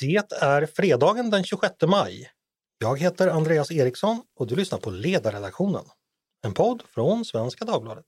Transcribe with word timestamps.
Det 0.00 0.32
är 0.32 0.66
fredagen 0.66 1.30
den 1.30 1.44
26 1.44 1.74
maj. 1.86 2.30
Jag 2.78 3.00
heter 3.00 3.28
Andreas 3.28 3.70
Eriksson 3.70 4.22
och 4.36 4.46
du 4.46 4.56
lyssnar 4.56 4.78
på 4.78 4.90
Ledarredaktionen. 4.90 5.84
En 6.44 6.54
podd 6.54 6.82
från 6.86 7.24
Svenska 7.24 7.64
Dagbladet. 7.64 8.04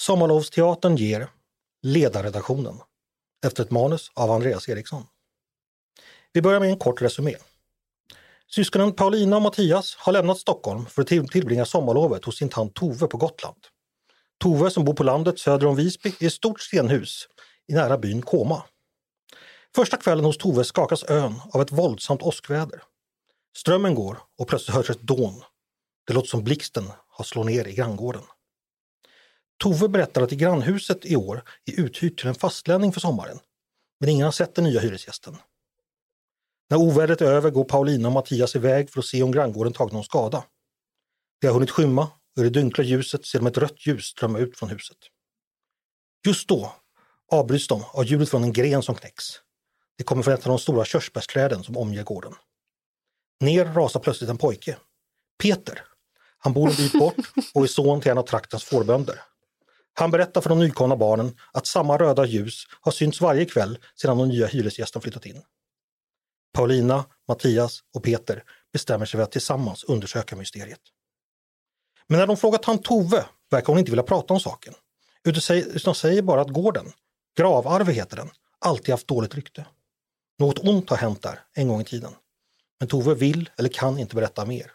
Sommarlovsteatern 0.00 0.96
ger 0.96 1.28
Ledarredaktionen 1.82 2.80
efter 3.46 3.62
ett 3.62 3.70
manus 3.70 4.10
av 4.14 4.30
Andreas 4.30 4.68
Eriksson. 4.68 5.02
Vi 6.32 6.42
börjar 6.42 6.60
med 6.60 6.68
en 6.68 6.78
kort 6.78 7.02
resumé. 7.02 7.34
Syskonen 8.50 8.92
Paulina 8.92 9.36
och 9.36 9.42
Mattias 9.42 9.96
har 9.98 10.12
lämnat 10.12 10.38
Stockholm 10.38 10.86
för 10.86 11.02
att 11.02 11.08
tillbringa 11.08 11.64
sommarlovet 11.64 12.24
hos 12.24 12.38
sin 12.38 12.48
tant 12.48 12.74
Tove 12.74 13.06
på 13.06 13.16
Gotland. 13.16 13.56
Tove 14.38 14.70
som 14.70 14.84
bor 14.84 14.94
på 14.94 15.02
landet 15.02 15.38
söder 15.38 15.66
om 15.66 15.76
Visby 15.76 16.12
i 16.20 16.26
ett 16.26 16.32
stort 16.32 16.60
stenhus 16.60 17.28
i 17.68 17.74
nära 17.74 17.98
byn 17.98 18.22
Koma. 18.22 18.62
Första 19.74 19.96
kvällen 19.96 20.24
hos 20.24 20.38
Tove 20.38 20.64
skakas 20.64 21.04
ön 21.04 21.40
av 21.52 21.62
ett 21.62 21.72
våldsamt 21.72 22.22
åskväder. 22.22 22.82
Strömmen 23.56 23.94
går 23.94 24.18
och 24.38 24.48
plötsligt 24.48 24.76
hörs 24.76 24.90
ett 24.90 25.02
dån. 25.02 25.42
Det 26.06 26.12
låter 26.12 26.28
som 26.28 26.44
blixten 26.44 26.84
har 27.08 27.24
slagit 27.24 27.56
ner 27.56 27.68
i 27.68 27.74
granngården. 27.74 28.22
Tove 29.62 29.88
berättar 29.88 30.22
att 30.22 30.32
i 30.32 30.36
grannhuset 30.36 31.04
i 31.04 31.16
år 31.16 31.42
är 31.64 31.80
uthyrt 31.80 32.18
till 32.18 32.28
en 32.28 32.34
fastlänning 32.34 32.92
för 32.92 33.00
sommaren. 33.00 33.38
Men 34.00 34.08
ingen 34.08 34.24
har 34.24 34.32
sett 34.32 34.54
den 34.54 34.64
nya 34.64 34.80
hyresgästen. 34.80 35.36
När 36.70 36.78
ovädret 36.78 37.20
är 37.20 37.26
över 37.26 37.50
går 37.50 37.64
Paulina 37.64 38.08
och 38.08 38.14
Mattias 38.14 38.56
iväg 38.56 38.90
för 38.90 39.00
att 39.00 39.06
se 39.06 39.22
om 39.22 39.32
granngården 39.32 39.72
tagit 39.72 39.92
någon 39.92 40.04
skada. 40.04 40.44
Det 41.40 41.46
har 41.46 41.54
hunnit 41.54 41.70
skymma 41.70 42.08
och 42.36 42.42
i 42.42 42.42
det 42.42 42.50
dunkla 42.50 42.84
ljuset 42.84 43.26
ser 43.26 43.38
de 43.38 43.46
ett 43.46 43.58
rött 43.58 43.86
ljus 43.86 44.04
strömma 44.04 44.38
ut 44.38 44.58
från 44.58 44.68
huset. 44.68 44.96
Just 46.26 46.48
då 46.48 46.72
avbryts 47.32 47.68
de 47.68 47.84
av 47.92 48.04
ljudet 48.04 48.28
från 48.28 48.44
en 48.44 48.52
gren 48.52 48.82
som 48.82 48.94
knäcks. 48.94 49.24
Det 49.98 50.04
kommer 50.04 50.22
från 50.22 50.34
ett 50.34 50.46
av 50.46 50.48
de 50.48 50.58
stora 50.58 50.84
körsbärsträden 50.84 51.64
som 51.64 51.76
omger 51.76 52.02
gården. 52.02 52.34
Ner 53.40 53.64
rasar 53.64 54.00
plötsligt 54.00 54.30
en 54.30 54.38
pojke. 54.38 54.76
Peter. 55.42 55.84
Han 56.38 56.52
bor 56.52 56.70
en 56.70 56.76
bit 56.76 56.92
bort 56.92 57.16
och 57.54 57.62
är 57.62 57.66
son 57.66 58.00
till 58.00 58.10
en 58.10 58.18
av 58.18 58.22
traktens 58.22 58.64
fårbönder. 58.64 59.20
Han 59.94 60.10
berättar 60.10 60.40
för 60.40 60.48
de 60.48 60.58
nykomna 60.58 60.96
barnen 60.96 61.36
att 61.52 61.66
samma 61.66 61.98
röda 61.98 62.26
ljus 62.26 62.66
har 62.80 62.92
synts 62.92 63.20
varje 63.20 63.44
kväll 63.44 63.78
sedan 64.00 64.18
de 64.18 64.28
nya 64.28 64.46
hyresgästen 64.46 65.02
flyttat 65.02 65.26
in. 65.26 65.42
Paulina, 66.54 67.04
Mattias 67.28 67.80
och 67.94 68.02
Peter 68.02 68.42
bestämmer 68.72 69.06
sig 69.06 69.18
för 69.18 69.24
att 69.24 69.32
tillsammans 69.32 69.84
undersöka 69.84 70.36
mysteriet. 70.36 70.80
Men 72.06 72.18
när 72.18 72.26
de 72.26 72.36
frågar 72.36 72.58
tant 72.58 72.84
Tove 72.84 73.24
verkar 73.50 73.66
hon 73.66 73.78
inte 73.78 73.90
vilja 73.90 74.02
prata 74.02 74.34
om 74.34 74.40
saken. 74.40 74.74
Utan 75.24 75.94
säger 75.94 76.22
bara 76.22 76.40
att 76.40 76.48
gården, 76.50 76.92
Gravarve 77.36 77.92
heter 77.92 78.16
den, 78.16 78.30
alltid 78.58 78.90
haft 78.90 79.08
dåligt 79.08 79.34
rykte. 79.34 79.66
Något 80.38 80.58
ont 80.58 80.90
har 80.90 80.96
hänt 80.96 81.22
där 81.22 81.40
en 81.54 81.68
gång 81.68 81.80
i 81.80 81.84
tiden. 81.84 82.12
Men 82.80 82.88
Tove 82.88 83.14
vill 83.14 83.50
eller 83.56 83.68
kan 83.68 83.98
inte 83.98 84.16
berätta 84.16 84.44
mer. 84.44 84.70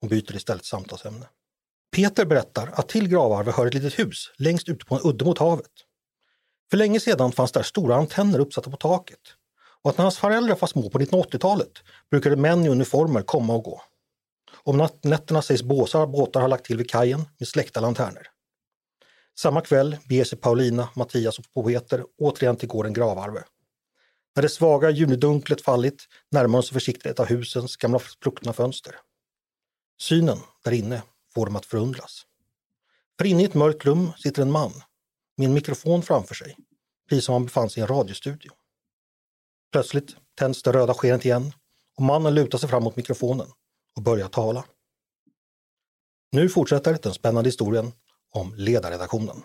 Hon 0.00 0.10
byter 0.10 0.36
istället 0.36 0.64
samtalsämne. 0.64 1.26
Peter 1.96 2.24
berättar 2.24 2.70
att 2.72 2.88
till 2.88 3.08
Gravarve 3.08 3.52
hör 3.52 3.66
ett 3.66 3.74
litet 3.74 3.98
hus 3.98 4.32
längst 4.36 4.68
ute 4.68 4.84
på 4.84 4.94
en 4.94 5.00
udde 5.04 5.24
mot 5.24 5.38
havet. 5.38 5.72
För 6.70 6.76
länge 6.76 7.00
sedan 7.00 7.32
fanns 7.32 7.52
där 7.52 7.62
stora 7.62 7.96
antenner 7.96 8.38
uppsatta 8.38 8.70
på 8.70 8.76
taket 8.76 9.20
att 9.90 9.98
när 9.98 10.02
hans 10.02 10.18
föräldrar 10.18 10.56
var 10.60 10.68
små 10.68 10.90
på 10.90 10.98
1980-talet 10.98 11.72
brukade 12.10 12.36
män 12.36 12.64
i 12.64 12.68
uniformer 12.68 13.22
komma 13.22 13.54
och 13.54 13.64
gå. 13.64 13.82
Om 14.62 14.88
nätterna 15.02 15.42
sägs 15.42 15.62
båsar 15.62 16.06
båtar 16.06 16.40
ha 16.40 16.48
lagt 16.48 16.64
till 16.64 16.76
vid 16.76 16.90
kajen 16.90 17.24
med 17.38 17.48
släckta 17.48 17.80
lanterner. 17.80 18.28
Samma 19.38 19.60
kväll 19.60 19.96
beger 20.08 20.24
sig 20.24 20.38
Paulina, 20.38 20.88
Mattias 20.96 21.38
och 21.38 21.66
Peter 21.66 22.04
återigen 22.18 22.56
till 22.56 22.68
gården 22.68 22.92
Gravarve. 22.92 23.44
När 24.36 24.42
det 24.42 24.48
svaga 24.48 24.90
junidunklet 24.90 25.60
fallit 25.60 26.08
närmar 26.30 26.58
de 26.58 26.62
sig 26.62 26.72
försiktigt 26.72 27.06
ett 27.06 27.20
av 27.20 27.26
husens 27.26 27.76
gamla 27.76 27.98
spruckna 27.98 28.52
fönster. 28.52 28.94
Synen 30.00 30.38
där 30.64 30.72
inne 30.72 31.02
får 31.34 31.46
dem 31.46 31.56
att 31.56 31.66
förundras. 31.66 32.22
För 33.18 33.26
inne 33.26 33.42
i 33.42 33.46
ett 33.46 33.54
mörkt 33.54 33.84
rum 33.84 34.12
sitter 34.18 34.42
en 34.42 34.50
man 34.50 34.72
med 35.36 35.46
en 35.46 35.54
mikrofon 35.54 36.02
framför 36.02 36.34
sig, 36.34 36.56
precis 37.08 37.24
som 37.24 37.32
han 37.32 37.44
befann 37.44 37.70
sig 37.70 37.80
i 37.80 37.82
en 37.82 37.88
radiostudio. 37.88 38.52
Plötsligt 39.74 40.16
tänds 40.38 40.62
det 40.62 40.72
röda 40.72 40.94
skenet 40.94 41.24
igen 41.24 41.52
och 41.96 42.02
mannen 42.02 42.34
lutar 42.34 42.58
sig 42.58 42.68
fram 42.68 42.82
mot 42.82 42.96
mikrofonen 42.96 43.46
och 43.96 44.02
börjar 44.02 44.28
tala. 44.28 44.64
Nu 46.32 46.48
fortsätter 46.48 46.98
den 47.02 47.14
spännande 47.14 47.48
historien 47.48 47.92
om 48.34 48.54
ledarredaktionen. 48.56 49.36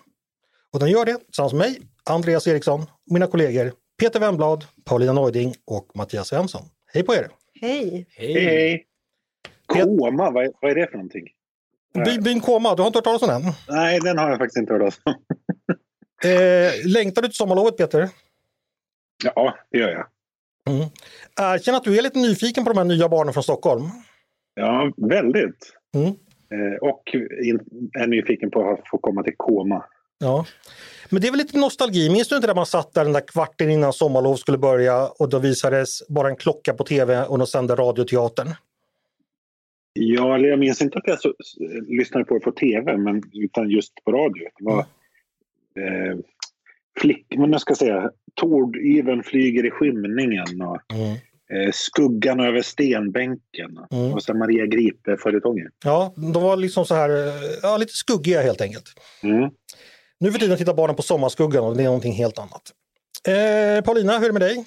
Och 0.72 0.80
den 0.80 0.88
gör 0.88 1.04
det 1.04 1.18
tillsammans 1.18 1.52
med 1.52 1.58
mig, 1.58 1.80
Andreas 2.04 2.46
Eriksson, 2.46 2.80
och 2.82 3.12
mina 3.12 3.26
kollegor 3.26 3.72
Peter 4.00 4.20
Wemblad, 4.20 4.64
Paulina 4.84 5.12
Neuding 5.12 5.54
och 5.66 5.90
Mattias 5.94 6.28
Svensson. 6.28 6.62
Hej 6.92 7.02
på 7.02 7.14
er! 7.14 7.28
Hej! 7.60 8.06
Hej! 8.10 8.44
hej. 8.44 8.86
Koma, 9.66 10.30
vad 10.30 10.44
är, 10.44 10.52
vad 10.60 10.70
är 10.70 10.74
det 10.74 10.86
för 10.86 10.96
någonting? 10.96 11.28
By, 12.04 12.18
byn 12.18 12.40
Koma, 12.40 12.74
du 12.74 12.82
har 12.82 12.86
inte 12.86 12.96
hört 12.96 13.04
talas 13.04 13.22
om 13.22 13.28
den? 13.28 13.42
Nej, 13.68 14.00
den 14.00 14.18
har 14.18 14.30
jag 14.30 14.38
faktiskt 14.38 14.58
inte 14.58 14.72
hört 14.72 14.80
talas 14.80 15.00
om. 15.04 15.14
eh, 16.30 16.92
längtar 16.92 17.22
du 17.22 17.28
till 17.28 17.36
sommarlovet 17.36 17.76
Peter? 17.76 18.08
Ja, 19.24 19.58
det 19.70 19.78
gör 19.78 19.90
jag. 19.90 20.06
Mm. 20.68 20.88
Erkänn 21.40 21.74
att 21.74 21.84
du 21.84 21.98
är 21.98 22.02
lite 22.02 22.18
nyfiken 22.18 22.64
på 22.64 22.72
de 22.72 22.78
här 22.78 22.84
nya 22.84 23.08
barnen 23.08 23.34
från 23.34 23.42
Stockholm. 23.42 23.82
Ja, 24.54 24.92
väldigt. 24.96 25.72
Mm. 25.94 26.06
Eh, 26.52 26.78
och 26.80 27.02
är 27.98 28.06
nyfiken 28.06 28.50
på 28.50 28.70
att 28.70 28.88
få 28.90 28.98
komma 28.98 29.22
till 29.22 29.34
Koma. 29.36 29.84
Ja. 30.18 30.46
Men 31.10 31.22
det 31.22 31.28
är 31.28 31.32
väl 31.32 31.38
lite 31.38 31.58
nostalgi. 31.58 32.10
Minns 32.10 32.28
du 32.28 32.36
inte 32.36 32.48
när 32.48 32.54
man 32.54 32.66
satt 32.66 32.94
där 32.94 33.04
den 33.04 33.12
där 33.12 33.28
kvarten 33.28 33.70
innan 33.70 33.92
sommarlov 33.92 34.36
skulle 34.36 34.58
börja 34.58 35.06
och 35.08 35.28
då 35.28 35.38
visades 35.38 36.08
bara 36.08 36.28
en 36.28 36.36
klocka 36.36 36.74
på 36.74 36.84
tv 36.84 37.24
och 37.24 37.38
de 37.38 37.46
sände 37.46 37.74
radioteatern? 37.74 38.48
Ja, 39.92 40.38
jag 40.38 40.58
minns 40.58 40.82
inte 40.82 40.98
att 40.98 41.06
jag 41.06 41.20
så, 41.20 41.34
lyssnade 41.88 42.24
på 42.24 42.34
det 42.34 42.40
på 42.40 42.52
tv, 42.52 42.96
men 42.96 43.22
utan 43.32 43.70
just 43.70 44.04
på 44.04 44.12
radio. 44.12 44.48
Det 44.58 44.64
var 44.64 44.86
mm. 45.76 46.10
eh, 46.10 46.18
flick, 47.00 47.26
men 47.36 47.52
jag 47.52 47.60
ska 47.60 47.74
säga, 47.74 48.10
Tord-Yven 48.34 49.22
flyger 49.22 49.66
i 49.66 49.70
skymningen 49.70 50.62
och 50.62 50.92
mm. 50.92 51.12
eh, 51.52 51.72
Skuggan 51.72 52.40
över 52.40 52.62
stenbänken 52.62 53.78
mm. 53.90 54.12
och 54.12 54.22
sen 54.22 54.38
Maria 54.38 54.66
Gripe-följetongen. 54.66 55.70
Ja, 55.84 56.14
de 56.16 56.42
var 56.42 56.56
liksom 56.56 56.86
så 56.86 56.94
här, 56.94 57.10
eh, 57.10 57.34
ja, 57.62 57.76
lite 57.76 57.92
skuggiga 57.92 58.42
helt 58.42 58.60
enkelt. 58.60 58.84
Mm. 59.22 59.50
Nu 60.18 60.32
för 60.32 60.38
tiden 60.38 60.58
tittar 60.58 60.74
barnen 60.74 60.96
på 60.96 61.02
Sommarskuggan 61.02 61.64
och 61.64 61.76
det 61.76 61.82
är 61.82 61.84
någonting 61.84 62.12
helt 62.12 62.38
annat. 62.38 62.72
Eh, 63.28 63.84
Paulina, 63.84 64.18
hur 64.18 64.24
är 64.24 64.28
det 64.28 64.32
med 64.32 64.42
dig? 64.42 64.64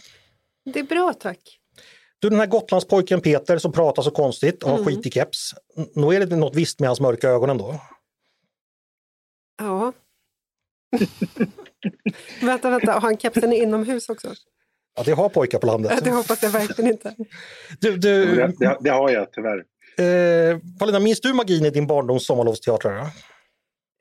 Det 0.74 0.80
är 0.80 0.84
bra 0.84 1.13
tack. 1.13 1.59
Du, 2.19 2.30
den 2.30 2.40
här 2.40 2.47
Gotlandspojken 2.47 3.22
Peter 3.22 3.57
som 3.57 3.72
pratar 3.72 4.03
så 4.03 4.12
konstigt 4.12 4.63
och 4.63 4.69
har 4.69 4.78
mm. 4.78 4.85
skit 4.85 5.06
i 5.06 5.12
keps. 5.12 5.53
Nog 5.95 6.13
är 6.13 6.25
det 6.25 6.35
något 6.35 6.56
visst 6.56 6.80
med 6.80 6.90
hans 6.90 7.00
mörka 7.00 7.30
ögon 7.30 7.50
ändå? 7.50 7.75
Ja. 9.57 9.94
vänta, 12.42 12.70
vänta, 12.70 12.92
har 12.92 13.02
han 13.02 13.18
kepsen 13.18 13.54
inomhus 13.54 14.09
också? 14.09 14.34
Ja, 14.96 15.04
det 15.06 15.12
har 15.12 15.30
pojkar 15.30 15.59
på 15.59 15.68
landet. 15.68 15.92
Ja, 15.96 16.02
det 16.04 16.12
hoppas 16.12 16.44
jag 16.44 16.50
verkligen 16.50 16.92
inte. 16.92 17.16
Du, 17.80 17.98
du... 17.98 18.36
Det, 18.36 18.48
det, 18.59 18.78
det, 18.80 18.90
har 18.90 19.09
jag 19.09 19.28
tyvärr. 19.31 19.64
Eh, 19.98 20.59
Paulina, 20.80 21.00
minns 21.00 21.22
du 21.22 21.34
magin 21.34 21.66
i 21.66 21.70
din 21.70 21.88
barndoms 21.88 22.26
sommarlovsteatrar? 22.26 23.08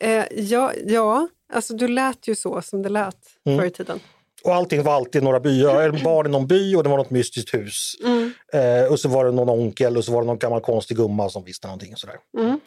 Eh, 0.03 0.25
ja, 0.31 0.73
ja, 0.87 1.29
alltså 1.53 1.75
du 1.75 1.89
lät 1.89 2.29
ju 2.29 2.35
så 2.35 2.63
som 2.63 2.83
det 2.83 2.89
lät 2.89 3.17
mm. 3.47 3.59
förr 3.59 3.67
i 3.67 3.71
tiden. 3.71 4.01
Och 4.45 4.55
allting 4.55 4.83
var 4.83 4.93
alltid 4.93 5.23
några 5.23 5.41
byar, 5.41 6.05
barn 6.05 6.27
i 6.27 6.29
någon 6.29 6.47
by 6.47 6.77
och 6.77 6.83
det 6.83 6.89
var 6.89 6.97
något 6.97 7.11
mystiskt 7.11 7.55
hus. 7.55 7.93
Mm. 8.05 8.33
Eh, 8.53 8.93
och 8.93 9.01
så 9.01 9.09
var 9.09 9.25
det 9.25 9.33
någon 9.33 9.49
onkel 9.49 9.97
och 9.97 10.05
så 10.05 10.13
var 10.13 10.21
det 10.21 10.27
någon 10.27 10.39
gammal 10.39 10.61
konstig 10.61 10.97
gumma 10.97 11.29
som 11.29 11.45
visste 11.45 11.67
någonting. 11.67 11.93
Och 11.93 11.99
sådär. 11.99 12.17
Mm. 12.39 12.61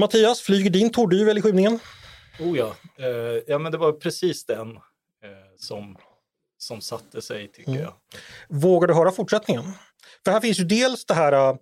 Mattias, 0.00 0.40
flyger 0.40 0.70
din 0.70 0.90
tordyvel 0.90 1.38
i 1.38 1.42
skymningen? 1.42 1.78
Oh 2.40 2.58
ja, 2.58 2.74
eh, 2.98 3.42
ja 3.46 3.58
men 3.58 3.72
det 3.72 3.78
var 3.78 3.92
precis 3.92 4.46
den 4.46 4.70
eh, 4.70 5.54
som, 5.56 5.96
som 6.58 6.80
satte 6.80 7.22
sig 7.22 7.52
tycker 7.52 7.70
mm. 7.70 7.82
jag. 7.82 7.94
Vågar 8.48 8.88
du 8.88 8.94
höra 8.94 9.10
fortsättningen? 9.10 9.64
För 10.24 10.32
här 10.32 10.40
finns 10.40 10.60
ju 10.60 10.64
dels 10.64 11.04
det 11.04 11.14
här 11.14 11.50
uh, 11.50 11.56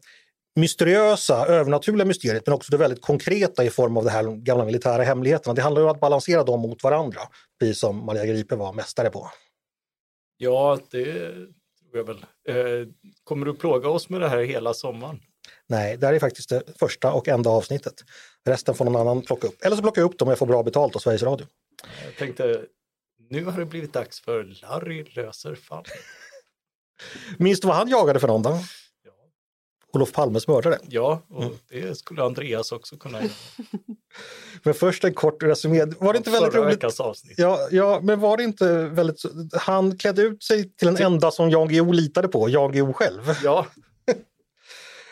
mysteriösa, 0.57 1.47
övernaturliga 1.47 2.07
mysteriet 2.07 2.47
men 2.47 2.55
också 2.55 2.71
det 2.71 2.77
väldigt 2.77 3.03
konkreta 3.03 3.65
i 3.65 3.71
form 3.71 3.97
av 3.97 4.05
de 4.05 4.11
här 4.11 4.25
gamla 4.25 4.65
militära 4.65 5.03
hemligheterna. 5.03 5.55
Det 5.55 5.63
handlar 5.63 5.83
ju 5.83 5.89
om 5.89 5.95
att 5.95 6.01
balansera 6.01 6.45
dem 6.45 6.61
mot 6.61 6.83
varandra, 6.83 7.21
precis 7.61 7.79
som 7.79 8.07
Maria 8.07 8.27
Gripe 8.27 8.57
var 8.57 8.73
mästare 8.73 9.11
på. 9.11 9.31
Ja, 10.37 10.79
det 10.91 11.33
tror 11.93 11.93
jag 11.93 12.05
väl. 12.05 12.25
Eh, 12.49 12.89
kommer 13.25 13.47
du 13.47 13.55
plåga 13.55 13.89
oss 13.89 14.09
med 14.09 14.21
det 14.21 14.29
här 14.29 14.39
hela 14.39 14.75
sommaren? 14.75 15.21
Nej, 15.73 15.97
det 15.97 16.07
här 16.07 16.15
är 16.15 16.19
faktiskt 16.19 16.49
det 16.49 16.63
första 16.79 17.13
och 17.13 17.29
enda 17.29 17.51
avsnittet. 17.51 18.05
Resten 18.45 18.75
får 18.75 18.85
någon 18.85 18.97
annan 18.97 19.23
plocka 19.23 19.47
upp. 19.47 19.65
Eller 19.65 19.77
så 19.77 19.83
plockar 19.83 20.03
jag 20.03 20.11
upp 20.11 20.19
dem 20.19 20.29
om 20.29 20.31
jag 20.31 20.39
får 20.39 20.47
bra 20.47 20.63
betalt 20.63 20.97
av 20.97 21.01
Sveriges 21.01 21.23
Radio. 21.23 21.47
Jag 22.05 22.17
tänkte, 22.17 22.65
nu 23.31 23.45
har 23.45 23.59
det 23.59 23.67
blivit 23.67 23.93
dags 23.93 24.21
för 24.21 24.45
Larry 24.63 25.05
löser 25.05 25.55
fall. 25.55 25.85
Minns 27.39 27.61
du 27.61 27.69
vad 27.69 27.77
han 27.77 27.89
jagade 27.89 28.21
för 28.21 28.29
någon 28.29 28.43
då? 28.43 28.59
Olof 29.93 30.13
Palmes 30.13 30.49
mördare. 30.49 30.79
Ja, 30.89 31.23
och 31.29 31.53
det 31.69 31.99
skulle 31.99 32.23
Andreas 32.23 32.73
också 32.73 32.97
kunna 32.97 33.23
göra. 33.23 33.33
Men 34.63 34.75
först 34.75 35.05
en 35.05 35.15
kort 35.15 35.43
resumé. 35.43 35.85
Var 35.85 36.13
det 36.13 36.17
inte 36.17 36.31
väldigt 36.31 36.55
roligt? 36.55 37.01
avsnitt. 37.01 37.39
Ja, 37.39 37.69
ja, 37.71 38.01
men 38.03 38.21
var 38.21 38.37
det 38.37 38.43
inte 38.43 38.85
väldigt... 38.85 39.23
Han 39.53 39.99
klädde 39.99 40.23
ut 40.23 40.43
sig 40.43 40.75
till 40.77 40.87
den 40.87 40.97
enda 40.97 41.31
som 41.31 41.51
Jan 41.51 41.69
Guillou 41.69 41.93
litade 41.93 42.29
på, 42.29 42.49
Jan 42.49 42.73
Guillou 42.73 42.93
själv. 42.93 43.23
Ja. 43.43 43.67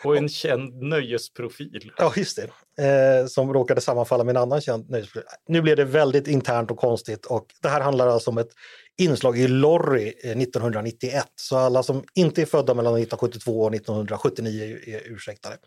Och 0.07 0.17
en 0.17 0.29
känd 0.29 0.83
nöjesprofil. 0.83 1.91
Ja, 1.97 2.13
just 2.15 2.39
det. 2.77 3.21
Eh, 3.21 3.25
som 3.27 3.53
råkade 3.53 3.81
sammanfalla 3.81 4.23
med 4.23 4.35
en 4.35 4.41
annan 4.41 4.61
känd 4.61 4.89
nöjesprofil. 4.89 5.29
Nu 5.47 5.61
blev 5.61 5.77
det 5.77 5.85
väldigt 5.85 6.27
internt 6.27 6.71
och 6.71 6.77
konstigt 6.77 7.25
och 7.25 7.45
det 7.61 7.69
här 7.69 7.81
handlar 7.81 8.07
alltså 8.07 8.29
om 8.29 8.37
ett 8.37 8.51
inslag 8.97 9.39
i 9.39 9.47
Lorry 9.47 10.13
eh, 10.23 10.31
1991. 10.31 11.25
Så 11.35 11.57
alla 11.57 11.83
som 11.83 12.03
inte 12.13 12.41
är 12.41 12.45
födda 12.45 12.73
mellan 12.73 12.93
1972 12.93 13.61
och 13.61 13.75
1979 13.75 14.63
är, 14.63 14.95
är 14.95 15.01
ursäktade. 15.11 15.57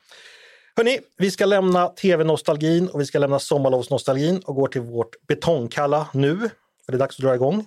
Hörni, 0.76 0.98
vi 1.16 1.30
ska 1.30 1.46
lämna 1.46 1.88
tv-nostalgin 1.88 2.88
och 2.88 3.00
vi 3.00 3.06
ska 3.06 3.18
lämna 3.18 3.38
sommarlovsnostalgin 3.38 4.42
och 4.44 4.54
går 4.54 4.68
till 4.68 4.80
vårt 4.80 5.26
betongkalla 5.26 6.08
nu. 6.12 6.50
Är 6.88 6.92
det 6.92 6.98
dags 6.98 7.18
att 7.18 7.24
dra 7.24 7.34
igång? 7.34 7.66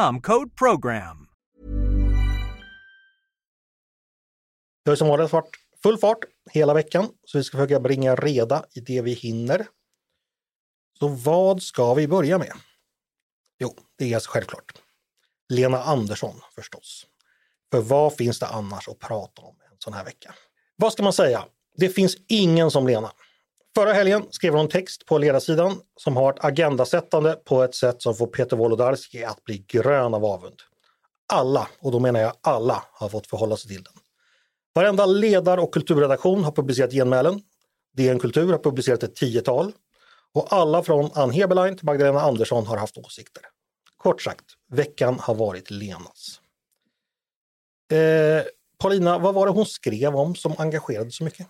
code 0.00 0.50
PROGRAM. 0.58 1.26
Det 4.84 4.90
har 4.90 4.96
som 4.96 5.08
vanligt 5.08 5.32
varit 5.32 5.56
full 5.82 5.98
fart 5.98 6.18
hela 6.50 6.74
veckan, 6.74 7.08
så 7.24 7.38
vi 7.38 7.44
ska 7.44 7.58
försöka 7.58 7.80
bringa 7.80 8.16
reda 8.16 8.64
i 8.74 8.80
det 8.80 9.02
vi 9.02 9.12
hinner. 9.12 9.66
Så 10.98 11.08
vad 11.08 11.62
ska 11.62 11.94
vi 11.94 12.08
börja 12.08 12.38
med? 12.38 12.52
Jo, 13.58 13.76
det 13.98 14.10
är 14.10 14.14
alltså 14.14 14.30
självklart. 14.30 14.72
Lena 15.48 15.82
Andersson 15.82 16.40
förstås. 16.54 17.06
För 17.72 17.80
vad 17.80 18.16
finns 18.16 18.38
det 18.38 18.46
annars 18.46 18.88
att 18.88 18.98
prata 18.98 19.42
om 19.42 19.56
en 19.70 19.76
sån 19.78 19.92
här 19.92 20.04
vecka? 20.04 20.34
Vad 20.76 20.92
ska 20.92 21.02
man 21.02 21.12
säga? 21.12 21.44
Det 21.76 21.88
finns 21.88 22.16
ingen 22.28 22.70
som 22.70 22.86
Lena. 22.86 23.12
Förra 23.74 23.92
helgen 23.92 24.26
skrev 24.30 24.54
hon 24.54 24.68
text 24.68 25.06
på 25.06 25.18
ledarsidan 25.18 25.80
som 25.96 26.16
har 26.16 26.32
ett 26.32 26.44
agendasättande 26.44 27.34
på 27.44 27.62
ett 27.62 27.74
sätt 27.74 28.02
som 28.02 28.14
får 28.14 28.26
Peter 28.26 28.56
Wolodarski 28.56 29.24
att 29.24 29.44
bli 29.44 29.64
grön 29.68 30.14
av 30.14 30.24
avund. 30.24 30.62
Alla, 31.32 31.68
och 31.80 31.92
då 31.92 32.00
menar 32.00 32.20
jag 32.20 32.32
alla, 32.40 32.84
har 32.92 33.08
fått 33.08 33.26
förhålla 33.26 33.56
sig 33.56 33.68
till 33.68 33.82
den. 33.82 33.92
Varenda 34.74 35.06
ledar 35.06 35.58
och 35.58 35.74
kulturredaktion 35.74 36.44
har 36.44 36.52
publicerat 36.52 36.92
genmälen. 36.92 37.42
DN 37.96 38.18
Kultur 38.18 38.52
har 38.52 38.58
publicerat 38.58 39.02
ett 39.02 39.16
tiotal. 39.16 39.72
Och 40.32 40.52
alla 40.52 40.82
från 40.82 41.10
Ann 41.14 41.30
Heberlein 41.30 41.76
till 41.76 41.86
Magdalena 41.86 42.20
Andersson 42.20 42.66
har 42.66 42.76
haft 42.76 42.98
åsikter. 42.98 43.42
Kort 43.96 44.22
sagt, 44.22 44.44
veckan 44.68 45.18
har 45.20 45.34
varit 45.34 45.70
Lenas. 45.70 46.40
Eh, 47.92 48.42
Paulina, 48.78 49.18
vad 49.18 49.34
var 49.34 49.46
det 49.46 49.52
hon 49.52 49.66
skrev 49.66 50.16
om 50.16 50.34
som 50.34 50.54
engagerade 50.58 51.10
så 51.10 51.24
mycket? 51.24 51.46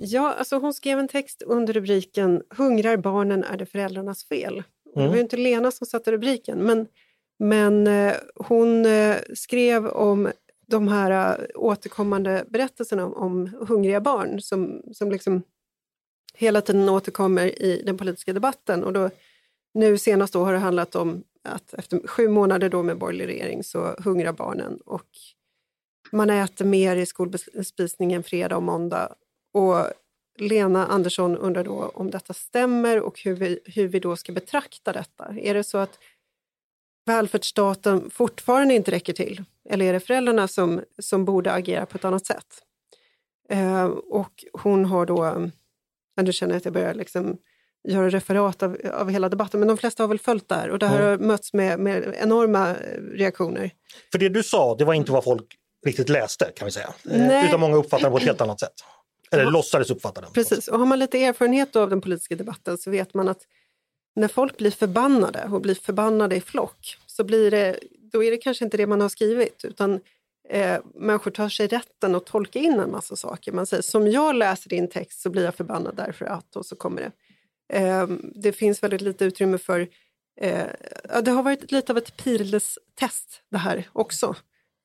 Ja, 0.00 0.32
alltså 0.34 0.56
hon 0.58 0.74
skrev 0.74 0.98
en 0.98 1.08
text 1.08 1.42
under 1.42 1.72
rubriken 1.72 2.42
Hungrar 2.50 2.96
barnen 2.96 3.44
är 3.44 3.56
det 3.56 3.66
föräldrarnas 3.66 4.24
fel. 4.24 4.58
Och 4.58 4.92
Det 4.94 5.00
Mm. 5.00 5.08
var 5.08 5.16
ju 5.16 5.22
inte 5.22 5.36
Lena 5.36 5.70
som 5.70 5.86
satte 5.86 6.12
rubriken, 6.12 6.58
men, 6.58 6.86
men 7.38 7.86
eh, 7.86 8.14
hon 8.34 8.86
eh, 8.86 9.16
skrev 9.34 9.86
om 9.86 10.30
de 10.66 10.88
här 10.88 11.38
eh, 11.38 11.46
återkommande 11.54 12.44
berättelserna 12.48 13.06
om, 13.06 13.14
om 13.14 13.66
hungriga 13.68 14.00
barn 14.00 14.40
som, 14.40 14.82
som 14.92 15.10
liksom 15.10 15.42
hela 16.34 16.60
tiden 16.60 16.88
återkommer 16.88 17.62
i 17.62 17.82
den 17.86 17.98
politiska 17.98 18.32
debatten. 18.32 18.84
Och 18.84 18.92
då, 18.92 19.10
nu 19.74 19.98
senast 19.98 20.32
då 20.32 20.44
har 20.44 20.52
det 20.52 20.58
handlat 20.58 20.94
om 20.94 21.24
att 21.44 21.74
efter 21.74 22.06
sju 22.08 22.28
månader 22.28 22.68
då 22.68 22.82
med 22.82 22.98
borgerlig 22.98 23.26
regering 23.26 23.64
så 23.64 23.94
hungrar 23.98 24.32
barnen 24.32 24.78
och 24.86 25.08
man 26.12 26.30
äter 26.30 26.64
mer 26.64 26.96
i 26.96 27.06
skolbespisningen 27.06 28.22
fredag 28.22 28.56
och 28.56 28.62
måndag. 28.62 29.14
Och 29.52 29.86
Lena 30.38 30.86
Andersson 30.86 31.36
undrar 31.36 31.64
då 31.64 31.90
om 31.94 32.10
detta 32.10 32.34
stämmer 32.34 33.00
och 33.00 33.20
hur 33.20 33.34
vi, 33.34 33.60
hur 33.64 33.88
vi 33.88 33.98
då 33.98 34.16
ska 34.16 34.32
betrakta 34.32 34.92
detta. 34.92 35.34
Är 35.40 35.54
det 35.54 35.64
så 35.64 35.78
att 35.78 35.98
välfärdsstaten 37.06 38.10
fortfarande 38.10 38.74
inte 38.74 38.90
räcker 38.90 39.12
till? 39.12 39.44
Eller 39.68 39.86
är 39.86 39.92
det 39.92 40.00
föräldrarna 40.00 40.48
som, 40.48 40.80
som 40.98 41.24
borde 41.24 41.52
agera 41.52 41.86
på 41.86 41.96
ett 41.96 42.04
annat 42.04 42.26
sätt? 42.26 42.46
Eh, 43.48 43.84
och 43.84 44.44
hon 44.52 44.84
har 44.84 45.06
då, 45.06 45.50
du 46.16 46.32
känner 46.32 46.56
att 46.56 46.64
jag 46.64 46.74
börjar 46.74 46.94
liksom 46.94 47.38
göra 47.88 48.10
referat 48.10 48.62
av, 48.62 48.76
av 48.92 49.10
hela 49.10 49.28
debatten, 49.28 49.60
men 49.60 49.68
de 49.68 49.76
flesta 49.78 50.02
har 50.02 50.08
väl 50.08 50.18
följt 50.18 50.48
det 50.48 50.54
här 50.54 50.70
och 50.70 50.78
det 50.78 50.86
här 50.86 51.00
Mm. 51.00 51.10
har 51.10 51.18
mötts 51.26 51.52
med, 51.52 51.80
med 51.80 52.14
enorma 52.20 52.74
reaktioner. 53.12 53.70
För 54.12 54.18
det 54.18 54.28
du 54.28 54.42
sa, 54.42 54.74
det 54.74 54.84
var 54.84 54.94
inte 54.94 55.12
vad 55.12 55.24
folk 55.24 55.58
riktigt 55.86 56.08
läste 56.08 56.52
kan 56.56 56.66
vi 56.66 56.72
säga. 56.72 56.94
Eh, 57.10 57.18
Nej. 57.18 57.48
Utan 57.48 57.60
många 57.60 57.76
uppfattade 57.76 58.06
det 58.06 58.10
på 58.10 58.16
ett 58.16 58.22
helt 58.24 58.40
annat 58.40 58.60
sätt. 58.60 58.74
Eller 59.32 59.44
Ja. 59.44 59.50
låtsades 59.50 59.90
uppfatta 59.90 60.20
den. 60.20 60.32
Precis, 60.32 60.68
och 60.68 60.78
har 60.78 60.86
man 60.86 60.98
lite 60.98 61.24
erfarenhet 61.24 61.76
av 61.76 61.90
den 61.90 62.00
politiska 62.00 62.36
debatten 62.36 62.78
så 62.78 62.90
vet 62.90 63.14
man 63.14 63.28
att 63.28 63.46
när 64.16 64.28
folk 64.28 64.56
blir 64.56 64.70
förbannade 64.70 65.48
och 65.52 65.60
blir 65.60 65.74
förbannade 65.74 66.36
i 66.36 66.40
flock 66.40 66.98
så 67.06 67.24
blir 67.24 67.50
det, 67.50 67.78
då 68.12 68.24
är 68.24 68.30
det 68.30 68.36
kanske 68.36 68.64
inte 68.64 68.76
det 68.76 68.86
man 68.86 69.00
har 69.00 69.08
skrivit 69.08 69.64
utan 69.64 70.00
eh, 70.48 70.80
människor 70.94 71.30
tar 71.30 71.48
sig 71.48 71.66
rätten 71.66 72.14
att 72.14 72.26
tolka 72.26 72.58
in 72.58 72.80
en 72.80 72.90
massa 72.90 73.16
saker. 73.16 73.52
Man 73.52 73.66
säger 73.66 73.82
som 73.82 74.08
jag 74.10 74.34
läser 74.34 74.68
din 74.68 74.88
text 74.88 75.20
så 75.20 75.30
blir 75.30 75.44
jag 75.44 75.54
förbannad 75.54 75.96
därför 75.96 76.24
att 76.24 76.56
och 76.56 76.66
så 76.66 76.76
kommer 76.76 77.00
det. 77.00 77.12
Eh, 77.78 78.06
det 78.34 78.52
finns 78.52 78.82
väldigt 78.82 79.00
lite 79.00 79.24
utrymme 79.24 79.58
för 79.58 79.88
eh, 80.40 80.66
det 81.22 81.30
har 81.30 81.42
varit 81.42 81.72
lite 81.72 81.92
av 81.92 81.98
ett 81.98 82.16
Piles-test 82.16 83.42
det 83.50 83.58
här 83.58 83.88
också. 83.92 84.36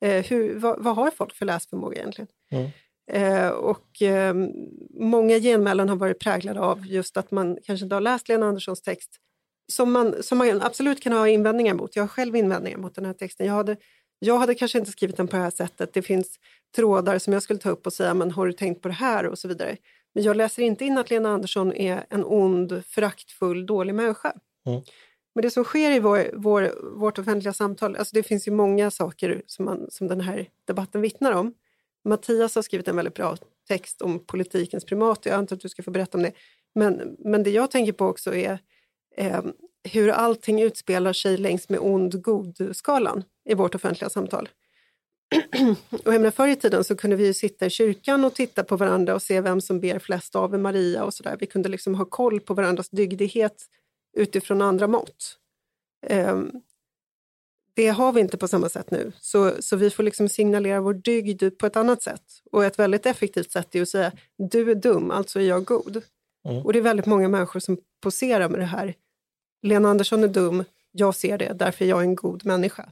Eh, 0.05 0.25
hur, 0.25 0.59
vad, 0.59 0.83
vad 0.83 0.95
har 0.95 1.11
folk 1.11 1.33
för 1.33 1.45
läsförmåga 1.45 1.97
egentligen? 1.97 2.27
Mm. 2.51 2.69
Eh, 3.11 3.49
och 3.49 4.01
eh, 4.01 4.35
många 4.99 5.39
genmälen 5.39 5.89
har 5.89 5.95
varit 5.95 6.19
präglade 6.19 6.59
av 6.59 6.85
just 6.85 7.17
att 7.17 7.31
man 7.31 7.57
kanske 7.63 7.83
inte 7.85 7.95
har 7.95 8.01
läst 8.01 8.29
Lena 8.29 8.45
Anderssons 8.45 8.81
text 8.81 9.19
som 9.71 9.91
man, 9.91 10.23
som 10.23 10.37
man 10.37 10.61
absolut 10.61 11.03
kan 11.03 11.13
ha 11.13 11.27
invändningar 11.27 11.73
mot. 11.73 11.95
Jag 11.95 12.03
har 12.03 12.07
själv 12.07 12.35
invändningar 12.35 12.77
mot 12.77 12.95
den 12.95 13.05
här 13.05 13.13
texten. 13.13 13.47
Jag 13.47 13.53
hade, 13.53 13.77
jag 14.19 14.37
hade 14.37 14.55
kanske 14.55 14.79
inte 14.79 14.91
skrivit 14.91 15.17
den 15.17 15.27
på 15.27 15.35
det 15.35 15.41
här 15.41 15.49
sättet. 15.49 15.93
Det 15.93 16.01
finns 16.01 16.39
trådar 16.75 17.19
som 17.19 17.33
jag 17.33 17.43
skulle 17.43 17.59
ta 17.59 17.69
upp 17.69 17.87
och 17.87 17.93
säga, 17.93 18.13
men 18.13 18.31
har 18.31 18.47
du 18.47 18.53
tänkt 18.53 18.81
på 18.81 18.87
det 18.87 18.93
här 18.93 19.25
och 19.27 19.39
så 19.39 19.47
vidare. 19.47 19.77
Men 20.13 20.23
jag 20.23 20.35
läser 20.35 20.63
inte 20.63 20.85
in 20.85 20.97
att 20.97 21.09
Lena 21.09 21.29
Andersson 21.29 21.73
är 21.73 22.05
en 22.09 22.25
ond, 22.25 22.83
föraktfull, 22.85 23.65
dålig 23.65 23.95
människa. 23.95 24.33
Mm. 24.65 24.81
Men 25.35 25.41
det 25.41 25.51
som 25.51 25.63
sker 25.63 25.91
i 25.91 25.99
vår, 25.99 26.29
vår, 26.33 26.71
vårt 26.99 27.19
offentliga 27.19 27.53
samtal, 27.53 27.95
alltså 27.95 28.15
det 28.15 28.23
finns 28.23 28.47
ju 28.47 28.51
många 28.51 28.91
saker 28.91 29.41
som, 29.45 29.65
man, 29.65 29.87
som 29.89 30.07
den 30.07 30.21
här 30.21 30.49
debatten 30.65 31.01
vittnar 31.01 31.31
om. 31.31 31.53
Mattias 32.07 32.55
har 32.55 32.61
skrivit 32.61 32.87
en 32.87 32.95
väldigt 32.95 33.13
bra 33.13 33.37
text 33.67 34.01
om 34.01 34.19
politikens 34.25 34.85
primat. 34.85 35.25
Jag 35.25 35.35
antar 35.35 35.55
att 35.55 35.61
du 35.61 35.69
ska 35.69 35.83
få 35.83 35.91
berätta 35.91 36.17
om 36.17 36.23
det. 36.23 36.31
Men, 36.75 37.15
men 37.19 37.43
det 37.43 37.49
jag 37.49 37.71
tänker 37.71 37.91
på 37.91 38.05
också 38.05 38.35
är 38.35 38.59
eh, 39.17 39.41
hur 39.83 40.09
allting 40.09 40.61
utspelar 40.61 41.13
sig 41.13 41.37
längs 41.37 41.69
med 41.69 41.79
ond-god-skalan 41.79 43.23
i 43.49 43.53
vårt 43.53 43.75
offentliga 43.75 44.09
samtal. 44.09 44.49
och 46.05 46.13
jag 46.13 46.21
menar, 46.21 46.31
förr 46.31 46.47
i 46.47 46.55
tiden 46.55 46.83
så 46.83 46.95
kunde 46.95 47.15
vi 47.15 47.25
ju 47.25 47.33
sitta 47.33 47.65
i 47.65 47.69
kyrkan 47.69 48.25
och 48.25 48.33
titta 48.33 48.63
på 48.63 48.77
varandra 48.77 49.15
och 49.15 49.21
se 49.21 49.41
vem 49.41 49.61
som 49.61 49.79
ber 49.79 49.99
flest 49.99 50.35
Ave 50.35 50.57
Maria 50.57 51.03
och 51.03 51.13
sådär. 51.13 51.37
Vi 51.39 51.45
kunde 51.45 51.69
liksom 51.69 51.95
ha 51.95 52.05
koll 52.05 52.39
på 52.39 52.53
varandras 52.53 52.89
dygdighet 52.89 53.65
utifrån 54.17 54.61
andra 54.61 54.87
mått. 54.87 55.37
Ehm, 56.07 56.51
det 57.77 57.87
har 57.87 58.11
vi 58.11 58.21
inte 58.21 58.37
på 58.37 58.47
samma 58.47 58.69
sätt 58.69 58.91
nu, 58.91 59.11
så, 59.19 59.53
så 59.59 59.75
vi 59.75 59.89
får 59.89 60.03
liksom 60.03 60.29
signalera 60.29 60.81
vår 60.81 60.93
dygd 60.93 61.43
på 61.57 61.65
ett 61.65 61.75
annat 61.75 62.01
sätt. 62.01 62.21
Och 62.51 62.65
ett 62.65 62.79
väldigt 62.79 63.05
effektivt 63.05 63.51
sätt 63.51 63.75
är 63.75 63.81
att 63.81 63.89
säga 63.89 64.11
du 64.51 64.71
är 64.71 64.75
dum, 64.75 65.11
alltså 65.11 65.39
är 65.39 65.43
jag 65.43 65.65
god. 65.65 66.01
Mm. 66.49 66.65
Och 66.65 66.73
det 66.73 66.79
är 66.79 66.83
väldigt 66.83 67.05
många 67.05 67.27
människor 67.27 67.59
som 67.59 67.77
poserar 68.03 68.49
med 68.49 68.59
det 68.59 68.65
här. 68.65 68.93
Lena 69.61 69.89
Andersson 69.89 70.23
är 70.23 70.27
dum, 70.27 70.63
jag 70.91 71.15
ser 71.15 71.37
det, 71.37 71.53
därför 71.53 71.85
är 71.85 71.89
jag 71.89 72.01
en 72.01 72.15
god 72.15 72.45
människa. 72.45 72.89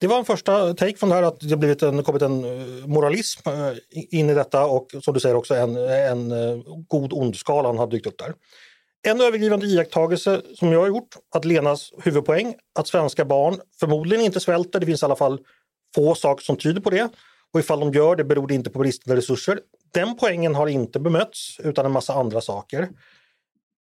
Det 0.00 0.06
var 0.06 0.18
en 0.18 0.24
första 0.24 0.74
take 0.74 0.96
från 0.96 1.08
det 1.08 1.14
här 1.14 1.22
att 1.22 1.40
det 1.40 1.56
blivit 1.56 1.82
en, 1.82 2.02
kommit 2.02 2.22
en 2.22 2.44
eh, 2.44 2.86
moralism 2.86 3.48
eh, 3.48 3.72
in 4.18 4.30
i 4.30 4.34
detta 4.34 4.66
och 4.66 4.90
som 5.02 5.14
du 5.14 5.20
säger 5.20 5.34
också 5.34 5.54
en, 5.54 5.76
en 5.76 6.32
eh, 6.32 6.62
god 6.88 7.12
ond-skalan 7.12 7.78
har 7.78 7.86
dykt 7.86 8.06
upp 8.06 8.18
där. 8.18 8.34
En 9.02 9.20
övergripande 9.20 9.66
iakttagelse 9.66 10.42
som 10.54 10.72
jag 10.72 10.80
har 10.80 10.88
gjort, 10.88 11.16
att 11.34 11.44
Lenas 11.44 11.92
huvudpoäng, 11.98 12.54
att 12.78 12.88
svenska 12.88 13.24
barn 13.24 13.60
förmodligen 13.80 14.24
inte 14.24 14.40
svälter, 14.40 14.80
det 14.80 14.86
finns 14.86 15.02
i 15.02 15.04
alla 15.04 15.16
fall 15.16 15.40
få 15.94 16.14
saker 16.14 16.44
som 16.44 16.56
tyder 16.56 16.80
på 16.80 16.90
det. 16.90 17.08
Och 17.52 17.60
ifall 17.60 17.80
de 17.80 17.92
gör 17.92 18.16
det 18.16 18.24
beror 18.24 18.46
det 18.46 18.54
inte 18.54 18.70
på 18.70 18.78
bristande 18.78 19.16
resurser. 19.16 19.60
Den 19.94 20.16
poängen 20.16 20.54
har 20.54 20.66
inte 20.66 21.00
bemötts 21.00 21.60
utan 21.60 21.86
en 21.86 21.92
massa 21.92 22.14
andra 22.14 22.40
saker. 22.40 22.88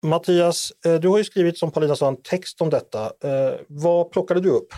Mattias, 0.03 0.73
eh, 0.85 0.95
du 0.95 1.09
har 1.09 1.19
ju 1.19 1.25
skrivit 1.25 1.59
som 1.59 1.71
Paulina 1.71 1.97
sa 1.97 2.09
en 2.09 2.23
text 2.23 2.61
om 2.61 2.71
detta. 2.71 3.05
Eh, 3.05 3.55
vad 3.69 4.11
plockade 4.11 4.41
du 4.41 4.51
upp? 4.51 4.69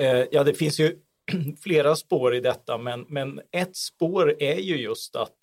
Eh, 0.00 0.24
ja, 0.30 0.44
det 0.44 0.54
finns 0.54 0.80
ju 0.80 0.96
flera 1.62 1.96
spår 1.96 2.34
i 2.34 2.40
detta, 2.40 2.78
men, 2.78 3.04
men 3.08 3.40
ett 3.52 3.76
spår 3.76 4.42
är 4.42 4.58
ju 4.58 4.76
just 4.76 5.16
att, 5.16 5.36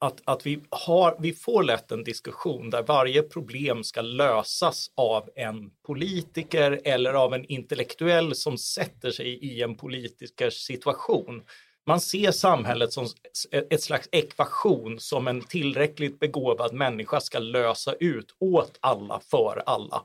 att, 0.00 0.20
att 0.24 0.46
vi, 0.46 0.60
har, 0.70 1.16
vi 1.18 1.32
får 1.32 1.62
lätt 1.62 1.92
en 1.92 2.04
diskussion 2.04 2.70
där 2.70 2.82
varje 2.82 3.22
problem 3.22 3.84
ska 3.84 4.00
lösas 4.00 4.90
av 4.94 5.28
en 5.36 5.70
politiker 5.86 6.80
eller 6.84 7.12
av 7.12 7.34
en 7.34 7.44
intellektuell 7.44 8.34
som 8.34 8.58
sätter 8.58 9.10
sig 9.10 9.26
i 9.26 9.62
en 9.62 9.76
politikers 9.76 10.54
situation. 10.54 11.42
Man 11.86 12.00
ser 12.00 12.30
samhället 12.30 12.92
som 12.92 13.06
ett 13.70 13.82
slags 13.82 14.08
ekvation 14.12 15.00
som 15.00 15.28
en 15.28 15.40
tillräckligt 15.40 16.20
begåvad 16.20 16.74
människa 16.74 17.20
ska 17.20 17.38
lösa 17.38 17.92
ut 17.92 18.34
åt 18.38 18.78
alla, 18.80 19.20
för 19.30 19.62
alla. 19.66 20.02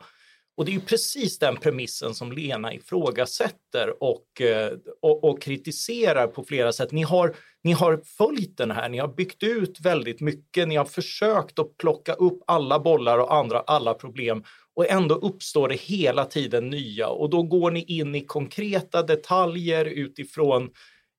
Och 0.58 0.66
det 0.66 0.72
är 0.72 0.74
ju 0.74 0.82
precis 0.82 1.40
den 1.40 1.58
premissen 1.58 2.16
som 2.16 2.32
Lena 2.32 2.74
ifrågasätter 2.74 4.04
och, 4.04 4.42
eh, 4.42 4.72
och, 5.02 5.24
och, 5.24 5.42
kritiserar 5.42 6.28
på 6.28 6.44
flera 6.44 6.74
sätt. 6.74 6.92
Ni 6.92 7.04
har, 7.04 7.36
ni 7.64 7.72
har 7.72 8.02
följt 8.18 8.58
den 8.58 8.72
här, 8.72 8.90
ni 8.90 8.98
har 8.98 9.08
byggt 9.08 9.44
ut 9.44 9.80
väldigt 9.82 10.22
mycket, 10.22 10.68
ni 10.68 10.76
har 10.76 10.86
försökt 10.86 11.60
att 11.60 11.78
plocka 11.78 12.14
upp 12.14 12.44
alla 12.48 12.80
bollar 12.80 13.18
och 13.18 13.34
andra, 13.36 13.60
alla 13.60 13.94
problem 13.94 14.44
och 14.76 14.90
ändå 14.90 15.16
uppstår 15.16 15.68
det 15.68 15.76
hela 15.76 16.26
tiden 16.26 16.70
nya 16.70 17.08
och 17.08 17.30
då 17.30 17.44
går 17.44 17.72
ni 17.72 17.84
in 17.84 18.16
i 18.16 18.26
konkreta 18.26 19.04
detaljer 19.04 19.86
utifrån 19.86 20.70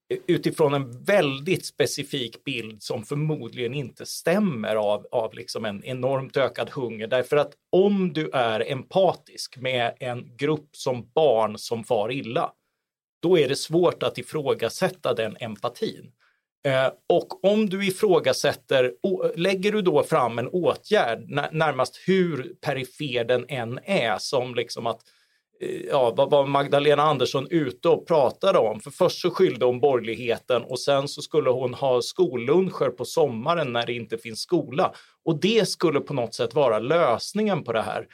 utifrån 0.09 0.75
en 0.75 1.05
väldigt 1.05 1.67
specifik 1.67 2.45
bild 2.45 2.83
som 2.83 3.05
förmodligen 3.05 3.75
inte 3.75 4.07
stämmer 4.07 4.77
av, 4.77 5.07
av 5.11 5.35
liksom 5.35 5.65
en 5.65 5.85
enormt 5.85 6.37
ökad 6.37 6.71
hunger. 6.71 7.07
Därför 7.07 7.37
att 7.37 7.53
om 7.73 8.13
du 8.13 8.31
är 8.31 8.73
empatisk 8.73 9.57
med 9.57 9.95
en 10.01 10.37
grupp 10.37 10.69
som 10.73 11.11
barn 11.15 11.59
som 11.59 11.85
far 11.85 12.13
illa, 12.13 12.53
då 13.23 13.39
är 13.39 13.49
det 13.49 13.57
svårt 13.57 14.03
att 14.03 14.19
ifrågasätta 14.19 15.15
den 15.15 15.37
empatin. 15.41 16.13
Eh, 16.67 16.91
och 17.09 17.45
om 17.45 17.69
du 17.69 17.87
ifrågasätter, 17.87 18.93
lägger 19.37 19.73
du 19.73 19.83
då 19.83 20.03
fram 20.03 20.39
en 20.39 20.49
åtgärd, 20.49 21.31
närmast 21.53 21.97
hur 22.07 22.55
perifer 22.61 23.25
den 23.25 23.45
än 23.49 23.79
är, 23.85 24.19
som 24.19 24.55
liksom 24.55 24.87
att 24.87 25.01
Eh, 25.61 25.81
ja, 25.91 26.15
vad 26.17 26.31
var 26.31 26.47
Magdalena 26.47 27.03
Andersson 27.03 27.47
ute 27.51 27.89
och 27.89 28.07
pratade 28.07 28.59
om? 28.59 28.81
För 28.81 28.91
först 28.91 29.21
så 29.21 29.31
skyllde 29.31 29.65
hon 29.65 29.81
borgerligheten 29.81 30.63
och 30.63 30.81
sen 30.81 31.09
så 31.09 31.23
skulle 31.23 31.51
hon 31.51 31.75
ha 31.75 32.03
skolluncher 32.03 32.91
på 32.91 33.05
sommaren 33.05 33.73
när 33.73 33.87
det 33.87 33.93
inte 33.93 34.19
finns 34.19 34.41
skola. 34.41 34.93
Och 35.25 35.41
det 35.41 35.69
skulle 35.69 36.01
på 36.01 36.15
något 36.15 36.35
sätt 36.35 36.55
vara 36.55 36.79
lösningen 36.79 37.65
på 37.65 37.73
det 37.73 37.83
här. 37.83 38.07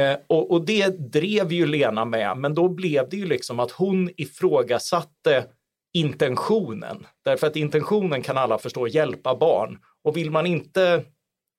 Eh, 0.00 0.16
och, 0.26 0.50
och, 0.50 0.66
det 0.66 1.12
drev 1.12 1.52
ju 1.52 1.66
Lena 1.66 2.04
med, 2.04 2.36
men 2.38 2.54
då 2.54 2.68
blev 2.68 3.08
det 3.08 3.16
ju 3.16 3.26
liksom 3.26 3.60
att 3.60 3.70
hon 3.70 4.10
ifrågasatte 4.16 5.44
intentionen. 5.94 7.06
Därför 7.24 7.46
att 7.46 7.56
intentionen 7.56 8.22
kan 8.22 8.38
alla 8.38 8.58
förstå, 8.58 8.86
hjälpa 8.86 9.36
barn. 9.36 9.78
Och 10.04 10.16
vill 10.16 10.30
man 10.30 10.46
inte 10.46 11.04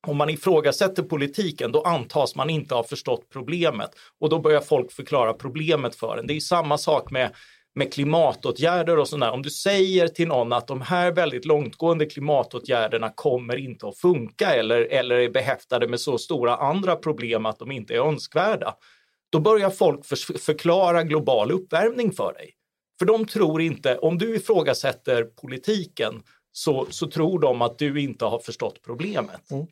om 0.08 0.18
man 0.18 0.30
ifrågasätter 0.30 1.04
politiken, 1.04 1.72
då 1.72 1.82
antas 1.82 2.36
man 2.36 2.50
inte 2.50 2.76
ha 2.76 2.84
förstått 2.84 3.30
problemet 3.30 3.90
och 4.20 4.30
då 4.30 4.40
börjar 4.40 4.62
folk 4.62 4.92
förklara 4.92 5.34
problemet 5.34 5.96
för 5.96 6.18
en. 6.18 6.28
Det 6.28 6.34
är 6.34 6.40
samma 6.40 6.78
sak 6.78 7.12
med 7.12 7.32
med 7.78 7.94
klimatåtgärder 7.94 8.98
och 9.00 9.08
sådär. 9.08 9.32
Om 9.32 9.42
du 9.42 9.50
säger 9.50 10.08
till 10.08 10.28
någon 10.28 10.54
att 10.54 10.68
de 10.68 10.82
här 10.82 11.12
väldigt 11.12 11.46
långtgående 11.46 12.06
klimatåtgärderna 12.06 13.10
kommer 13.16 13.56
inte 13.56 13.88
att 13.88 13.98
funka 13.98 14.56
eller, 14.56 14.82
eller 14.82 15.16
är 15.16 15.30
behäftade 15.30 15.88
med 15.88 16.00
så 16.00 16.18
stora 16.18 16.56
andra 16.56 16.96
problem 16.96 17.46
att 17.46 17.60
de 17.60 17.72
inte 17.72 17.94
är 17.94 18.00
önskvärda, 18.00 18.76
då 19.32 19.40
börjar 19.40 19.70
folk 19.70 20.06
för, 20.06 20.38
förklara 20.40 21.04
global 21.04 21.52
uppvärmning 21.52 22.12
för 22.12 22.34
dig. 22.34 22.54
För 23.00 23.06
de 23.06 23.26
tror 23.26 23.62
inte, 23.62 23.98
om 23.98 24.18
du 24.18 24.36
ifrågasätter 24.36 25.24
politiken, 25.24 26.24
så, 26.58 26.88
så 26.90 27.08
tror 27.08 27.40
de 27.40 27.62
att 27.62 27.78
du 27.78 28.02
inte 28.02 28.26
har 28.26 28.40
förstått 28.40 28.82
problemet. 28.86 29.52
Mm. 29.52 29.66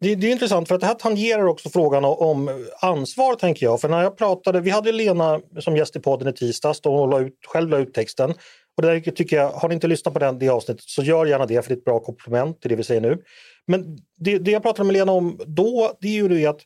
Det, 0.00 0.14
det, 0.14 0.26
är 0.26 0.32
intressant 0.32 0.68
för 0.68 0.74
att 0.74 0.80
det 0.80 0.86
här 0.86 0.94
tangerar 0.94 1.46
också 1.46 1.70
frågan 1.70 2.04
om 2.04 2.66
ansvar 2.80 3.34
tänker 3.34 3.66
jag. 3.66 3.80
För 3.80 3.88
när 3.88 4.02
jag 4.02 4.16
pratade, 4.16 4.60
vi 4.60 4.70
hade 4.70 4.92
Lena 4.92 5.40
som 5.58 5.76
gäst 5.76 5.96
i 5.96 6.00
podden 6.00 6.28
i 6.28 6.32
tisdags 6.32 6.80
då 6.80 6.98
hon 6.98 7.10
la 7.10 7.20
ut, 7.20 7.34
själv 7.46 7.70
la 7.70 7.78
ut 7.78 7.94
texten. 7.94 8.34
Och 8.76 8.82
det 8.82 9.00
tycker 9.00 9.36
jag, 9.36 9.50
har 9.50 9.68
ni 9.68 9.74
inte 9.74 9.86
lyssnat 9.86 10.14
på 10.14 10.20
den, 10.20 10.38
det 10.38 10.48
avsnittet 10.48 10.84
så 10.84 11.02
gör 11.02 11.26
gärna 11.26 11.46
det 11.46 11.62
för 11.62 11.68
det 11.68 11.74
är 11.74 11.78
ett 11.78 11.84
bra 11.84 12.00
komplement 12.00 12.60
till 12.60 12.70
det 12.70 12.76
vi 12.76 12.84
säger 12.84 13.00
nu. 13.00 13.22
Men 13.66 13.98
det, 14.18 14.38
det 14.38 14.50
jag 14.50 14.62
pratade 14.62 14.86
med 14.86 14.92
Lena 14.92 15.12
om 15.12 15.40
då 15.46 15.92
det 16.00 16.08
är 16.08 16.12
ju 16.12 16.28
det 16.28 16.46
att 16.46 16.60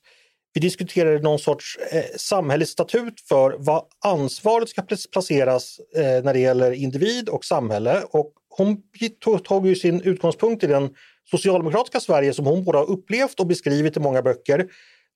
vi 0.55 0.61
diskuterade 0.61 1.19
någon 1.19 1.39
sorts 1.39 1.79
eh, 1.93 2.05
samhällelig 2.17 2.69
statut 2.69 3.21
för 3.29 3.57
vad 3.59 3.85
ansvaret 4.05 4.69
ska 4.69 4.83
placeras 5.13 5.81
eh, 5.97 6.25
när 6.25 6.33
det 6.33 6.41
gäller 6.41 6.73
individ 6.73 7.29
och 7.29 7.45
samhälle. 7.45 8.03
Och 8.11 8.33
hon 8.57 8.77
tog 9.45 9.67
ju 9.67 9.77
sin 9.77 10.01
utgångspunkt 10.01 10.65
i 10.65 10.67
den 10.67 10.91
socialdemokratiska 11.31 12.01
Sverige 12.01 12.33
som 12.33 12.47
hon 12.47 12.65
både 12.65 12.79
har 12.79 12.91
upplevt 12.91 13.41
och 13.41 13.47
beskrivit 13.47 13.97
i 13.97 14.01
många 14.01 14.23
böcker. 14.23 14.59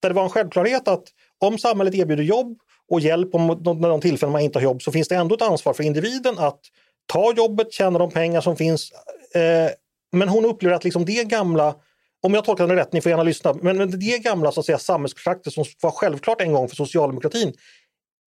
Där 0.03 0.09
det 0.09 0.15
var 0.15 0.25
en 0.25 0.31
självklarhet 0.31 0.89
att 0.89 1.05
om 1.39 1.59
samhället 1.59 1.95
erbjuder 1.95 2.25
jobb 2.25 2.59
och 2.89 3.01
hjälp 3.01 3.35
om 3.35 3.47
när 3.47 3.89
de 3.89 4.01
tillfällen 4.01 4.33
man 4.33 4.41
inte 4.41 4.59
har 4.59 4.65
jobb 4.65 4.83
så 4.83 4.93
finns 4.93 5.09
det 5.09 5.15
ändå 5.15 5.35
ett 5.35 5.43
ansvar 5.43 5.73
för 5.73 5.85
individen 5.85 6.39
att 6.39 6.61
ta 7.07 7.33
jobbet, 7.33 7.73
tjäna 7.73 7.99
de 7.99 8.11
pengar 8.11 8.41
som 8.41 8.57
finns. 8.57 8.93
Eh, 9.35 9.71
men 10.13 10.29
hon 10.29 10.45
upplever 10.45 10.77
att 10.77 10.85
liksom 10.85 11.05
det 11.05 11.25
gamla, 11.25 11.75
om 12.23 12.35
jag 12.35 12.45
tolkar 12.45 12.67
henne 12.67 12.81
rätt, 12.81 12.93
ni 12.93 13.01
får 13.01 13.11
gärna 13.11 13.23
lyssna, 13.23 13.55
men 13.63 13.99
det 14.01 14.23
gamla 14.23 14.53
så 14.53 14.61
att 14.61 14.67
säga, 14.67 14.79
samhällskontraktet 14.79 15.53
som 15.53 15.65
var 15.83 15.91
självklart 15.91 16.41
en 16.41 16.53
gång 16.53 16.69
för 16.69 16.77
socialdemokratin 16.77 17.53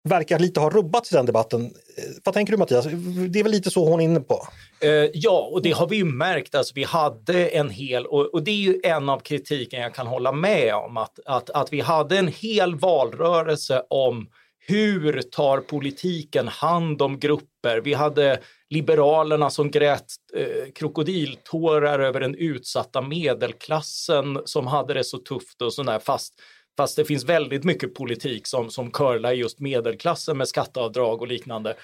verkar 0.03 0.39
lite 0.39 0.59
ha 0.59 0.69
rubbats 0.69 1.11
i 1.11 1.15
den 1.15 1.25
debatten. 1.25 1.65
Eh, 1.65 2.03
vad 2.23 2.33
tänker 2.33 2.51
du 2.51 2.57
Mattias? 2.57 2.85
Det 3.29 3.39
är 3.39 3.43
väl 3.43 3.51
lite 3.51 3.71
så 3.71 3.89
hon 3.89 3.99
är 3.99 4.03
inne 4.03 4.19
på? 4.19 4.47
Uh, 4.85 4.91
ja, 5.13 5.49
och 5.51 5.61
det 5.61 5.71
har 5.71 5.87
vi 5.87 5.95
ju 5.95 6.05
märkt. 6.05 6.55
Alltså, 6.55 6.71
vi 6.75 6.83
hade 6.83 7.47
en 7.47 7.69
hel, 7.69 8.05
och, 8.05 8.33
och, 8.33 8.43
det 8.43 8.51
är 8.51 8.55
ju 8.55 8.79
en 8.83 9.09
av 9.09 9.19
kritiken 9.19 9.81
jag 9.81 9.93
kan 9.93 10.07
hålla 10.07 10.31
med 10.31 10.75
om, 10.75 10.97
att, 10.97 11.19
att, 11.25 11.49
att 11.49 11.73
vi 11.73 11.79
hade 11.79 12.17
en 12.17 12.27
hel 12.27 12.75
valrörelse 12.75 13.83
om 13.89 14.27
hur 14.69 15.21
tar 15.21 15.59
politiken 15.59 16.47
hand 16.47 17.01
om 17.01 17.19
grupper? 17.19 17.81
Vi 17.81 17.93
hade 17.93 18.39
Liberalerna 18.69 19.49
som 19.49 19.71
grät 19.71 20.05
eh, 20.35 20.71
krokodiltårar 20.75 21.99
över 21.99 22.19
den 22.19 22.35
utsatta 22.35 23.01
medelklassen 23.01 24.41
som 24.45 24.67
hade 24.67 24.93
det 24.93 25.03
så 25.03 25.17
tufft 25.17 25.61
och 25.61 25.73
sådär, 25.73 25.99
fast 25.99 26.33
Fast 26.79 26.95
det 26.95 27.05
finns 27.05 27.23
väldigt 27.23 27.63
mycket 27.63 27.93
politik 27.93 28.47
som, 28.47 28.69
som 28.69 28.91
curlar 28.91 29.31
just 29.31 29.59
medelklassen 29.59 30.37
med 30.37 30.47
skatteavdrag 30.47 31.21
och 31.21 31.27
liknande. 31.27 31.75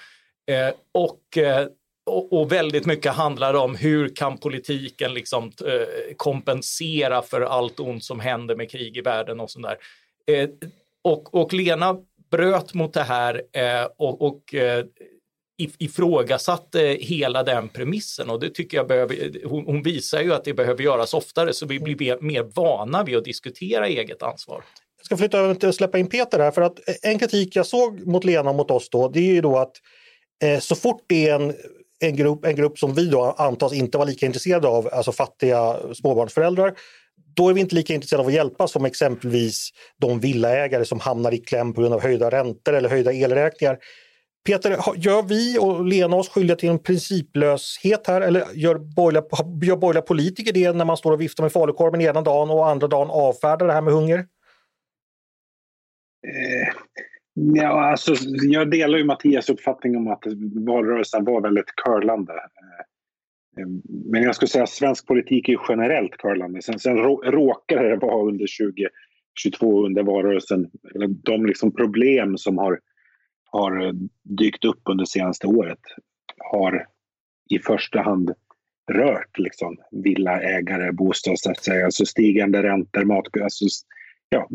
Eh, 0.50 0.74
och, 0.92 1.38
eh, 1.38 1.66
och, 2.06 2.32
och, 2.32 2.52
väldigt 2.52 2.86
mycket 2.86 3.12
handlar 3.12 3.54
om 3.54 3.74
hur 3.74 4.16
kan 4.16 4.38
politiken 4.38 5.14
liksom, 5.14 5.44
eh, 5.44 6.14
kompensera 6.16 7.22
för 7.22 7.40
allt 7.40 7.80
ont 7.80 8.04
som 8.04 8.20
händer 8.20 8.56
med 8.56 8.70
krig 8.70 8.96
i 8.96 9.00
världen 9.00 9.40
och 9.40 9.50
sådär. 9.50 9.76
Eh, 10.26 10.48
och, 11.04 11.34
och 11.34 11.52
Lena 11.52 11.96
bröt 12.30 12.74
mot 12.74 12.92
det 12.92 13.02
här 13.02 13.42
eh, 13.52 13.88
och, 13.96 14.22
och 14.22 14.54
eh, 14.54 14.84
ifrågasatte 15.58 16.80
hela 17.00 17.42
den 17.42 17.68
premissen 17.68 18.30
och 18.30 18.40
det 18.40 18.50
tycker 18.50 18.76
jag 18.76 18.88
behöver, 18.88 19.44
hon, 19.44 19.64
hon, 19.66 19.82
visar 19.82 20.22
ju 20.22 20.34
att 20.34 20.44
det 20.44 20.54
behöver 20.54 20.82
göras 20.82 21.14
oftare 21.14 21.52
så 21.52 21.66
vi 21.66 21.80
blir 21.80 22.22
mer 22.22 22.42
vana 22.42 23.04
vid 23.04 23.16
att 23.16 23.24
diskutera 23.24 23.88
eget 23.88 24.22
ansvar. 24.22 24.64
Jag 25.08 25.18
ska 25.18 25.24
flytta 25.24 25.38
över 25.38 25.54
till 25.54 25.68
att 25.68 25.74
släppa 25.74 25.98
in 25.98 26.06
Peter 26.06 26.38
här 26.38 26.50
för 26.50 26.62
att 26.62 26.88
eh, 26.88 26.94
en 27.02 27.18
kritik 27.18 27.56
jag 27.56 27.66
såg 27.66 28.06
mot 28.06 28.24
Lena 28.24 28.50
och 28.50 28.56
mot 28.56 28.70
oss 28.70 28.90
då 28.90 29.08
det 29.08 29.20
är 29.20 29.34
ju 29.34 29.40
då 29.40 29.58
att 29.58 29.72
eh, 30.42 30.58
så 30.58 30.74
fort 30.74 31.04
det 31.06 31.28
är 31.28 31.34
en, 31.34 31.54
en, 32.00 32.16
grupp, 32.16 32.44
en 32.44 32.56
grupp 32.56 32.78
som 32.78 32.94
vi 32.94 33.06
då 33.06 33.34
antas 33.38 33.72
inte 33.72 33.98
vara 33.98 34.08
lika 34.08 34.26
intresserade 34.26 34.68
av, 34.68 34.88
alltså 34.92 35.12
fattiga 35.12 35.76
småbarnsföräldrar, 35.94 36.74
då 37.36 37.48
är 37.48 37.52
vi 37.54 37.60
inte 37.60 37.74
lika 37.74 37.94
intresserade 37.94 38.22
av 38.22 38.28
att 38.28 38.34
hjälpa 38.34 38.68
som 38.68 38.84
exempelvis 38.84 39.70
de 40.00 40.20
villaägare 40.20 40.84
som 40.84 41.00
hamnar 41.00 41.34
i 41.34 41.38
kläm 41.38 41.74
på 41.74 41.80
grund 41.80 41.94
av 41.94 42.02
höjda 42.02 42.30
räntor 42.30 42.74
eller 42.74 42.88
höjda 42.88 43.12
elräkningar. 43.12 43.78
Peter, 44.46 44.70
gör 44.96 45.22
vi 45.22 45.58
och 45.58 45.84
Lena 45.84 46.16
oss 46.16 46.28
skyldiga 46.28 46.56
till 46.56 46.68
en 46.68 46.78
principlöshet 46.78 48.06
här 48.06 48.20
eller 48.20 48.44
gör 48.54 48.74
borgerliga, 48.74 49.24
gör 49.62 49.76
borgerliga 49.76 50.02
politiker 50.02 50.52
det 50.52 50.72
när 50.72 50.84
man 50.84 50.96
står 50.96 51.12
och 51.12 51.20
viftar 51.20 51.42
med 51.42 51.52
falukorven 51.52 52.00
ena 52.00 52.22
dagen 52.22 52.50
och 52.50 52.68
andra 52.68 52.88
dagen 52.88 53.10
avfärdar 53.10 53.66
det 53.66 53.72
här 53.72 53.82
med 53.82 53.92
hunger? 53.92 54.26
Eh, 56.26 56.68
ja, 57.34 57.90
alltså, 57.90 58.14
jag 58.42 58.70
delar 58.70 58.98
ju 58.98 59.04
Mattias 59.04 59.50
uppfattning 59.50 59.96
om 59.96 60.08
att 60.08 60.22
valrörelsen 60.66 61.24
var 61.24 61.40
väldigt 61.40 61.76
curlande. 61.76 62.32
Eh, 62.32 63.62
eh 63.62 63.68
men 64.12 64.22
jag 64.22 64.34
skulle 64.34 64.48
säga 64.48 64.64
att 64.64 64.70
svensk 64.70 65.06
politik 65.06 65.48
är 65.48 65.58
generellt 65.68 66.16
curlande. 66.16 66.62
Sen, 66.62 66.78
sen 66.78 66.98
råkar 67.22 67.84
det 67.84 67.96
vara 67.96 68.28
under 68.28 68.46
2022 69.40 69.86
under 69.86 70.02
valrörelsen, 70.02 70.70
de 71.24 71.46
liksom 71.46 71.74
problem 71.74 72.38
som 72.38 72.58
har 72.58 72.80
har 73.50 73.92
dykt 74.22 74.64
upp 74.64 74.80
under 74.84 75.04
senaste 75.04 75.46
året 75.46 75.80
har 76.38 76.86
i 77.50 77.58
första 77.58 78.00
hand 78.00 78.34
rört 78.92 79.38
liksom, 79.38 79.76
villaägare, 79.90 80.92
bostadsrättsägare, 80.92 81.84
alltså 81.84 82.06
stigande 82.06 82.62
räntor, 82.62 83.04
mat, 83.04 83.26
alltså, 83.42 83.64
ja, 84.28 84.48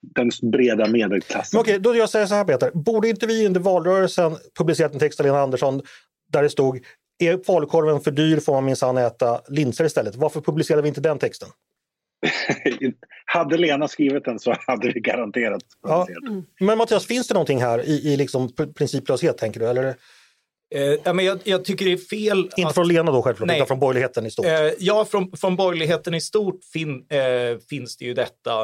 den 0.00 0.30
breda 0.42 0.88
medelklassen. 0.88 1.60
Okej, 1.60 1.78
då 1.78 1.96
jag 1.96 2.10
säger 2.10 2.26
så 2.26 2.34
här 2.34 2.44
Peter, 2.44 2.70
borde 2.74 3.08
inte 3.08 3.26
vi 3.26 3.46
under 3.46 3.60
valrörelsen 3.60 4.36
publicerat 4.58 4.92
en 4.92 4.98
text 4.98 5.20
av 5.20 5.26
Lena 5.26 5.40
Andersson 5.40 5.82
där 6.32 6.42
det 6.42 6.50
stod 6.50 6.80
är 7.18 7.44
falukorven 7.44 8.00
för 8.00 8.10
dyr 8.10 8.40
får 8.40 8.52
man 8.52 8.64
minsann 8.64 8.96
äta 8.96 9.40
linser 9.48 9.84
istället. 9.84 10.16
Varför 10.16 10.40
publicerade 10.40 10.82
vi 10.82 10.88
inte 10.88 11.00
den 11.00 11.18
texten? 11.18 11.48
hade 13.24 13.56
Lena 13.56 13.88
skrivit 13.88 14.24
den 14.24 14.38
så 14.38 14.54
hade 14.66 14.92
vi 14.92 15.00
garanterat 15.00 15.62
ja. 15.82 16.06
Men 16.60 16.78
Mattias, 16.78 17.06
finns 17.06 17.28
det 17.28 17.34
någonting 17.34 17.60
här 17.60 17.88
i, 17.88 18.12
i 18.12 18.16
liksom 18.16 18.48
principlöshet 18.76 19.38
tänker 19.38 19.60
du? 19.60 19.66
Eller? 19.66 19.96
Eh, 20.74 21.14
men 21.14 21.24
jag, 21.24 21.38
jag, 21.44 21.64
tycker 21.64 21.84
det 21.84 21.92
är 21.92 21.96
fel. 21.96 22.38
Inte 22.38 22.68
att, 22.68 22.74
från 22.74 22.88
Lena 22.88 23.12
då 23.12 23.22
självklart, 23.22 23.46
nej, 23.46 23.56
utan 23.56 23.66
från 23.66 23.78
borgerligheten 23.78 24.26
i 24.26 24.30
stort. 24.30 24.46
Eh, 24.46 24.70
ja, 24.78 25.04
från, 25.04 25.36
från 25.36 25.56
borgerligheten 25.56 26.14
i 26.14 26.20
stort 26.20 26.64
fin, 26.72 27.06
eh, 27.08 27.58
finns 27.70 27.96
det 27.96 28.04
ju 28.04 28.14
detta 28.14 28.62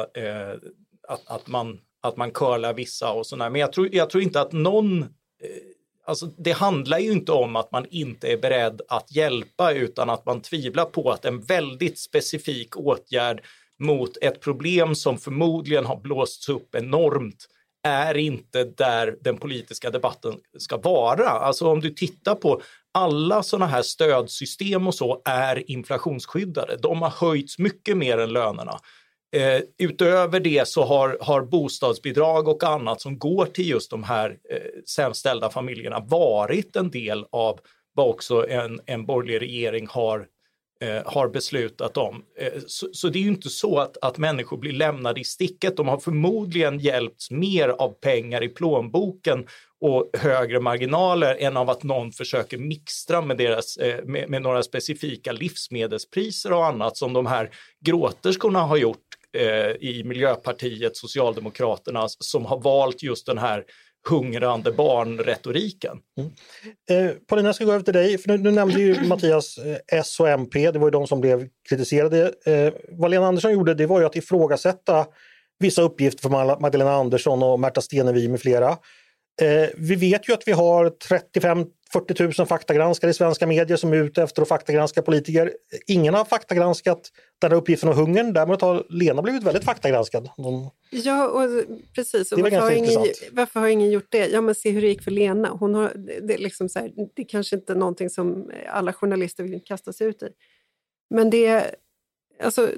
att, 1.07 1.27
att, 1.27 1.47
man, 1.47 1.79
att 2.01 2.17
man 2.17 2.31
curlar 2.31 2.73
vissa 2.73 3.11
och 3.11 3.25
sådär. 3.25 3.49
Men 3.49 3.61
jag 3.61 3.73
tror, 3.73 3.89
jag 3.91 4.09
tror 4.09 4.23
inte 4.23 4.41
att 4.41 4.51
någon 4.51 5.05
Alltså, 6.05 6.25
det 6.25 6.51
handlar 6.51 6.99
ju 6.99 7.11
inte 7.11 7.31
om 7.31 7.55
att 7.55 7.71
man 7.71 7.85
inte 7.89 8.27
är 8.27 8.37
beredd 8.37 8.81
att 8.87 9.15
hjälpa 9.15 9.71
utan 9.71 10.09
att 10.09 10.25
man 10.25 10.41
tvivlar 10.41 10.85
på 10.85 11.11
att 11.11 11.25
en 11.25 11.41
väldigt 11.41 11.99
specifik 11.99 12.77
åtgärd 12.77 13.41
mot 13.79 14.17
ett 14.21 14.41
problem 14.41 14.95
som 14.95 15.17
förmodligen 15.17 15.85
har 15.85 16.01
blåsts 16.01 16.49
upp 16.49 16.75
enormt 16.75 17.47
är 17.83 18.17
inte 18.17 18.63
där 18.63 19.15
den 19.21 19.37
politiska 19.37 19.89
debatten 19.89 20.33
ska 20.57 20.77
vara. 20.77 21.29
Alltså 21.29 21.67
om 21.67 21.79
du 21.79 21.89
tittar 21.89 22.35
på 22.35 22.61
alla 22.93 23.43
sådana 23.43 23.65
här 23.65 23.81
stödsystem 23.81 24.87
och 24.87 24.95
så 24.95 25.21
är 25.25 25.71
inflationsskyddade. 25.71 26.77
De 26.77 27.01
har 27.01 27.09
höjts 27.09 27.59
mycket 27.59 27.97
mer 27.97 28.17
än 28.17 28.33
lönerna. 28.33 28.79
Eh, 29.35 29.61
utöver 29.77 30.39
det 30.39 30.67
så 30.67 30.83
har, 30.83 31.17
har 31.21 31.41
bostadsbidrag 31.41 32.47
och 32.47 32.63
annat 32.63 33.01
som 33.01 33.19
går 33.19 33.45
till 33.45 33.69
just 33.69 33.91
de 33.91 34.03
här 34.03 34.37
eh, 34.49 34.57
sämst 34.85 35.19
ställda 35.19 35.49
familjerna 35.49 35.99
varit 35.99 36.75
en 36.75 36.91
del 36.91 37.25
av 37.31 37.59
vad 37.93 38.09
också 38.09 38.49
en, 38.49 38.79
en 38.85 39.05
borgerlig 39.05 39.41
regering 39.41 39.87
har 39.87 40.27
Eh, 40.81 41.01
har 41.05 41.27
beslutat 41.27 41.97
om. 41.97 42.23
Eh, 42.37 42.51
så, 42.67 42.87
så, 42.93 43.09
det 43.09 43.19
är 43.19 43.23
ju 43.23 43.27
inte 43.29 43.49
så 43.49 43.79
att, 43.79 43.97
att 44.01 44.17
människor 44.17 44.57
blir 44.57 44.71
lämnade 44.71 45.21
i 45.21 45.23
sticket. 45.23 45.77
De 45.77 45.87
har 45.87 45.97
förmodligen 45.97 46.79
hjälpts 46.79 47.31
mer 47.31 47.69
av 47.69 47.89
pengar 47.89 48.43
i 48.43 48.49
plånboken 48.49 49.47
och 49.81 50.09
högre 50.17 50.59
marginaler 50.59 51.35
än 51.39 51.57
av 51.57 51.69
att 51.69 51.83
någon 51.83 52.11
försöker 52.11 52.57
mixtra 52.57 53.21
med, 53.21 53.37
deras, 53.37 53.77
eh, 53.77 54.05
med, 54.05 54.29
med 54.29 54.41
några 54.41 54.63
specifika 54.63 55.31
livsmedelspriser 55.31 56.53
och 56.53 56.65
annat 56.65 56.97
som 56.97 57.13
de 57.13 57.25
här 57.25 57.49
gråterskorna 57.85 58.61
har 58.61 58.77
gjort 58.77 59.07
eh, 59.37 59.89
i 59.89 60.03
Miljöpartiet, 60.05 60.97
Socialdemokraterna, 60.97 62.05
som 62.07 62.45
har 62.45 62.61
valt 62.61 63.03
just 63.03 63.25
den 63.25 63.37
här 63.37 63.63
hungrande 64.09 64.71
barnretoriken. 64.71 65.97
Mm. 66.17 66.31
Eh, 66.89 67.15
Paulina, 67.27 67.47
jag 67.47 67.55
ska 67.55 67.65
gå 67.65 67.71
över 67.71 67.83
till 67.83 67.93
dig. 67.93 68.17
För 68.17 68.29
nu, 68.29 68.37
nu 68.37 68.51
nämnde 68.51 68.79
ju 68.79 69.03
Mattias 69.07 69.57
eh, 69.57 69.99
S 69.99 70.19
och 70.19 70.29
MP, 70.29 70.71
det 70.71 70.79
var 70.79 70.87
ju 70.87 70.91
de 70.91 71.07
som 71.07 71.21
blev 71.21 71.47
kritiserade. 71.69 72.33
Eh, 72.45 72.73
vad 72.89 73.11
Lena 73.11 73.27
Andersson 73.27 73.53
gjorde 73.53 73.73
det 73.73 73.85
var 73.85 73.99
ju 73.99 74.05
att 74.05 74.15
ifrågasätta 74.15 75.05
vissa 75.59 75.81
uppgifter 75.81 76.21
från 76.21 76.61
Magdalena 76.61 76.93
Andersson 76.93 77.43
och 77.43 77.59
Märta 77.59 77.81
Stenevi 77.81 78.27
med 78.27 78.41
flera. 78.41 78.69
Eh, 79.41 79.69
vi 79.77 79.95
vet 79.95 80.29
ju 80.29 80.33
att 80.33 80.47
vi 80.47 80.51
har 80.51 80.89
35 80.89 81.65
40 81.93 82.23
000 82.39 82.47
faktagranskare 82.47 83.11
i 83.11 83.13
svenska 83.13 83.47
medier 83.47 83.77
som 83.77 83.93
är 83.93 83.97
ute 83.97 84.23
efter 84.23 84.41
att 84.41 84.47
faktagranska 84.47 85.01
politiker. 85.01 85.53
Ingen 85.87 86.13
har 86.13 86.25
faktagranskat 86.25 87.11
den 87.39 87.51
här 87.51 87.57
uppgiften 87.57 87.89
om 87.89 87.95
hungern. 87.95 88.33
Däremot 88.33 88.61
har 88.61 88.85
Lena 88.89 89.21
blivit 89.21 89.43
väldigt 89.43 89.63
faktagranskad. 89.63 90.29
De... 90.37 90.69
Ja, 90.89 91.27
och 91.27 91.63
precis. 91.95 92.31
Och 92.31 92.39
varför, 92.39 92.59
har 92.59 92.71
ingen, 92.71 93.05
varför 93.31 93.59
har 93.59 93.67
ingen 93.67 93.91
gjort 93.91 94.07
det? 94.09 94.27
Ja, 94.27 94.41
men 94.41 94.55
se 94.55 94.69
hur 94.69 94.81
det 94.81 94.87
gick 94.87 95.03
för 95.03 95.11
Lena. 95.11 95.49
Hon 95.49 95.75
har, 95.75 95.93
det, 95.95 96.33
är 96.33 96.37
liksom 96.37 96.69
så 96.69 96.79
här, 96.79 96.91
det 97.15 97.21
är 97.21 97.27
kanske 97.27 97.55
inte 97.55 97.75
någonting 97.75 98.09
som 98.09 98.51
alla 98.67 98.93
journalister 98.93 99.43
vill 99.43 99.63
kasta 99.65 99.93
sig 99.93 100.07
ut 100.07 100.23
i. 100.23 100.29
Men 101.09 101.29
det, 101.29 101.75
alltså, 102.43 102.69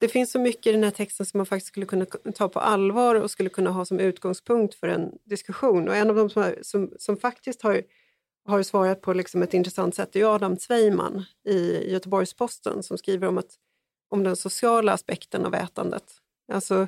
det 0.00 0.08
finns 0.08 0.32
så 0.32 0.38
mycket 0.38 0.66
i 0.66 0.72
den 0.72 0.84
här 0.84 0.90
texten 0.90 1.26
som 1.26 1.38
man 1.38 1.46
faktiskt 1.46 1.66
skulle 1.66 1.86
kunna 1.86 2.06
ta 2.34 2.48
på 2.48 2.60
allvar 2.60 3.14
och 3.14 3.30
skulle 3.30 3.48
kunna 3.48 3.70
ha 3.70 3.84
som 3.84 4.00
utgångspunkt 4.00 4.74
för 4.74 4.88
en 4.88 5.10
diskussion. 5.24 5.88
Och 5.88 5.96
en 5.96 6.10
av 6.10 6.16
dem 6.16 6.30
som, 6.30 6.54
som, 6.62 6.92
som 6.98 7.16
faktiskt 7.16 7.62
har 7.62 7.82
har 8.44 8.62
svarat 8.62 9.00
på 9.00 9.12
liksom 9.12 9.42
ett 9.42 9.54
intressant 9.54 9.94
sätt 9.94 10.16
är 10.16 10.34
Adam 10.34 10.56
Zweiman 10.56 11.24
i 11.48 11.90
Göteborgs-Posten 11.92 12.82
som 12.82 12.98
skriver 12.98 13.28
om, 13.28 13.38
att, 13.38 13.54
om 14.10 14.24
den 14.24 14.36
sociala 14.36 14.92
aspekten 14.92 15.46
av 15.46 15.54
ätandet. 15.54 16.04
Alltså 16.52 16.86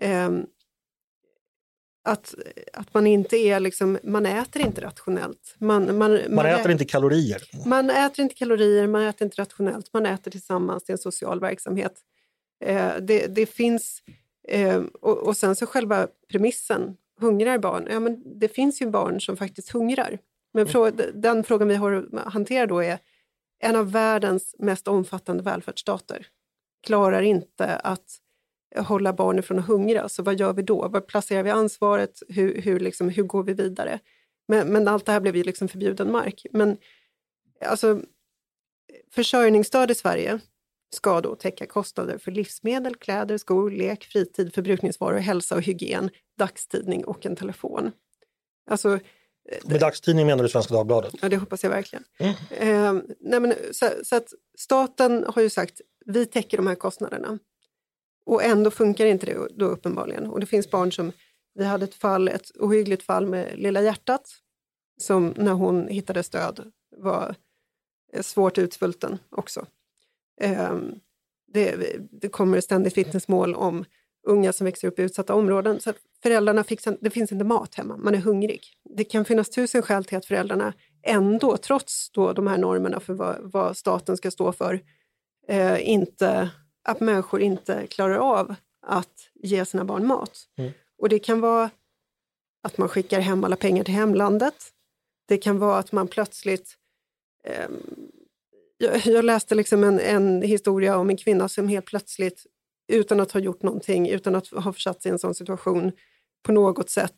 eh, 0.00 0.30
att, 2.04 2.34
att 2.72 2.94
man 2.94 3.06
inte 3.06 3.36
är 3.36 3.60
liksom, 3.60 3.98
man 4.02 4.26
äter 4.26 4.62
inte 4.62 4.80
rationellt. 4.80 5.54
Man, 5.58 5.84
man, 5.86 5.98
man, 5.98 6.20
man 6.30 6.46
äter 6.46 6.70
inte 6.70 6.84
kalorier. 6.84 7.42
Man 7.66 7.90
äter 7.90 8.22
inte 8.22 8.34
kalorier, 8.34 8.86
man 8.86 9.02
äter 9.02 9.24
inte 9.24 9.42
rationellt, 9.42 9.92
man 9.92 10.06
äter 10.06 10.30
tillsammans, 10.30 10.84
det 10.84 10.90
är 10.90 10.94
en 10.94 10.98
social 10.98 11.40
verksamhet. 11.40 12.00
Eh, 12.64 12.92
det, 13.00 13.26
det 13.26 13.46
finns, 13.46 14.02
eh, 14.48 14.82
och, 15.00 15.18
och 15.18 15.36
sen 15.36 15.56
så 15.56 15.66
själva 15.66 16.08
premissen, 16.30 16.96
hungrar 17.20 17.58
barn? 17.58 17.86
Ja, 17.90 18.00
men 18.00 18.38
det 18.40 18.48
finns 18.48 18.82
ju 18.82 18.86
barn 18.90 19.20
som 19.20 19.36
faktiskt 19.36 19.70
hungrar. 19.70 20.18
Men 20.54 20.66
den 21.14 21.44
frågan 21.44 21.68
vi 21.68 21.74
har 21.74 21.92
att 21.92 22.32
hantera 22.32 22.66
då 22.66 22.82
är 22.82 22.98
en 23.58 23.76
av 23.76 23.92
världens 23.92 24.54
mest 24.58 24.88
omfattande 24.88 25.42
välfärdsstater 25.42 26.26
klarar 26.82 27.22
inte 27.22 27.76
att 27.76 28.18
hålla 28.76 29.12
barnen 29.12 29.42
från 29.42 29.58
att 29.58 29.66
hungra. 29.66 30.08
Så 30.08 30.22
vad 30.22 30.40
gör 30.40 30.52
vi 30.52 30.62
då? 30.62 30.88
Var 30.88 31.00
placerar 31.00 31.42
vi 31.42 31.50
ansvaret? 31.50 32.22
Hur, 32.28 32.60
hur, 32.60 32.80
liksom, 32.80 33.08
hur 33.08 33.22
går 33.22 33.42
vi 33.42 33.52
vidare? 33.52 33.98
Men, 34.48 34.68
men 34.68 34.88
allt 34.88 35.06
det 35.06 35.12
här 35.12 35.20
blev 35.20 35.36
ju 35.36 35.42
liksom 35.42 35.68
förbjuden 35.68 36.12
mark. 36.12 36.46
Men 36.50 36.76
alltså, 37.66 38.00
försörjningsstöd 39.10 39.90
i 39.90 39.94
Sverige 39.94 40.40
ska 40.94 41.20
då 41.20 41.34
täcka 41.34 41.66
kostnader 41.66 42.18
för 42.18 42.30
livsmedel, 42.30 42.96
kläder, 42.96 43.38
skor, 43.38 43.70
lek, 43.70 44.04
fritid, 44.04 44.54
förbrukningsvaror, 44.54 45.18
hälsa 45.18 45.54
och 45.54 45.62
hygien, 45.62 46.10
dagstidning 46.38 47.04
och 47.04 47.26
en 47.26 47.36
telefon. 47.36 47.92
Alltså, 48.70 48.98
med 49.64 49.80
dagstidning 49.80 50.26
menar 50.26 50.42
du 50.42 50.48
Svenska 50.48 50.74
Dagbladet? 50.74 51.14
Ja, 51.22 51.28
det 51.28 51.36
hoppas 51.36 51.62
jag 51.62 51.70
verkligen. 51.70 52.04
Mm. 52.18 52.34
Eh, 52.50 53.02
nej 53.20 53.40
men, 53.40 53.54
så, 53.72 53.90
så, 54.02 54.16
att 54.16 54.32
staten 54.58 55.24
har 55.28 55.42
ju 55.42 55.50
sagt 55.50 55.80
vi 56.06 56.26
täcker 56.26 56.56
de 56.56 56.66
här 56.66 56.74
kostnaderna. 56.74 57.38
Och 58.26 58.42
ändå 58.42 58.70
funkar 58.70 59.06
inte 59.06 59.26
det 59.26 59.48
då 59.50 59.66
uppenbarligen. 59.66 60.26
Och 60.26 60.40
det 60.40 60.46
finns 60.46 60.70
barn 60.70 60.92
som, 60.92 61.12
vi 61.54 61.64
hade 61.64 61.84
ett 61.84 61.94
fall, 61.94 62.28
ett 62.28 62.50
ohyggligt 62.58 63.02
fall 63.02 63.26
med 63.26 63.58
Lilla 63.58 63.82
hjärtat 63.82 64.30
som 65.00 65.34
när 65.36 65.52
hon 65.52 65.88
hittade 65.88 66.22
stöd 66.22 66.72
var 66.96 67.34
svårt 68.20 68.58
utsvulten 68.58 69.18
också. 69.30 69.66
Eh, 70.40 70.78
det, 71.52 71.96
det 72.10 72.28
kommer 72.28 72.60
ständigt 72.60 72.98
vittnesmål 72.98 73.54
om 73.54 73.84
unga 74.24 74.52
som 74.52 74.64
växer 74.64 74.88
upp 74.88 74.98
i 74.98 75.02
utsatta 75.02 75.34
områden. 75.34 75.80
Så 75.80 75.92
föräldrarna 76.22 76.64
fixar, 76.64 76.96
det 77.00 77.10
finns 77.10 77.32
inte 77.32 77.44
mat 77.44 77.74
hemma, 77.74 77.96
man 77.96 78.14
är 78.14 78.18
hungrig. 78.18 78.62
Det 78.96 79.04
kan 79.04 79.24
finnas 79.24 79.50
tusen 79.50 79.82
skäl 79.82 80.04
till 80.04 80.18
att 80.18 80.26
föräldrarna 80.26 80.72
ändå, 81.02 81.56
trots 81.56 82.10
då 82.10 82.32
de 82.32 82.46
här 82.46 82.58
normerna 82.58 83.00
för 83.00 83.14
vad, 83.14 83.36
vad 83.40 83.76
staten 83.76 84.16
ska 84.16 84.30
stå 84.30 84.52
för, 84.52 84.80
eh, 85.48 85.88
inte, 85.88 86.50
att 86.84 87.00
människor 87.00 87.40
inte 87.40 87.86
klarar 87.86 88.16
av 88.16 88.54
att 88.86 89.30
ge 89.34 89.64
sina 89.64 89.84
barn 89.84 90.06
mat. 90.06 90.38
Mm. 90.58 90.72
Och 90.98 91.08
det 91.08 91.18
kan 91.18 91.40
vara 91.40 91.70
att 92.62 92.78
man 92.78 92.88
skickar 92.88 93.20
hem 93.20 93.44
alla 93.44 93.56
pengar 93.56 93.84
till 93.84 93.94
hemlandet. 93.94 94.54
Det 95.28 95.36
kan 95.36 95.58
vara 95.58 95.78
att 95.78 95.92
man 95.92 96.08
plötsligt 96.08 96.74
eh, 97.46 97.68
jag, 98.78 99.06
jag 99.06 99.24
läste 99.24 99.54
liksom 99.54 99.84
en, 99.84 100.00
en 100.00 100.42
historia 100.42 100.96
om 100.96 101.10
en 101.10 101.16
kvinna 101.16 101.48
som 101.48 101.68
helt 101.68 101.86
plötsligt 101.86 102.46
utan 102.88 103.20
att 103.20 103.32
ha 103.32 103.40
gjort 103.40 103.62
någonting, 103.62 104.08
utan 104.08 104.34
att 104.34 104.48
ha 104.48 104.72
försatt 104.72 105.02
sig 105.02 105.10
i 105.10 105.12
en 105.12 105.18
sån 105.18 105.34
situation 105.34 105.92
på 106.42 106.52
något 106.52 106.90
sätt 106.90 107.14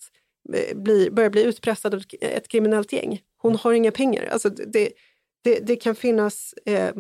eh, 0.55 0.77
bli, 0.77 1.11
börjar 1.11 1.31
bli 1.31 1.43
utpressad 1.43 1.95
av 1.95 2.03
ett 2.21 2.49
kriminellt 2.49 2.93
gäng. 2.93 3.21
Hon 3.37 3.57
har 3.57 3.73
inga 3.73 3.91
pengar. 3.91 4.29
Alltså 4.33 4.49
det, 4.51 4.93
det, 5.45 5.59
det 5.61 5.77
kan 5.77 5.95
finnas 5.95 6.55
eh, 6.67 6.95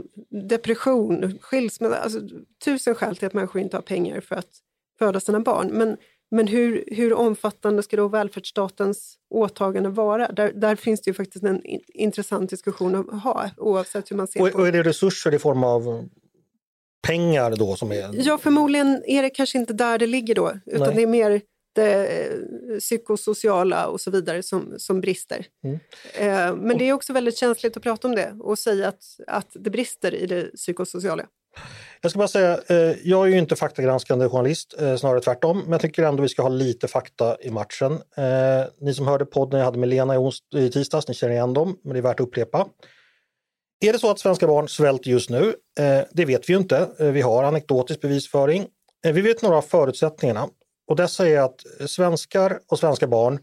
depression, 0.48 1.38
skilsmässa, 1.40 1.96
alltså, 1.96 2.20
tusen 2.64 2.94
skäl 2.94 3.16
till 3.16 3.26
att 3.26 3.34
människor 3.34 3.62
inte 3.62 3.76
har 3.76 3.82
pengar 3.82 4.20
för 4.20 4.36
att 4.36 4.50
föda 4.98 5.20
sina 5.20 5.40
barn. 5.40 5.68
Men, 5.72 5.96
men 6.30 6.46
hur, 6.46 6.84
hur 6.86 7.12
omfattande 7.12 7.82
ska 7.82 7.96
då 7.96 8.08
välfärdsstatens 8.08 9.18
åtagande 9.30 9.88
vara? 9.88 10.32
Där, 10.32 10.52
där 10.52 10.76
finns 10.76 11.02
det 11.02 11.10
ju 11.10 11.14
faktiskt 11.14 11.44
en 11.44 11.62
intressant 11.88 12.50
diskussion 12.50 12.94
att 12.94 13.22
ha 13.22 13.50
oavsett 13.56 14.10
hur 14.10 14.16
man 14.16 14.26
ser 14.26 14.42
och, 14.42 14.52
på 14.52 14.58
Och 14.58 14.68
är 14.68 14.72
det 14.72 14.82
resurser 14.82 15.34
i 15.34 15.38
form 15.38 15.64
av 15.64 16.08
pengar 17.02 17.56
då 17.56 17.76
som 17.76 17.92
är... 17.92 18.10
Ja, 18.12 18.38
förmodligen 18.38 19.02
är 19.06 19.22
det 19.22 19.30
kanske 19.30 19.58
inte 19.58 19.72
där 19.72 19.98
det 19.98 20.06
ligger 20.06 20.34
då, 20.34 20.52
utan 20.66 20.86
Nej. 20.86 20.96
det 20.96 21.02
är 21.02 21.06
mer 21.06 21.40
det 21.76 22.06
eh, 22.06 22.78
psykosociala 22.78 23.86
och 23.86 24.00
så 24.00 24.10
vidare 24.10 24.42
som, 24.42 24.74
som 24.78 25.00
brister. 25.00 25.46
Mm. 25.64 25.78
Eh, 26.14 26.56
men 26.56 26.78
det 26.78 26.88
är 26.88 26.92
också 26.92 27.12
väldigt 27.12 27.36
känsligt 27.36 27.76
att 27.76 27.82
prata 27.82 28.08
om 28.08 28.14
det 28.14 28.36
och 28.40 28.58
säga 28.58 28.88
att, 28.88 29.04
att 29.26 29.48
det 29.54 29.70
brister 29.70 30.14
i 30.14 30.26
det 30.26 30.56
psykosociala. 30.56 31.26
Jag 32.00 32.10
ska 32.10 32.18
bara 32.18 32.28
säga, 32.28 32.60
eh, 32.66 32.96
jag 33.02 33.26
är 33.26 33.30
ju 33.32 33.38
inte 33.38 33.56
faktagranskande 33.56 34.28
journalist, 34.28 34.74
snarare 34.98 35.20
tvärtom, 35.20 35.58
men 35.58 35.72
jag 35.72 35.80
tycker 35.80 36.02
ändå 36.02 36.22
vi 36.22 36.28
ska 36.28 36.42
ha 36.42 36.48
lite 36.48 36.88
fakta 36.88 37.36
i 37.40 37.50
matchen. 37.50 38.00
Ni 38.80 38.94
som 38.94 39.06
hörde 39.06 39.24
podden 39.24 39.58
jag 39.58 39.64
hade 39.64 39.78
med 39.78 39.88
Lena 39.88 40.14
i 40.54 40.70
tisdags, 40.70 41.08
ni 41.08 41.14
känner 41.14 41.34
igen 41.34 41.54
dem, 41.54 41.78
men 41.84 41.92
det 41.92 41.98
är 41.98 42.02
värt 42.02 42.20
att 42.20 42.26
upprepa. 42.26 42.66
Är 43.80 43.92
det 43.92 43.98
så 43.98 44.10
att 44.10 44.18
svenska 44.18 44.46
barn 44.46 44.68
svälter 44.68 45.10
just 45.10 45.30
nu? 45.30 45.54
Eh, 45.78 46.00
det 46.12 46.24
vet 46.24 46.48
vi 46.48 46.52
ju 46.52 46.58
inte. 46.58 46.90
Eh, 46.98 47.06
vi 47.06 47.20
har 47.20 47.44
anekdotisk 47.44 48.00
bevisföring. 48.00 48.66
Eh, 49.06 49.12
vi 49.12 49.20
vet 49.20 49.42
några 49.42 49.56
av 49.56 49.62
förutsättningarna 49.62 50.48
och 50.86 50.96
dessa 50.96 51.28
är 51.28 51.40
att 51.40 51.60
svenskar 51.86 52.58
och 52.68 52.78
svenska 52.78 53.06
barn 53.06 53.38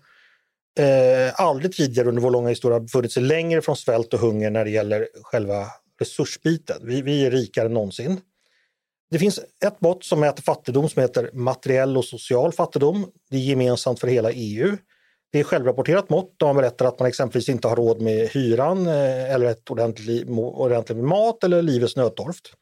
eh, 0.80 1.42
aldrig 1.42 1.76
tidigare 1.76 2.10
under 2.10 2.22
vår 2.22 2.32
långa 2.32 2.50
historia 2.50 2.80
befunnit 2.80 3.12
sig 3.12 3.24
längre 3.24 3.62
från 3.62 3.76
svält 3.76 4.14
och 4.14 4.20
hunger 4.20 4.50
när 4.50 4.66
det 4.66 4.72
gäller 4.72 5.08
själva 5.24 5.68
resursbiten. 6.00 6.78
Vi, 6.84 7.02
vi 7.02 7.26
är 7.26 7.32
rikare 7.32 7.66
än 7.66 7.74
någonsin. 7.74 8.22
Det 9.12 9.20
finns 9.20 9.40
ett 9.66 9.82
mått 9.82 10.04
som 10.04 10.20
mäter 10.20 10.44
fattigdom 10.44 10.90
som 10.90 11.02
heter 11.02 11.30
materiell 11.34 11.98
och 11.98 12.06
social 12.06 12.52
fattigdom. 12.52 13.12
Det 13.30 13.38
är 13.38 13.42
gemensamt 13.42 14.00
för 14.00 14.08
hela 14.08 14.32
EU. 14.32 14.78
Det 15.34 15.40
är 15.40 15.44
självrapporterat 15.44 16.10
mått 16.10 16.36
där 16.38 16.48
man 16.48 16.56
berättar 16.56 16.86
att 16.86 17.00
man 17.00 17.08
exempelvis 17.08 17.50
inte 17.50 17.68
har 17.68 17.76
råd 17.76 18.02
med 18.02 18.30
hyran 18.30 18.88
eh, 18.88 19.34
eller 19.34 19.46
ett 19.46 19.72
ordentligt, 19.72 20.30
ordentligt 20.30 20.98
med 20.98 21.08
mat 21.08 21.44
eller 21.44 21.62
livets 21.62 21.96
nödtorft. 21.96 22.54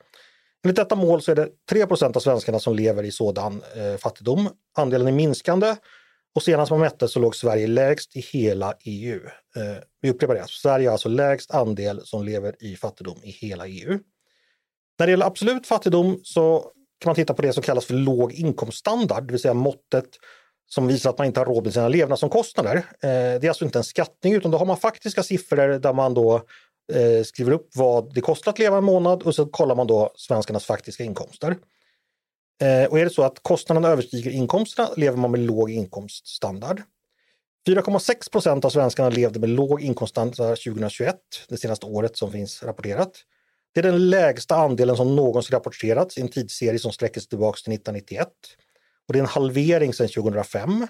Enligt 0.64 0.76
detta 0.76 0.96
mål 0.96 1.22
så 1.22 1.32
är 1.32 1.36
det 1.36 1.50
3% 1.72 2.16
av 2.16 2.20
svenskarna 2.20 2.60
som 2.60 2.76
lever 2.76 3.04
i 3.04 3.12
sådan 3.12 3.62
eh, 3.76 3.98
fattigdom. 3.98 4.50
Andelen 4.78 5.08
är 5.08 5.12
minskande 5.12 5.76
och 6.36 6.44
senast 6.44 6.72
man 6.72 6.80
mätte 6.80 7.08
så 7.08 7.20
låg 7.20 7.36
Sverige 7.36 7.68
lägst 7.68 8.16
i 8.16 8.20
hela 8.20 8.74
EU. 8.84 9.20
Eh, 9.56 9.84
vi 10.02 10.10
upprepar 10.10 10.36
det, 10.36 10.46
Sverige 10.48 10.88
har 10.88 10.92
alltså 10.92 11.10
lägst 11.10 11.52
andel 11.52 12.02
som 12.04 12.24
lever 12.24 12.56
i 12.64 12.76
fattigdom 12.76 13.18
i 13.24 13.32
hela 13.32 13.68
EU. 13.68 14.00
När 15.00 15.08
det 15.08 15.12
gäller 15.12 15.26
absolut 15.26 15.68
fattigdom 15.68 16.20
så 16.24 16.72
kan 17.00 17.10
man 17.10 17.16
titta 17.16 17.34
på 17.34 17.42
det 17.42 17.54
som 17.54 17.64
kallas 17.64 17.86
för 17.86 17.94
låg 17.94 18.34
inkomststandard, 18.34 19.24
det 19.24 19.32
vill 19.32 19.42
säga 19.42 19.54
måttet 19.54 20.10
som 20.74 20.88
visar 20.88 21.10
att 21.10 21.18
man 21.18 21.28
inte 21.28 21.40
har 21.40 21.46
råd 21.46 21.64
med 21.64 21.74
sina 21.74 21.88
levnadsomkostnader. 21.88 22.76
Eh, 22.78 22.84
det 23.02 23.44
är 23.44 23.48
alltså 23.48 23.66
inte 23.66 23.80
en 23.80 23.84
skattning 23.84 24.34
utan 24.34 24.52
då 24.52 24.58
har 24.58 24.66
man 24.66 24.78
faktiska 24.78 25.24
siffror 25.24 25.80
där 25.80 25.94
man 25.94 26.14
då 26.14 26.36
eh, 26.94 27.24
skriver 27.24 27.52
upp 27.52 27.70
vad 27.76 28.14
det 28.14 28.22
kostar 28.22 28.52
att 28.52 28.60
leva 28.60 28.78
en 28.78 28.84
månad 28.84 29.24
och 29.24 29.36
så 29.36 29.46
kollar 29.46 29.76
man 29.76 29.88
då 29.88 30.12
svenskarnas 30.16 30.66
faktiska 30.66 31.04
inkomster. 31.04 31.58
Eh, 32.62 32.90
och 32.90 33.00
är 33.00 33.04
det 33.04 33.10
så 33.10 33.24
att 33.24 33.44
kostnaderna 33.44 33.88
överstiger 33.88 34.32
inkomsterna 34.32 34.90
lever 34.98 35.18
man 35.18 35.32
med 35.32 35.40
låg 35.40 35.72
inkomststandard. 35.72 36.82
4,6 37.68 38.32
procent 38.32 38.66
av 38.66 38.70
svenskarna 38.70 39.10
levde 39.10 39.40
med 39.40 39.50
låg 39.50 39.82
inkomststandard 39.82 40.58
2021, 40.64 41.16
det 41.50 41.58
senaste 41.58 41.86
året 41.86 42.18
som 42.18 42.32
finns 42.32 42.64
rapporterat. 42.64 43.12
Det 43.74 43.80
är 43.80 43.84
den 43.84 44.10
lägsta 44.10 44.56
andelen 44.56 44.98
som 44.98 45.16
någonsin 45.16 45.54
rapporterats 45.54 46.18
i 46.18 46.22
en 46.22 46.28
tidsserie 46.28 46.80
som 46.80 46.92
sträcker 46.92 47.22
sig 47.22 47.30
tillbaka 47.30 47.58
till 47.64 47.74
1991. 47.74 48.28
Och 49.08 49.14
det 49.14 49.20
är 49.20 49.24
en 49.24 49.30
halvering 49.30 49.94
sedan 49.94 50.08
2005. 50.08 50.88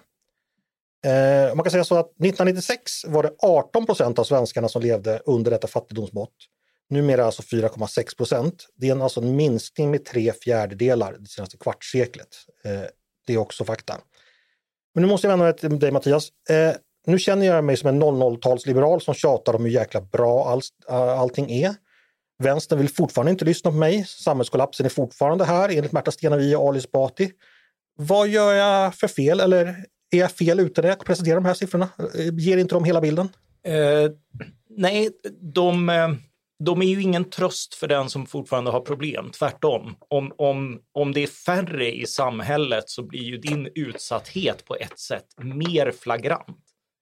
Eh, 1.06 1.56
man 1.56 1.63
kan 1.63 1.71
säga 1.71 1.84
så 1.84 1.95
att 1.95 2.10
1996 2.10 3.06
var 3.06 3.24
det 3.24 3.32
18 3.39 3.86
procent 3.86 4.19
av 4.19 4.24
svenskarna 4.24 4.69
som 4.69 4.82
levde 4.82 5.21
under 5.26 5.52
detta 5.52 5.67
fattigdomsmått. 5.67 6.34
Numera 6.89 7.26
alltså 7.26 7.41
4,6 7.41 8.17
procent. 8.17 8.67
Det 8.76 8.89
är 8.89 9.04
alltså 9.04 9.21
en 9.21 9.36
minskning 9.36 9.91
med 9.91 10.06
tre 10.06 10.34
fjärdedelar 10.34 11.15
det 11.19 11.28
senaste 11.28 11.58
kvartsseklet. 11.58 12.28
Eh, 12.63 12.82
det 13.28 13.34
är 13.34 13.38
också 13.38 13.65
fakta. 13.65 13.97
Men 14.93 15.02
nu 15.02 15.08
måste 15.08 15.28
jag 15.28 15.32
vända 15.32 15.45
mig 15.45 15.58
till 15.58 15.80
dig 15.80 15.91
Mattias. 15.91 16.30
Eh, 16.50 16.76
nu 17.08 17.19
känner 17.19 17.45
jag 17.45 17.63
mig 17.63 17.78
som 17.78 17.89
en 17.89 18.04
00-talsliberal 18.04 19.00
som 19.00 19.13
tjatar 19.13 19.56
om 19.56 19.65
hur 19.65 19.71
jäkla 19.71 20.02
bra 20.02 20.45
all, 20.45 20.62
allting 21.17 21.52
är. 21.52 21.76
Vänstern 22.43 22.80
vill 22.80 22.89
fortfarande 22.89 23.32
inte 23.32 23.45
lyssna 23.45 23.71
på 23.71 23.78
mig. 23.78 24.06
Samhällskollapsen 24.08 24.86
är 24.86 24.89
fortfarande 24.89 25.45
här 25.45 25.69
enligt 25.69 25.91
Märta 25.91 26.12
Stenevi 26.12 26.56
och 26.56 26.67
Ali 26.67 26.78
Esbati. 26.78 27.32
Vad 28.08 28.28
gör 28.28 28.54
jag 28.54 28.96
för 28.96 29.08
fel 29.08 29.40
eller 29.40 29.66
är 30.12 30.20
jag 30.20 30.32
fel 30.32 30.60
ute 30.60 30.82
när 30.82 30.90
jag 30.90 31.06
presenterar 31.06 31.36
de 31.36 31.46
här 31.46 31.54
siffrorna? 31.54 31.90
Ger 32.40 32.58
inte 32.58 32.76
de 32.76 32.84
hela 32.84 33.02
bilden? 33.02 33.30
Eh, 33.64 34.12
nej, 34.70 35.10
de, 35.54 35.90
eh, 35.90 36.10
de 36.64 36.82
är 36.82 36.86
ju 36.86 37.02
ingen 37.02 37.30
tröst 37.30 37.74
för 37.74 37.88
den 37.88 38.10
som 38.10 38.26
fortfarande 38.26 38.72
har 38.72 38.80
problem. 38.80 39.30
Tvärtom. 39.32 39.96
Om, 40.00 40.32
om, 40.38 40.82
om 40.92 41.12
det 41.12 41.24
är 41.24 41.28
färre 41.28 41.92
i 41.92 42.06
samhället 42.06 42.90
så 42.90 43.04
blir 43.04 43.24
ju 43.24 43.38
din 43.38 43.70
utsatthet 43.76 44.66
på 44.66 44.76
ett 44.76 45.00
sätt 45.00 45.26
mer 45.38 45.92
flagrant. 45.92 46.58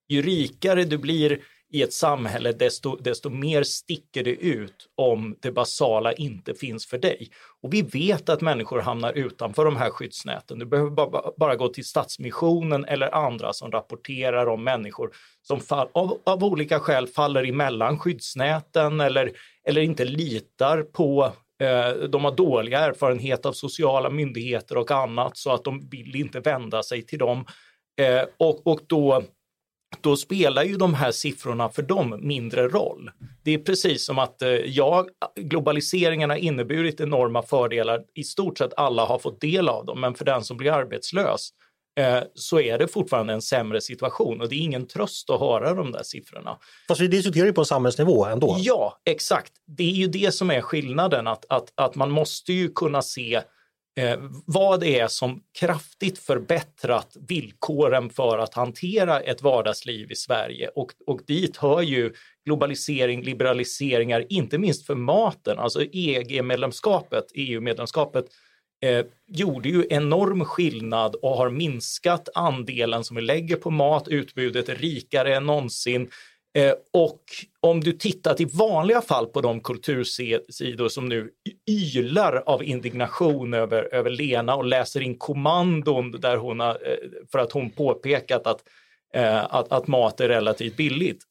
Ju 0.08 0.22
rikare 0.22 0.84
du 0.84 0.98
blir 0.98 1.40
i 1.72 1.82
ett 1.82 1.94
samhälle, 1.94 2.52
desto, 2.52 2.96
desto 2.96 3.30
mer 3.30 3.64
sticker 3.64 4.24
det 4.24 4.36
ut 4.36 4.88
om 4.96 5.36
det 5.40 5.52
basala 5.52 6.14
inte 6.14 6.54
finns 6.54 6.88
för 6.88 6.98
dig. 6.98 7.30
Och 7.62 7.74
vi 7.74 7.82
vet 7.82 8.30
att 8.30 8.42
människor 8.42 8.82
hamnar 8.82 9.14
utanför 9.14 9.66
de 9.66 9.76
här 9.76 9.90
skyddsnäten. 9.90 10.60
Du 10.60 10.66
behöver 10.66 10.92
bara, 10.92 11.32
bara 11.38 11.56
gå 11.56 11.68
till 11.68 11.86
Stadsmissionen 11.86 12.86
eller 12.86 13.16
andra 13.16 13.54
som 13.54 13.72
rapporterar 13.72 14.48
om 14.48 14.64
människor 14.64 15.12
som 15.42 15.60
fall, 15.60 15.88
av, 15.94 16.18
av 16.24 16.44
olika 16.44 16.80
skäl 16.80 17.08
faller 17.08 17.44
emellan 17.44 18.00
skyddsnäten 18.00 19.00
eller, 19.00 19.32
eller 19.68 19.82
inte 19.82 20.06
litar 20.06 20.82
på 20.82 21.32
eh, 21.62 22.10
de 22.10 22.24
har 22.24 22.36
dåliga 22.36 22.80
erfarenhet 22.80 23.46
av 23.46 23.54
sociala 23.54 24.10
myndigheter 24.10 24.78
och 24.78 24.92
annat 24.92 25.38
så 25.38 25.52
att 25.52 25.64
de 25.64 25.90
vill 25.90 26.16
inte 26.16 26.40
vända 26.40 26.84
sig 26.84 27.02
till 27.02 27.20
dem. 27.20 27.46
Eh, 28.02 28.24
och, 28.38 28.68
och 28.68 28.80
då 28.88 29.24
då 30.02 30.16
spelar 30.16 30.64
ju 30.64 30.78
de 30.78 30.94
här 30.94 31.12
siffrorna 31.12 31.70
för 31.70 31.82
dem 31.82 32.20
mindre 32.22 32.68
roll. 32.68 33.12
Det 33.44 33.54
är 33.54 33.58
precis 33.58 34.06
som 34.06 34.20
att 34.20 34.42
eh, 34.42 34.50
ja, 34.50 35.08
globaliseringen 35.36 36.30
har 36.30 36.38
inneburit 36.38 37.00
enorma 37.00 37.42
fördelar. 37.42 38.02
I 38.16 38.24
stort 38.24 38.58
sett 38.58 38.74
alla 38.78 39.06
har 39.06 39.20
fått 39.20 39.42
del 39.42 39.70
av 39.70 39.86
dem, 39.86 40.02
men 40.02 40.16
för 40.16 40.26
den 40.26 40.44
som 40.44 40.58
blir 40.58 40.72
arbetslös 40.72 41.50
eh, 42.00 42.20
så 42.34 42.60
är 42.60 42.78
det 42.78 42.88
fortfarande 42.88 43.34
en 43.34 43.42
sämre 43.42 43.82
situation 43.82 44.42
och 44.42 44.50
det 44.50 44.56
är 44.56 44.60
ingen 44.60 44.88
tröst 44.88 45.30
att 45.30 45.40
höra 45.40 45.74
de 45.74 45.92
där 45.92 46.04
siffrorna. 46.04 46.58
Fast 46.88 47.02
vi 47.02 47.08
diskuterar 47.08 47.46
ju 47.46 47.54
på 47.54 47.66
samhällsnivå 47.66 48.26
ändå. 48.26 48.56
Ja, 48.60 49.02
exakt. 49.06 49.54
Det 49.78 49.84
är 49.84 49.96
ju 49.96 50.08
det 50.08 50.32
som 50.32 50.52
är 50.52 50.62
skillnaden, 50.62 51.28
att, 51.28 51.46
att, 51.50 51.74
att 51.76 51.96
man 51.96 52.12
måste 52.12 52.54
ju 52.54 52.70
kunna 52.70 53.02
se 53.02 53.42
eh, 54.00 54.20
vad 54.46 54.80
det 54.80 55.00
är 55.00 55.08
som 55.08 55.42
kraftigt 55.60 56.18
förbättrat 56.18 57.18
villkoren 57.28 58.10
för 58.10 58.38
att 58.38 58.54
hantera 58.54 59.20
ett 59.20 59.42
vardagsliv 59.42 60.12
i 60.12 60.16
Sverige. 60.16 60.70
Och, 60.76 60.92
och 61.08 61.22
dit 61.28 61.58
hör 61.58 61.82
ju 61.82 62.14
globalisering, 62.46 63.24
liberaliseringar, 63.24 64.26
inte 64.30 64.58
minst 64.58 64.86
för 64.86 64.96
maten. 64.96 65.60
Alltså 65.60 65.84
EG-medlemskapet, 65.92 67.26
EU-medlemskapet, 67.34 68.26
eh, 68.82 69.06
gjorde 69.28 69.70
ju 69.70 69.86
enorm 69.90 70.46
skillnad 70.46 71.16
och 71.16 71.38
har 71.38 71.50
minskat 71.50 72.30
andelen 72.36 73.04
som 73.04 73.16
vi 73.16 73.22
lägger 73.22 73.56
på 73.56 73.72
mat. 73.72 74.08
Utbudet 74.08 74.70
är 74.70 74.76
rikare 74.76 75.36
än 75.36 75.46
någonsin. 75.46 76.10
Eh, 76.58 76.74
och 76.94 77.22
om 77.60 77.82
du 77.82 77.94
tittar 77.94 78.42
i 78.42 78.46
vanliga 78.46 79.02
fall 79.02 79.28
på 79.28 79.42
de 79.42 79.62
kultursidor 79.62 80.90
som 80.90 81.10
nu 81.10 81.30
ylar 81.70 82.44
av 82.46 82.64
indignation 82.64 83.54
över, 83.54 83.94
över 83.94 84.10
Lena 84.10 84.56
och 84.56 84.66
läser 84.66 85.02
in 85.02 85.18
kommandon 85.18 86.12
där 86.12 86.38
hon 86.38 86.60
har, 86.60 86.70
eh, 86.70 87.28
för 87.32 87.40
att 87.40 87.52
hon 87.52 87.70
påpekat 87.70 88.48
att, 88.48 88.64
eh, 89.14 89.56
att, 89.56 89.72
att 89.72 89.88
mat 89.88 90.20
är 90.20 90.28
relativt 90.28 90.78
billigt. 90.78 91.24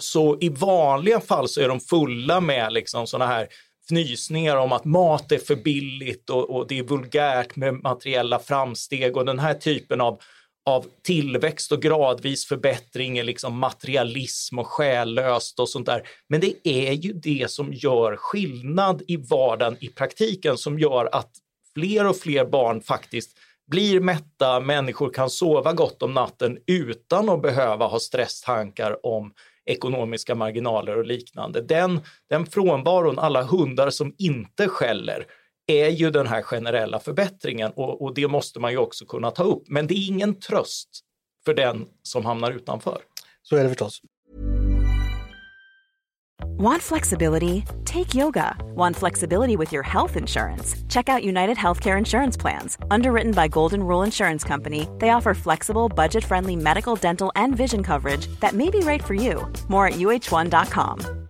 Så 0.00 0.38
i 0.40 0.48
vanliga 0.48 1.20
fall 1.20 1.48
så 1.48 1.60
är 1.60 1.68
de 1.68 1.80
fulla 1.80 2.40
med 2.40 2.72
liksom 2.72 3.06
sådana 3.06 3.32
här 3.32 3.48
fnysningar 3.88 4.56
om 4.56 4.72
att 4.72 4.84
mat 4.84 5.32
är 5.32 5.38
för 5.38 5.56
billigt 5.56 6.30
och, 6.30 6.50
och 6.50 6.66
det 6.66 6.78
är 6.78 6.82
vulgärt 6.82 7.56
med 7.56 7.74
materiella 7.74 8.38
framsteg 8.38 9.16
och 9.16 9.24
den 9.24 9.38
här 9.38 9.54
typen 9.54 10.00
av 10.00 10.20
av 10.66 10.86
tillväxt 11.02 11.72
och 11.72 11.82
gradvis 11.82 12.46
förbättring 12.46 13.18
är 13.18 13.24
liksom 13.24 13.58
materialism 13.58 14.58
och 14.58 14.66
själlöst 14.66 15.60
och 15.60 15.68
sånt 15.68 15.86
där. 15.86 16.08
Men 16.28 16.40
det 16.40 16.68
är 16.68 16.92
ju 16.92 17.12
det 17.12 17.50
som 17.50 17.72
gör 17.72 18.16
skillnad 18.16 19.02
i 19.06 19.16
vardagen 19.16 19.76
i 19.80 19.88
praktiken 19.88 20.58
som 20.58 20.78
gör 20.78 21.08
att 21.12 21.30
fler 21.74 22.06
och 22.06 22.16
fler 22.16 22.44
barn 22.44 22.80
faktiskt 22.80 23.38
blir 23.66 24.00
mätta, 24.00 24.60
människor 24.60 25.10
kan 25.10 25.30
sova 25.30 25.72
gott 25.72 26.02
om 26.02 26.14
natten 26.14 26.58
utan 26.66 27.28
att 27.28 27.42
behöva 27.42 27.86
ha 27.86 27.98
stresstankar 27.98 29.06
om 29.06 29.32
ekonomiska 29.66 30.34
marginaler 30.34 30.98
och 30.98 31.06
liknande. 31.06 31.60
Den, 31.60 32.00
den 32.28 32.46
frånvaron, 32.46 33.18
alla 33.18 33.42
hundar 33.42 33.90
som 33.90 34.14
inte 34.18 34.68
skäller, 34.68 35.26
är 35.66 35.88
ju 35.88 36.10
den 36.10 36.26
här 36.26 36.42
generella 36.42 37.00
förbättringen 37.00 37.72
och, 37.76 38.02
och, 38.02 38.14
det 38.14 38.28
måste 38.28 38.60
man 38.60 38.72
ju 38.72 38.78
också 38.78 39.06
kunna 39.06 39.30
ta 39.30 39.42
upp. 39.42 39.62
Men 39.68 39.86
det 39.86 39.94
är 39.94 40.08
ingen 40.08 40.40
tröst 40.40 40.88
för 41.44 41.54
den 41.54 41.86
som 42.02 42.24
hamnar 42.24 42.52
utanför. 42.52 42.98
Så 43.42 43.56
är 43.56 43.62
det 43.62 43.68
förstås. 43.68 44.00
Want 46.56 46.82
flexibility? 46.82 47.64
Take 47.84 48.14
yoga. 48.14 48.56
Want 48.76 48.96
flexibility 48.96 49.56
with 49.56 49.72
your 49.72 49.82
health 49.82 50.16
insurance? 50.16 50.76
Check 50.88 51.08
out 51.08 51.24
United 51.24 51.56
Healthcare 51.56 51.98
Insurance 51.98 52.36
Plans. 52.36 52.78
Underwritten 52.90 53.32
by 53.32 53.48
Golden 53.48 53.82
Rule 53.82 54.02
Insurance 54.02 54.44
Company, 54.44 54.88
they 55.00 55.10
offer 55.10 55.34
flexible, 55.34 55.88
budget 55.88 56.24
friendly 56.24 56.56
medical, 56.56 56.96
dental, 56.96 57.32
and 57.34 57.56
vision 57.56 57.82
coverage 57.82 58.28
that 58.40 58.52
may 58.52 58.70
be 58.70 58.80
right 58.80 59.02
for 59.02 59.14
you. 59.14 59.52
More 59.68 59.88
at 59.88 59.94
uh1.com. 59.94 61.23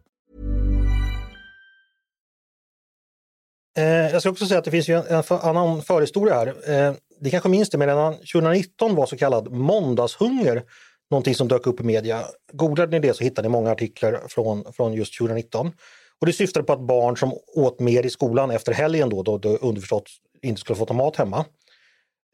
Eh, 3.79 3.85
jag 3.85 4.21
ska 4.21 4.31
också 4.31 4.47
säga 4.47 4.59
att 4.59 4.65
det 4.65 4.71
finns 4.71 4.89
ju 4.89 4.95
en, 4.95 5.05
en 5.09 5.25
annan 5.31 5.83
förhistoria 5.83 6.35
här. 6.35 6.47
Eh, 6.47 6.95
det 7.21 7.31
kanske 7.31 7.49
minns 7.49 7.71
det, 7.71 7.79
men 7.79 7.89
redan 7.89 8.15
2019 8.15 8.95
var 8.95 9.07
så 9.07 9.17
kallad 9.17 9.53
måndagshunger 9.53 10.63
någonting 11.11 11.35
som 11.35 11.49
dök 11.49 11.67
upp 11.67 11.81
i 11.81 11.83
media. 11.83 12.25
Googlade 12.53 13.01
ni 13.01 13.07
det 13.09 13.15
så 13.15 13.25
hittade 13.25 13.49
ni 13.49 13.53
många 13.53 13.71
artiklar 13.71 14.21
från, 14.29 14.73
från 14.73 14.93
just 14.93 15.19
2019. 15.19 15.73
Och 16.21 16.27
det 16.27 16.33
syftade 16.33 16.67
på 16.67 16.73
att 16.73 16.81
barn 16.81 17.17
som 17.17 17.33
åt 17.55 17.81
mer 17.81 18.07
i 18.07 18.11
skolan 18.11 18.51
efter 18.51 18.73
helgen 18.73 19.09
då, 19.09 19.23
då, 19.23 19.39
då 19.39 19.57
underförstått 19.57 20.11
inte 20.43 20.61
skulle 20.61 20.77
få 20.77 20.87
ta 20.87 20.95
mat 20.95 21.17
hemma. 21.17 21.45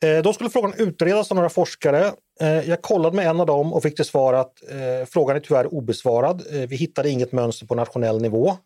Eh, 0.05 0.23
då 0.23 0.33
skulle 0.33 0.51
frågan 0.51 0.75
utredas 0.77 1.31
av 1.31 1.35
några 1.35 1.49
forskare. 1.49 2.13
Eh, 2.41 2.69
jag 2.69 2.83
kollade 2.83 3.17
med 3.17 3.27
en 3.27 3.41
av 3.41 3.47
dem 3.47 3.73
och 3.73 3.83
fick 3.83 3.97
till 3.97 4.05
svar 4.05 4.33
att 4.33 4.53
eh, 4.71 5.07
frågan 5.09 5.37
är 5.37 5.41
tyvärr 5.41 5.75
obesvarad. 5.75 6.43
Eh, 6.51 6.69
vi 6.69 6.77
hittade 6.77 7.11
inget 7.11 7.33
mönster 7.33 7.67
på 7.67 7.75
nationell 7.75 8.21
nivå. 8.21 8.57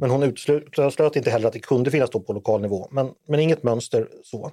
Men 0.00 0.10
hon 0.10 0.22
uteslöt 0.22 1.16
inte 1.16 1.30
heller 1.30 1.46
att 1.46 1.52
det 1.52 1.58
kunde 1.58 1.90
finnas 1.90 2.10
då 2.10 2.20
på 2.20 2.32
lokal 2.32 2.60
nivå, 2.60 2.88
men, 2.90 3.10
men 3.28 3.40
inget 3.40 3.62
mönster 3.62 4.08
så. 4.24 4.52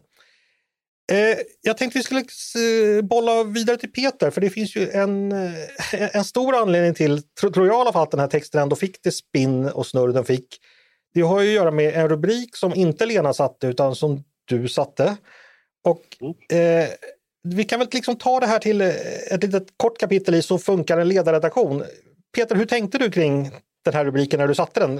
Eh, 1.12 1.38
jag 1.62 1.78
tänkte 1.78 2.00
vi 2.00 2.04
skulle 2.04 2.20
eh, 2.20 3.02
bolla 3.02 3.44
vidare 3.44 3.78
till 3.78 3.92
Peter, 3.92 4.32
för 4.32 4.42
det 4.42 4.50
finns 4.50 4.76
ju 4.76 4.90
en, 4.90 5.32
eh, 5.32 6.16
en 6.16 6.24
stor 6.24 6.56
anledning 6.56 6.94
till, 6.94 7.22
tror 7.42 7.68
jag 7.68 7.78
i 7.78 7.80
alla 7.80 7.94
fall, 7.94 8.04
att 8.04 8.12
den 8.12 8.20
här 8.20 8.28
texten 8.28 8.62
ändå 8.62 8.76
fick 8.76 9.04
det 9.04 9.12
spinn 9.12 9.66
och 9.66 9.88
snurr 9.88 10.14
den 10.14 10.26
fick. 10.26 10.48
Det 11.14 11.22
har 11.22 11.42
ju 11.42 11.48
att 11.50 11.56
göra 11.56 11.72
med 11.72 11.94
en 11.94 12.10
rubrik 12.10 12.56
som 12.56 12.76
inte 12.76 13.06
Lena 13.06 13.34
satte, 13.34 13.68
utan 13.68 13.96
som 13.96 14.24
du 14.46 14.68
satte. 14.68 15.18
Och 15.84 16.24
eh, 16.56 16.88
vi 17.44 17.64
kan 17.64 17.80
väl 17.80 17.88
liksom 17.92 18.16
ta 18.16 18.40
det 18.40 18.48
här 18.48 18.60
till 18.60 18.82
eh, 18.82 18.90
ett 19.32 19.44
litet 19.44 19.68
kort 19.78 19.98
kapitel 19.98 20.36
i 20.36 20.42
Så 20.42 20.58
funkar 20.58 20.98
en 20.98 21.08
ledarredaktion. 21.08 21.84
Peter, 22.36 22.56
hur 22.56 22.66
tänkte 22.66 22.98
du 22.98 23.12
kring 23.12 23.52
den 23.86 23.94
här 23.94 24.06
rubriken 24.06 24.40
när 24.40 24.48
du 24.48 24.56
satte 24.56 24.80
den? 24.80 25.00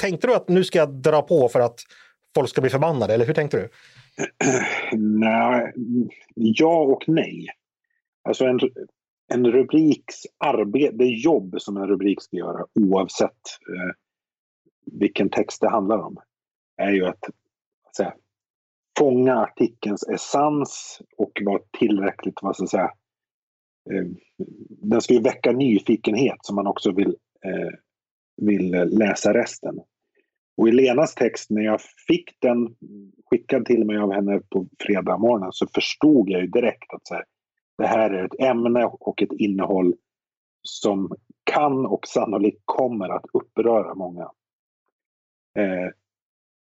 Tänkte 0.00 0.26
du 0.26 0.34
att 0.34 0.48
nu 0.48 0.64
ska 0.64 0.78
jag 0.78 0.94
dra 0.94 1.22
på 1.22 1.48
för 1.48 1.60
att 1.60 1.80
folk 2.34 2.48
ska 2.48 2.60
bli 2.60 2.70
förbannade, 2.70 3.14
eller 3.14 3.26
hur 3.26 3.34
tänkte 3.34 3.56
du? 3.56 3.68
nej, 4.98 5.72
ja 6.34 6.78
och 6.82 7.04
nej. 7.06 7.46
Alltså 8.28 8.44
en, 8.44 8.60
en 9.32 9.52
rubriks 9.52 10.14
arbete, 10.38 10.96
det 10.96 11.04
jobb 11.04 11.54
som 11.58 11.76
en 11.76 11.86
rubrik 11.86 12.22
ska 12.22 12.36
göra 12.36 12.66
oavsett 12.74 13.30
eh, 13.68 13.94
vilken 14.92 15.30
text 15.30 15.60
det 15.60 15.68
handlar 15.68 15.98
om, 15.98 16.16
är 16.76 16.90
ju 16.90 17.06
att, 17.06 17.24
att 17.86 17.96
säga, 17.96 18.14
fånga 18.98 19.36
artikelns 19.36 20.08
essens 20.08 21.00
och 21.16 21.32
vara 21.44 21.60
tillräckligt, 21.78 22.38
vad 22.42 22.56
ska 22.56 22.62
jag 22.62 22.70
säga, 22.70 22.92
eh, 23.90 24.06
den 24.68 25.00
ska 25.00 25.14
ju 25.14 25.20
väcka 25.20 25.52
nyfikenhet 25.52 26.38
som 26.42 26.56
man 26.56 26.66
också 26.66 26.92
vill, 26.92 27.16
eh, 27.44 27.78
vill 28.36 28.70
läsa 28.70 29.34
resten. 29.34 29.80
Och 30.56 30.68
i 30.68 30.72
Lenas 30.72 31.14
text, 31.14 31.50
när 31.50 31.62
jag 31.62 31.80
fick 32.06 32.40
den 32.40 32.76
skickad 33.30 33.64
till 33.64 33.84
mig 33.84 33.98
av 33.98 34.12
henne 34.12 34.40
på 34.50 34.66
fredag 34.80 35.18
morgonen 35.18 35.52
så 35.52 35.66
förstod 35.66 36.30
jag 36.30 36.40
ju 36.40 36.46
direkt 36.46 36.92
att 36.92 37.06
så 37.06 37.14
här, 37.14 37.24
det 37.78 37.86
här 37.86 38.10
är 38.10 38.24
ett 38.24 38.40
ämne 38.40 38.84
och 38.84 39.22
ett 39.22 39.32
innehåll 39.32 39.94
som 40.62 41.12
kan 41.44 41.86
och 41.86 42.06
sannolikt 42.06 42.62
kommer 42.64 43.08
att 43.08 43.24
uppröra 43.32 43.94
många. 43.94 44.30
Eh, 45.58 45.90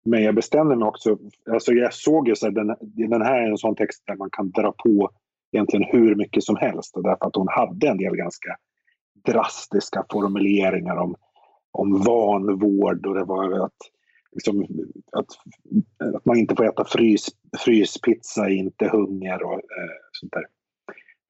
men 0.06 0.24
jag 0.24 0.36
bestämde 0.36 0.76
mig 0.76 0.88
också, 0.88 1.18
alltså 1.52 1.72
jag 1.72 1.94
såg 1.94 2.28
ju 2.28 2.34
att 2.34 2.56
den, 2.56 2.76
den 2.82 3.22
här 3.22 3.42
är 3.42 3.50
en 3.50 3.58
sån 3.58 3.76
text 3.76 4.04
där 4.06 4.16
man 4.16 4.30
kan 4.32 4.52
dra 4.52 4.72
på 4.72 5.12
egentligen 5.52 5.86
hur 5.92 6.16
mycket 6.16 6.44
som 6.44 6.56
helst. 6.56 6.94
Därför 6.96 7.26
att 7.26 7.36
hon 7.36 7.48
hade 7.48 7.88
en 7.88 7.98
del 7.98 8.16
ganska 8.16 8.58
drastiska 9.26 10.06
formuleringar 10.12 10.96
om 10.96 11.16
om 11.72 12.04
vanvård 12.04 13.06
och 13.06 13.16
det 13.16 13.24
var 13.24 13.66
att, 13.66 13.78
liksom, 14.32 14.68
att, 15.12 15.28
att 16.16 16.26
man 16.26 16.38
inte 16.38 16.56
får 16.56 16.66
äta 16.66 16.86
frys, 16.86 17.28
fryspizza 17.66 18.50
inte 18.50 18.88
hunger 18.88 19.44
och 19.44 19.54
eh, 19.54 19.98
sånt 20.12 20.34
där. 20.34 20.46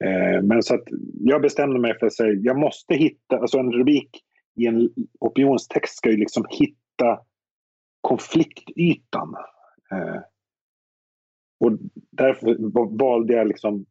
Eh, 0.03 0.41
men 0.41 0.63
så 0.63 0.75
att 0.75 0.83
jag 1.19 1.41
bestämde 1.41 1.79
mig 1.79 1.99
för 1.99 2.05
att 2.05 2.13
säga, 2.13 2.33
jag 2.33 2.59
måste 2.59 2.95
hitta, 2.95 3.37
alltså 3.37 3.57
en 3.57 3.71
rubrik 3.71 4.09
i 4.55 4.65
en 4.65 4.89
opinionstext 5.19 5.97
ska 5.97 6.11
ju 6.11 6.17
liksom 6.17 6.45
hitta 6.49 7.19
konfliktytan. 8.01 9.35
Eh, 9.91 10.21
och 11.59 11.71
därför 12.11 12.57
valde 12.97 13.33
jag 13.33 13.47
liksom 13.47 13.85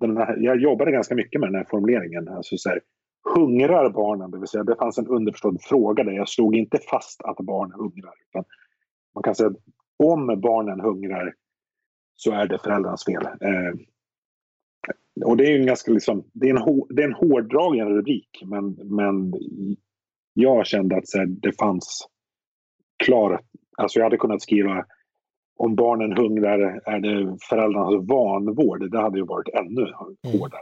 den 0.00 0.16
här, 0.16 0.36
jag 0.40 0.60
jobbade 0.60 0.92
ganska 0.92 1.14
mycket 1.14 1.40
med 1.40 1.48
den 1.48 1.54
här 1.54 1.66
formuleringen. 1.70 2.28
Alltså 2.28 2.56
så 2.56 2.68
här, 2.68 2.80
hungrar 3.34 3.90
barnen? 3.90 4.30
Det 4.30 4.38
vill 4.38 4.48
säga 4.48 4.64
det 4.64 4.76
fanns 4.76 4.98
en 4.98 5.08
underförstådd 5.08 5.62
fråga 5.62 6.04
där. 6.04 6.12
Jag 6.12 6.28
slog 6.28 6.56
inte 6.56 6.78
fast 6.90 7.22
att 7.22 7.36
barn 7.36 7.72
hungrar. 7.72 8.14
Utan 8.28 8.44
man 9.14 9.22
kan 9.22 9.34
säga 9.34 9.48
att 9.48 9.56
om 9.96 10.40
barnen 10.40 10.80
hungrar 10.80 11.34
så 12.14 12.32
är 12.32 12.46
det 12.46 12.58
föräldrarnas 12.58 13.04
fel. 13.04 13.26
Eh, 13.26 13.72
och 15.24 15.36
det 15.36 15.52
är 15.52 15.60
en 15.60 15.66
ganska 15.66 15.92
liksom, 15.92 16.24
det 16.32 16.50
är 16.50 16.56
en, 16.56 16.82
det 16.88 17.02
är 17.02 17.06
en 17.06 17.14
hårdragen 17.14 17.88
rubrik 17.88 18.42
men, 18.46 18.70
men 18.70 19.32
jag 20.34 20.66
kände 20.66 20.96
att 20.96 21.08
så 21.08 21.18
här, 21.18 21.26
det 21.26 21.52
fanns 21.52 22.08
klar, 23.04 23.40
alltså 23.76 23.98
jag 23.98 24.04
hade 24.04 24.16
kunnat 24.16 24.42
skriva 24.42 24.84
om 25.56 25.74
barnen 25.74 26.12
hungrar 26.12 26.80
är 26.84 27.00
det 27.00 27.36
föräldrarnas 27.48 28.08
vanvård. 28.08 28.90
Det 28.90 29.00
hade 29.00 29.18
ju 29.18 29.24
varit 29.24 29.48
ännu 29.48 29.82
mm. 29.82 30.40
hårdare. 30.40 30.60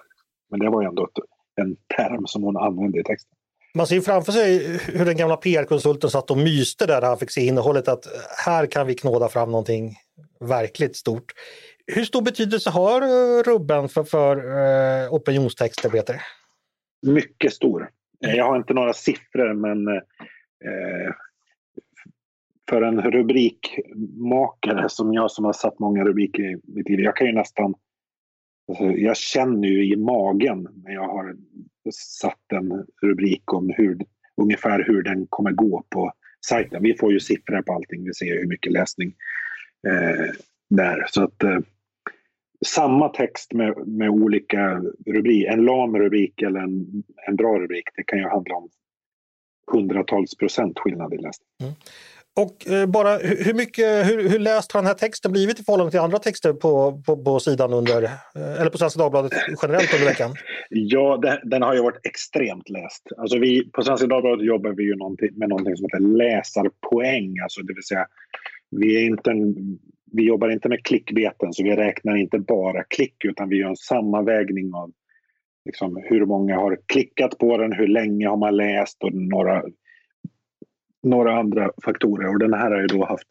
Men 0.51 0.61
det 0.61 0.71
var 0.71 0.83
ju 0.83 0.89
ändå 0.89 1.05
ett 1.05 1.19
en 1.57 1.77
term 1.97 2.27
som 2.27 2.43
hon 2.43 2.57
använde 2.57 3.01
i 3.01 3.05
texten. 3.05 3.37
Man 3.75 3.87
ser 3.87 4.01
framför 4.01 4.33
sig 4.33 4.79
hur 4.93 5.05
den 5.05 5.17
gamla 5.17 5.37
PR-konsulten 5.37 6.11
satt 6.11 6.31
och 6.31 6.39
myste 6.39 6.87
där 6.87 7.03
han 7.03 7.19
fick 7.19 7.31
se 7.31 7.41
innehållet 7.41 7.89
att 7.89 8.07
här 8.47 8.67
kan 8.67 8.87
vi 8.87 8.95
knåda 8.95 9.29
fram 9.29 9.51
någonting 9.51 9.97
verkligt 10.41 10.97
stort. 10.97 11.33
Hur 11.87 12.05
stor 12.05 12.23
betydelse 12.23 12.71
har 12.71 13.03
eh, 13.03 13.43
rubben 13.43 13.89
för, 13.89 14.05
för 14.05 14.37
uh, 14.37 15.15
opinionstexter, 15.15 15.91
Peter? 15.91 16.21
Mycket 17.07 17.53
stor. 17.53 17.91
Eh, 18.27 18.35
jag 18.35 18.45
har 18.45 18.57
inte 18.57 18.75
några 18.75 18.93
siffror 18.93 19.55
men 19.55 19.89
eh, 19.89 21.13
för 22.69 22.83
en 22.83 23.03
rubrikmakare 23.03 24.89
som 24.89 25.13
jag 25.13 25.31
som 25.31 25.45
har 25.45 25.53
satt 25.53 25.79
många 25.79 26.05
rubriker 26.05 26.43
i 26.43 26.61
mitt 26.67 26.89
liv, 26.89 27.01
jag 27.01 27.17
kan 27.17 27.27
ju 27.27 27.33
nästan 27.33 27.75
Alltså, 28.69 28.85
jag 28.85 29.17
känner 29.17 29.69
ju 29.69 29.93
i 29.93 29.97
magen 29.97 30.69
när 30.85 30.93
jag 30.93 31.09
har 31.09 31.37
satt 31.93 32.53
en 32.53 32.87
rubrik 33.03 33.53
om 33.53 33.73
hur, 33.77 33.99
ungefär 34.37 34.85
hur 34.87 35.03
den 35.03 35.27
kommer 35.27 35.51
gå 35.51 35.85
på 35.89 36.13
sajten. 36.47 36.83
Vi 36.83 36.95
får 36.95 37.13
ju 37.13 37.21
siffror 37.21 37.63
på 37.63 37.73
allting, 37.73 38.05
vi 38.05 38.15
ser 38.15 38.39
hur 38.39 38.47
mycket 38.47 38.73
läsning 38.73 39.15
eh, 39.87 40.35
där. 40.71 41.05
Så 41.09 41.23
att 41.25 41.43
eh, 41.43 41.59
samma 42.67 43.09
text 43.09 43.53
med, 43.53 43.87
med 43.87 44.09
olika 44.09 44.83
rubriker, 45.07 45.53
en 45.53 45.65
lam 45.65 45.99
rubrik 45.99 46.43
eller 46.43 46.61
en, 46.61 47.03
en 47.29 47.37
bra 47.37 47.59
rubrik, 47.59 47.85
det 47.97 48.03
kan 48.03 48.19
ju 48.19 48.29
handla 48.29 48.55
om 48.55 48.69
hundratals 49.73 50.37
procent 50.37 50.79
skillnad 50.79 51.15
i 51.15 51.17
läsning. 51.17 51.49
Mm. 51.63 51.75
Och 52.37 52.69
eh, 52.69 52.87
bara 52.87 53.17
hur, 53.17 53.55
mycket, 53.55 54.07
hur, 54.07 54.29
hur 54.29 54.39
läst 54.39 54.73
har 54.73 54.81
den 54.81 54.87
här 54.87 54.95
texten 54.95 55.33
blivit 55.33 55.61
i 55.61 55.65
förhållande 55.65 55.91
till 55.91 56.01
andra 56.01 56.19
texter 56.19 56.53
på, 56.53 57.03
på, 57.07 57.25
på 57.25 57.41
sidan 57.41 57.73
under, 57.73 58.03
eh, 58.03 58.61
eller 58.61 58.71
på 58.71 58.79
Svenska 58.79 58.99
Dagbladet 58.99 59.33
generellt 59.63 59.95
under 59.95 60.07
veckan? 60.07 60.35
Ja, 60.71 61.17
det, 61.23 61.41
den 61.45 61.63
har 61.63 61.75
ju 61.75 61.83
varit 61.83 62.07
extremt 62.07 62.69
läst. 62.69 63.03
Alltså 63.17 63.39
vi, 63.39 63.71
på 63.71 63.83
Svenska 63.83 64.07
Dagbladet 64.07 64.47
jobbar 64.47 64.71
vi 64.71 64.83
ju 64.85 64.97
någonting, 64.97 65.31
med 65.37 65.49
någonting 65.49 65.77
som 65.77 65.85
heter 65.85 66.17
läsarpoäng, 66.17 67.39
alltså 67.43 67.63
det 67.63 67.75
vill 67.75 67.85
säga 67.85 68.07
vi, 68.71 68.97
är 69.03 69.07
inte 69.07 69.31
en, 69.31 69.55
vi 70.13 70.27
jobbar 70.27 70.49
inte 70.49 70.69
med 70.69 70.85
klickbeten 70.85 71.53
så 71.53 71.63
vi 71.63 71.77
räknar 71.77 72.17
inte 72.17 72.39
bara 72.39 72.85
klick 72.85 73.25
utan 73.25 73.49
vi 73.49 73.57
gör 73.57 73.69
en 73.69 73.77
sammanvägning 73.77 74.75
av 74.75 74.93
liksom, 75.65 76.03
hur 76.05 76.27
många 76.27 76.57
har 76.57 76.79
klickat 76.87 77.39
på 77.39 77.57
den, 77.57 77.73
hur 77.73 77.89
länge 77.89 78.29
har 78.29 78.37
man 78.37 78.57
läst 78.57 79.05
och 79.05 79.15
några 79.15 79.63
några 81.05 81.39
andra 81.39 81.71
faktorer. 81.85 82.29
Och 82.29 82.39
den 82.39 82.55
här 82.55 82.71
har 82.71 82.81
ju 82.81 82.87
då 82.87 83.05
haft 83.05 83.27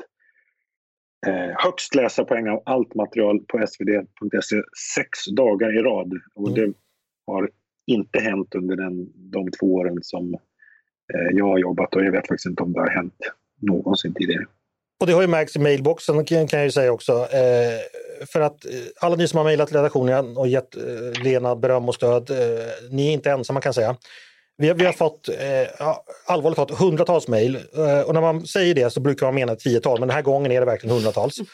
eh, 1.28 1.56
högst 1.58 1.96
läsarpoäng 1.96 2.50
av 2.50 2.64
allt 2.66 2.96
material 2.96 3.40
på 3.40 3.68
svd.se 3.68 4.62
sex 4.96 5.26
dagar 5.36 5.80
i 5.80 5.82
rad. 5.82 6.14
Och 6.36 6.48
mm. 6.48 6.54
det 6.54 6.78
har 7.28 7.50
inte 7.86 8.20
hänt 8.20 8.56
under 8.56 8.76
den, 8.76 9.08
de 9.16 9.52
två 9.52 9.74
åren 9.74 9.98
som 10.02 10.34
eh, 11.14 11.30
jag 11.32 11.46
har 11.46 11.58
jobbat 11.58 11.96
och 11.96 12.06
jag 12.06 12.12
vet 12.12 12.28
faktiskt 12.28 12.46
inte 12.46 12.64
om 12.64 12.74
det 12.74 12.80
har 12.80 12.90
hänt 12.90 13.18
någonsin 13.62 14.14
tidigare. 14.14 14.46
Och 15.00 15.08
det 15.08 15.14
har 15.14 15.22
ju 15.22 15.28
märkts 15.28 15.56
i 15.56 15.60
mailboxen 15.60 16.26
kan 16.26 16.48
jag 16.52 16.64
ju 16.64 16.72
säga 16.72 16.92
också. 16.92 17.12
Eh, 17.12 18.26
för 18.26 18.42
att 18.42 18.66
eh, 18.66 18.72
alla 19.02 19.16
ni 19.16 19.28
som 19.28 19.38
har 19.38 19.44
mejlat 19.44 19.74
redaktionen 19.74 20.38
och 20.38 20.48
gett 20.48 20.76
eh, 20.76 21.24
Lena 21.24 21.56
beröm 21.56 21.90
och 21.90 21.96
stöd, 21.96 22.30
eh, 22.30 22.38
ni 22.92 23.08
är 23.08 23.14
inte 23.14 23.32
ensamma 23.32 23.62
kan 23.62 23.68
jag 23.68 23.76
säga. 23.76 23.96
Vi 24.58 24.68
har, 24.68 24.76
vi 24.76 24.86
har 24.86 24.94
fått, 24.94 25.30
eh, 25.30 25.88
allvarligt 26.26 26.56
talat, 26.56 26.80
hundratals 26.80 27.28
mejl. 27.28 27.56
Eh, 27.56 28.02
och 28.02 28.14
när 28.14 28.22
man 28.22 28.48
säger 28.48 28.76
det 28.76 28.90
så 28.90 29.00
brukar 29.00 29.26
man 29.26 29.36
mena 29.36 29.56
tiotal, 29.56 30.00
men 30.00 30.08
den 30.08 30.16
här 30.16 30.22
gången 30.22 30.52
är 30.52 30.60
det 30.60 30.66
verkligen 30.66 30.96
hundratals. 30.96 31.38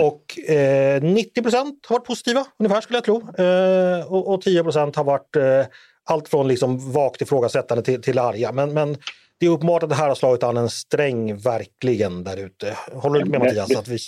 Och 0.00 0.50
eh, 0.50 1.02
90 1.02 1.42
procent 1.42 1.86
har 1.86 1.96
varit 1.96 2.06
positiva, 2.06 2.46
ungefär 2.58 2.80
skulle 2.80 2.96
jag 2.96 3.04
tro. 3.04 3.44
Eh, 3.44 4.12
och, 4.12 4.34
och 4.34 4.42
10 4.42 4.62
procent 4.62 4.96
har 4.96 5.04
varit 5.04 5.36
eh, 5.36 5.66
allt 6.04 6.28
från 6.28 6.48
liksom 6.48 6.92
vagt 6.92 7.22
ifrågasättande 7.22 7.82
till, 7.82 8.02
till 8.02 8.18
arga. 8.18 8.52
Men, 8.52 8.72
men 8.74 8.96
det 9.38 9.46
är 9.46 9.50
uppenbart 9.50 9.82
att 9.82 9.88
det 9.88 9.94
här 9.94 10.08
har 10.08 10.14
slagit 10.14 10.42
an 10.42 10.56
en 10.56 10.70
sträng 10.70 11.36
verkligen 11.36 12.24
där 12.24 12.36
ute. 12.36 12.76
Håller 12.92 13.20
du 13.20 13.30
med 13.30 13.40
Mattias? 13.40 13.76
Att 13.76 13.88
vi... 13.88 13.98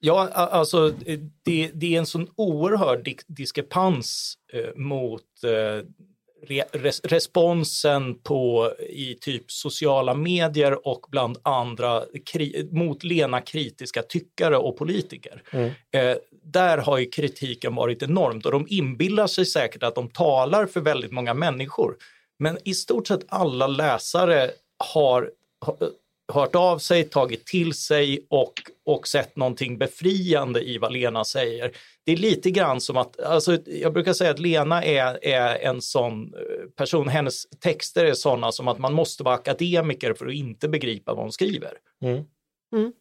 Ja, 0.00 0.28
alltså 0.28 0.92
det, 1.44 1.70
det 1.74 1.94
är 1.94 1.98
en 1.98 2.06
sån 2.06 2.28
oerhörd 2.36 3.08
diskrepans 3.26 4.34
eh, 4.52 4.80
mot 4.82 5.22
res 6.72 7.00
responsen 7.04 8.14
på 8.18 8.72
i 8.88 9.14
typ 9.14 9.50
sociala 9.50 10.14
medier 10.14 10.86
och 10.88 11.06
bland 11.10 11.38
andra 11.42 12.02
mot 12.70 13.04
Lena 13.04 13.40
kritiska 13.40 14.02
tyckare 14.02 14.56
och 14.56 14.76
politiker. 14.76 15.42
Mm. 15.50 15.70
Eh, 15.90 16.16
där 16.44 16.78
har 16.78 16.98
ju 16.98 17.06
kritiken 17.06 17.74
varit 17.74 18.02
enormt 18.02 18.46
och 18.46 18.52
de 18.52 18.66
inbillar 18.68 19.26
sig 19.26 19.46
säkert 19.46 19.82
att 19.82 19.94
de 19.94 20.08
talar 20.08 20.66
för 20.66 20.80
väldigt 20.80 21.12
många 21.12 21.34
människor. 21.34 21.96
Men 22.38 22.58
i 22.64 22.74
stort 22.74 23.08
sett 23.08 23.24
alla 23.28 23.66
läsare 23.66 24.50
har 24.92 25.30
hört 26.32 26.54
av 26.54 26.78
sig, 26.78 27.04
tagit 27.04 27.46
till 27.46 27.74
sig 27.74 28.26
och, 28.30 28.52
och 28.86 29.08
sett 29.08 29.36
någonting 29.36 29.78
befriande 29.78 30.60
i 30.60 30.78
vad 30.78 30.92
Lena 30.92 31.24
säger. 31.24 31.72
Det 32.04 32.12
är 32.12 32.16
lite 32.16 32.50
grann 32.50 32.80
som 32.80 32.96
att, 32.96 33.20
alltså, 33.20 33.58
jag 33.66 33.92
brukar 33.92 34.12
säga 34.12 34.30
att 34.30 34.38
Lena 34.38 34.84
är, 34.84 35.24
är 35.24 35.58
en 35.58 35.82
sån 35.82 36.34
eh, 36.34 36.68
person, 36.76 37.08
hennes 37.08 37.46
texter 37.60 38.04
är 38.04 38.14
sådana 38.14 38.52
som 38.52 38.68
att 38.68 38.78
man 38.78 38.92
måste 38.92 39.22
vara 39.22 39.34
akademiker 39.34 40.14
för 40.14 40.26
att 40.26 40.34
inte 40.34 40.68
begripa 40.68 41.14
vad 41.14 41.22
hon 41.22 41.32
skriver. 41.32 41.72
Mm. 42.02 42.24
Mm. 42.72 42.92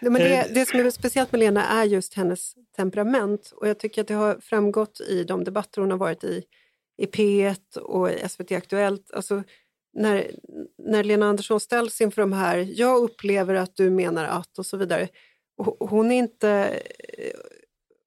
men 0.00 0.14
det, 0.14 0.36
eh. 0.36 0.46
det 0.54 0.66
som 0.66 0.80
är 0.80 0.90
speciellt 0.90 1.32
med 1.32 1.38
Lena 1.38 1.64
är 1.64 1.84
just 1.84 2.14
hennes 2.14 2.54
temperament 2.76 3.52
och 3.56 3.68
jag 3.68 3.78
tycker 3.78 4.00
att 4.00 4.08
det 4.08 4.14
har 4.14 4.38
framgått 4.40 5.00
i 5.00 5.24
de 5.24 5.44
debatter 5.44 5.80
hon 5.80 5.90
har 5.90 5.98
varit 5.98 6.24
i, 6.24 6.42
i 6.98 7.06
P1 7.06 7.78
och 7.78 8.10
i 8.10 8.28
SVT 8.28 8.52
Aktuellt. 8.52 9.10
Alltså, 9.10 9.42
när, 9.92 10.30
när 10.88 11.04
Lena 11.04 11.26
Andersson 11.26 11.60
ställs 11.60 12.00
inför 12.00 12.22
de 12.22 12.32
här, 12.32 12.68
jag 12.74 13.02
upplever 13.02 13.54
att 13.54 13.76
du 13.76 13.90
menar 13.90 14.24
att 14.24 14.58
och 14.58 14.66
så 14.66 14.76
vidare. 14.76 15.08
Hon 15.80 16.12
är 16.12 16.18
inte, 16.18 16.82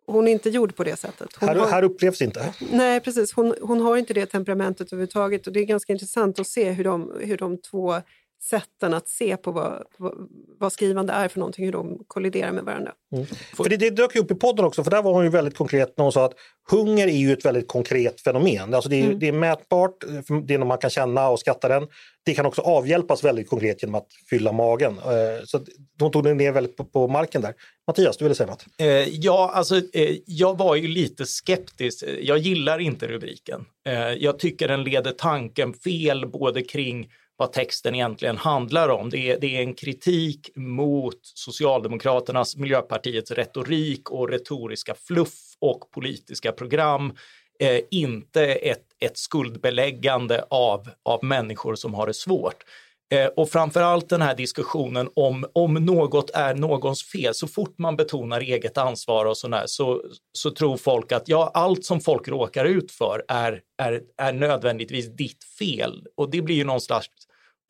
hon 0.08 0.28
är 0.28 0.32
inte 0.32 0.50
gjord 0.50 0.76
på 0.76 0.84
det 0.84 0.96
sättet. 0.96 1.38
Här, 1.42 1.56
har, 1.56 1.68
här 1.68 1.84
upplevs 1.84 2.22
inte? 2.22 2.54
Nej, 2.72 3.00
precis. 3.00 3.34
Hon, 3.34 3.56
hon 3.62 3.82
har 3.82 3.98
inte 3.98 4.14
det 4.14 4.26
temperamentet 4.26 4.94
överhuvudtaget 4.94 5.48
och 5.48 5.54
det 5.54 5.60
är 5.60 5.66
ganska 5.66 5.94
intressant 5.94 6.40
att 6.40 6.48
se 6.48 6.72
hur 6.72 6.84
de, 6.84 7.14
hur 7.22 7.38
de 7.38 7.58
två 7.58 7.96
sätten 8.44 8.94
att 8.94 9.08
se 9.08 9.38
på 9.38 9.52
vad, 9.52 9.84
vad, 9.98 10.14
vad, 10.60 10.74
skrivande 10.74 11.14
är 11.14 11.28
för 11.28 11.40
någonting, 11.40 11.66
hur 11.66 11.72
de 11.72 12.04
kolliderar 12.08 12.52
med 12.52 12.64
varandra. 12.64 12.92
Mm. 13.16 13.26
För 13.26 13.70
det, 13.70 13.78
det 13.78 13.90
dök 13.90 14.16
upp 14.16 14.32
i 14.32 14.36
podden 14.36 14.66
också, 14.66 14.84
för 14.84 14.92
där 14.92 15.02
var 15.02 15.14
hon 15.14 15.24
ju 15.24 15.30
väldigt 15.30 15.58
konkret 15.58 15.94
när 15.98 16.04
hon 16.04 16.12
sa 16.12 16.26
att 16.26 16.34
hunger 16.70 17.08
är 17.08 17.18
ju 17.18 17.34
ett 17.34 17.46
väldigt 17.46 17.68
konkret 17.68 18.22
fenomen. 18.22 18.74
Alltså 18.74 18.90
det, 18.90 18.96
är, 18.96 19.06
mm. 19.06 19.20
det 19.20 19.28
är 19.28 19.32
mätbart, 19.32 20.04
det 20.48 20.54
är 20.54 20.58
något 20.58 20.68
man 20.68 20.78
kan 20.78 20.90
känna 20.90 21.30
och 21.30 21.40
skatta 21.40 21.68
den. 21.68 21.88
Det 22.26 22.34
kan 22.34 22.46
också 22.46 22.62
avhjälpas 22.62 23.24
väldigt 23.24 23.50
konkret 23.50 23.84
genom 23.84 23.96
att 23.96 24.08
fylla 24.30 24.52
magen. 24.52 24.98
Eh, 24.98 25.46
så 25.46 25.60
de 26.00 26.12
tog 26.12 26.24
det 26.24 26.34
ner 26.34 26.52
väldigt 26.52 26.78
på, 26.78 26.86
på 26.86 27.08
marken 27.08 27.42
där. 27.42 27.54
Mattias, 27.88 28.18
du 28.18 28.26
ville 28.26 28.36
säga 28.36 28.50
något? 28.50 28.66
Eh, 28.78 28.88
ja, 29.10 29.52
alltså 29.54 29.76
eh, 29.94 30.18
jag 30.26 30.58
var 30.58 30.76
ju 30.76 30.88
lite 30.88 31.26
skeptisk. 31.26 32.04
Jag 32.22 32.38
gillar 32.38 32.80
inte 32.80 33.08
rubriken. 33.08 33.66
Eh, 33.88 33.94
jag 34.14 34.40
tycker 34.40 34.68
den 34.68 34.84
leder 34.84 35.12
tanken 35.12 35.74
fel 35.74 36.28
både 36.28 36.62
kring 36.62 37.08
vad 37.42 37.52
texten 37.52 37.96
egentligen 37.96 38.38
handlar 38.38 38.90
om. 38.90 39.10
Det 39.10 39.32
är, 39.32 39.40
det 39.40 39.58
är 39.58 39.62
en 39.62 39.74
kritik 39.74 40.50
mot 40.56 41.20
Socialdemokraternas, 41.24 42.56
Miljöpartiets 42.56 43.32
retorik 43.32 44.10
och 44.12 44.30
retoriska 44.30 44.96
fluff 44.96 45.56
och 45.60 45.92
politiska 45.92 46.52
program. 46.52 47.14
Eh, 47.60 47.80
inte 47.92 48.46
ett, 48.46 48.86
ett 49.00 49.18
skuldbeläggande 49.18 50.46
av, 50.50 50.90
av 51.04 51.24
människor 51.24 51.76
som 51.76 51.94
har 51.94 52.08
det 52.08 52.14
svårt. 52.14 52.64
Eh, 53.12 53.28
och 53.28 53.50
framförallt 53.50 54.10
den 54.10 54.22
här 54.22 54.36
diskussionen 54.36 55.10
om, 55.16 55.46
om 55.54 55.74
något 55.74 56.30
är 56.30 56.56
någons 56.56 57.04
fel, 57.04 57.34
så 57.34 57.48
fort 57.48 57.78
man 57.78 57.96
betonar 57.96 58.42
eget 58.42 58.78
ansvar 58.78 59.26
och 59.26 59.38
sådär 59.38 59.64
så, 59.66 60.04
så 60.32 60.52
tror 60.52 60.78
folk 60.78 61.12
att 61.12 61.28
ja, 61.28 61.52
allt 61.54 61.86
som 61.86 62.02
folk 62.02 62.28
råkar 62.28 62.66
ut 62.66 62.92
för 62.92 63.24
är, 63.28 63.62
är, 63.78 64.02
är 64.18 64.34
nödvändigtvis 64.34 65.16
ditt 65.16 65.44
fel. 65.60 66.06
Och 66.18 66.32
det 66.32 66.42
blir 66.42 66.56
ju 66.56 66.64
någon 66.64 66.82
slags 66.82 67.08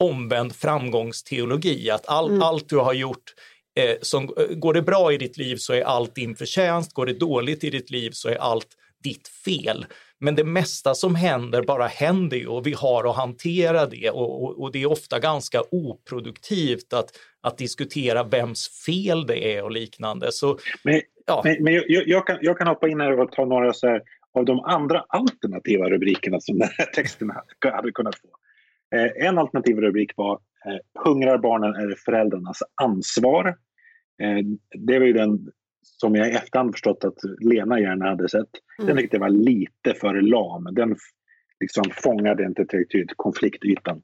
omvänd 0.02 0.56
framgångsteologi, 0.56 1.90
att 1.90 2.08
all, 2.08 2.30
mm. 2.30 2.42
allt 2.42 2.70
du 2.70 2.78
har 2.78 2.94
gjort 2.94 3.34
eh, 3.80 3.96
som, 4.02 4.24
eh, 4.24 4.56
går 4.56 4.74
det 4.74 4.82
bra 4.82 5.14
i 5.14 5.18
ditt 5.18 5.38
liv 5.38 5.56
så 5.56 5.74
är 5.74 5.82
allt 5.82 6.16
din 6.16 6.36
förtjänst, 6.36 6.94
går 6.94 7.06
det 7.06 7.14
dåligt 7.14 7.64
i 7.64 7.70
ditt 7.70 7.90
liv 7.90 8.12
så 8.14 8.30
är 8.30 8.36
allt 8.36 8.68
ditt 9.04 9.28
fel. 9.28 9.86
Men 10.20 10.36
det 10.36 10.44
mesta 10.44 10.94
som 10.94 11.16
händer 11.16 11.62
bara 11.62 11.88
händer 11.88 12.38
ju 12.38 12.48
och 12.48 12.68
vi 12.68 12.74
har 12.74 13.10
att 13.10 13.16
hantera 13.16 13.86
det 13.86 14.10
och, 14.10 14.44
och, 14.44 14.62
och, 14.62 14.72
det 14.72 14.82
är 14.82 14.92
ofta 14.92 15.20
ganska 15.20 15.62
oproduktivt 15.72 16.94
att, 16.94 17.10
att 17.42 17.58
diskutera 17.58 18.24
vems 18.24 18.84
fel 18.86 19.26
det 19.28 19.56
är 19.56 19.64
och 19.64 19.72
liknande. 19.72 20.32
Så, 20.32 20.58
men 20.84 21.02
ja. 21.26 21.42
men, 21.44 21.64
men 21.64 21.74
jag, 21.74 21.84
jag, 21.88 22.28
kan, 22.28 22.38
jag 22.42 22.58
kan 22.58 22.68
hoppa 22.68 22.90
in 22.90 23.02
här 23.02 23.20
och 23.20 23.32
ta 23.32 23.46
några 23.46 23.74
så 23.74 23.88
här, 23.88 24.02
av 24.34 24.46
de 24.46 24.60
andra 24.60 25.06
alternativa 25.08 25.90
rubrikerna 25.90 26.40
som 26.40 26.60
den 26.60 26.70
här 26.78 26.86
texten 26.86 27.32
hade 27.64 27.92
kunnat 27.92 28.16
få. 28.16 28.28
Eh, 28.96 29.28
en 29.28 29.38
alternativ 29.38 29.78
rubrik 29.78 30.12
var 30.16 30.34
eh, 30.66 31.04
Hungrar 31.04 31.38
barnen 31.38 31.76
är 31.76 31.96
föräldrarnas 31.96 32.64
ansvar. 32.82 33.48
Eh, 34.22 34.46
det 34.80 35.00
var 35.00 35.06
ju 35.06 35.14
den 35.14 35.52
som 35.82 36.16
jag 36.16 36.28
i 36.28 36.32
efterhand 36.32 36.72
förstått 36.72 37.04
att 37.04 37.18
Lena 37.40 37.80
gärna 37.80 38.10
hade 38.10 38.30
sett. 38.30 38.50
Den 38.78 38.90
mm. 38.90 38.98
tyckte 38.98 39.16
jag 39.16 39.22
var 39.22 39.30
lite 39.30 39.94
för 39.94 40.22
lam. 40.22 40.68
Den 40.72 40.96
liksom 41.60 41.84
fångade 41.92 42.46
inte 42.46 42.66
tillräckligt 42.66 43.14
konfliktytan. 43.16 44.02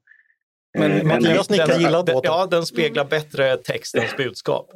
Men 0.77 1.07
Mattias 1.07 1.49
nickar 1.49 1.79
gillade 1.79 2.13
båten. 2.13 2.31
Ja, 2.31 2.47
den 2.51 2.65
speglar 2.65 3.05
bättre 3.05 3.57
textens 3.57 4.17
budskap. 4.17 4.71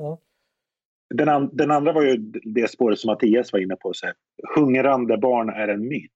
Den, 1.14 1.30
an, 1.30 1.50
den, 1.54 1.72
andra 1.72 1.94
var 1.94 2.04
ju 2.04 2.18
det 2.44 2.72
spåret 2.72 3.00
som 3.00 3.08
Mattias 3.08 3.54
var 3.54 3.60
inne 3.60 3.76
på. 3.76 3.94
Så 3.94 4.06
här, 4.06 4.16
hungrande 4.56 5.18
barn 5.18 5.50
är 5.50 5.68
en 5.68 5.88
myt. 5.88 6.12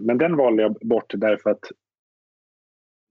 Men 0.00 0.18
den 0.18 0.36
valde 0.36 0.62
jag 0.62 0.74
bort 0.80 1.12
därför 1.16 1.50
att 1.50 1.64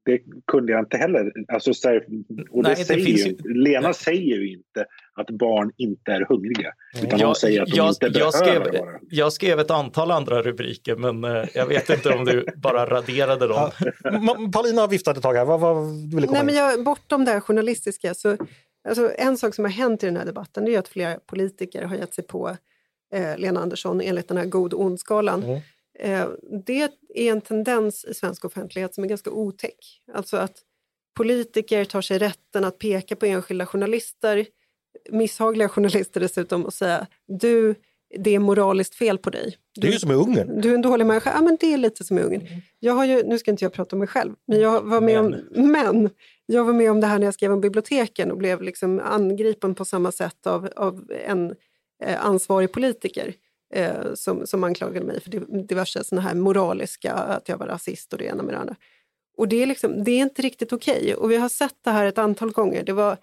det 0.06 0.20
kunde 0.48 0.72
jag 0.72 0.82
inte 0.82 0.98
heller. 0.98 1.32
Alltså, 1.48 1.74
så 1.74 1.90
här, 1.90 2.06
och 2.52 2.64
Nej, 2.64 2.76
det 2.78 2.86
säger 2.86 3.06
det 3.06 3.12
ju, 3.12 3.28
ju, 3.28 3.54
Lena 3.64 3.94
säger 3.94 4.38
ju 4.38 4.52
inte 4.52 4.86
att 5.14 5.30
barn 5.30 5.72
inte 5.78 6.12
är 6.12 6.26
hungriga. 6.30 6.74
Utan 7.04 7.20
jag, 7.20 7.28
hon 7.28 7.36
säger 7.36 7.62
att 7.62 7.70
de 7.70 7.78
jag, 7.78 7.90
inte 7.90 8.06
jag 8.06 8.14
behöver 8.14 8.32
skrev, 8.32 8.82
vara 8.82 9.00
Jag 9.10 9.34
skrev 9.34 9.60
ett 9.60 9.72
antal 9.72 10.12
andra 10.12 10.42
rubriker 10.42 10.96
men 10.96 11.24
eh, 11.24 11.46
jag 11.54 11.66
vet 11.66 11.90
inte 11.90 12.10
om 12.10 12.26
du 12.26 12.46
bara 12.56 12.86
raderade 12.86 13.48
dem. 13.48 13.72
Ja. 14.04 14.52
Paulina 14.54 14.82
har 14.82 14.88
viftat 14.88 15.18
ett 15.18 15.24
tag 15.24 15.34
här. 15.34 15.46
Vad, 15.46 15.60
vad 15.60 15.88
du 15.88 16.16
ville 16.16 16.28
komma 16.28 16.38
Nej, 16.38 16.46
men 16.46 16.56
jag, 16.56 16.84
bortom 16.84 17.26
det 17.26 17.32
här 17.32 17.40
journalistiska 17.40 18.14
så 18.14 18.38
alltså, 18.88 19.12
en 19.18 19.38
sak 19.38 19.56
som 19.56 19.66
har 19.66 19.72
hänt 19.72 20.04
i 20.04 20.06
den 20.06 20.18
här 20.18 20.26
debatten 20.26 20.68
är 20.68 20.80
att 20.80 20.88
flera 20.88 21.20
politiker 21.20 21.84
har 21.84 21.96
gett 21.96 22.14
sig 22.14 22.28
på 22.28 22.58
eh, 23.14 23.38
Lena 23.38 23.60
Andersson 23.60 24.02
enligt 24.02 24.28
den 24.28 24.38
här 24.38 24.46
god-ond-skalan. 24.46 25.44
Mm. 25.44 25.60
Eh, 26.00 26.28
det 26.66 26.82
är 27.16 27.32
en 27.32 27.42
tendens 27.42 28.06
i 28.06 28.14
svensk 28.14 28.46
offentlighet 28.46 28.96
som 28.96 29.04
är 29.04 29.08
ganska 29.08 29.32
otäck. 29.32 30.02
Alltså 30.14 30.38
att 30.38 30.64
politiker 31.18 31.86
tar 31.86 32.02
sig 32.02 32.18
rätten 32.18 32.64
att 32.64 32.80
peka 32.80 33.16
på 33.16 33.26
enskilda 33.26 33.66
journalister, 33.66 34.46
misshagliga 35.10 35.70
journalister 35.70 36.20
dessutom, 36.20 36.66
och 36.66 36.74
säga 36.74 37.08
du, 37.28 37.76
det 38.18 38.36
är 38.36 38.40
moraliskt 38.40 38.96
fel 38.96 39.18
på 39.18 39.30
dig. 39.30 39.58
Du, 39.76 39.82
det 39.82 39.88
är 39.88 39.92
ju 39.92 40.00
som 40.00 40.12
i 40.12 40.14
Ungern. 40.14 40.62
Du 40.62 40.70
är 40.70 40.76
en 40.76 40.82
dålig 40.82 41.06
människa. 41.06 41.32
Ja, 41.36 41.42
men 41.42 41.58
det 41.60 41.74
är 41.74 41.78
lite 41.78 42.04
som 42.04 42.18
i 42.18 42.22
Ungern. 42.22 42.48
Jag 42.80 42.94
har 42.94 43.06
ju, 43.06 43.24
nu 43.24 43.40
ska 43.40 43.52
inte 43.52 43.66
jag 43.66 43.74
prata 43.74 43.96
om 43.96 44.00
mig 44.00 44.08
själv, 44.08 44.34
men 44.48 44.60
jag 44.60 44.82
var 44.82 45.02
med 45.02 45.20
om, 45.20 45.36
men 45.52 46.10
jag 46.46 46.66
var 46.66 46.74
med 46.74 46.92
om 46.92 47.02
det 47.02 47.08
här 47.08 47.20
när 47.20 47.28
jag 47.28 47.34
skrev 47.34 47.52
om 47.52 47.62
biblioteken 47.62 48.32
och 48.32 48.38
blev 48.38 48.62
liksom 48.62 49.00
angripen 49.00 49.76
på 49.76 49.86
samma 49.86 50.12
sätt 50.12 50.48
av, 50.48 50.70
av 50.76 51.12
en 51.26 51.56
eh, 52.04 52.26
ansvarig 52.26 52.72
politiker 52.72 53.34
eh, 53.74 54.14
som, 54.14 54.48
som 54.48 54.64
anklagade 54.64 55.06
mig 55.06 55.22
för 55.22 55.30
diverse 55.68 56.04
såna 56.04 56.22
här 56.22 56.36
moraliska, 56.36 57.14
att 57.14 57.50
jag 57.50 57.58
var 57.58 57.68
rasist 57.68 58.14
och 58.14 58.20
det 58.20 58.26
ena 58.26 58.44
med 58.44 58.54
det 58.54 58.58
andra. 58.58 58.76
Och 59.38 59.48
det 59.48 59.64
är, 59.64 59.66
liksom, 59.66 60.04
det 60.04 60.12
är 60.12 60.22
inte 60.22 60.42
riktigt 60.42 60.74
okej. 60.74 61.00
Okay. 61.00 61.14
Och 61.14 61.32
vi 61.32 61.38
har 61.38 61.50
sett 61.50 61.76
det 61.82 61.92
här 61.92 62.06
ett 62.06 62.18
antal 62.18 62.52
gånger. 62.52 62.84
Det 62.84 62.94
var 62.94 63.18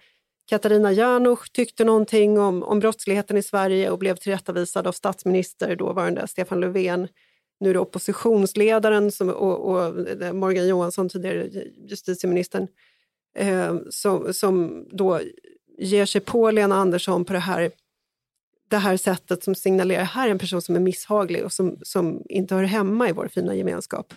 Katarina 0.49 0.91
Janouch 0.91 1.51
tyckte 1.51 1.83
någonting 1.83 2.39
om, 2.39 2.63
om 2.63 2.79
brottsligheten 2.79 3.37
i 3.37 3.43
Sverige 3.43 3.89
och 3.89 3.99
blev 3.99 4.15
tillrättavisad 4.15 4.87
av 4.87 4.91
statsminister, 4.91 5.75
dåvarande 5.75 6.27
Stefan 6.27 6.59
Löfven. 6.59 7.07
Nu 7.59 7.69
är 7.69 7.73
det 7.73 7.79
oppositionsledaren 7.79 9.11
som, 9.11 9.29
och, 9.29 9.71
och 9.71 10.09
eh, 10.21 10.33
Morgan 10.33 10.67
Johansson, 10.67 11.09
tidigare 11.09 11.49
justitieministern, 11.89 12.67
eh, 13.37 13.75
som, 13.89 14.33
som 14.33 14.85
då 14.91 15.19
ger 15.77 16.05
sig 16.05 16.21
på 16.21 16.51
Lena 16.51 16.75
Andersson 16.75 17.25
på 17.25 17.33
det 17.33 17.39
här 17.39 17.71
det 18.69 18.77
här 18.77 18.97
sättet 18.97 19.43
som 19.43 19.55
signalerar 19.55 20.03
här 20.03 20.27
är 20.27 20.31
en 20.31 20.39
person 20.39 20.61
som 20.61 20.75
är 20.75 20.79
misshaglig 20.79 21.45
och 21.45 21.53
som, 21.53 21.79
som 21.83 22.23
inte 22.29 22.55
hör 22.55 22.63
hemma 22.63 23.09
i 23.09 23.11
vår 23.11 23.27
fina 23.27 23.55
gemenskap. 23.55 24.13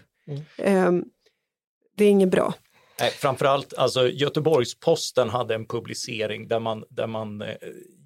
Mm. 0.57 1.05
det 1.97 2.05
är 2.05 2.09
inget 2.09 2.31
bra. 2.31 2.55
Nej, 3.01 3.11
framförallt, 3.11 3.75
alltså 3.75 4.09
Göteborgs-Posten 4.09 5.31
hade 5.31 5.55
en 5.55 5.67
publicering 5.67 6.49
där 6.49 6.61
man, 6.61 6.85
där 6.91 7.07
man 7.07 7.43
eh, 7.43 7.49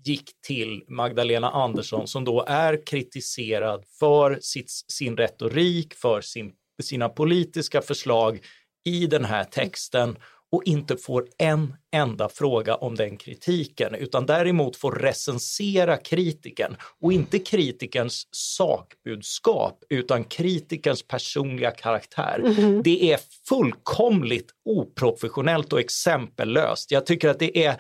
gick 0.04 0.30
till 0.46 0.84
Magdalena 0.88 1.50
Andersson 1.50 2.08
som 2.08 2.24
då 2.24 2.44
är 2.48 2.86
kritiserad 2.86 3.84
för 3.98 4.38
sitt, 4.40 4.70
sin 4.70 5.16
retorik, 5.16 5.94
för 5.94 6.20
sin, 6.20 6.52
sina 6.82 7.08
politiska 7.08 7.82
förslag 7.82 8.40
i 8.84 9.06
den 9.06 9.24
här 9.24 9.44
texten 9.44 10.16
och 10.54 10.62
inte 10.64 10.96
får 10.96 11.26
en 11.38 11.74
enda 11.92 12.28
fråga 12.28 12.74
om 12.74 12.94
den 12.94 13.16
kritiken, 13.16 13.94
utan 13.94 14.26
däremot 14.26 14.76
får 14.76 14.92
recensera 14.92 15.96
kritiken 15.96 16.76
och 17.00 17.12
inte 17.12 17.38
kritikerns 17.38 18.28
sakbudskap, 18.30 19.84
utan 19.90 20.24
kritikerns 20.24 21.02
personliga 21.02 21.70
karaktär. 21.70 22.38
Mm 22.38 22.52
-hmm. 22.52 22.82
Det 22.82 23.12
är 23.12 23.20
fullkomligt 23.48 24.50
oprofessionellt 24.64 25.72
och 25.72 25.80
exempellöst. 25.80 26.90
Jag 26.90 27.06
tycker 27.06 27.28
att 27.28 27.38
det 27.38 27.64
är 27.64 27.76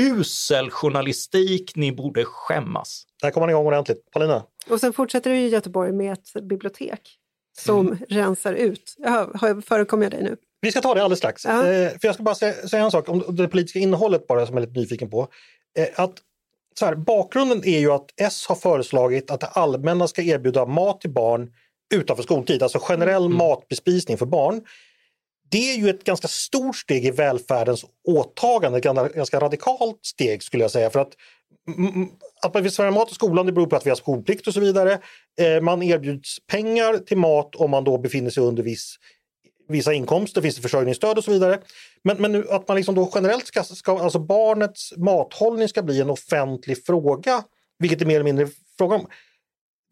usel 0.00 0.70
journalistik, 0.70 1.76
ni 1.76 1.92
borde 1.92 2.24
skämmas. 2.24 3.06
Där 3.22 3.30
kommer 3.30 3.46
man 3.46 3.50
igång 3.50 3.66
ordentligt. 3.66 4.10
Paulina? 4.10 4.42
Och 4.70 4.80
sen 4.80 4.92
fortsätter 4.92 5.30
du 5.30 5.36
i 5.36 5.48
Göteborg 5.48 5.92
med 5.92 6.12
ett 6.12 6.42
bibliotek 6.42 7.00
som 7.58 7.86
mm. 7.86 7.98
rensar 8.08 8.52
ut. 8.52 8.96
förekommer 9.64 10.04
jag 10.04 10.12
dig 10.12 10.22
nu? 10.22 10.36
Vi 10.60 10.70
ska 10.70 10.80
ta 10.80 10.94
det 10.94 11.02
alldeles 11.02 11.18
strax. 11.18 11.44
Ja. 11.44 11.66
Eh, 11.66 11.90
för 11.90 12.08
jag 12.08 12.14
ska 12.14 12.24
bara 12.24 12.34
säga, 12.34 12.68
säga, 12.68 12.84
en 12.84 12.90
sak 12.90 13.08
om 13.08 13.36
det 13.36 13.48
politiska 13.48 13.78
innehållet 13.78 14.26
bara 14.26 14.46
som 14.46 14.56
jag 14.56 14.62
är 14.62 14.66
lite 14.66 14.80
nyfiken 14.80 15.10
på. 15.10 15.28
Eh, 15.78 15.88
att, 15.96 16.14
så 16.78 16.86
här, 16.86 16.94
bakgrunden 16.94 17.64
är 17.64 17.78
ju 17.78 17.92
att 17.92 18.06
S 18.16 18.46
har 18.48 18.56
föreslagit 18.56 19.30
att 19.30 19.40
det 19.40 19.46
allmänna 19.46 20.08
ska 20.08 20.22
erbjuda 20.22 20.66
mat 20.66 21.00
till 21.00 21.10
barn 21.10 21.52
utanför 21.94 22.22
skoltid, 22.22 22.62
alltså 22.62 22.78
generell 22.78 23.26
mm. 23.26 23.38
matbespisning 23.38 24.18
för 24.18 24.26
barn. 24.26 24.62
Det 25.50 25.70
är 25.72 25.76
ju 25.76 25.90
ett 25.90 26.04
ganska 26.04 26.28
stort 26.28 26.76
steg 26.76 27.06
i 27.06 27.10
välfärdens 27.10 27.84
åtagande, 28.08 28.78
ett 28.78 29.14
ganska 29.14 29.40
radikalt 29.40 29.98
steg 30.02 30.42
skulle 30.42 30.64
jag 30.64 30.70
säga. 30.70 30.90
För 30.90 31.00
att, 31.00 31.12
att 32.42 32.54
man 32.54 32.62
vill 32.62 32.72
servera 32.72 32.92
mat 32.92 33.10
i 33.10 33.14
skolan 33.14 33.46
det 33.46 33.52
beror 33.52 33.66
på 33.66 33.76
att 33.76 33.86
vi 33.86 33.90
har 33.90 33.96
skolplikt 33.96 34.46
och 34.46 34.54
så 34.54 34.60
vidare. 34.60 34.98
Eh, 35.40 35.60
man 35.62 35.82
erbjuds 35.82 36.46
pengar 36.46 36.98
till 36.98 37.18
mat 37.18 37.56
om 37.56 37.70
man 37.70 37.84
då 37.84 37.98
befinner 37.98 38.30
sig 38.30 38.42
under 38.42 38.62
viss 38.62 38.96
vissa 39.70 39.92
inkomster, 39.92 40.42
finns 40.42 40.56
det 40.56 40.62
försörjningsstöd 40.62 41.18
och 41.18 41.24
så 41.24 41.30
vidare. 41.30 41.58
Men, 42.04 42.16
men 42.16 42.50
att 42.50 42.68
man 42.68 42.76
liksom 42.76 42.94
då 42.94 43.10
generellt 43.14 43.46
ska, 43.46 43.62
ska, 43.62 44.02
alltså 44.02 44.18
barnets 44.18 44.92
mathållning 44.96 45.68
ska 45.68 45.82
bli 45.82 46.00
en 46.00 46.10
offentlig 46.10 46.86
fråga, 46.86 47.44
vilket 47.78 48.00
är 48.00 48.06
mer 48.06 48.14
eller 48.14 48.24
mindre 48.24 48.48
fråga 48.78 48.96
om. 48.96 49.06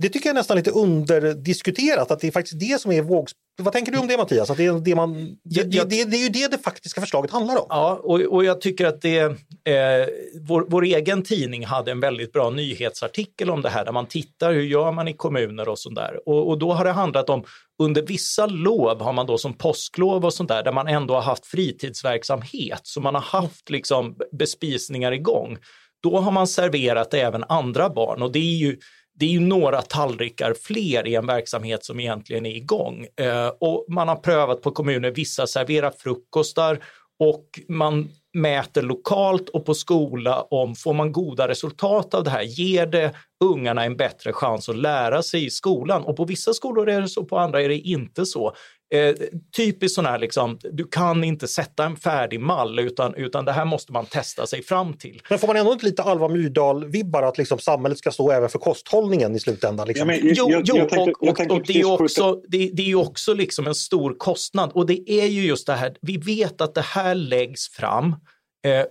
Det 0.03 0.09
tycker 0.09 0.29
jag 0.29 0.35
är 0.35 0.41
nästan 0.41 0.57
lite 0.57 0.71
underdiskuterat, 0.71 2.11
att 2.11 2.21
det 2.21 2.27
är 2.27 2.31
faktiskt 2.31 2.61
det 2.61 2.81
som 2.81 2.93
är 2.93 3.03
vågs... 3.03 3.33
Vad 3.63 3.73
tänker 3.73 3.93
du 3.93 3.99
om 3.99 4.07
det 4.07 4.17
Mattias? 4.17 4.51
Att 4.51 4.57
det, 4.57 4.67
är 4.67 4.81
det, 4.81 4.95
man, 4.95 5.37
det, 5.45 5.63
det, 5.63 5.91
det, 5.91 6.05
det 6.05 6.17
är 6.17 6.23
ju 6.23 6.29
det 6.29 6.51
det 6.51 6.59
faktiska 6.59 7.01
förslaget 7.01 7.31
handlar 7.31 7.57
om. 7.57 7.67
Ja, 7.69 8.01
och, 8.03 8.21
och 8.21 8.45
jag 8.45 8.61
tycker 8.61 8.87
att 8.87 9.03
det, 9.03 9.19
eh, 9.19 10.09
vår, 10.49 10.67
vår 10.69 10.85
egen 10.85 11.23
tidning 11.23 11.67
hade 11.67 11.91
en 11.91 12.01
väldigt 12.01 12.33
bra 12.33 12.51
nyhetsartikel 12.51 13.51
om 13.51 13.63
det 13.63 13.69
här, 13.69 13.85
där 13.85 13.93
man 13.93 14.07
tittar 14.07 14.53
hur 14.53 14.63
gör 14.63 14.93
man 14.93 15.09
i 15.09 15.13
kommuner 15.13 15.69
och 15.69 15.79
sådär. 15.79 16.21
Och, 16.27 16.49
och 16.49 16.59
då 16.59 16.73
har 16.73 16.85
det 16.85 16.93
handlat 16.93 17.31
om 17.31 17.45
under 17.83 18.03
vissa 18.03 18.47
lov 18.47 19.01
har 19.01 19.13
man 19.13 19.27
då 19.27 19.39
som 19.39 19.55
påsklov 19.55 20.25
och 20.25 20.35
sånt 20.35 20.49
där, 20.49 20.63
där 20.63 20.73
man 20.73 20.89
ändå 20.89 21.15
har 21.15 21.23
haft 21.23 21.47
fritidsverksamhet, 21.47 22.81
så 22.83 23.01
man 23.01 23.15
har 23.15 23.23
haft 23.23 23.71
liksom 23.71 24.17
bespisningar 24.33 25.13
igång. 25.13 25.59
Då 26.03 26.19
har 26.19 26.31
man 26.31 26.47
serverat 26.47 27.15
även 27.15 27.45
andra 27.49 27.91
barn 27.91 28.23
och 28.23 28.33
det 28.33 28.39
är 28.39 28.59
ju 28.59 28.79
det 29.19 29.27
är 29.27 29.31
ju 29.31 29.41
några 29.41 29.83
tallrikar 29.83 30.55
fler 30.63 31.07
i 31.07 31.15
en 31.15 31.27
verksamhet 31.27 31.85
som 31.85 32.01
egentligen 32.01 32.47
är 32.47 32.57
igång. 32.57 33.07
Eh, 33.21 33.49
och 33.61 33.85
man 33.89 34.09
har 34.09 34.17
prövat 34.17 34.63
på 34.63 34.71
kommuner, 34.71 35.11
vissa 35.11 35.47
serverar 35.47 35.91
frukostar 35.91 36.79
och 37.19 37.45
man 37.69 38.09
mäter 38.35 38.83
lokalt 38.83 39.49
och 39.49 39.67
på 39.67 39.75
skola 39.75 40.43
om 40.43 40.75
får 40.75 40.93
man 40.95 41.13
goda 41.13 41.49
resultat 41.49 42.15
av 42.15 42.25
det 42.25 42.31
här, 42.31 42.43
ger 42.43 42.87
det 42.87 43.15
ungarna 43.45 43.85
en 43.85 43.97
bättre 43.97 44.33
chans 44.33 44.69
att 44.69 44.77
lära 44.77 45.23
sig 45.23 45.45
i 45.45 45.51
skolan? 45.51 46.03
Och 46.03 46.17
på 46.17 46.25
vissa 46.25 46.53
skolor 46.53 46.89
är 46.89 47.01
det 47.01 47.09
så, 47.09 47.25
på 47.25 47.39
andra 47.39 47.63
är 47.63 47.69
det 47.69 47.79
inte 47.79 48.27
så. 48.27 48.55
Eh, 48.91 49.15
typiskt 49.57 49.95
sån 49.95 50.07
här, 50.07 50.19
liksom, 50.19 50.59
du 50.63 50.85
kan 50.85 51.25
inte 51.25 51.49
sätta 51.49 51.85
en 51.85 51.97
färdig 51.97 52.41
mall 52.41 52.79
utan, 52.79 53.15
utan 53.15 53.45
det 53.45 53.53
här 53.53 53.65
måste 53.65 53.93
man 53.93 54.07
testa 54.07 54.47
sig 54.47 54.63
fram 54.63 54.93
till. 54.93 55.23
Men 55.31 55.39
får 55.39 55.47
man 55.47 55.57
ändå 55.57 55.73
inte 55.73 55.87
lite 55.87 56.03
Alva 56.03 56.29
Myrdal-vibbar 56.29 57.23
att 57.23 57.39
liksom 57.39 57.59
samhället 57.59 57.99
ska 57.99 58.11
stå 58.11 58.31
även 58.31 58.49
för 58.49 58.59
kosthållningen 58.59 59.37
i 59.37 59.41
slutändan? 59.41 59.89
Liksom? 59.89 60.11
Ja, 60.11 60.17
men, 60.17 60.35
jo, 60.35 60.51
jag, 60.51 60.63
jo 60.65 60.77
jag 60.77 60.89
tänkte, 60.89 61.11
och, 61.11 61.41
och, 61.41 61.51
och 61.51 61.67
det 61.67 61.81
är 61.81 62.03
också, 62.03 62.43
det, 62.49 62.71
det, 62.73 62.91
är 62.91 62.95
också 62.95 63.35
liksom 63.35 63.67
en 63.67 63.75
stor 63.75 64.15
kostnad 64.19 64.71
och 64.75 64.87
det 64.87 65.11
är 65.11 65.27
ju 65.27 65.47
just 65.47 65.67
det 65.67 65.75
här, 65.75 65.97
vi 66.01 66.17
vet 66.17 66.61
att 66.61 66.75
det 66.75 66.85
här 66.85 67.15
läggs 67.15 67.69
fram 67.69 68.15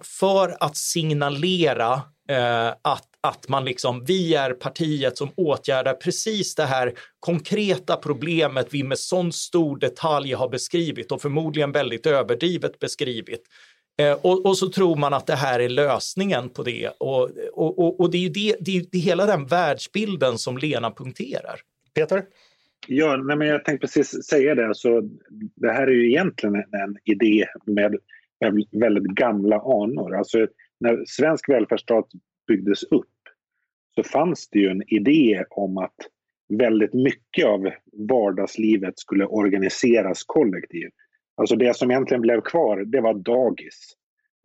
för 0.01 0.57
att 0.59 0.77
signalera 0.77 2.01
eh, 2.29 2.67
att 2.81 3.07
att 3.21 3.49
man 3.49 3.65
liksom, 3.65 4.03
vi 4.05 4.35
är 4.35 4.53
partiet 4.53 5.17
som 5.17 5.29
åtgärdar 5.35 5.93
precis 5.93 6.55
det 6.55 6.65
här 6.65 6.93
konkreta 7.19 7.95
problemet 7.95 8.67
vi 8.71 8.83
med 8.83 8.99
sån 8.99 9.31
stor 9.31 9.79
detalj 9.79 10.33
har 10.33 10.49
beskrivit 10.49 11.11
och 11.11 11.21
förmodligen 11.21 11.71
väldigt 11.71 12.05
överdrivet 12.05 12.79
beskrivit. 12.79 13.41
Eh, 13.99 14.13
och, 14.13 14.45
och, 14.45 14.57
så 14.57 14.69
tror 14.69 14.95
man 14.95 15.13
att 15.13 15.27
det 15.27 15.35
här 15.35 15.59
är 15.59 15.69
lösningen 15.69 16.49
på 16.49 16.63
det. 16.63 16.89
Och, 16.97 17.29
och, 17.53 17.99
och 17.99 18.11
det 18.11 18.17
är 18.17 18.21
ju 18.21 18.29
det, 18.29 18.55
det, 18.59 18.77
är, 18.77 18.85
det 18.91 18.97
är 18.97 19.01
hela 19.01 19.25
den 19.25 19.45
världsbilden 19.45 20.37
som 20.37 20.57
Lena 20.57 20.91
punkterar. 20.91 21.59
Peter? 21.95 22.23
Ja, 22.87 23.17
nej, 23.17 23.37
men 23.37 23.47
jag 23.47 23.65
tänkte 23.65 23.87
precis 23.87 24.25
säga 24.25 24.55
det. 24.55 24.75
Så 24.75 25.09
det 25.55 25.71
här 25.71 25.87
är 25.87 25.91
ju 25.91 26.09
egentligen 26.09 26.55
en, 26.55 26.81
en 26.81 26.97
idé 27.03 27.45
med 27.65 27.95
väldigt 28.71 29.15
gamla 29.15 29.59
anor. 29.59 30.15
Alltså, 30.15 30.47
när 30.79 31.03
svensk 31.07 31.49
välfärdsstat 31.49 32.05
byggdes 32.47 32.83
upp 32.83 33.05
så 33.95 34.03
fanns 34.03 34.49
det 34.49 34.59
ju 34.59 34.67
en 34.67 34.83
idé 34.87 35.43
om 35.49 35.77
att 35.77 35.95
väldigt 36.49 36.93
mycket 36.93 37.45
av 37.45 37.69
vardagslivet 38.09 38.99
skulle 38.99 39.25
organiseras 39.25 40.23
kollektivt. 40.23 40.93
Alltså 41.35 41.55
det 41.55 41.75
som 41.75 41.91
egentligen 41.91 42.21
blev 42.21 42.41
kvar, 42.41 42.77
det 42.85 43.01
var 43.01 43.13
dagis, 43.13 43.93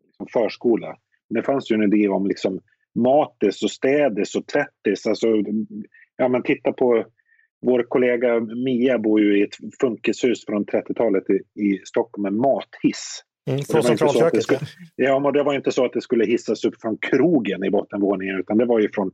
liksom 0.04 0.26
förskola. 0.32 0.96
Men 1.28 1.40
det 1.40 1.46
fanns 1.46 1.70
ju 1.70 1.74
en 1.74 1.92
idé 1.92 2.08
om 2.08 2.26
liksom 2.26 2.60
matis 2.94 3.62
och 3.62 3.70
städis 3.70 4.34
och 4.34 4.46
tvättis. 4.46 5.06
Alltså, 5.06 5.26
ja, 6.16 6.28
men 6.28 6.42
titta 6.42 6.72
på 6.72 7.04
vår 7.66 7.82
kollega 7.88 8.40
Mia 8.40 8.98
bor 8.98 9.20
ju 9.20 9.38
i 9.38 9.42
ett 9.42 9.56
funkishus 9.80 10.46
från 10.46 10.64
30-talet 10.66 11.24
i, 11.30 11.62
i 11.62 11.80
Stockholm 11.84 12.22
med 12.22 12.32
mathiss. 12.32 13.22
Mm, 13.46 13.62
från 13.64 13.82
centralköket? 13.82 14.60
Ja, 14.96 15.18
men 15.18 15.32
det 15.32 15.42
var 15.42 15.54
inte 15.54 15.72
så 15.72 15.84
att 15.84 15.92
det 15.92 16.00
skulle 16.00 16.24
hissas 16.24 16.64
upp 16.64 16.80
från 16.80 16.96
krogen 16.96 17.64
i 17.64 17.70
bottenvåningen 17.70 18.38
utan 18.38 18.58
det 18.58 18.64
var 18.64 18.80
ju 18.80 18.88
från 18.92 19.10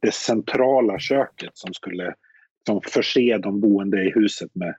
det 0.00 0.14
centrala 0.14 0.98
köket 0.98 1.50
som 1.54 1.74
skulle 1.74 2.14
som 2.66 2.80
förse 2.82 3.38
de 3.38 3.60
boende 3.60 4.02
i 4.02 4.10
huset 4.10 4.50
med, 4.54 4.74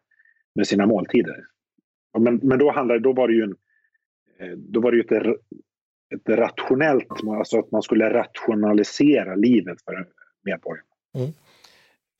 med 0.56 0.68
sina 0.68 0.86
måltider. 0.86 1.45
Men, 2.20 2.39
men 2.43 2.60
då, 2.60 2.72
handlade, 2.72 2.99
då 2.99 3.14
var 3.14 3.28
det 3.28 3.34
ju, 3.34 3.43
en, 3.43 3.56
eh, 4.39 4.58
då 4.58 4.82
var 4.82 4.91
det 4.91 4.97
ju 4.97 5.04
ett, 5.04 5.38
ett 6.16 6.30
rationellt, 6.30 7.08
alltså 7.38 7.60
att 7.60 7.72
man 7.72 7.82
skulle 7.82 8.14
rationalisera 8.14 9.36
livet 9.36 9.78
för 9.86 10.08
medborgarna. 10.45 10.88
Mm. 11.18 11.32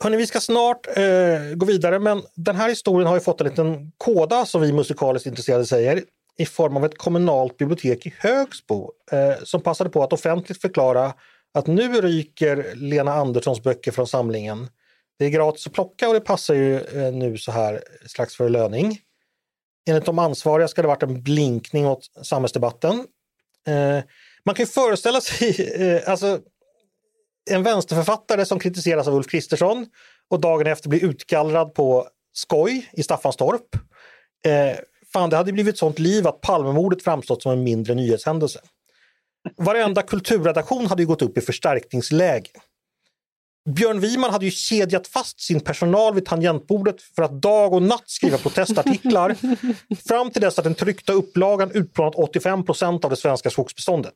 Hörrni, 0.04 0.18
vi 0.18 0.28
ska 0.28 0.40
snart 0.40 0.88
eh, 0.88 1.56
gå 1.56 1.66
vidare 1.66 2.00
men 2.00 2.22
den 2.36 2.56
här 2.56 2.70
historien 2.70 3.08
har 3.08 3.16
ju 3.16 3.22
fått 3.22 3.42
en 3.42 3.48
liten 3.48 3.92
kåda 3.98 4.46
som 4.46 4.62
vi 4.62 4.74
musikaliskt 4.74 5.28
intresserade 5.28 5.66
säger 5.66 6.02
i 6.42 6.46
form 6.46 6.78
av 6.78 6.86
ett 6.86 6.98
kommunalt 6.98 7.58
bibliotek 7.58 8.06
i 8.06 8.14
Högsbo 8.20 8.92
eh, 9.12 9.44
som 9.44 9.62
passade 9.62 9.89
på 9.89 10.04
att 10.04 10.14
offentligt 10.14 10.62
förklara 10.62 11.14
att 11.54 11.68
nu 11.68 12.02
ryker 12.02 12.76
Lena 12.76 13.14
Anderssons 13.14 13.64
böcker 13.64 13.92
från 13.92 14.08
samlingen. 14.08 14.70
Det 15.20 15.26
är 15.26 15.30
gratis 15.30 15.68
att 15.68 15.74
plocka 15.74 16.08
och 16.08 16.14
det 16.14 16.20
passar 16.20 16.54
ju 16.54 16.76
eh, 16.76 17.14
nu 17.14 17.38
så 17.38 17.52
här 17.52 17.84
strax 18.06 18.36
före 18.36 18.50
löning. 18.50 19.00
Enligt 19.89 20.06
de 20.06 20.20
ansvariga 20.20 20.68
ska 20.68 20.82
det 20.82 20.88
varit 20.88 21.04
en 21.04 21.24
blinkning 21.24 21.88
åt 21.88 22.10
samhällsdebatten. 22.24 23.06
Eh, 23.68 24.04
man 24.46 24.56
kan 24.56 24.64
ju 24.64 24.68
föreställa 24.68 25.22
sig 25.22 25.74
eh, 25.96 26.10
alltså, 26.12 26.39
en 27.50 27.64
vänsterförfattare 27.64 28.46
som 28.46 28.60
kritiseras 28.60 29.08
av 29.08 29.16
Ulf 29.16 29.28
Kristersson 29.28 29.86
och 30.30 30.39
dagen 30.39 30.68
efter 30.68 30.89
blir 30.89 31.04
utgallrad 31.04 31.74
på 31.74 32.08
skoj 32.34 32.89
i 32.94 33.04
Staffanstorp. 33.04 33.76
Eh, 34.46 34.78
fan, 35.14 35.30
det 35.30 35.38
hade 35.38 35.53
blivit 35.53 35.78
sånt 35.78 35.99
liv 35.99 36.28
att 36.28 36.41
Palmemordet 36.41 37.03
framstått 37.03 37.41
som 37.41 37.51
en 37.51 37.64
mindre 37.64 37.95
nyhetshändelse. 37.95 38.59
Varenda 39.57 40.01
kulturredaktion 40.01 40.86
hade 40.86 41.01
ju 41.01 41.07
gått 41.07 41.22
upp 41.22 41.38
i 41.38 41.41
förstärkningsläge. 41.41 42.49
Björn 43.70 43.99
Wiman 43.99 44.32
hade 44.32 44.45
ju 44.45 44.51
kedjat 44.51 45.07
fast 45.07 45.41
sin 45.41 45.59
personal 45.59 46.14
vid 46.14 46.26
tangentbordet 46.26 47.01
för 47.01 47.24
att 47.24 47.41
dag 47.41 47.74
och 47.74 47.82
natt 47.82 48.03
skriva 48.05 48.38
protestartiklar 48.38 49.36
fram 50.07 50.32
till 50.32 50.41
dess 50.41 50.59
att 50.59 50.64
den 50.64 50.76
tryckta 50.76 51.14
upplagan 51.14 51.72
utplånat 51.72 52.16
85 52.16 52.66
procent 52.66 53.05
av 53.05 53.09
det 53.09 53.18
svenska 53.18 53.49
skogsbeståndet. 53.49 54.14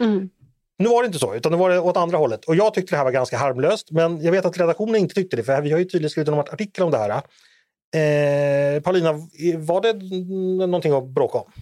Mm. 0.00 0.30
Nu 0.78 0.88
var 0.88 1.02
det 1.02 1.06
inte 1.06 1.18
så, 1.18 1.34
utan 1.34 1.52
det 1.52 1.58
var 1.58 1.78
åt 1.78 1.96
andra 1.96 2.18
hållet. 2.18 2.44
Och 2.44 2.56
jag 2.56 2.74
tyckte 2.74 2.92
det 2.92 2.96
här 2.96 3.04
var 3.04 3.12
ganska 3.12 3.38
harmlöst, 3.38 3.90
men 3.90 4.22
jag 4.22 4.32
vet 4.32 4.44
att 4.44 4.58
redaktionen 4.58 4.96
inte 4.96 5.14
tyckte 5.14 5.36
det, 5.36 5.42
för 5.42 5.60
vi 5.60 5.72
har 5.72 5.78
ju 5.78 5.84
tydligen 5.84 6.10
skrivit 6.10 6.28
en 6.28 6.38
artikel 6.38 6.84
om 6.84 6.90
det 6.90 6.98
här. 6.98 7.22
Eh, 7.94 8.82
Paulina, 8.82 9.12
var 9.58 9.80
det 9.80 9.92
någonting 10.66 10.92
att 10.92 11.08
bråka 11.08 11.38
om? 11.38 11.52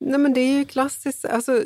Nej, 0.00 0.18
men 0.18 0.32
det 0.32 0.40
är 0.40 0.58
ju 0.58 0.64
klassiskt. 0.64 1.24
Alltså, 1.24 1.64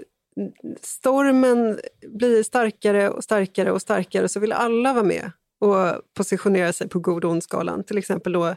stormen 0.80 1.80
blir 2.08 2.42
starkare 2.42 3.10
och 3.10 3.24
starkare 3.24 3.72
och 3.72 3.82
starkare 3.82 4.28
så 4.28 4.40
vill 4.40 4.52
alla 4.52 4.92
vara 4.92 5.04
med 5.04 5.30
och 5.60 6.02
positionera 6.14 6.72
sig 6.72 6.88
på 6.88 6.98
god 6.98 7.24
och 7.24 7.42
skalan 7.42 7.84
Till 7.84 7.98
exempel 7.98 8.32
då 8.32 8.54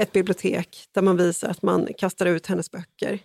ett 0.00 0.12
bibliotek 0.12 0.88
där 0.92 1.02
man 1.02 1.16
visar 1.16 1.48
att 1.48 1.62
man 1.62 1.88
kastar 1.98 2.26
ut 2.26 2.46
hennes 2.46 2.70
böcker. 2.70 3.18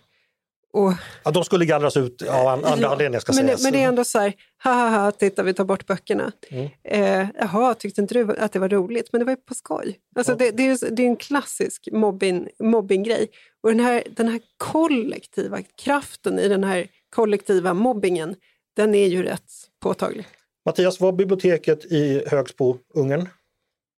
Och, 0.72 0.92
ja, 1.24 1.30
de 1.30 1.44
skulle 1.44 1.64
gallras 1.64 1.96
ut 1.96 2.22
av 2.22 2.46
andra 2.46 2.76
ja, 2.80 2.88
anledningar 2.88 3.20
ska 3.20 3.32
men, 3.32 3.46
sägas. 3.46 3.62
Men 3.62 3.72
det 3.72 3.82
är 3.82 3.88
ändå 3.88 4.04
så 4.04 4.18
här, 4.18 4.34
ha 4.64 4.72
ha 4.72 4.88
ha, 4.88 5.10
titta 5.10 5.42
vi 5.42 5.54
tar 5.54 5.64
bort 5.64 5.86
böckerna. 5.86 6.32
Mm. 6.50 6.68
Eh, 6.84 7.28
jaha, 7.38 7.74
tyckte 7.74 8.00
inte 8.00 8.14
du 8.14 8.36
att 8.36 8.52
det 8.52 8.58
var 8.58 8.68
roligt? 8.68 9.08
Men 9.12 9.18
det 9.18 9.24
var 9.24 9.32
ju 9.32 9.36
på 9.36 9.54
skoj. 9.54 9.98
Alltså, 10.16 10.32
ja. 10.32 10.36
det, 10.36 10.50
det, 10.50 10.62
är, 10.62 10.90
det 10.90 11.02
är 11.02 11.06
en 11.06 11.16
klassisk 11.16 11.88
mobbing, 11.92 12.48
mobbinggrej. 12.58 13.28
Och 13.62 13.70
den 13.70 13.80
här, 13.80 14.02
den 14.16 14.28
här 14.28 14.40
kollektiva 14.56 15.58
kraften 15.84 16.38
i 16.38 16.48
den 16.48 16.64
här 16.64 16.86
kollektiva 17.14 17.74
mobbingen, 17.74 18.36
den 18.76 18.94
är 18.94 19.06
ju 19.06 19.22
rätt 19.22 19.52
påtaglig. 19.82 20.26
Mattias, 20.66 21.00
var 21.00 21.12
biblioteket 21.12 21.84
i 21.84 22.22
Högsbo 22.26 22.76
Ungern? 22.94 23.28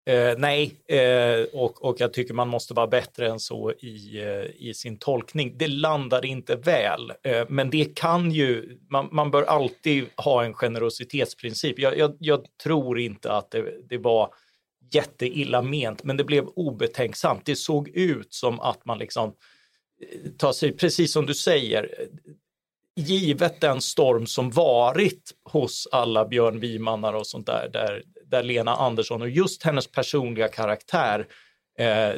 Eh, 0.06 0.34
nej, 0.38 0.74
eh, 0.88 1.44
och, 1.52 1.84
och 1.84 1.96
jag 1.98 2.12
tycker 2.12 2.34
man 2.34 2.48
måste 2.48 2.74
vara 2.74 2.86
bättre 2.86 3.28
än 3.28 3.40
så 3.40 3.72
i, 3.72 4.20
eh, 4.22 4.68
i 4.68 4.74
sin 4.74 4.98
tolkning. 4.98 5.58
Det 5.58 5.68
landar 5.68 6.24
inte 6.24 6.56
väl, 6.56 7.12
eh, 7.22 7.46
men 7.48 7.70
det 7.70 7.96
kan 7.96 8.30
ju, 8.30 8.78
man, 8.90 9.08
man, 9.12 9.30
bör 9.30 9.42
alltid 9.42 10.06
ha 10.16 10.44
en 10.44 10.54
generositetsprincip. 10.54 11.78
Jag, 11.78 11.98
jag, 11.98 12.16
jag 12.18 12.46
tror 12.62 12.98
inte 12.98 13.32
att 13.32 13.50
det, 13.50 13.88
det, 13.88 13.98
var 13.98 14.34
jätteilla 14.92 15.62
ment, 15.62 16.04
men 16.04 16.16
det 16.16 16.24
blev 16.24 16.46
obetänksamt. 16.46 17.46
Det 17.46 17.56
såg 17.56 17.88
ut 17.88 18.34
som 18.34 18.60
att 18.60 18.84
man 18.84 18.98
liksom 18.98 19.28
eh, 20.02 20.30
tar 20.38 20.52
sig, 20.52 20.72
precis 20.72 21.12
som 21.12 21.26
du 21.26 21.34
säger, 21.34 21.94
eh, 21.98 22.06
givet 22.96 23.60
den 23.60 23.80
storm 23.80 24.26
som 24.26 24.50
varit 24.50 25.32
hos 25.44 25.88
alla 25.92 26.24
Björn 26.24 26.60
Wimanar 26.60 27.12
och 27.12 27.26
sånt 27.26 27.46
där, 27.46 27.70
där 27.72 28.02
där 28.32 28.42
Lena 28.42 28.74
Andersson 28.74 29.22
och 29.22 29.28
just 29.28 29.62
hennes 29.62 29.86
personliga 29.86 30.48
karaktär 30.48 31.26
eh, 31.78 32.12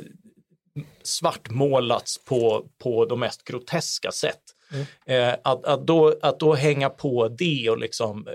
svartmålats 1.03 2.25
på, 2.25 2.67
på 2.83 3.05
de 3.05 3.21
mest 3.21 3.45
groteska 3.45 4.13
sätt. 4.13 4.41
Mm. 4.73 4.87
Eh, 5.07 5.37
att, 5.45 5.65
att, 5.65 5.87
då, 5.87 6.19
att 6.23 6.41
då 6.41 6.55
hänga 6.55 6.91
på 6.91 7.29
det 7.29 7.71
och 7.71 7.79
liksom 7.79 8.29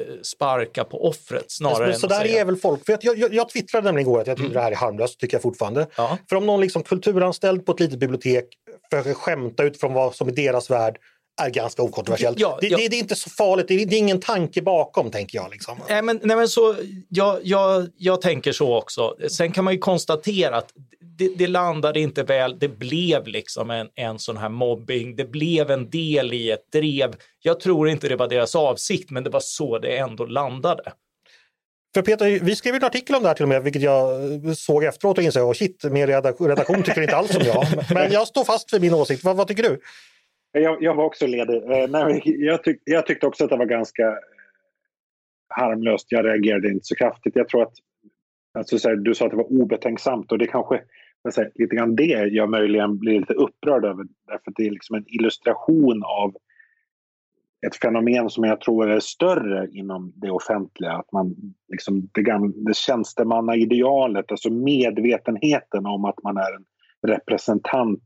eh, 0.00 0.04
sparka 0.22 0.84
på 0.84 1.08
offret 1.08 1.44
snarare 1.48 1.78
men, 1.78 1.90
än 1.90 2.00
så 2.00 2.06
där 2.06 2.20
säga... 2.20 2.40
är 2.40 2.44
väl 2.44 2.56
folk. 2.56 2.86
För 2.86 2.98
jag, 3.02 3.18
jag, 3.18 3.34
jag 3.34 3.48
twittrade 3.48 3.84
nämligen 3.84 4.08
igår 4.08 4.20
att 4.20 4.26
jag 4.26 4.36
tycker 4.36 4.50
mm. 4.50 4.54
det 4.54 4.62
här 4.62 4.72
är 4.72 4.76
harmlöst, 4.76 5.20
tycker 5.20 5.34
jag 5.34 5.42
fortfarande. 5.42 5.86
Ja. 5.96 6.18
För 6.28 6.36
om 6.36 6.46
någon 6.46 6.60
liksom 6.60 6.82
kulturanställd 6.82 7.66
på 7.66 7.72
ett 7.72 7.80
litet 7.80 7.98
bibliotek 7.98 8.44
försöker 8.90 9.14
skämta 9.14 9.64
utifrån 9.64 9.92
vad 9.92 10.14
som 10.14 10.28
är 10.28 10.32
deras 10.32 10.70
värld 10.70 10.98
är 11.38 11.50
ganska 11.50 11.82
okontroversiellt. 11.82 12.40
Ja, 12.40 12.58
det, 12.60 12.66
ja. 12.66 12.76
Det, 12.76 12.88
det, 12.88 12.96
är 12.96 12.98
inte 12.98 13.14
så 13.14 13.30
farligt, 13.30 13.68
det 13.68 13.74
är, 13.74 13.86
det 13.86 13.96
är, 13.96 13.98
ingen 13.98 14.20
tanke 14.20 14.62
bakom 14.62 15.10
tänker 15.10 15.38
jag. 15.38 15.50
Liksom. 15.50 15.78
Nej, 15.88 16.02
men, 16.02 16.20
nej, 16.22 16.36
men 16.36 16.48
så, 16.48 16.74
jag, 17.08 17.38
jag, 17.42 17.88
jag 17.96 18.20
tänker 18.20 18.52
så 18.52 18.76
också. 18.76 19.16
Sen 19.30 19.52
kan 19.52 19.64
man 19.64 19.72
ju 19.74 19.78
konstatera 19.78 20.56
att 20.56 20.72
det, 21.00 21.28
det 21.28 21.46
landade 21.46 22.00
inte 22.00 22.22
väl. 22.22 22.58
Det 22.58 22.68
blev 22.68 23.26
liksom 23.26 23.70
en, 23.70 23.88
en 23.94 24.18
sån 24.18 24.36
här 24.36 24.48
mobbing. 24.48 25.16
Det 25.16 25.24
blev 25.24 25.70
en 25.70 25.90
del 25.90 26.32
i 26.32 26.50
ett 26.50 26.72
drev. 26.72 27.14
Jag 27.42 27.60
tror 27.60 27.88
inte 27.88 28.08
det 28.08 28.16
var 28.16 28.28
deras 28.28 28.54
avsikt, 28.56 29.10
men 29.10 29.24
det 29.24 29.30
var 29.30 29.40
så 29.40 29.78
det 29.78 29.96
ändå 29.96 30.26
landade. 30.26 30.92
För 31.94 32.02
Peter, 32.02 32.38
vi 32.42 32.56
skrev 32.56 32.74
en 32.74 32.84
artikel 32.84 33.16
om 33.16 33.22
det 33.22 33.28
här 33.28 33.34
till 33.34 33.42
och 33.42 33.48
med, 33.48 33.62
vilket 33.62 33.82
jag 33.82 34.08
såg 34.56 34.84
efteråt 34.84 35.18
och 35.18 35.24
insåg, 35.24 35.48
oh 35.48 35.52
shit, 35.52 35.84
min 35.84 36.06
redaktion 36.06 36.82
tycker 36.82 37.02
inte 37.02 37.16
alls 37.16 37.32
som 37.32 37.42
jag. 37.42 37.66
Men 37.94 38.12
jag 38.12 38.28
står 38.28 38.44
fast 38.44 38.70
för 38.70 38.80
min 38.80 38.94
åsikt. 38.94 39.24
Vad, 39.24 39.36
vad 39.36 39.48
tycker 39.48 39.62
du? 39.62 39.80
Jag, 40.52 40.82
jag 40.82 40.94
var 40.94 41.04
också 41.04 41.26
ledig. 41.26 41.56
Eh, 41.56 41.90
nej, 41.90 42.22
jag, 42.24 42.64
tyck, 42.64 42.82
jag, 42.84 43.06
tyckte 43.06 43.26
också 43.26 43.44
att 43.44 43.50
det 43.50 43.56
var 43.56 43.66
ganska 43.66 44.06
eh, 44.06 44.14
harmlöst. 45.48 46.06
Jag 46.12 46.24
reagerade 46.24 46.68
inte 46.68 46.84
så 46.84 46.94
kraftigt. 46.94 47.36
Jag 47.36 47.48
tror 47.48 47.62
att 47.62 47.74
alltså, 48.58 48.78
så 48.78 48.88
här, 48.88 48.96
du 48.96 49.14
sa 49.14 49.24
att 49.24 49.30
det 49.30 49.36
var 49.36 49.52
obetänksamt 49.52 50.32
och 50.32 50.38
det 50.38 50.46
kanske 50.46 50.82
säga, 51.30 51.50
lite 51.54 51.76
grann 51.76 51.96
det 51.96 52.04
jag 52.04 52.50
möjligen 52.50 52.98
blir 52.98 53.20
lite 53.20 53.34
upprörd 53.34 53.84
över. 53.84 54.04
Därför 54.26 54.50
att 54.50 54.56
det 54.56 54.66
är 54.66 54.70
liksom 54.70 54.96
en 54.96 55.04
illustration 55.06 56.02
av 56.04 56.36
ett 57.66 57.76
fenomen 57.76 58.30
som 58.30 58.44
jag 58.44 58.60
tror 58.60 58.90
är 58.90 59.00
större 59.00 59.68
inom 59.70 60.12
det 60.16 60.30
offentliga. 60.30 60.92
Att 60.92 61.12
man, 61.12 61.54
liksom, 61.68 62.08
det, 62.12 62.22
gamla, 62.22 62.52
det 62.56 62.76
tjänstemannaidealet, 62.76 64.30
alltså 64.30 64.50
medvetenheten 64.50 65.86
om 65.86 66.04
att 66.04 66.22
man 66.22 66.36
är 66.36 66.54
en 66.56 66.64
representant 67.06 68.02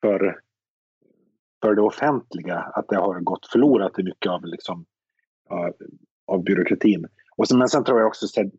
för 0.00 0.40
för 1.62 1.74
det 1.74 1.82
offentliga, 1.82 2.58
att 2.58 2.88
det 2.88 2.96
har 2.96 3.20
gått 3.20 3.46
förlorat 3.46 3.98
i 3.98 4.02
mycket 4.02 4.32
av, 4.32 4.44
liksom, 4.44 4.84
av, 5.48 5.72
av 6.26 6.42
byråkratin. 6.42 7.06
Och 7.36 7.48
sen, 7.48 7.58
men 7.58 7.68
sen 7.68 7.84
tror 7.84 7.98
jag 7.98 8.08
också 8.08 8.26
att 8.40 8.52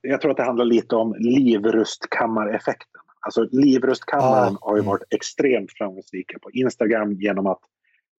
jag 0.00 0.20
tror 0.20 0.30
att 0.30 0.36
det 0.36 0.42
handlar 0.42 0.64
lite 0.64 0.96
om 0.96 1.14
livrustkammareffekten. 1.18 3.00
Alltså 3.20 3.48
livrustkammaren 3.52 4.56
ah. 4.60 4.68
har 4.68 4.76
ju 4.76 4.82
varit 4.82 5.02
extremt 5.10 5.72
framgångsrika 5.72 6.38
på 6.38 6.50
Instagram 6.50 7.12
genom 7.12 7.46
att 7.46 7.60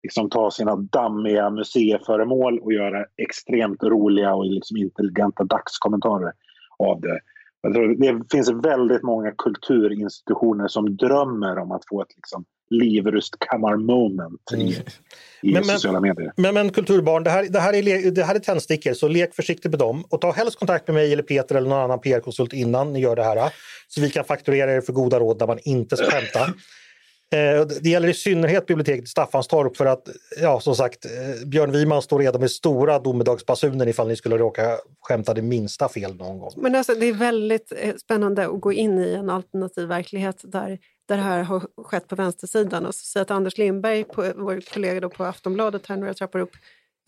liksom 0.03 0.30
ta 0.30 0.51
sina 0.51 0.76
dammiga 0.76 1.49
museiföremål 1.49 2.59
och 2.59 2.74
göra 2.74 3.05
extremt 3.18 3.84
roliga 3.84 4.36
och 4.36 4.45
liksom 4.45 4.78
intelligenta 4.78 5.43
dagskommentarer 5.43 6.34
av 6.80 7.01
det. 7.01 7.20
det 7.97 8.32
finns 8.32 8.51
väldigt 8.51 9.03
många 9.03 9.32
kulturinstitutioner 9.32 10.68
som 10.68 10.97
drömmer 10.97 11.57
om 11.57 11.72
att 11.72 11.88
få 11.89 12.01
ett 12.01 12.15
liksom 12.15 12.45
livrustkammar-moment 12.70 14.51
i, 14.51 14.55
mm. 14.55 14.74
i 15.41 15.53
men, 15.53 15.63
sociala 15.63 15.99
medier. 15.99 16.34
Men, 16.38 16.53
men 16.53 16.70
kulturbarn, 16.70 17.24
det 17.24 17.30
här, 17.30 17.47
det, 17.49 17.59
här 17.59 17.74
är, 17.74 18.11
det 18.11 18.24
här 18.24 18.36
är 18.36 18.39
tändstickor 18.39 18.93
så 18.93 19.07
lek 19.07 19.36
försiktigt 19.36 19.72
med 19.72 19.80
dem 19.80 20.05
och 20.09 20.22
ta 20.22 20.32
helst 20.32 20.59
kontakt 20.59 20.88
med 20.88 20.95
mig 20.95 21.13
eller 21.13 21.24
Peter 21.24 21.55
eller 21.55 21.70
någon 21.70 21.80
annan 21.80 21.99
PR-konsult 21.99 22.53
innan 22.53 22.93
ni 22.93 22.99
gör 22.99 23.15
det 23.15 23.24
här 23.24 23.53
så 23.88 24.01
vi 24.01 24.09
kan 24.09 24.26
fakturera 24.26 24.74
er 24.74 24.82
för 24.82 24.93
goda 24.93 25.20
råd 25.20 25.39
där 25.39 25.47
man 25.47 25.59
inte 25.63 25.97
ska 25.97 26.05
skämta. 26.05 26.53
Eh, 27.34 27.68
det 27.82 27.89
gäller 27.89 28.07
i 28.07 28.13
synnerhet 28.13 28.65
biblioteket 28.65 29.03
i 29.03 29.07
Staffanstorp 29.07 29.78
för 29.78 29.86
att, 29.86 30.09
ja 30.41 30.59
som 30.59 30.76
sagt, 30.76 31.05
eh, 31.05 31.47
Björn 31.47 31.72
Wiman 31.72 32.01
står 32.01 32.20
redan 32.20 32.41
med 32.41 32.51
stora 32.51 32.99
domedagsbasunen 32.99 33.88
ifall 33.88 34.07
ni 34.07 34.15
skulle 34.15 34.38
råka 34.38 34.78
skämta 35.01 35.34
det 35.34 35.41
minsta 35.41 35.89
fel 35.89 36.15
någon 36.15 36.39
gång. 36.39 36.51
Men 36.57 36.76
alltså, 36.76 36.95
det 36.95 37.05
är 37.05 37.13
väldigt 37.13 37.74
eh, 37.78 37.95
spännande 37.95 38.45
att 38.45 38.61
gå 38.61 38.74
in 38.74 38.99
i 38.99 39.13
en 39.13 39.30
alternativ 39.30 39.88
verklighet 39.88 40.41
där, 40.43 40.80
där 41.08 41.18
det 41.18 41.24
här 41.24 41.43
har 41.43 41.84
skett 41.84 42.08
på 42.08 42.16
vänstersidan 42.16 42.86
och 42.86 42.95
så 42.95 43.05
säga 43.05 43.22
att 43.22 43.32
Anders 43.32 43.58
Lindberg, 43.58 44.03
på, 44.03 44.34
vår 44.36 44.62
kollega 44.74 44.99
då 44.99 45.10
på 45.10 45.24
Aftonbladet 45.24 45.88
här 45.88 45.97
några 45.97 46.14
trappor 46.14 46.39
upp, 46.39 46.55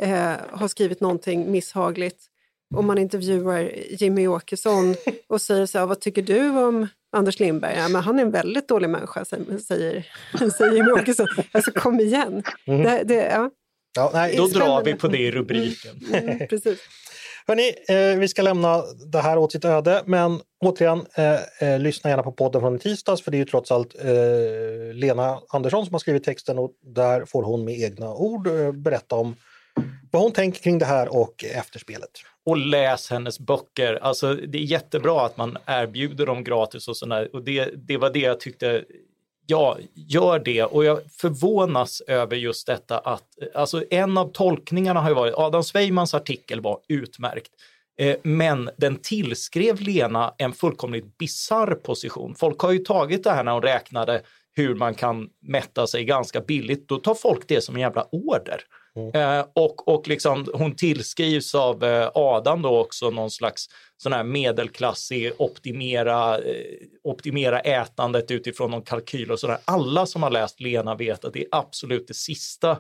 eh, 0.02 0.34
har 0.52 0.68
skrivit 0.68 1.02
någonting 1.02 1.52
misshagligt 1.52 2.30
om 2.76 2.88
man 2.88 2.98
intervjuar 2.98 3.72
Jimmy 3.90 4.28
Åkesson 4.28 4.96
och 5.28 5.42
säger 5.42 5.66
så 5.66 5.80
här, 5.80 5.86
vad 5.86 6.00
tycker 6.00 6.22
du 6.22 6.50
om 6.50 6.88
Anders 7.12 7.40
Lindberg? 7.40 7.78
Ja, 7.78 7.88
men 7.88 8.02
han 8.02 8.20
är 8.20 8.24
en 8.24 8.32
väldigt 8.32 8.68
dålig 8.68 8.90
människa, 8.90 9.26
säger, 9.26 9.60
säger 9.60 10.72
Jimmy 10.76 10.92
Åkesson. 10.92 11.28
Alltså 11.52 11.72
kom 11.72 12.00
igen. 12.00 12.44
Mm. 12.66 12.84
Det, 12.84 13.04
det, 13.04 13.16
ja. 13.16 13.52
Ja, 13.96 14.12
nej, 14.14 14.36
Då 14.38 14.48
drar 14.48 14.84
vi 14.84 14.94
på 14.94 15.08
det 15.08 15.18
i 15.18 15.32
rubriken. 15.32 16.00
Mm, 16.14 16.30
mm, 16.30 16.48
precis. 16.48 16.80
Hörni, 17.50 17.74
eh, 17.88 18.20
vi 18.20 18.28
ska 18.28 18.42
lämna 18.42 18.84
det 19.12 19.20
här 19.20 19.38
åt 19.38 19.52
sitt 19.52 19.66
öde, 19.66 20.04
men 20.06 20.42
återigen, 20.60 21.06
eh, 21.16 21.70
eh, 21.70 21.80
lyssna 21.80 22.10
gärna 22.10 22.24
på 22.24 22.32
podden 22.32 22.62
från 22.62 22.80
tisdags, 22.80 23.22
för 23.22 23.32
det 23.32 23.38
är 23.38 23.40
ju 23.40 23.46
trots 23.46 23.72
allt 23.72 23.96
eh, 24.00 24.94
Lena 24.94 25.40
Andersson 25.50 25.86
som 25.86 25.94
har 25.94 26.00
skrivit 26.00 26.24
texten 26.24 26.60
och 26.60 26.72
där 26.82 27.26
får 27.26 27.44
hon 27.44 27.66
med 27.66 27.80
egna 27.80 28.14
ord 28.14 28.48
eh, 28.48 28.72
berätta 28.72 29.16
om 29.16 29.36
vad 30.12 30.22
hon 30.22 30.32
tänker 30.32 30.62
kring 30.62 30.78
det 30.78 30.86
här 30.86 31.16
och 31.16 31.44
efterspelet. 31.44 32.10
Och 32.46 32.58
läs 32.58 33.10
hennes 33.10 33.40
böcker. 33.40 34.00
Alltså, 34.02 34.34
det 34.34 34.58
är 34.58 34.64
jättebra 34.64 35.26
att 35.26 35.38
man 35.38 35.58
erbjuder 35.66 36.26
dem 36.26 36.44
gratis 36.44 36.88
och 36.88 36.98
sådär. 36.98 37.30
Och 37.34 37.44
det, 37.44 37.70
det 37.88 37.98
var 37.98 38.10
det 38.10 38.20
jag 38.20 38.40
tyckte 38.40 38.84
ja, 39.50 39.78
gör 39.94 40.40
det. 40.40 40.64
Och 40.64 40.86
jag 40.86 41.00
förvånas 41.18 42.02
över 42.08 42.38
just 42.38 42.68
detta 42.68 42.98
att, 42.98 43.24
alltså 43.56 43.84
en 43.90 44.18
av 44.18 44.32
tolkningarna 44.32 45.02
har 45.02 45.10
ju 45.10 45.16
varit, 45.16 45.34
Adam 45.34 45.64
Sveimans 45.64 46.14
artikel 46.14 46.62
var 46.62 46.80
utmärkt. 46.88 47.52
Eh, 48.00 48.16
men 48.24 48.70
den 48.78 48.96
tillskrev 48.96 49.82
Lena 49.82 50.34
en 50.38 50.54
fullkomligt 50.54 51.18
bizarr 51.18 51.74
position. 51.84 52.36
Folk 52.36 52.60
har 52.60 52.72
ju 52.72 52.80
tagit 52.80 53.24
det 53.24 53.32
här 53.32 53.44
när 53.44 53.52
hon 53.52 53.62
räknade 53.62 54.22
hur 54.56 54.76
man 54.76 54.96
kan 54.96 55.30
mätta 55.42 55.88
sig 55.88 56.04
ganska 56.04 56.42
billigt. 56.42 56.88
Då 56.88 56.98
tar 56.98 57.16
folk 57.16 57.48
det 57.48 57.62
som 57.62 57.76
en 57.76 57.82
jävla 57.82 58.08
order. 58.12 58.62
Mm. 58.96 59.40
Eh, 59.40 59.46
och 59.56 59.88
och 59.88 60.08
liksom, 60.08 60.48
hon 60.54 60.76
tillskrivs 60.76 61.56
av 61.56 61.84
eh, 61.84 62.12
Adam 62.14 62.62
då 62.62 62.80
också 62.80 63.10
någon 63.10 63.32
slags 63.32 63.68
sån 63.98 64.14
här 64.14 64.24
medelklassig 64.24 65.32
optimera, 65.38 66.38
eh, 66.38 66.66
optimera 67.04 67.60
ätandet 67.60 68.32
utifrån 68.32 68.72
någon 68.72 68.82
kalkyl 68.82 69.32
och 69.32 69.40
sådär. 69.40 69.58
Alla 69.66 70.06
som 70.06 70.24
har 70.24 70.30
läst 70.30 70.62
Lena 70.62 70.96
vet 70.96 71.26
att 71.26 71.34
det 71.34 71.40
är 71.40 71.48
absolut 71.52 72.08
det 72.08 72.14
sista 72.14 72.72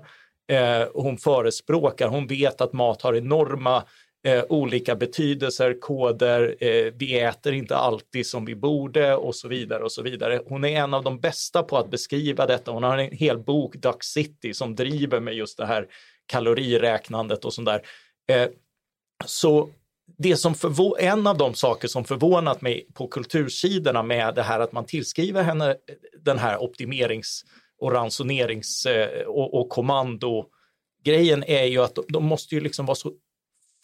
eh, 0.51 0.87
hon 0.93 1.17
förespråkar. 1.17 2.07
Hon 2.07 2.27
vet 2.27 2.61
att 2.61 2.73
mat 2.73 3.01
har 3.01 3.15
enorma 3.15 3.83
eh, 4.23 4.43
olika 4.49 4.95
betydelser, 4.95 5.79
koder, 5.81 6.55
eh, 6.59 6.93
vi 6.95 7.19
äter 7.19 7.53
inte 7.53 7.75
alltid 7.75 8.27
som 8.27 8.45
vi 8.45 8.55
borde 8.55 9.15
och 9.15 9.35
så 9.35 9.47
vidare 9.47 9.83
och 9.83 9.91
så 9.91 10.01
vidare. 10.01 10.41
Hon 10.45 10.65
är 10.65 10.79
en 10.79 10.93
av 10.93 11.03
de 11.03 11.19
bästa 11.19 11.63
på 11.63 11.77
att 11.77 11.91
beskriva 11.91 12.45
detta. 12.45 12.71
Hon 12.71 12.83
har 12.83 12.97
en 12.97 13.11
hel 13.11 13.37
bok, 13.37 13.75
Duck 13.75 14.03
City, 14.03 14.53
som 14.53 14.75
driver 14.75 15.19
med 15.19 15.33
just 15.33 15.57
det 15.57 15.65
här 15.65 15.87
kaloriräknandet 16.25 17.45
och 17.45 17.53
sånt 17.53 17.65
där. 17.65 17.81
Eh, 18.31 18.49
så 19.25 19.69
det 20.17 20.35
som 20.35 20.55
en 20.99 21.27
av 21.27 21.37
de 21.37 21.53
saker 21.53 21.87
som 21.87 22.05
förvånat 22.05 22.61
mig 22.61 22.87
på 22.93 23.07
kultursidorna 23.07 24.03
med 24.03 24.35
det 24.35 24.43
här 24.43 24.59
att 24.59 24.71
man 24.71 24.85
tillskriver 24.85 25.43
henne 25.43 25.69
eh, 25.69 25.75
den 26.21 26.37
här 26.37 26.57
optimerings 26.57 27.45
och 27.81 27.91
ransonerings 27.91 28.87
och, 29.27 29.37
och, 29.37 29.59
och 29.59 29.69
kommandogrejen 29.69 31.43
är 31.47 31.63
ju 31.63 31.83
att 31.83 31.97
de 32.07 32.25
måste 32.25 32.55
ju 32.55 32.61
liksom 32.61 32.85
vara 32.85 32.95
så 32.95 33.11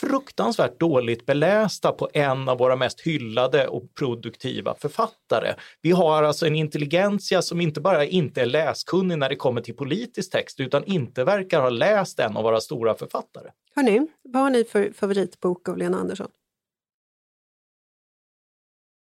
fruktansvärt 0.02 0.80
dåligt 0.80 1.26
belästa 1.26 1.91
på 1.91 2.10
en 2.14 2.50
av 2.50 2.58
våra 2.58 2.76
mest 2.76 3.02
hyllade 3.02 3.68
och 3.68 3.93
produktiva 3.96 4.76
författare. 4.76 5.54
Vi 5.82 5.91
har 5.91 6.24
alltså 6.24 6.48
en 6.48 6.56
intelligensia 6.56 7.41
som 7.41 7.62
inte 7.62 7.82
bara 7.82 8.06
inte 8.06 8.41
är 8.41 8.46
läskunnig 8.46 9.18
när 9.18 9.30
det 9.30 9.36
kommer 9.36 9.62
till 9.62 9.76
politisk 9.76 10.32
text 10.32 10.60
utan 10.60 10.84
inte 10.84 11.24
verkar 11.24 11.62
ha 11.62 11.70
läst 11.70 12.20
en 12.20 12.38
av 12.38 12.43
våra 12.43 12.62
stora 12.62 12.96
författare. 12.96 13.50
Hörni, 13.76 14.08
vad 14.22 14.41
har 14.43 14.50
ni 14.50 14.64
för 14.64 14.91
favoritbok 14.91 15.70
av 15.70 15.78
Lena 15.78 15.98
Andersson? 15.98 16.30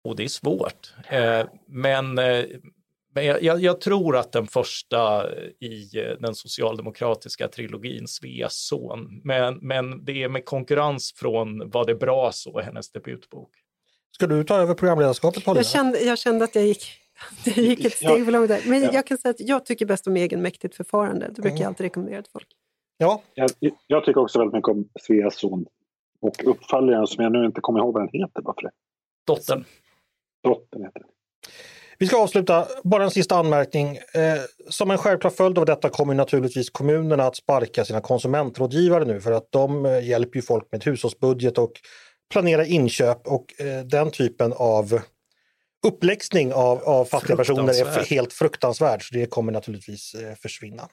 Och 0.03 0.15
det 0.15 0.23
är 0.23 0.27
svårt. 0.27 0.93
Eh, 1.09 1.45
men 1.65 2.17
eh, 2.17 2.45
men 3.19 3.27
jag, 3.27 3.43
jag, 3.43 3.61
jag, 3.61 3.81
tror 3.81 4.17
att 4.17 4.31
den 4.31 4.47
första 4.47 5.31
i 5.59 5.89
den 6.19 6.35
socialdemokratiska 6.35 7.47
trilogin, 7.47 8.07
Sveas 8.07 8.53
son, 8.53 9.21
men, 9.23 9.57
men 9.61 10.05
det 10.05 10.23
är 10.23 10.29
med 10.29 10.45
konkurrens 10.45 11.13
från 11.15 11.69
Var 11.69 11.85
det 11.85 11.95
bra 11.95 12.31
så, 12.31 12.59
hennes 12.59 12.91
debutbok. 12.91 13.49
Ska 14.11 14.27
du 14.27 14.43
ta 14.43 14.55
över 14.57 14.73
programledarskapet 14.73 15.45
Paulina? 15.45 15.59
Jag 15.59 15.71
kände, 15.71 15.99
jag 15.99 16.17
kände 16.17 16.45
att 16.45 16.55
jag 16.55 16.65
gick, 16.65 16.83
jag 17.45 17.57
gick 17.57 17.85
ett 17.85 17.93
steg 17.93 18.25
för 18.25 18.31
långt 18.31 18.47
där. 18.47 18.61
Men 18.65 18.83
ja. 18.83 18.89
jag 18.93 19.07
kan 19.07 19.17
säga 19.17 19.29
att 19.29 19.39
jag 19.39 19.65
tycker 19.65 19.85
bäst 19.85 20.07
om 20.07 20.17
egenmäktigt 20.17 20.75
förfarande. 20.75 21.25
Det 21.27 21.41
brukar 21.41 21.49
mm. 21.49 21.61
jag 21.61 21.67
alltid 21.67 21.83
rekommendera 21.83 22.21
till 22.21 22.31
folk. 22.31 22.47
Ja. 22.97 23.21
Jag, 23.33 23.49
jag, 23.87 24.05
tycker 24.05 24.21
också 24.21 24.39
väldigt 24.39 24.53
mycket 24.53 24.69
om 24.69 24.89
Sveas 25.01 25.35
son 25.35 25.65
och 26.21 26.35
uppföljaren 26.45 27.07
som 27.07 27.23
jag 27.23 27.31
nu 27.31 27.45
inte 27.45 27.61
kommer 27.61 27.79
ihåg 27.79 27.93
vad 27.93 28.03
den 28.03 28.21
heter. 28.21 28.41
Bara 28.41 28.53
för 28.53 28.61
det. 28.61 28.71
Dottern. 29.27 29.65
Dottern 30.43 30.83
heter 30.83 30.99
den. 30.99 31.09
Vi 32.01 32.07
ska 32.07 32.17
avsluta, 32.17 32.67
bara 32.83 33.03
en 33.03 33.11
sista 33.11 33.35
anmärkning. 33.35 33.95
Eh, 33.95 34.41
som 34.69 34.91
en 34.91 34.97
självklar 34.97 35.31
följd 35.31 35.57
av 35.57 35.65
detta 35.65 35.89
kommer 35.89 36.13
naturligtvis 36.13 36.69
kommunerna 36.69 37.23
att 37.23 37.35
sparka 37.35 37.85
sina 37.85 38.01
konsumentrådgivare 38.01 39.05
nu 39.05 39.21
för 39.21 39.31
att 39.31 39.51
de 39.51 39.85
eh, 39.85 40.07
hjälper 40.07 40.35
ju 40.35 40.41
folk 40.41 40.67
med 40.71 40.83
hushållsbudget 40.83 41.57
och 41.57 41.71
planera 42.31 42.65
inköp 42.65 43.27
och 43.27 43.61
eh, 43.61 43.85
den 43.85 44.11
typen 44.11 44.53
av 44.53 45.01
uppläxning 45.87 46.53
av, 46.53 46.83
av 46.83 47.05
fattiga 47.05 47.35
personer 47.35 47.97
är 47.97 48.05
helt 48.05 48.33
fruktansvärd. 48.33 49.03
Så 49.03 49.15
det 49.15 49.25
kommer 49.25 49.51
naturligtvis 49.51 50.13
eh, 50.13 50.35
försvinna. 50.35 50.87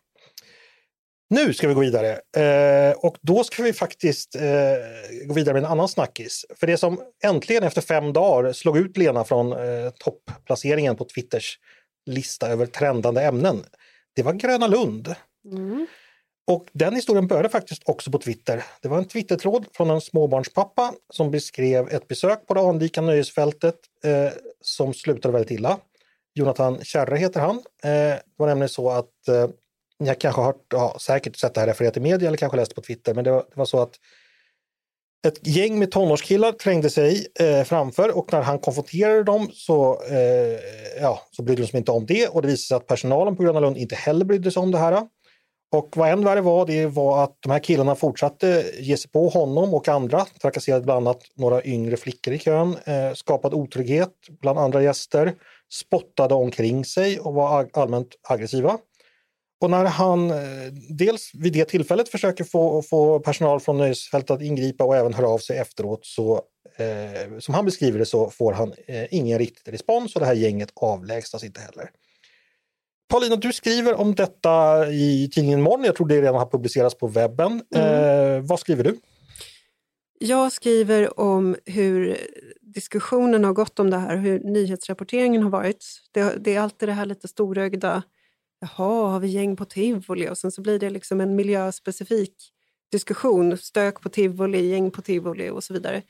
Nu 1.29 1.55
ska 1.55 1.69
vi 1.69 1.75
gå 1.75 1.81
vidare 1.81 2.11
eh, 2.37 2.97
och 2.97 3.17
då 3.21 3.45
ska 3.45 3.63
vi 3.63 3.73
faktiskt 3.73 4.37
eh, 4.37 5.23
gå 5.27 5.35
vidare 5.35 5.55
med 5.55 5.65
en 5.65 5.71
annan 5.71 5.89
snackis. 5.89 6.47
För 6.55 6.67
det 6.67 6.77
som 6.77 7.01
äntligen 7.25 7.63
efter 7.63 7.81
fem 7.81 8.13
dagar 8.13 8.53
slog 8.53 8.79
ut 8.79 8.97
Lena 8.97 9.25
från 9.25 9.53
eh, 9.53 9.91
toppplaceringen 9.99 10.97
på 10.97 11.05
Twitters 11.05 11.59
lista 12.07 12.49
över 12.49 12.67
trendande 12.67 13.23
ämnen, 13.23 13.65
det 14.17 14.23
var 14.23 14.33
Gröna 14.33 14.67
Lund. 14.67 15.15
Mm. 15.53 15.87
Och 16.47 16.67
den 16.73 16.95
historien 16.95 17.27
började 17.27 17.49
faktiskt 17.49 17.83
också 17.87 18.11
på 18.11 18.19
Twitter. 18.19 18.65
Det 18.83 18.89
var 18.89 18.99
en 18.99 19.09
Twittertråd 19.09 19.67
från 19.73 19.91
en 19.91 20.01
småbarnspappa 20.01 20.93
som 21.13 21.31
beskrev 21.31 21.89
ett 21.89 22.09
besök 22.09 22.47
på 22.47 22.55
det 22.55 22.61
anrika 22.61 23.01
nöjesfältet 23.01 23.77
eh, 24.05 24.33
som 24.61 24.95
slutade 24.95 25.33
väldigt 25.33 25.51
illa. 25.51 25.79
Jonathan 26.35 26.85
Kärre 26.85 27.17
heter 27.17 27.41
han. 27.41 27.57
Eh, 27.57 27.91
det 27.91 28.23
var 28.37 28.47
nämligen 28.47 28.69
så 28.69 28.91
att 28.91 29.29
jag 29.99 30.17
ni 30.25 30.31
har 30.31 30.55
ja, 30.73 30.97
säkert 31.01 31.37
sett 31.37 31.55
det 31.55 31.61
här 31.61 31.67
refererat 31.67 31.97
i 31.97 32.01
media 32.01 32.29
eller 32.29 32.39
kanske 32.39 32.57
läst 32.57 32.75
på 32.75 32.81
Twitter, 32.81 33.15
men 33.15 33.25
det 33.25 33.31
var, 33.31 33.39
det 33.51 33.57
var 33.57 33.65
så 33.65 33.81
att 33.81 33.95
ett 35.27 35.47
gäng 35.47 35.79
med 35.79 35.91
tonårskillar 35.91 36.53
trängde 36.53 36.91
sig 36.91 37.27
eh, 37.41 37.65
framför 37.65 38.17
och 38.17 38.33
när 38.33 38.43
han 38.43 38.59
konfronterade 38.59 39.25
dem 39.25 39.51
så, 39.53 40.03
eh, 40.11 40.59
ja, 41.01 41.21
så 41.31 41.43
brydde 41.43 41.63
de 41.63 41.69
sig 41.69 41.79
inte 41.79 41.91
om 41.91 42.07
det 42.07 42.29
och 42.29 42.43
det 42.43 42.49
visade 42.49 42.67
sig 42.67 42.77
att 42.77 42.87
personalen 42.87 43.37
på 43.37 43.43
Gröna 43.43 43.61
Lund 43.61 43.77
inte 43.77 43.95
heller 43.95 44.25
brydde 44.25 44.51
sig 44.51 44.61
om 44.61 44.71
det 44.71 44.79
här. 44.79 45.07
Och 45.73 45.97
vad 45.97 46.11
än 46.11 46.25
värre 46.25 46.41
var, 46.41 46.67
det 46.67 46.87
var 46.87 47.25
att 47.25 47.37
de 47.41 47.53
här 47.53 47.59
killarna 47.59 47.95
fortsatte 47.95 48.65
ge 48.79 48.97
sig 48.97 49.11
på 49.11 49.29
honom 49.29 49.75
och 49.75 49.89
andra, 49.89 50.25
trakasserade 50.25 50.85
bland 50.85 51.09
annat 51.09 51.23
några 51.35 51.65
yngre 51.65 51.97
flickor 51.97 52.35
i 52.35 52.39
kön, 52.39 52.77
eh, 52.85 53.13
skapade 53.15 53.57
otrygghet 53.57 54.13
bland 54.41 54.59
andra 54.59 54.83
gäster, 54.83 55.35
spottade 55.73 56.35
omkring 56.35 56.85
sig 56.85 57.21
och 57.21 57.35
var 57.35 57.69
allmänt 57.73 58.09
aggressiva. 58.23 58.79
Och 59.61 59.71
när 59.71 59.85
han 59.85 60.31
eh, 60.31 60.37
dels 60.89 61.31
vid 61.35 61.53
det 61.53 61.65
tillfället 61.65 62.09
försöker 62.09 62.45
få, 62.45 62.83
få 62.83 63.21
personal 63.21 63.61
från 63.61 63.79
nöjesfältet 63.79 64.31
att 64.31 64.43
ingripa 64.43 64.85
och 64.85 64.97
även 64.97 65.15
höra 65.15 65.29
av 65.29 65.39
sig 65.39 65.59
efteråt 65.59 66.07
så 66.07 66.43
eh, 66.77 67.39
som 67.39 67.55
han 67.55 67.65
beskriver 67.65 67.99
det 67.99 68.07
så 68.07 68.31
får 68.31 68.53
han 68.53 68.73
eh, 68.87 69.15
ingen 69.15 69.39
riktig 69.39 69.73
respons 69.73 70.15
och 70.15 70.21
det 70.21 70.27
här 70.27 70.35
gänget 70.35 70.73
avlägsnas 70.75 71.45
inte 71.45 71.61
heller. 71.61 71.91
Paulina, 73.09 73.37
du 73.37 73.53
skriver 73.53 73.95
om 73.95 74.15
detta 74.15 74.87
i 74.89 75.31
tidningen 75.33 75.63
Morgon. 75.63 75.85
Jag 75.85 75.97
tror 75.97 76.09
det 76.09 76.23
redan 76.23 76.35
har 76.35 76.47
publicerats 76.47 76.99
på 76.99 77.07
webben. 77.07 77.63
Mm. 77.75 78.37
Eh, 78.37 78.41
vad 78.43 78.61
skriver 78.61 78.85
du? 78.85 78.97
Jag 80.19 80.53
skriver 80.53 81.21
om 81.21 81.57
hur 81.67 82.17
diskussionen 82.61 83.45
har 83.45 83.53
gått 83.53 83.79
om 83.79 83.91
det 83.91 83.97
här, 83.97 84.17
hur 84.17 84.41
nyhetsrapporteringen 84.41 85.43
har 85.43 85.51
varit. 85.51 85.85
Det, 86.13 86.45
det 86.45 86.55
är 86.55 86.61
alltid 86.61 86.89
det 86.89 86.93
här 86.93 87.07
lite 87.07 87.29
storögda 87.29 88.03
jaha, 88.61 89.11
har 89.11 89.21
vi 89.21 89.29
gäng 89.29 89.57
på 89.57 89.65
tivoli? 89.65 90.29
Och 90.29 90.39
sen 90.39 90.53
så 90.53 90.63
blir 90.63 90.79
det 90.79 90.91
liksom 90.91 91.21
en 91.21 91.37
miljöspecifik 91.37 92.53
diskussion. 92.93 93.59
Stök 93.59 94.01
på 94.01 94.09
tivoli, 94.09 94.71
gäng 94.71 94.91
på 94.91 95.03
tivoli 95.03 95.51
och 95.51 95.65
så 95.65 95.73
vidare. 95.73 96.03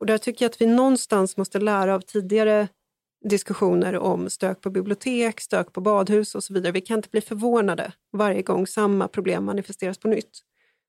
Och 0.00 0.06
där 0.06 0.18
tycker 0.18 0.44
jag 0.44 0.50
att 0.50 0.60
vi 0.60 0.66
någonstans 0.66 1.36
måste 1.36 1.58
lära 1.58 1.94
av 1.94 2.00
tidigare 2.00 2.68
diskussioner 3.24 3.98
om 3.98 4.30
stök 4.30 4.60
på 4.60 4.70
bibliotek, 4.70 5.40
stök 5.40 5.72
på 5.72 5.80
badhus 5.80 6.34
och 6.34 6.44
så 6.44 6.54
vidare. 6.54 6.72
Vi 6.72 6.80
kan 6.80 6.98
inte 6.98 7.08
bli 7.08 7.20
förvånade 7.20 7.92
varje 8.12 8.42
gång 8.42 8.66
samma 8.66 9.08
problem 9.08 9.44
manifesteras 9.44 9.98
på 9.98 10.08
nytt. 10.08 10.40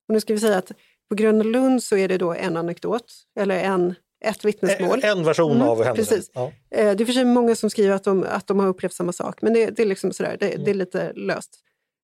Och 0.08 0.14
nu 0.14 0.20
ska 0.20 0.34
vi 0.34 0.40
säga 0.40 0.58
att 0.58 0.72
på 1.10 1.16
Gröna 1.16 1.44
Lund 1.44 1.84
så 1.84 1.98
är 1.98 2.08
det 2.08 2.18
då 2.18 2.34
en 2.34 2.58
anekdot, 2.58 3.14
eller 3.40 3.60
en 3.60 3.96
ett 4.24 4.46
vittnesmål. 4.46 5.00
En 5.04 5.24
version 5.24 5.52
mm, 5.52 5.68
av 5.68 5.84
händelsen. 5.84 6.18
Precis. 6.18 6.32
Ja. 6.34 6.52
Eh, 6.72 6.96
det 6.96 7.04
är 7.04 7.06
för 7.06 7.14
sig 7.14 7.26
många 7.26 7.56
som 7.56 7.70
skriver 7.70 7.96
att 7.96 8.04
de, 8.04 8.24
att 8.24 8.48
de 8.48 8.60
har 8.60 8.68
upplevt 8.68 8.94
samma 8.94 9.12
sak, 9.12 9.42
men 9.42 9.54
det, 9.54 9.66
det 9.70 9.82
är 9.82 9.86
liksom 9.86 10.14
sådär, 10.14 10.38
det, 10.40 10.52
mm. 10.52 10.64
det 10.64 10.72
är 10.72 10.76
lite 10.76 11.14
löst. 11.14 11.60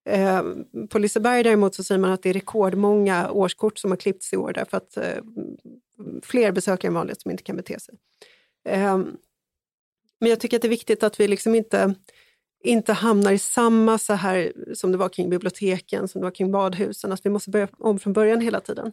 Eh, 0.10 0.44
på 0.90 1.00
Liseberg 1.00 1.44
däremot 1.44 1.76
så 1.76 1.84
säger 1.84 2.00
man 2.00 2.12
att 2.12 2.24
det 2.24 2.30
är 2.30 2.34
rekordmånga 2.34 3.32
årskort 3.32 3.78
som 3.78 3.92
har 3.92 3.98
klippts 3.98 4.34
i 4.34 4.38
år 4.38 4.54
därför 4.54 4.78
att 4.78 4.98
eh, 4.98 5.24
fler 6.24 6.52
besökare 6.52 6.88
än 6.88 6.94
vanligt 6.94 7.22
som 7.22 7.32
inte 7.32 7.44
kan 7.44 7.56
bete 7.56 7.80
sig. 7.80 7.96
men 10.20 10.30
jag 10.30 10.40
tycker 10.40 10.58
att 10.58 10.62
det 10.62 10.68
är 10.68 10.70
viktigt 10.70 11.04
att 11.04 11.20
vi 11.20 11.28
liksom 11.28 11.56
inte, 11.56 11.96
inte 12.64 12.94
hamnar 12.94 13.32
i 13.32 13.38
samma 13.38 13.98
så 13.98 14.14
här 14.14 14.54
som 14.74 14.92
det 14.92 14.98
var 14.98 15.10
kring 15.10 15.30
biblioteken, 15.30 16.08
som 16.08 16.22
det 16.22 16.26
var 16.26 16.32
kring 16.32 16.52
badhusen, 16.52 17.12
att 17.12 17.26
vi 17.26 17.30
måste 17.30 17.50
börja 17.50 17.68
om 17.78 18.00
från 18.00 18.14
början 18.14 18.42
hela 18.42 18.60
tiden 18.60 18.92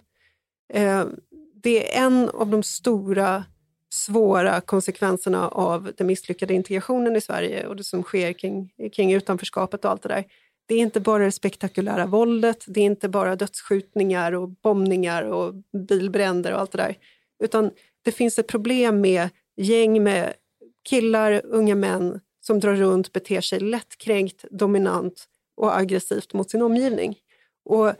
det 1.66 1.96
är 1.96 2.06
en 2.06 2.30
av 2.30 2.48
de 2.48 2.62
stora 2.62 3.44
svåra 3.92 4.60
konsekvenserna 4.60 5.48
av 5.48 5.90
den 5.96 6.06
misslyckade 6.06 6.54
integrationen 6.54 7.16
i 7.16 7.20
Sverige 7.20 7.66
och 7.66 7.76
det 7.76 7.84
som 7.84 8.02
sker 8.02 8.32
kring, 8.32 8.72
kring 8.92 9.12
utanförskapet 9.12 9.84
och 9.84 9.90
allt 9.90 10.02
det 10.02 10.08
där. 10.08 10.24
Det 10.66 10.74
är 10.74 10.78
inte 10.78 11.00
bara 11.00 11.24
det 11.24 11.32
spektakulära 11.32 12.06
våldet, 12.06 12.64
det 12.66 12.80
är 12.80 12.84
inte 12.84 13.08
bara 13.08 13.36
dödsskjutningar 13.36 14.32
och 14.32 14.48
bombningar 14.48 15.22
och 15.22 15.54
bilbränder 15.88 16.52
och 16.52 16.60
allt 16.60 16.72
det 16.72 16.78
där. 16.78 16.98
Utan 17.42 17.70
det 18.02 18.12
finns 18.12 18.38
ett 18.38 18.46
problem 18.46 19.00
med 19.00 19.28
gäng 19.56 20.02
med 20.02 20.32
killar, 20.88 21.42
unga 21.44 21.74
män 21.74 22.20
som 22.40 22.60
drar 22.60 22.74
runt, 22.74 23.12
beter 23.12 23.40
sig 23.40 23.60
lättkränkt, 23.60 24.44
dominant 24.50 25.24
och 25.56 25.78
aggressivt 25.78 26.32
mot 26.32 26.50
sin 26.50 26.62
omgivning. 26.62 27.18
Och 27.64 27.92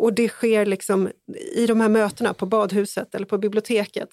och 0.00 0.12
det 0.12 0.28
sker 0.28 0.66
liksom 0.66 1.10
i 1.54 1.66
de 1.66 1.80
här 1.80 1.88
mötena 1.88 2.34
på 2.34 2.46
badhuset 2.46 3.14
eller 3.14 3.26
på 3.26 3.38
biblioteket 3.38 4.08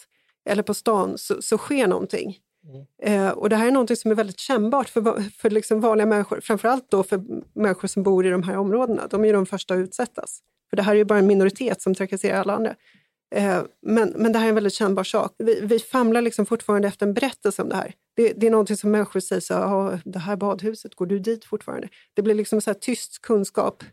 eller 0.50 0.64
på 0.64 0.74
stan 0.74 1.18
så, 1.18 1.42
så 1.42 1.58
sker 1.58 1.88
någonting. 1.88 2.38
Mm. 2.68 3.26
Eh, 3.28 3.32
och 3.32 3.50
det 3.50 3.56
här 3.56 3.68
är 3.68 3.72
någonting 3.72 3.98
som 3.98 4.12
är 4.12 4.16
väldigt 4.16 4.40
kännbart 4.40 4.90
för, 4.90 5.30
för 5.30 5.50
liksom 5.50 5.82
vanliga 5.82 6.06
människor, 6.06 6.40
framförallt 6.40 6.92
då 6.92 7.04
för 7.04 7.24
människor 7.60 7.88
som 7.88 8.04
bor 8.04 8.26
i 8.26 8.30
de 8.30 8.44
här 8.44 8.58
områdena. 8.58 9.08
De 9.08 9.26
är 9.26 9.34
de 9.34 9.46
första 9.46 9.74
att 9.74 9.78
utsättas. 9.78 10.40
För 10.70 10.78
det 10.78 10.84
här 10.84 10.92
är 10.92 10.98
ju 10.98 11.06
bara 11.06 11.20
en 11.20 11.28
minoritet 11.28 11.82
som 11.82 11.96
trakasserar 11.96 12.40
alla 12.40 12.54
andra. 12.54 12.76
Eh, 13.36 13.62
men, 13.82 14.14
men 14.16 14.32
det 14.32 14.40
här 14.40 14.46
är 14.46 14.50
en 14.50 14.56
väldigt 14.56 14.74
kännbar 14.74 15.04
sak. 15.04 15.36
Vi, 15.38 15.60
vi 15.64 15.80
famlar 15.80 16.22
liksom 16.22 16.46
fortfarande 16.46 16.88
efter 16.88 17.06
en 17.06 17.14
berättelse 17.14 17.62
om 17.62 17.70
det 17.70 17.76
här. 17.76 17.94
Det, 18.16 18.34
det 18.34 18.48
är 18.48 18.52
någonting 18.52 18.78
som 18.78 18.92
människor 18.92 19.20
säger 19.20 19.42
så 19.42 19.54
här, 19.54 20.02
det 20.06 20.20
här 20.20 20.36
badhuset, 20.36 20.96
går 20.96 21.06
du 21.06 21.20
dit 21.20 21.46
fortfarande? 21.46 21.90
Det 22.14 22.22
blir 22.22 22.36
liksom 22.36 22.62
så 22.62 22.74
tyst 22.74 23.22
kunskap 23.22 23.84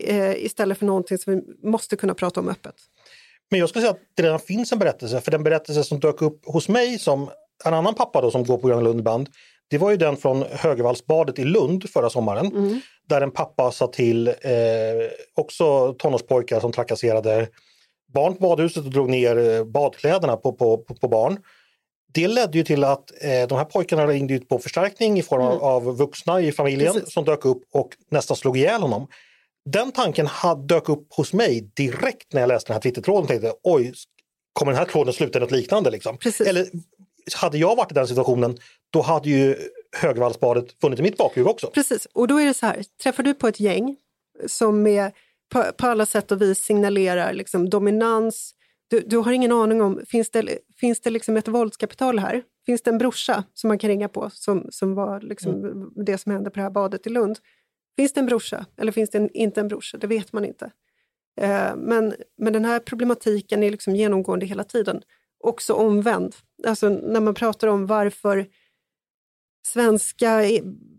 eh, 0.00 0.44
istället 0.44 0.78
för 0.78 0.86
någonting 0.86 1.18
som 1.18 1.34
vi 1.34 1.68
måste 1.68 1.96
kunna 1.96 2.14
prata 2.14 2.40
om 2.40 2.48
öppet. 2.48 2.74
Men 3.50 3.60
jag 3.60 3.68
skulle 3.68 3.82
säga 3.82 3.90
att 3.92 4.00
det 4.14 4.22
redan 4.22 4.38
finns 4.38 4.72
en 4.72 4.78
berättelse, 4.78 5.20
för 5.20 5.30
den 5.30 5.42
berättelse 5.44 5.84
som 5.84 6.00
dök 6.00 6.22
upp 6.22 6.40
hos 6.46 6.68
mig 6.68 6.98
som 6.98 7.30
en 7.64 7.74
annan 7.74 7.94
pappa 7.94 8.20
då 8.20 8.30
som 8.30 8.44
går 8.44 8.58
på 8.58 8.68
Gröna 8.68 8.80
Lund 8.80 9.00
ibland, 9.00 9.28
det 9.68 9.78
var 9.78 9.90
ju 9.90 9.96
den 9.96 10.16
från 10.16 10.42
Högervallsbadet 10.50 11.38
i 11.38 11.44
Lund 11.44 11.90
förra 11.90 12.10
sommaren. 12.10 12.46
Mm. 12.46 12.80
Där 13.08 13.20
en 13.20 13.30
pappa 13.30 13.72
sa 13.72 13.86
till 13.86 14.28
eh, 14.28 14.34
också 15.34 15.94
tonårspojkar 15.98 16.60
som 16.60 16.72
trakasserade 16.72 17.48
barn 18.14 18.34
på 18.34 18.40
badhuset 18.40 18.84
och 18.84 18.90
drog 18.90 19.08
ner 19.08 19.36
eh, 19.38 19.64
badkläderna 19.64 20.36
på, 20.36 20.52
på, 20.52 20.78
på, 20.78 20.94
på 20.94 21.08
barn. 21.08 21.38
Det 22.14 22.28
ledde 22.28 22.58
ju 22.58 22.64
till 22.64 22.84
att 22.84 23.10
eh, 23.20 23.48
de 23.48 23.58
här 23.58 23.64
pojkarna 23.64 24.06
ringde 24.06 24.34
ut 24.34 24.48
på 24.48 24.58
förstärkning 24.58 25.18
i 25.18 25.22
form 25.22 25.42
av, 25.42 25.52
Mm. 25.52 25.62
av 25.64 25.96
vuxna 25.96 26.40
i 26.40 26.52
familjen 26.52 26.92
Precis. 26.92 27.12
som 27.12 27.24
dök 27.24 27.44
upp 27.44 27.62
och 27.72 27.88
nästan 28.10 28.36
slog 28.36 28.56
ihjäl 28.56 28.82
honom. 28.82 29.06
Den 29.70 29.92
tanken 29.92 30.26
hade, 30.26 30.74
dök 30.74 30.88
upp 30.88 31.06
hos 31.10 31.32
mig 31.32 31.70
direkt 31.76 32.32
när 32.32 32.40
jag 32.40 32.48
läste 32.48 32.68
den 32.68 32.74
här 32.74 32.80
Twittertråden 32.80 33.22
och 33.22 33.28
tänkte 33.28 33.52
oj, 33.62 33.92
kommer 34.52 34.72
den 34.72 34.78
här 34.78 34.86
tråden 34.86 35.14
sluta 35.14 35.38
i 35.38 35.40
något 35.40 35.50
liknande? 35.50 35.90
Liksom? 35.90 36.18
Precis. 36.18 36.46
Eller 36.46 36.66
hade 37.34 37.58
jag 37.58 37.76
varit 37.76 37.92
i 37.92 37.94
den 37.94 38.08
situationen, 38.08 38.58
då 38.90 39.02
hade 39.02 39.30
ju 39.30 39.56
Högvallsbadet 39.96 40.80
funnits 40.80 41.00
i 41.00 41.02
mitt 41.02 41.16
bakhuvud 41.16 41.48
också. 41.48 41.66
Precis, 41.66 42.06
och 42.12 42.28
då 42.28 42.40
är 42.40 42.46
det 42.46 42.54
så 42.54 42.66
här, 42.66 42.84
träffar 43.02 43.22
du 43.22 43.34
på 43.34 43.48
ett 43.48 43.60
gäng 43.60 43.96
som 44.46 44.86
är, 44.86 45.12
på, 45.52 45.64
på 45.76 45.86
alla 45.86 46.06
sätt 46.06 46.32
och 46.32 46.42
vis 46.42 46.58
signalerar 46.58 47.32
liksom 47.32 47.70
dominans, 47.70 48.54
du, 48.88 49.00
du 49.00 49.16
har 49.16 49.32
ingen 49.32 49.52
aning 49.52 49.82
om, 49.82 50.00
finns 50.08 50.30
det, 50.30 50.58
finns 50.76 51.00
det 51.00 51.10
liksom 51.10 51.36
ett 51.36 51.48
våldskapital 51.48 52.18
här? 52.18 52.42
Finns 52.66 52.82
det 52.82 52.90
en 52.90 52.98
brorsa 52.98 53.44
som 53.54 53.68
man 53.68 53.78
kan 53.78 53.90
ringa 53.90 54.08
på 54.08 54.30
som, 54.32 54.66
som 54.70 54.94
var 54.94 55.20
liksom 55.20 55.90
det 55.96 56.18
som 56.18 56.32
hände 56.32 56.50
på 56.50 56.56
det 56.56 56.62
här 56.62 56.70
badet 56.70 57.06
i 57.06 57.10
Lund? 57.10 57.38
Finns 57.96 58.12
det 58.12 58.20
en 58.20 58.26
brorsa 58.26 58.66
eller 58.76 58.92
finns 58.92 59.10
det 59.10 59.18
en, 59.18 59.30
inte 59.30 59.60
en 59.60 59.68
brorsa? 59.68 59.98
Det 59.98 60.06
vet 60.06 60.32
man 60.32 60.44
inte. 60.44 60.70
Eh, 61.40 61.76
men, 61.76 62.14
men 62.38 62.52
den 62.52 62.64
här 62.64 62.78
problematiken 62.80 63.62
är 63.62 63.70
liksom 63.70 63.96
genomgående 63.96 64.46
hela 64.46 64.64
tiden. 64.64 65.02
Också 65.44 65.74
omvänd. 65.74 66.36
Alltså 66.66 66.88
när 66.88 67.20
man 67.20 67.34
pratar 67.34 67.68
om 67.68 67.86
varför 67.86 68.46
svenska 69.66 70.42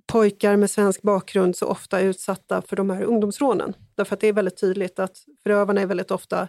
pojkar 0.08 0.56
med 0.56 0.70
svensk 0.70 1.02
bakgrund 1.02 1.56
så 1.56 1.68
ofta 1.68 2.00
är 2.00 2.06
utsatta 2.06 2.62
för 2.62 2.76
de 2.76 2.90
här 2.90 3.04
ungdomsrånen. 3.04 3.74
Därför 3.96 4.14
att 4.14 4.20
det 4.20 4.28
är 4.28 4.34
väldigt 4.34 4.58
tydligt 4.58 5.00
att 5.00 5.18
förövarna 5.44 5.82
är 5.82 5.86
väldigt 5.86 6.12
ofta 6.12 6.48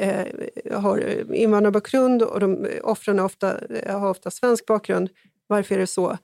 eh, 0.00 0.26
har 0.72 1.32
invandrarbakgrund 1.34 2.22
och 2.22 2.40
de, 2.40 2.68
offren 2.82 3.18
är 3.18 3.24
ofta, 3.24 3.60
har 3.86 4.10
ofta 4.10 4.30
svensk 4.30 4.66
bakgrund. 4.66 5.10
Varför 5.46 5.74
är 5.74 5.78
det 5.78 5.86
så? 5.86 6.18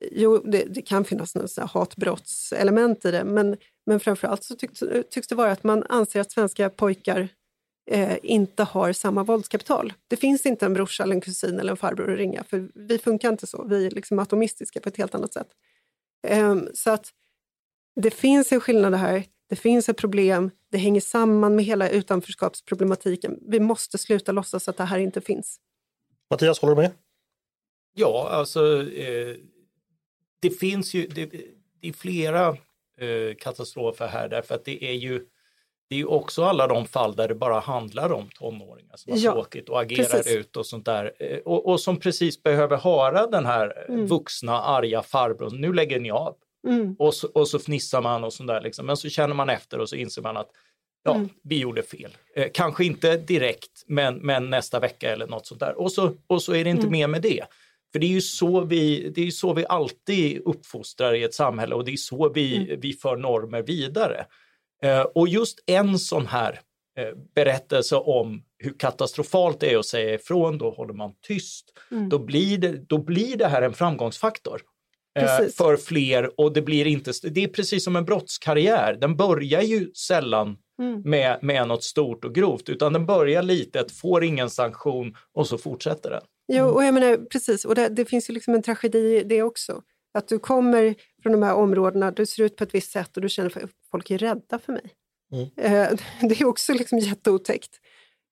Jo, 0.00 0.38
det, 0.38 0.64
det 0.64 0.82
kan 0.82 1.04
finnas 1.04 1.34
något 1.34 1.56
hatbrottselement 1.56 3.04
i 3.04 3.10
det, 3.10 3.24
men, 3.24 3.56
men 3.86 4.00
framförallt 4.00 4.44
så 4.44 4.54
tycks, 4.54 4.82
tycks 5.10 5.28
det 5.28 5.34
vara 5.34 5.52
att 5.52 5.64
man 5.64 5.84
anser 5.88 6.20
att 6.20 6.32
svenska 6.32 6.70
pojkar 6.70 7.28
eh, 7.90 8.18
inte 8.22 8.62
har 8.62 8.92
samma 8.92 9.22
våldskapital. 9.22 9.92
Det 10.08 10.16
finns 10.16 10.46
inte 10.46 10.66
en 10.66 10.74
brorsa, 10.74 11.02
eller 11.02 11.14
en 11.14 11.20
kusin 11.20 11.60
eller 11.60 11.70
en 11.70 11.76
farbror 11.76 12.12
att 12.12 12.18
ringa, 12.18 12.44
för 12.44 12.68
vi 12.74 12.98
funkar 12.98 13.28
inte 13.28 13.46
så. 13.46 13.64
Vi 13.64 13.86
är 13.86 13.90
liksom 13.90 14.18
atomistiska 14.18 14.80
på 14.80 14.88
ett 14.88 14.96
helt 14.96 15.14
annat 15.14 15.32
sätt. 15.32 15.48
Ehm, 16.26 16.68
så 16.74 16.90
att 16.90 17.12
det 18.00 18.10
finns 18.10 18.52
en 18.52 18.60
skillnad 18.60 18.94
här, 18.94 19.24
det 19.48 19.56
finns 19.56 19.88
ett 19.88 19.96
problem, 19.96 20.50
det 20.70 20.78
hänger 20.78 21.00
samman 21.00 21.56
med 21.56 21.64
hela 21.64 21.88
utanförskapsproblematiken. 21.88 23.38
Vi 23.48 23.60
måste 23.60 23.98
sluta 23.98 24.32
låtsas 24.32 24.68
att 24.68 24.76
det 24.76 24.84
här 24.84 24.98
inte 24.98 25.20
finns. 25.20 25.60
Mattias, 26.30 26.60
håller 26.60 26.74
du 26.74 26.82
med? 26.82 26.90
Ja, 27.94 28.28
alltså 28.30 28.82
eh, 28.82 29.36
det 30.40 30.50
finns 30.50 30.94
ju 30.94 31.06
det, 31.06 31.26
det 31.80 31.88
är 31.88 31.92
flera 31.92 32.48
eh, 33.00 33.34
katastrofer 33.38 34.06
här 34.06 34.28
därför 34.28 34.54
att 34.54 34.64
det 34.64 34.84
är 34.84 34.92
ju 34.94 35.26
det 35.90 35.94
är 35.94 35.98
ju 35.98 36.04
också 36.06 36.44
alla 36.44 36.66
de 36.66 36.86
fall 36.86 37.16
där 37.16 37.28
det 37.28 37.34
bara 37.34 37.60
handlar 37.60 38.12
om 38.12 38.28
tonåringar 38.28 38.96
som 38.96 39.12
har 39.12 39.18
Ja, 39.20 39.32
tråkigt 39.32 39.68
och 39.68 39.80
agerar 39.80 40.04
precis. 40.08 40.36
ut 40.36 40.56
och 40.56 40.66
sånt 40.66 40.84
där. 40.86 41.12
Eh, 41.18 41.38
Och, 41.38 41.66
och 41.68 41.80
som 41.80 41.96
precis 42.00 42.42
behöver 42.42 42.76
höra 42.76 43.26
den 43.26 43.46
här 43.46 43.74
eh, 43.88 43.94
Mm. 43.94 44.06
vuxna 44.06 44.60
arga 44.62 45.02
farbrorn, 45.02 45.60
nu 45.60 45.72
lägger 45.72 46.00
ni 46.00 46.10
av. 46.10 46.36
Mm. 46.66 46.96
Och 46.98 47.14
så, 47.14 47.28
och 47.28 47.48
så 47.48 47.58
fnissar 47.58 48.02
man 48.02 48.24
och 48.24 48.32
sånt 48.32 48.48
där 48.48 48.60
liksom. 48.60 48.86
Men 48.86 48.96
så 48.96 49.08
känner 49.08 49.34
man 49.34 49.50
efter 49.50 49.78
och 49.78 49.88
så 49.88 49.96
inser 49.96 50.22
man 50.22 50.36
att 50.36 50.50
ja, 51.04 51.14
Mm. 51.14 51.28
vi 51.42 51.58
gjorde 51.58 51.82
fel. 51.82 52.16
Eh, 52.36 52.48
kanske 52.54 52.84
inte 52.84 53.16
direkt, 53.16 53.84
men, 53.86 54.14
men 54.18 54.50
nästa 54.50 54.80
vecka 54.80 55.12
eller 55.12 55.26
något 55.26 55.46
sånt 55.46 55.60
där. 55.60 55.78
Och 55.80 55.92
så, 55.92 56.16
och 56.26 56.42
så 56.42 56.54
är 56.54 56.64
det 56.64 56.70
inte 56.70 56.86
Mm. 56.86 56.92
mer 56.92 57.06
med 57.08 57.22
det. 57.22 57.44
För 57.92 57.98
det 57.98 58.06
är 58.06 58.10
ju 58.10 58.20
så 58.20 58.60
vi, 58.60 59.10
det 59.14 59.26
är 59.26 59.30
så 59.30 59.52
vi 59.52 59.64
alltid 59.68 60.42
uppfostrar 60.44 61.14
i 61.14 61.22
ett 61.22 61.34
samhälle 61.34 61.74
och 61.74 61.84
det 61.84 61.92
är 61.92 61.96
så 61.96 62.28
vi, 62.32 62.56
Mm. 62.56 62.80
vi 62.80 62.92
för 62.92 63.16
normer 63.16 63.62
vidare. 63.62 64.26
Eh, 64.82 65.00
och 65.00 65.28
just 65.28 65.58
en 65.66 65.98
sån 65.98 66.26
här 66.26 66.60
eh, 66.98 67.18
berättelse 67.34 67.96
om 67.96 68.42
hur 68.58 68.74
katastrofalt 68.78 69.60
det 69.60 69.72
är 69.72 69.78
att 69.78 69.86
säga 69.86 70.14
ifrån, 70.14 70.58
då 70.58 70.70
håller 70.70 70.94
man 70.94 71.12
tyst. 71.26 71.64
Mm. 71.90 72.08
Då, 72.08 72.18
blir 72.18 72.58
det, 72.58 72.88
då 72.88 72.98
blir 72.98 73.36
det 73.36 73.46
här 73.48 73.62
en 73.62 73.72
framgångsfaktor 73.74 74.60
eh, 75.18 75.46
för 75.56 75.76
fler 75.76 76.40
och 76.40 76.52
det 76.52 76.62
blir 76.62 76.86
inte, 76.86 77.12
det 77.30 77.44
är 77.44 77.48
precis 77.48 77.84
som 77.84 77.96
en 77.96 78.04
brottskarriär. 78.04 78.94
Den 79.00 79.16
börjar 79.16 79.62
ju 79.62 79.92
sällan 79.94 80.56
Mm. 80.82 81.00
med, 81.04 81.38
med 81.42 81.68
något 81.68 81.84
stort 81.84 82.24
och 82.24 82.34
grovt 82.34 82.68
utan 82.68 82.92
den 82.92 83.06
börjar 83.06 83.42
litet, 83.42 83.92
får 83.92 84.24
ingen 84.24 84.50
sanktion 84.50 85.14
och 85.34 85.46
så 85.46 85.58
fortsätter 85.58 86.10
den. 86.10 86.22
Jo, 86.48 86.64
och 86.64 86.84
jag 86.84 86.94
menar, 86.94 87.16
precis, 87.16 87.64
och 87.64 87.74
det, 87.74 87.88
det 87.88 88.04
finns 88.04 88.30
ju 88.30 88.34
liksom 88.34 88.54
en 88.54 88.62
tragedi 88.62 89.16
i 89.16 89.24
det 89.24 89.42
också. 89.42 89.82
Att 90.14 90.28
du 90.28 90.38
kommer 90.38 90.94
från 91.22 91.32
de 91.32 91.42
här 91.42 91.54
områdena, 91.54 92.10
du 92.10 92.26
ser 92.26 92.42
ut 92.42 92.56
på 92.56 92.64
ett 92.64 92.74
visst 92.74 92.92
sätt 92.92 93.16
och 93.16 93.22
du 93.22 93.28
känner 93.28 93.64
att 93.64 93.70
folk 93.90 94.10
är 94.10 94.18
rädda 94.18 94.58
för 94.58 94.72
mig. 94.72 94.92
Mm. 95.32 95.48
Eh, 95.56 95.98
det 96.28 96.40
är 96.40 96.44
också 96.44 96.72
liksom 96.72 96.98
jätteotäckt. 96.98 97.80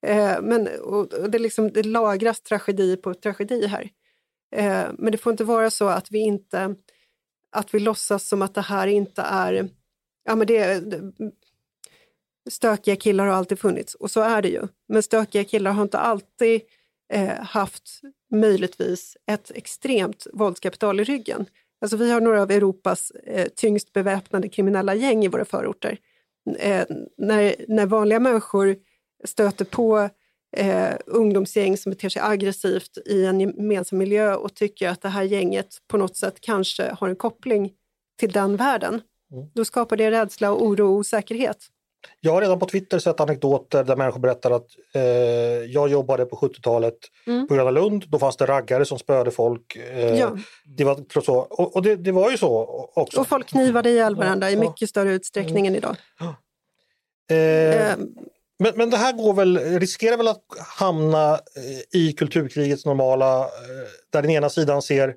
Eh, 0.06 0.40
men, 0.42 0.68
och, 0.80 1.12
och 1.12 1.30
det, 1.30 1.38
liksom, 1.38 1.72
det 1.72 1.82
lagras 1.82 2.40
tragedi 2.40 2.96
på 2.96 3.14
tragedi 3.14 3.66
här. 3.66 3.90
Eh, 4.56 4.84
men 4.98 5.12
det 5.12 5.18
får 5.18 5.30
inte 5.30 5.44
vara 5.44 5.70
så 5.70 5.88
att 5.88 6.10
vi 6.10 6.18
inte 6.18 6.76
att 7.56 7.74
vi 7.74 7.80
låtsas 7.80 8.28
som 8.28 8.42
att 8.42 8.54
det 8.54 8.60
här 8.60 8.86
inte 8.86 9.22
är... 9.22 9.68
Ja, 10.24 10.36
men 10.36 10.46
det, 10.46 10.80
det, 10.80 11.12
stökiga 12.50 12.96
killar 12.96 13.26
har 13.26 13.34
alltid 13.34 13.58
funnits, 13.58 13.94
och 13.94 14.10
så 14.10 14.20
är 14.20 14.42
det 14.42 14.48
ju. 14.48 14.68
Men 14.88 15.02
stökiga 15.02 15.44
killar 15.44 15.72
har 15.72 15.82
inte 15.82 15.98
alltid 15.98 16.60
eh, 17.12 17.28
haft 17.28 18.00
möjligtvis 18.32 19.16
ett 19.26 19.50
extremt 19.54 20.26
våldskapital 20.32 21.00
i 21.00 21.04
ryggen. 21.04 21.46
Alltså 21.80 21.96
vi 21.96 22.12
har 22.12 22.20
några 22.20 22.42
av 22.42 22.50
Europas 22.50 23.10
eh, 23.10 23.48
tyngst 23.56 23.92
beväpnade 23.92 24.48
kriminella 24.48 24.94
gäng 24.94 25.24
i 25.24 25.28
våra 25.28 25.44
förorter. 25.44 25.98
Eh, 26.58 26.84
när, 27.16 27.54
när 27.68 27.86
vanliga 27.86 28.20
människor 28.20 28.76
stöter 29.24 29.64
på 29.64 30.08
eh, 30.56 30.94
ungdomsgäng 31.06 31.76
som 31.76 31.90
beter 31.90 32.08
sig 32.08 32.22
aggressivt 32.22 32.98
i 33.06 33.24
en 33.24 33.40
gemensam 33.40 33.98
miljö 33.98 34.34
och 34.34 34.54
tycker 34.54 34.88
att 34.88 35.02
det 35.02 35.08
här 35.08 35.22
gänget 35.22 35.78
på 35.88 35.96
något 35.96 36.16
sätt 36.16 36.40
kanske 36.40 36.94
har 36.98 37.08
en 37.08 37.16
koppling 37.16 37.72
till 38.20 38.32
den 38.32 38.56
världen, 38.56 39.00
Mm. 39.32 39.46
då 39.54 39.64
skapar 39.64 39.96
det 39.96 40.10
rädsla, 40.10 40.54
oro 40.54 40.84
och 40.86 40.92
osäkerhet. 40.92 41.66
Jag 42.20 42.32
har 42.32 42.40
redan 42.40 42.58
på 42.58 42.66
Twitter 42.66 42.98
sett 42.98 43.20
anekdoter 43.20 43.84
där 43.84 43.96
människor 43.96 44.20
berättar 44.20 44.50
att 44.50 44.66
eh, 44.94 45.02
jag 45.64 45.88
jobbade 45.88 46.24
på 46.26 46.36
70-talet 46.36 46.94
Mm. 47.26 47.48
på 47.48 47.54
Gröna 47.54 47.70
Lund. 47.70 48.04
Då 48.08 48.18
fanns 48.18 48.36
det 48.36 48.46
raggare 48.46 48.84
som 48.84 48.98
spöade 48.98 49.30
folk. 49.30 49.76
Eh, 49.76 50.18
Ja. 50.18 50.36
Det 50.64 50.84
var 50.84 51.20
så. 51.20 51.34
Och, 51.36 51.76
och 51.76 51.82
det, 51.82 51.96
det 51.96 52.12
var 52.12 52.30
ju 52.30 52.38
så 52.38 52.56
också. 52.94 53.20
Och 53.20 53.28
folk 53.28 53.46
knivade 53.48 53.90
ihjäl 53.90 54.16
varandra 54.16 54.50
i 54.50 54.54
Ja. 54.54 54.60
mycket 54.60 54.88
större 54.88 55.12
utsträckning 55.12 55.66
än 55.66 55.74
idag. 55.76 55.96
eh, 57.30 57.36
Eh, 57.36 57.96
men, 58.58 58.72
men 58.76 58.90
det 58.90 58.96
här 58.96 59.12
går 59.12 59.34
väl, 59.34 59.58
riskerar 59.58 60.16
väl 60.16 60.28
att 60.28 60.44
hamna 60.78 61.32
eh, 61.34 62.00
i 62.00 62.12
kulturkrigets 62.12 62.86
normala, 62.86 63.40
eh, 63.40 63.46
där 64.12 64.22
den 64.22 64.30
ena 64.30 64.50
sidan 64.50 64.82
ser 64.82 65.14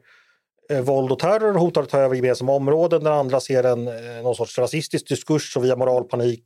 eh, 0.69 0.81
våld 0.81 1.11
och 1.11 1.19
terror 1.19 1.53
hotar 1.53 1.81
att 1.83 1.89
ta 1.89 1.97
över 1.99 2.15
gemensamma 2.15 2.51
områden, 2.53 3.03
den 3.03 3.13
andra 3.13 3.39
ser 3.39 3.63
en, 3.63 3.85
någon 4.23 4.35
sorts 4.35 4.57
rasistisk 4.59 5.07
diskurs 5.07 5.57
och 5.57 5.63
via 5.65 5.75
moralpanik, 5.75 6.43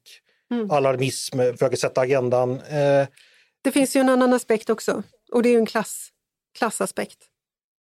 Mm. 0.52 0.72
alarmism, 0.72 1.40
eh, 1.40 1.52
försöker 1.52 1.78
sätta 1.78 2.02
agendan. 2.02 2.52
Eh, 2.52 3.08
det 3.62 3.72
finns 3.72 3.96
ju 3.96 4.00
en 4.00 4.10
annan 4.10 4.34
aspekt 4.34 4.70
också 4.70 5.04
och 5.32 5.44
det 5.44 5.50
är 5.50 5.58
en 5.58 5.66
klass, 5.66 6.10
klassaspekt. 6.58 7.18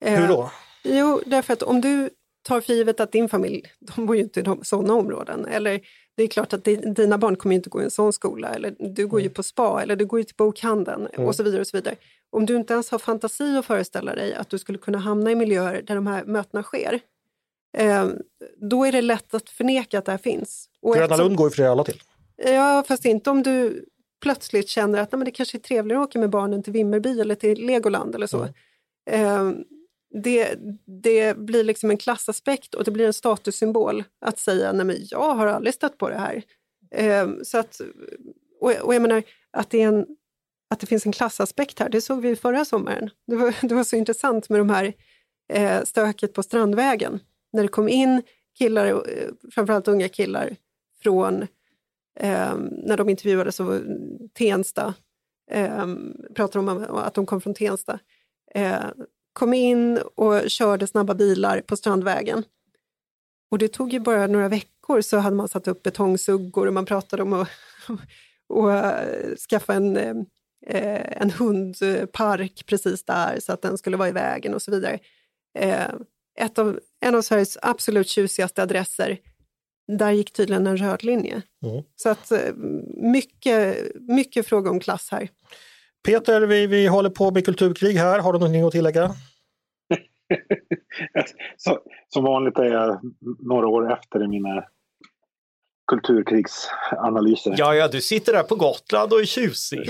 Eh, 0.04 0.20
hur 0.20 0.28
då? 0.28 0.50
Jo, 0.84 1.20
därför 1.26 1.52
att 1.52 1.62
om 1.62 1.80
du 1.80 2.10
tar 2.42 2.60
för 2.60 2.72
givet 2.72 3.00
att 3.00 3.12
din 3.12 3.28
familj, 3.28 3.62
de 3.80 4.06
bor 4.06 4.16
ju 4.16 4.22
inte 4.22 4.40
i 4.40 4.44
sådana 4.62 4.94
områden. 4.94 5.46
Eller 5.46 5.80
det 6.16 6.22
är 6.22 6.26
klart 6.26 6.52
att 6.52 6.64
di- 6.64 6.76
dina 6.76 7.18
barn 7.18 7.36
kommer 7.36 7.54
inte 7.54 7.70
gå 7.70 7.80
i 7.80 7.84
en 7.84 7.90
sån 7.90 8.12
skola. 8.12 8.48
Eller 8.48 8.74
du 8.94 9.06
går 9.06 9.20
ju 9.20 9.30
på 9.30 9.42
spa 9.42 9.82
eller 9.82 9.96
du 9.96 10.06
går 10.06 10.20
ju 10.20 10.24
till 10.24 10.36
bokhandeln 10.36 11.06
och 11.06 11.34
så 11.36 11.42
vidare. 11.42 11.60
och 11.60 11.66
så 11.66 11.76
vidare. 11.76 11.96
Om 12.30 12.46
du 12.46 12.56
inte 12.56 12.72
ens 12.72 12.90
har 12.90 12.98
fantasi 12.98 13.56
att 13.56 13.66
föreställa 13.66 14.14
dig 14.14 14.34
att 14.34 14.50
du 14.50 14.58
skulle 14.58 14.78
kunna 14.78 14.98
hamna 14.98 15.30
i 15.30 15.34
miljöer 15.34 15.82
där 15.82 15.94
de 15.94 16.06
här 16.06 16.24
mötena 16.24 16.62
sker. 16.62 17.00
Eh, 17.78 18.08
då 18.56 18.84
är 18.84 18.92
det 18.92 19.02
lätt 19.02 19.34
att 19.34 19.50
förneka 19.50 19.98
att 19.98 20.04
det 20.04 20.10
här 20.12 20.18
finns. 20.18 20.68
Och 20.82 20.92
Gröna 20.94 21.04
eftersom- 21.04 21.24
Lund 21.26 21.36
går 21.36 21.48
ju 21.50 21.54
för 21.54 21.62
alla 21.62 21.84
till. 21.84 22.02
Ja, 22.42 22.84
fast 22.88 23.04
inte 23.04 23.30
om 23.30 23.42
du 23.42 23.84
plötsligt 24.22 24.68
känner 24.68 24.98
att 24.98 25.12
nej, 25.12 25.18
men 25.18 25.24
det 25.24 25.30
kanske 25.30 25.58
är 25.58 25.60
trevligare 25.60 26.02
att 26.02 26.08
åka 26.08 26.18
med 26.18 26.30
barnen 26.30 26.62
till 26.62 26.72
Vimmerby 26.72 27.20
eller 27.20 27.34
till 27.34 27.66
Legoland 27.66 28.14
eller 28.14 28.26
så. 28.26 28.42
Eh, 29.10 29.50
det, 30.22 30.58
det 31.02 31.36
blir 31.36 31.64
liksom 31.64 31.90
en 31.90 31.96
klassaspekt 31.96 32.74
och 32.74 32.84
det 32.84 32.90
blir 32.90 33.06
en 33.06 33.12
statussymbol 33.12 34.04
att 34.20 34.38
säga 34.38 34.72
nej 34.72 34.86
men 34.86 34.96
jag 35.00 35.34
har 35.34 35.46
aldrig 35.46 35.74
stött 35.74 35.98
på 35.98 36.08
det 36.08 36.18
här. 36.18 36.42
Eh, 36.90 37.28
så 37.42 37.58
att, 37.58 37.80
och, 38.60 38.70
och 38.70 38.94
jag 38.94 39.02
menar 39.02 39.22
att 39.50 39.70
det 39.70 39.82
är 39.82 39.88
en 39.88 40.06
att 40.70 40.80
det 40.80 40.86
finns 40.86 41.06
en 41.06 41.12
klassaspekt 41.12 41.78
här. 41.78 41.88
Det 41.88 42.00
såg 42.00 42.22
vi 42.22 42.36
förra 42.36 42.64
sommaren. 42.64 43.10
Det 43.26 43.36
var, 43.36 43.54
det 43.68 43.74
var 43.74 43.84
så 43.84 43.96
intressant 43.96 44.48
med 44.48 44.60
de 44.60 44.70
här 44.70 44.92
eh, 45.52 45.82
stöket 45.84 46.34
på 46.34 46.42
Strandvägen. 46.42 47.20
När 47.52 47.62
det 47.62 47.68
kom 47.68 47.88
in 47.88 48.22
killar, 48.58 48.86
eh, 48.86 49.28
framförallt 49.54 49.88
unga 49.88 50.08
killar, 50.08 50.56
från 51.02 51.46
eh, 52.20 52.56
när 52.84 52.96
de 52.96 53.08
intervjuades 53.08 53.56
så 53.56 53.80
Tensta, 54.34 54.94
eh, 55.50 55.86
pratade 56.34 56.70
om 56.70 56.86
att 56.90 57.14
de 57.14 57.26
kom 57.26 57.40
från 57.40 57.54
Tensta, 57.54 57.98
eh, 58.54 58.84
kom 59.32 59.54
in 59.54 59.98
och 60.16 60.50
körde 60.50 60.86
snabba 60.86 61.14
bilar 61.14 61.60
på 61.60 61.76
Strandvägen. 61.76 62.44
Och 63.50 63.58
det 63.58 63.68
tog 63.68 63.92
ju 63.92 64.00
bara 64.00 64.26
några 64.26 64.48
veckor 64.48 65.00
så 65.00 65.18
hade 65.18 65.36
man 65.36 65.48
satt 65.48 65.68
upp 65.68 65.82
betongsuggor 65.82 66.66
och 66.66 66.74
man 66.74 66.86
pratade 66.86 67.22
om 67.22 67.32
att 67.32 67.48
och, 68.48 68.72
eh, 68.72 69.36
skaffa 69.50 69.74
en, 69.74 69.96
eh, 70.66 71.22
en 71.22 71.30
hundpark 71.30 72.66
precis 72.66 73.04
där 73.04 73.40
så 73.40 73.52
att 73.52 73.62
den 73.62 73.78
skulle 73.78 73.96
vara 73.96 74.08
i 74.08 74.12
vägen 74.12 74.54
och 74.54 74.62
så 74.62 74.70
vidare. 74.70 74.98
Eh, 75.58 75.94
ett 76.38 76.58
av, 76.58 76.80
en 77.00 77.14
av 77.14 77.22
Sveriges 77.22 77.58
absolut 77.62 78.08
tjusigaste 78.08 78.62
adresser, 78.62 79.18
där 79.88 80.10
gick 80.10 80.32
tydligen 80.32 80.66
en 80.66 80.76
röd 80.76 81.04
linje. 81.04 81.42
Mm. 81.64 81.84
Så 81.96 82.08
att 82.08 82.32
mycket, 82.96 83.76
mycket 83.94 84.46
fråga 84.46 84.70
om 84.70 84.80
klass 84.80 85.08
här. 85.10 85.28
Peter, 86.06 86.40
vi, 86.40 86.66
vi 86.66 86.86
håller 86.86 87.10
på 87.10 87.30
med 87.30 87.44
kulturkrig 87.44 87.94
här. 87.94 88.18
Har 88.18 88.32
du 88.32 88.38
någonting 88.38 88.62
att 88.62 88.72
tillägga? 88.72 89.10
så, 91.56 91.78
som 92.08 92.24
vanligt 92.24 92.58
är 92.58 92.64
jag 92.64 93.00
några 93.38 93.66
år 93.66 93.92
efter 93.92 94.24
i 94.24 94.28
mina 94.28 94.64
kulturkrigsanalyser. 95.88 97.54
Ja, 97.56 97.74
ja, 97.74 97.88
du 97.88 98.00
sitter 98.00 98.32
där 98.32 98.42
på 98.42 98.54
Gotland 98.54 99.12
och 99.12 99.20
är 99.20 99.24
tjusig. 99.24 99.86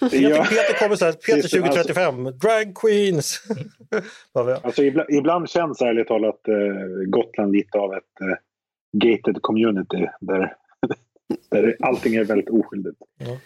Peter, 0.00 0.30
ja. 0.30 0.44
Peter 0.44 0.78
kommer 0.78 0.96
så 0.96 1.04
här, 1.04 1.12
Peter 1.12 1.48
2035, 1.48 2.26
alltså, 2.26 2.48
drag 2.48 2.74
queens. 2.74 3.42
alltså, 4.62 4.82
ibland, 4.82 5.10
ibland 5.10 5.50
känns 5.50 5.80
ärligt 5.80 6.08
talat 6.08 6.48
eh, 6.48 6.54
Gotland 7.06 7.52
lite 7.52 7.78
av 7.78 7.92
ett 7.94 8.20
eh, 8.20 8.36
gated 8.92 9.42
community 9.42 10.06
där, 10.20 10.56
där 11.50 11.76
allting 11.80 12.14
är 12.14 12.24
väldigt 12.24 12.50
oskyldigt. 12.50 12.98
Ja. 13.18 13.38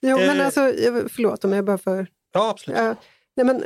Jo, 0.00 0.16
men 0.16 0.40
eh. 0.40 0.46
alltså, 0.46 0.60
förlåt 1.08 1.44
om 1.44 1.52
jag 1.52 1.64
bara 1.64 1.78
får... 1.78 2.06
Ja, 2.32 2.50
absolut. 2.50 2.80
Uh, 2.80 2.92
nej, 3.36 3.46
men, 3.46 3.64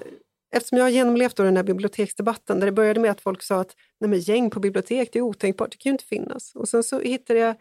eftersom 0.55 0.79
jag 0.79 0.85
har 0.85 0.91
genomlevt 0.91 1.37
då 1.37 1.43
den 1.43 1.57
här 1.57 1.65
biblioteksdebatten 1.65 2.61
där 2.61 2.67
det 2.67 2.73
började 2.73 3.01
med 3.01 3.11
att 3.11 3.21
folk 3.21 3.43
sa 3.43 3.61
att 3.61 3.77
nej, 4.01 4.11
men 4.11 4.19
gäng 4.19 4.51
på 4.51 4.61
bibliotek, 4.61 5.09
det 5.13 5.19
är 5.19 5.23
otänkbart, 5.23 5.71
det 5.71 5.77
kan 5.77 5.91
ju 5.91 5.95
inte 5.95 6.05
finnas. 6.05 6.55
Och 6.55 6.69
sen 6.69 6.83
så 6.83 7.01
hittade 7.01 7.39
jag 7.39 7.57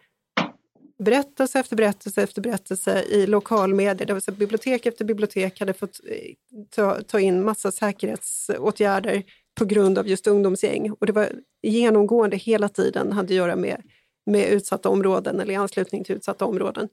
berättelse 0.98 1.60
efter 1.60 1.76
berättelse 1.76 2.22
efter 2.22 2.42
berättelse 2.42 3.02
i 3.02 3.26
lokalmedier. 3.26 4.06
Det 4.06 4.20
säga 4.20 4.36
bibliotek 4.36 4.86
efter 4.86 5.04
bibliotek 5.04 5.60
hade 5.60 5.72
fått 5.72 6.00
eh, 6.08 6.34
ta, 6.70 7.02
ta 7.02 7.20
in 7.20 7.44
massa 7.44 7.72
säkerhetsåtgärder 7.72 9.22
på 9.58 9.64
grund 9.64 9.98
av 9.98 10.08
just 10.08 10.26
ungdomsgäng. 10.26 10.90
Och 10.90 11.06
det 11.06 11.12
var 11.12 11.32
genomgående 11.62 12.36
hela 12.36 12.68
tiden 12.68 13.12
hade 13.12 13.26
att 13.26 13.30
göra 13.34 13.56
med, 13.56 13.82
med 14.26 14.48
utsatta 14.48 14.88
områden 14.88 15.40
eller 15.40 15.52
i 15.52 15.56
anslutning 15.56 16.04
till 16.04 16.16
utsatta 16.16 16.44
områden. 16.44 16.88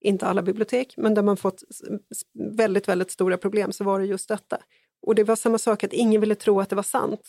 Inte 0.00 0.26
alla 0.26 0.42
bibliotek, 0.42 0.94
men 0.96 1.14
där 1.14 1.22
man 1.22 1.36
fått 1.36 1.62
väldigt, 2.56 2.88
väldigt 2.88 3.10
stora 3.10 3.36
problem 3.36 3.72
så 3.72 3.84
var 3.84 4.00
det 4.00 4.06
just 4.06 4.28
detta. 4.28 4.58
Och 5.06 5.14
det 5.14 5.24
var 5.24 5.36
samma 5.36 5.58
sak 5.58 5.84
att 5.84 5.92
ingen 5.92 6.20
ville 6.20 6.34
tro 6.34 6.60
att 6.60 6.70
det 6.70 6.76
var 6.76 6.82
sant. 6.82 7.20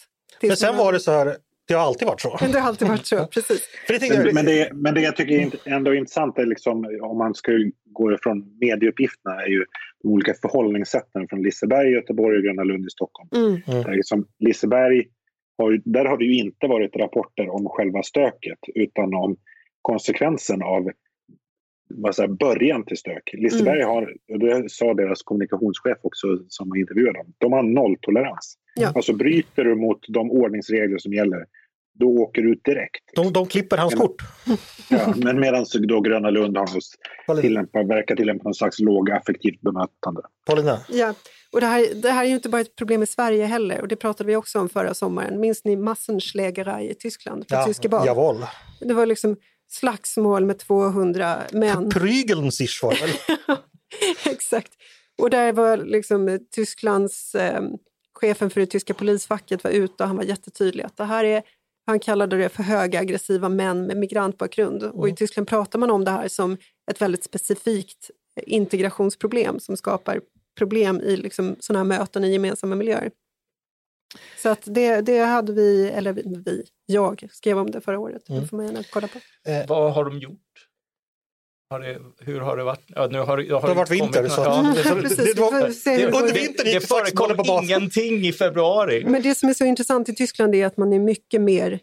Men 0.41 0.57
sen 0.57 0.77
var 0.77 0.93
det 0.93 0.99
så 0.99 1.11
här, 1.11 1.37
det 1.67 1.73
har 1.73 1.81
alltid 1.81 2.07
varit 2.07 2.21
så. 2.21 2.37
Men 2.41 2.51
det 2.51 2.59
har 2.59 2.67
alltid 2.67 2.87
varit 2.87 3.05
så, 3.05 3.27
precis. 3.27 3.69
men, 3.89 4.33
men, 4.33 4.45
det, 4.45 4.69
men 4.73 4.93
det 4.93 5.01
jag 5.01 5.15
tycker 5.15 5.39
är 5.39 5.73
ändå 5.73 5.91
är 5.91 5.95
intressant 5.95 6.37
är 6.37 6.45
liksom, 6.45 6.99
om 7.01 7.17
man 7.17 7.33
ska 7.33 7.51
gå 7.85 8.13
ifrån 8.13 8.57
medieuppgifterna 8.61 9.41
är 9.41 9.47
ju 9.47 9.65
de 10.03 10.07
olika 10.07 10.33
förhållningssätten 10.33 11.27
från 11.27 11.41
Liseberg 11.41 11.89
i 11.89 11.93
Göteborg 11.93 12.37
och 12.37 12.43
Gröna 12.43 12.63
Lund 12.63 12.85
i 12.85 12.89
Stockholm. 12.89 13.29
Mm. 13.35 13.61
mm. 13.67 13.83
Där 13.83 13.95
liksom, 13.95 14.27
Liseberg 14.39 15.05
har, 15.57 15.81
där 15.85 16.05
har 16.05 16.17
det 16.17 16.25
ju 16.25 16.33
inte 16.33 16.67
varit 16.67 16.95
rapporter 16.95 17.49
om 17.49 17.69
själva 17.69 18.03
stöket 18.03 18.59
utan 18.75 19.13
om 19.13 19.37
konsekvensen 19.81 20.63
av 20.63 20.91
vad 21.89 22.15
säger, 22.15 22.29
början 22.29 22.85
till 22.85 22.97
stök. 22.97 23.29
Liseberg 23.33 23.81
mm. 23.81 23.89
har, 23.89 24.13
och 24.31 24.39
det 24.39 24.71
sa 24.71 24.93
deras 24.93 25.23
kommunikationschef 25.23 25.97
också 26.01 26.27
som 26.47 26.75
intervjuade 26.75 27.19
dem, 27.19 27.33
de 27.37 27.53
har 27.53 27.63
nolltolerans. 27.63 28.57
Ja. 28.75 28.91
Alltså 28.95 29.13
bryter 29.13 29.63
du 29.63 29.75
mot 29.75 29.99
de 30.07 30.31
ordningsregler 30.31 30.97
som 30.97 31.13
gäller, 31.13 31.45
då 31.99 32.07
åker 32.07 32.41
du 32.41 32.51
ut 32.51 32.63
direkt. 32.63 33.03
De, 33.15 33.33
de 33.33 33.45
klipper 33.45 33.77
hans 33.77 33.95
kort. 33.95 34.21
Ja, 34.89 35.13
men 35.15 35.39
medan 35.39 35.65
då 35.87 36.01
Gröna 36.01 36.29
Lund 36.29 36.57
har 36.57 37.41
tillämpa, 37.41 37.83
verkar 37.83 38.15
tillämpa 38.15 38.43
någon 38.43 38.53
slags 38.53 38.79
lågaffektivt 38.79 39.61
bemötande. 39.61 40.21
Paulina? 40.45 40.79
Ja, 40.89 41.13
och 41.51 41.61
det 41.61 41.67
här, 41.67 42.01
det 42.01 42.09
här 42.09 42.23
är 42.23 42.27
ju 42.27 42.35
inte 42.35 42.49
bara 42.49 42.61
ett 42.61 42.75
problem 42.75 43.03
i 43.03 43.07
Sverige 43.07 43.45
heller 43.45 43.81
och 43.81 43.87
det 43.87 43.95
pratade 43.95 44.27
vi 44.27 44.35
också 44.35 44.59
om 44.59 44.69
förra 44.69 44.93
sommaren. 44.93 45.39
Minns 45.39 45.65
ni 45.65 45.75
Massenschlägerei 45.75 46.89
i 46.89 46.93
Tyskland? 46.93 47.47
På 47.47 47.55
ja, 47.55 47.65
tyska? 47.65 47.89
Jawohl. 48.05 48.45
Det 48.79 48.93
var 48.93 49.05
liksom 49.05 49.35
slagsmål 49.67 50.45
med 50.45 50.59
200 50.59 51.41
män. 51.51 51.89
Prygeln 51.89 52.51
sich 52.51 52.83
var 52.83 52.97
Exakt. 54.25 54.71
Och 55.17 55.29
där 55.29 55.53
var 55.53 55.77
liksom 55.77 56.39
Tysklands 56.51 57.35
eh, 57.35 57.61
chefen 58.19 58.49
för 58.49 58.61
det 58.61 58.67
tyska 58.67 58.93
polisfacket 58.93 59.63
var 59.63 59.71
ute 59.71 60.03
och 60.03 60.07
han 60.07 60.17
var 60.17 60.23
jättetydlig 60.23 60.83
att 60.83 60.97
det 60.97 61.03
här 61.03 61.23
är 61.23 61.43
han 61.85 61.99
kallade 61.99 62.37
det 62.37 62.49
för 62.49 62.63
höga 62.63 62.99
aggressiva 62.99 63.49
män 63.49 63.85
med 63.85 63.97
migrantbakgrund. 63.97 64.83
Mm. 64.83 64.95
Och 64.95 65.09
I 65.09 65.15
Tyskland 65.15 65.47
pratar 65.47 65.79
man 65.79 65.91
om 65.91 66.05
det 66.05 66.11
här 66.11 66.27
som 66.27 66.57
ett 66.91 67.01
väldigt 67.01 67.23
specifikt 67.23 68.11
integrationsproblem 68.45 69.59
som 69.59 69.77
skapar 69.77 70.21
problem 70.57 71.01
i 71.01 71.17
liksom 71.17 71.55
sådana 71.59 71.79
här 71.79 71.99
möten 71.99 72.23
i 72.23 72.31
gemensamma 72.31 72.75
miljöer. 72.75 73.11
Så 74.37 74.49
att 74.49 74.61
det, 74.63 75.01
det 75.01 75.19
hade 75.19 75.53
vi, 75.53 75.89
eller 75.89 76.13
vi, 76.13 76.63
jag 76.85 77.27
skrev 77.31 77.57
om 77.57 77.71
det 77.71 77.81
förra 77.81 77.99
året. 77.99 78.29
Mm. 78.29 78.41
Det 78.41 78.47
får 78.47 78.57
man 78.57 78.65
gärna 78.65 78.83
kolla 78.89 79.07
på. 79.07 79.19
Eh, 79.49 79.67
vad 79.67 79.93
har 79.93 80.05
de 80.05 80.19
gjort? 80.19 80.39
Har 81.69 81.79
det, 81.79 81.99
hur 82.19 82.39
har 82.39 82.57
det 82.57 82.63
varit? 82.63 82.83
Ja, 82.87 83.07
nu 83.07 83.19
har, 83.19 83.27
har 83.27 83.37
det 83.37 83.53
har 83.53 83.75
varit 83.75 83.91
vinter. 83.91 84.27
Så. 84.27 84.41
Ja. 84.41 84.59
under 86.19 86.33
vintern 86.33 86.65
det, 86.65 86.73
det 86.73 86.87
förekom 86.87 87.63
ingenting 87.63 88.25
i 88.25 88.33
februari. 88.33 89.05
Men 89.07 89.21
det 89.21 89.35
som 89.35 89.49
är 89.49 89.53
så 89.53 89.65
intressant 89.65 90.09
i 90.09 90.15
Tyskland 90.15 90.55
är 90.55 90.65
att 90.65 90.77
man 90.77 90.93
är 90.93 90.99
mycket 90.99 91.41
mer 91.41 91.79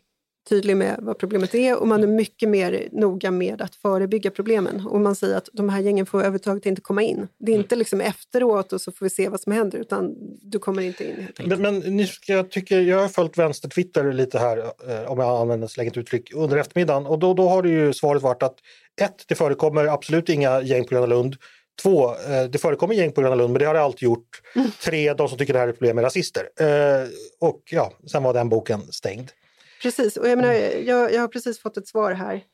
tydlig 0.48 0.76
med 0.76 0.96
vad 1.02 1.18
problemet 1.18 1.54
är 1.54 1.80
och 1.80 1.88
man 1.88 2.02
är 2.02 2.06
mycket 2.06 2.48
mer 2.48 2.88
noga 2.92 3.30
med 3.30 3.62
att 3.62 3.74
förebygga 3.74 4.30
problemen. 4.30 4.86
Och 4.86 5.00
man 5.00 5.16
säger 5.16 5.36
att 5.36 5.48
de 5.52 5.68
här 5.68 5.80
gängen 5.80 6.06
får 6.06 6.18
överhuvudtaget 6.18 6.66
inte 6.66 6.80
komma 6.80 7.02
in. 7.02 7.28
Det 7.38 7.52
är 7.52 7.56
inte 7.56 7.76
liksom 7.76 8.00
efteråt 8.00 8.72
och 8.72 8.80
så 8.80 8.92
får 8.92 9.06
vi 9.06 9.10
se 9.10 9.28
vad 9.28 9.40
som 9.40 9.52
händer 9.52 9.78
utan 9.78 10.14
du 10.42 10.58
kommer 10.58 10.82
inte 10.82 11.04
in. 11.04 11.28
Men, 11.44 11.62
men 11.62 11.78
ni 11.78 12.06
ska, 12.06 12.32
jag, 12.32 12.50
tycker, 12.50 12.80
jag 12.80 12.98
har 12.98 13.08
följt 13.08 13.38
vänster-Twitter 13.38 14.12
lite 14.12 14.38
här, 14.38 14.58
eh, 14.58 15.10
om 15.10 15.18
jag 15.18 15.40
använder 15.40 15.86
ett 15.86 15.96
uttryck, 15.96 16.34
under 16.34 16.56
eftermiddagen 16.56 17.06
och 17.06 17.18
då, 17.18 17.34
då 17.34 17.48
har 17.48 17.62
det 17.62 17.68
ju 17.68 17.92
svaret 17.92 18.22
varit 18.22 18.42
att 18.42 18.56
ett, 19.00 19.24
det 19.26 19.34
förekommer 19.34 19.86
absolut 19.86 20.28
inga 20.28 20.62
gäng 20.62 20.84
på 20.84 20.94
Gröna 20.94 21.06
Lund. 21.06 21.36
Två, 21.82 22.10
eh, 22.10 22.44
det 22.50 22.58
förekommer 22.58 22.94
gäng 22.94 23.12
på 23.12 23.20
Gröna 23.20 23.34
Lund 23.34 23.52
men 23.52 23.60
det 23.60 23.66
har 23.66 23.74
det 23.74 23.80
alltid 23.80 24.02
gjort. 24.02 24.40
Mm. 24.54 24.70
Tre, 24.84 25.14
de 25.14 25.28
som 25.28 25.38
tycker 25.38 25.52
det 25.52 25.58
här 25.58 25.66
är 25.66 25.72
ett 25.72 25.78
problem 25.78 25.98
är 25.98 26.02
rasister. 26.02 26.48
Eh, 26.60 27.08
och 27.40 27.62
ja, 27.70 27.92
sen 28.06 28.22
var 28.22 28.34
den 28.34 28.48
boken 28.48 28.80
stängd. 28.92 29.30
Precis, 29.82 30.16
och 30.16 30.28
jag, 30.28 30.36
menar, 30.38 30.52
jag, 30.52 31.12
jag 31.12 31.20
har 31.20 31.28
precis 31.28 31.58
fått 31.58 31.76
ett 31.76 31.88
svar 31.88 32.12
här 32.12 32.44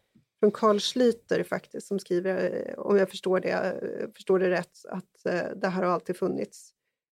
från 0.40 0.50
Carl 0.50 0.80
Schlyter 0.80 1.42
faktiskt 1.42 1.86
som 1.86 1.98
skriver, 1.98 2.66
eh, 2.66 2.78
om 2.78 2.96
jag 2.98 3.10
förstår 3.10 3.40
det, 3.40 3.80
förstår 4.16 4.38
det 4.38 4.50
rätt, 4.50 4.84
att 4.88 5.22
det 5.56 5.68
här 5.68 5.82
har 5.82 5.92
alltid 5.92 6.16
funnits. 6.16 6.70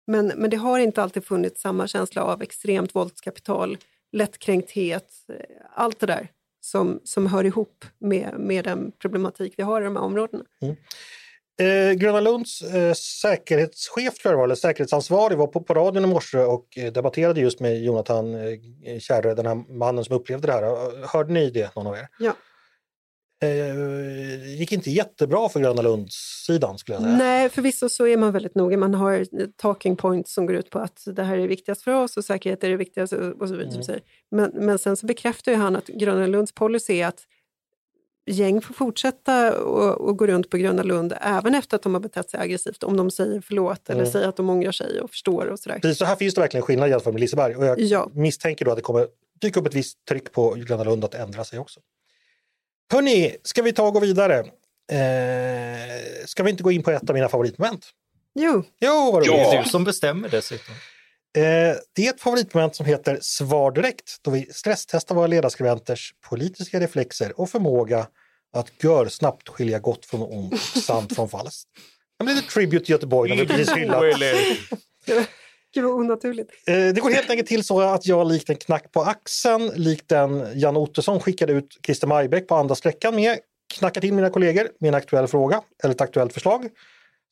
Men, 0.06 0.26
men 0.26 0.50
det 0.50 0.56
har 0.56 0.78
inte 0.78 1.02
alltid 1.02 1.24
funnits 1.24 1.60
samma 1.60 1.86
känsla 1.86 2.22
av 2.22 2.42
extremt 2.42 2.94
våldskapital, 2.94 3.78
lättkränkthet, 4.12 5.12
allt 5.74 6.00
det 6.00 6.06
där 6.06 6.28
som, 6.60 7.00
som 7.04 7.26
hör 7.26 7.44
ihop 7.44 7.84
med, 7.98 8.34
med 8.38 8.64
den 8.64 8.92
problematik 8.98 9.54
vi 9.56 9.62
har 9.62 9.80
i 9.80 9.84
de 9.84 9.96
här 9.96 10.02
områdena. 10.02 10.44
Mm. 10.62 10.76
Eh, 11.60 11.92
Gröna 11.92 12.20
Lunds 12.20 12.62
eh, 12.62 12.92
säkerhetschef, 12.92 14.18
tror 14.18 14.32
jag 14.32 14.36
var, 14.36 14.44
eller 14.44 14.54
säkerhetsansvarig, 14.54 15.38
var 15.38 15.46
på, 15.46 15.60
på 15.60 15.74
radion 15.74 16.04
i 16.04 16.06
morse 16.06 16.38
och 16.38 16.78
eh, 16.78 16.92
debatterade 16.92 17.40
just 17.40 17.60
med 17.60 17.82
Jonathan 17.82 18.34
eh, 18.34 18.98
Kärre, 18.98 19.34
den 19.34 19.46
här 19.46 19.78
mannen 19.78 20.04
som 20.04 20.16
upplevde 20.16 20.46
det 20.46 20.52
här. 20.52 21.06
Hörde 21.06 21.32
ni 21.32 21.50
det, 21.50 21.74
någon 21.76 21.86
av 21.86 21.96
er? 21.96 22.08
Ja 22.18 22.34
eh, 23.44 24.58
gick 24.58 24.72
inte 24.72 24.90
jättebra 24.90 25.48
för 25.48 25.60
Gröna 25.60 25.82
Lund-sidan 25.82 26.78
skulle 26.78 26.94
jag 26.94 27.02
säga. 27.02 27.16
Nej, 27.16 27.48
förvisso 27.48 27.88
så 27.88 28.06
är 28.06 28.16
man 28.16 28.32
väldigt 28.32 28.54
noga. 28.54 28.76
Man 28.76 28.94
har 28.94 29.26
talking 29.56 29.96
points 29.96 30.34
som 30.34 30.46
går 30.46 30.56
ut 30.56 30.70
på 30.70 30.78
att 30.78 31.02
det 31.06 31.22
här 31.22 31.38
är 31.38 31.48
viktigast 31.48 31.82
för 31.82 31.90
oss 31.90 32.16
och 32.16 32.24
säkerhet 32.24 32.64
är 32.64 32.70
det 32.70 32.76
viktigaste 32.76 33.16
och 33.16 33.48
så 33.48 33.56
vidare. 33.56 33.92
Mm. 33.92 34.00
Men, 34.30 34.50
men 34.54 34.78
sen 34.78 34.96
så 34.96 35.06
bekräftar 35.06 35.52
ju 35.52 35.58
han 35.58 35.76
att 35.76 35.86
Gröna 35.86 36.26
Lunds 36.26 36.52
policy 36.52 37.00
är 37.00 37.06
att 37.06 37.20
gäng 38.26 38.60
får 38.60 38.74
fortsätta 38.74 39.58
och, 39.58 40.08
och 40.08 40.18
gå 40.18 40.26
runt 40.26 40.50
på 40.50 40.56
Gröna 40.56 40.82
Lund 40.82 41.14
även 41.20 41.54
efter 41.54 41.76
att 41.76 41.82
de 41.82 41.94
har 41.94 42.00
betett 42.00 42.30
sig 42.30 42.40
aggressivt 42.40 42.82
om 42.82 42.96
de 42.96 43.10
säger 43.10 43.40
förlåt 43.40 43.90
eller 43.90 44.00
mm. 44.00 44.12
säger 44.12 44.28
att 44.28 44.36
de 44.36 44.50
ångrar 44.50 44.72
sig 44.72 45.00
och 45.00 45.10
förstår 45.10 45.46
och 45.46 45.58
sådär. 45.58 45.78
Precis, 45.78 45.98
så 45.98 46.04
här 46.04 46.16
finns 46.16 46.34
det 46.34 46.40
verkligen 46.40 46.62
skillnad 46.62 46.88
jämfört 46.88 47.12
med 47.12 47.20
Liseberg 47.20 47.56
och 47.56 47.66
jag 47.66 47.80
ja. 47.80 48.10
misstänker 48.14 48.64
då 48.64 48.70
att 48.70 48.76
det 48.76 48.82
kommer 48.82 49.06
dyka 49.40 49.60
upp 49.60 49.66
ett 49.66 49.74
visst 49.74 50.04
tryck 50.04 50.32
på 50.32 50.54
Gröna 50.54 50.84
Lund 50.84 51.04
att 51.04 51.14
ändra 51.14 51.44
sig 51.44 51.58
också. 51.58 51.80
Hörni, 52.92 53.36
ska 53.42 53.62
vi 53.62 53.72
ta 53.72 53.86
och 53.86 53.92
gå 53.92 54.00
vidare? 54.00 54.38
Eh, 54.92 56.26
ska 56.26 56.42
vi 56.42 56.50
inte 56.50 56.62
gå 56.62 56.72
in 56.72 56.82
på 56.82 56.90
ett 56.90 57.10
av 57.10 57.14
mina 57.14 57.28
favoritmoment? 57.28 57.86
Jo, 58.34 58.64
Jo, 58.80 59.10
vad 59.12 59.14
roligt. 59.14 59.40
Ja. 59.40 59.50
Det 59.50 59.56
är 59.56 59.62
du 59.62 59.68
som 59.68 59.84
bestämmer 59.84 60.28
dessutom. 60.28 60.74
Eh, 61.36 61.76
det 61.92 62.06
är 62.06 62.10
ett 62.10 62.20
favoritmoment 62.20 62.76
som 62.76 62.86
heter 62.86 63.18
Svar 63.20 63.70
direkt 63.72 64.16
då 64.22 64.30
vi 64.30 64.46
stresstestar 64.52 65.14
våra 65.14 65.26
ledarskribenters 65.26 66.14
politiska 66.28 66.80
reflexer 66.80 67.40
och 67.40 67.50
förmåga 67.50 68.06
att 68.56 68.84
gör 68.84 69.08
snabbt 69.08 69.48
skilja 69.48 69.78
gott 69.78 70.06
från 70.06 70.22
ont, 70.22 70.60
sant 70.60 71.14
från 71.14 71.28
falskt. 71.28 71.68
Det 72.18 72.24
blir 72.24 72.34
lite 72.34 72.48
tribute 72.48 72.84
till 72.84 72.92
Göteborg 72.92 73.30
när 73.30 73.36
vi 73.36 73.46
precis 73.46 73.68
hyllat. 73.76 74.02
gud 75.74 75.84
vad 75.84 75.92
onaturligt. 75.92 76.50
Eh, 76.68 76.74
Det 76.74 77.00
går 77.00 77.10
helt 77.10 77.30
enkelt 77.30 77.48
till 77.48 77.64
så 77.64 77.80
att 77.80 78.06
jag 78.06 78.26
likt 78.32 78.50
en 78.50 78.56
knack 78.56 78.92
på 78.92 79.02
axeln, 79.02 79.70
likt 79.74 80.08
den 80.08 80.46
Jan 80.54 80.76
Ottosson 80.76 81.20
skickade 81.20 81.52
ut 81.52 81.78
Christer 81.86 82.06
Majbäck 82.06 82.48
på 82.48 82.54
andra 82.54 82.74
sträckan 82.74 83.14
med, 83.16 83.38
knackar 83.78 84.00
till 84.00 84.12
mina 84.14 84.30
kollegor 84.30 84.68
med 84.80 84.88
en 84.88 84.94
aktuell 84.94 85.26
fråga 85.28 85.62
eller 85.82 85.94
ett 85.94 86.00
aktuellt 86.00 86.32
förslag 86.32 86.68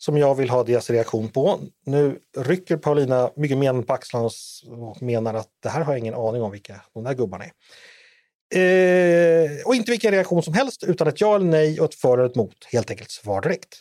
som 0.04 0.18
jag 0.18 0.34
vill 0.34 0.50
ha 0.50 0.64
deras 0.64 0.90
reaktion 0.90 1.28
på. 1.28 1.60
Nu 1.86 2.18
rycker 2.36 2.76
Paulina 2.76 3.30
mycket 3.36 3.58
men 3.58 3.82
på 3.82 3.92
axlarna 3.92 4.30
och 4.68 5.02
menar 5.02 5.34
att 5.34 5.48
det 5.62 5.68
här 5.68 5.80
har 5.80 5.92
jag 5.92 5.98
ingen 5.98 6.14
aning 6.14 6.42
om 6.42 6.50
vilka 6.50 6.80
de 6.94 7.04
där 7.04 7.14
gubbarna 7.14 7.44
är. 7.44 7.52
Eh, 8.54 9.50
och 9.66 9.74
inte 9.74 9.90
vilken 9.90 10.12
reaktion 10.12 10.42
som 10.42 10.54
helst 10.54 10.84
utan 10.84 11.08
ett 11.08 11.20
ja 11.20 11.36
eller 11.36 11.46
nej 11.46 11.80
och 11.80 11.84
ett 11.84 11.94
för 11.94 12.18
eller 12.18 12.28
ett 12.28 12.34
mot. 12.34 12.64
Helt 12.72 12.90
enkelt 12.90 13.10
svar 13.10 13.40
direkt. 13.40 13.80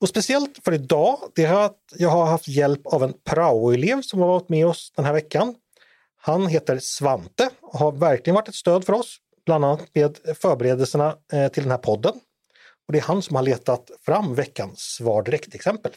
Och 0.00 0.08
speciellt 0.08 0.58
för 0.64 0.72
idag, 0.72 1.18
det 1.34 1.44
är 1.44 1.64
att 1.64 1.78
jag 1.96 2.08
har 2.08 2.26
haft 2.26 2.48
hjälp 2.48 2.86
av 2.86 3.02
en 3.02 3.14
praoelev 3.24 4.02
som 4.02 4.20
har 4.20 4.28
varit 4.28 4.48
med 4.48 4.66
oss 4.66 4.92
den 4.96 5.04
här 5.04 5.12
veckan. 5.12 5.54
Han 6.16 6.46
heter 6.46 6.78
Svante 6.78 7.50
och 7.60 7.78
har 7.78 7.92
verkligen 7.92 8.34
varit 8.34 8.48
ett 8.48 8.54
stöd 8.54 8.84
för 8.84 8.92
oss, 8.92 9.16
bland 9.46 9.64
annat 9.64 9.94
med 9.94 10.18
förberedelserna 10.40 11.16
eh, 11.32 11.48
till 11.48 11.62
den 11.62 11.70
här 11.70 11.78
podden. 11.78 12.14
Och 12.86 12.92
det 12.92 12.98
är 12.98 13.02
han 13.02 13.22
som 13.22 13.36
har 13.36 13.42
letat 13.42 13.90
fram 14.00 14.34
veckans 14.34 14.80
svar 14.80 15.22
direkt-exempel. 15.22 15.92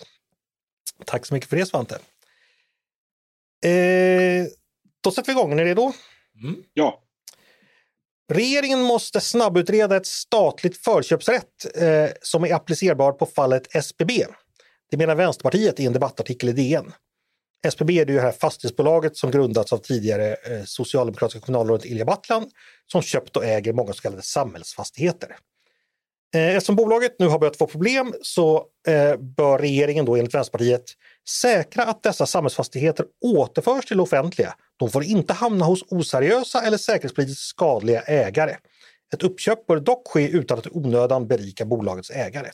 Tack 1.05 1.25
så 1.25 1.33
mycket 1.33 1.49
för 1.49 1.57
det 1.57 1.65
Svante. 1.65 1.95
Eh, 3.65 4.45
då 5.01 5.11
sätter 5.11 5.25
vi 5.33 5.39
igång, 5.39 5.51
är 5.51 5.55
ni 5.55 5.63
redo? 5.63 5.93
Ja. 6.73 7.01
Regeringen 8.33 8.81
måste 8.81 9.21
snabbutreda 9.21 9.97
ett 9.97 10.05
statligt 10.05 10.77
förköpsrätt 10.77 11.75
eh, 11.75 12.09
som 12.21 12.43
är 12.43 12.53
applicerbar 12.53 13.11
på 13.11 13.25
fallet 13.25 13.75
SBB. 13.75 14.25
Det 14.91 14.97
menar 14.97 15.15
Vänsterpartiet 15.15 15.79
i 15.79 15.85
en 15.85 15.93
debattartikel 15.93 16.49
i 16.49 16.51
DN. 16.51 16.93
SBB 17.67 17.99
är 17.99 18.05
det 18.05 18.21
här 18.21 18.31
fastighetsbolaget 18.31 19.17
som 19.17 19.31
grundats 19.31 19.73
av 19.73 19.77
tidigare 19.77 20.33
eh, 20.33 20.63
socialdemokratiska 20.65 21.45
kommunalrådet 21.45 21.85
Ilja 21.85 22.05
Battlan 22.05 22.49
som 22.91 23.01
köpt 23.01 23.37
och 23.37 23.45
äger 23.45 23.73
många 23.73 23.93
så 23.93 24.01
kallade 24.01 24.21
samhällsfastigheter. 24.21 25.35
Eh, 26.35 26.55
Eftersom 26.55 26.75
bolaget 26.75 27.15
nu 27.19 27.27
har 27.27 27.39
börjat 27.39 27.57
få 27.57 27.67
problem 27.67 28.13
så 28.21 28.65
eh, 28.87 29.17
bör 29.17 29.59
regeringen 29.59 30.05
då 30.05 30.15
enligt 30.15 30.33
Vänsterpartiet 30.33 30.83
säkra 31.29 31.83
att 31.83 32.03
dessa 32.03 32.25
samhällsfastigheter 32.25 33.05
återförs 33.25 33.85
till 33.85 33.97
det 33.97 34.03
offentliga. 34.03 34.55
De 34.77 34.89
får 34.89 35.03
inte 35.03 35.33
hamna 35.33 35.65
hos 35.65 35.83
oseriösa 35.91 36.61
eller 36.61 36.77
säkerhetspolitiskt 36.77 37.41
skadliga 37.41 38.01
ägare. 38.01 38.55
Ett 39.13 39.23
uppköp 39.23 39.67
bör 39.67 39.79
dock 39.79 40.07
ske 40.07 40.27
utan 40.27 40.59
att 40.59 40.65
i 40.65 40.69
onödan 40.73 41.27
berika 41.27 41.65
bolagets 41.65 42.09
ägare. 42.09 42.49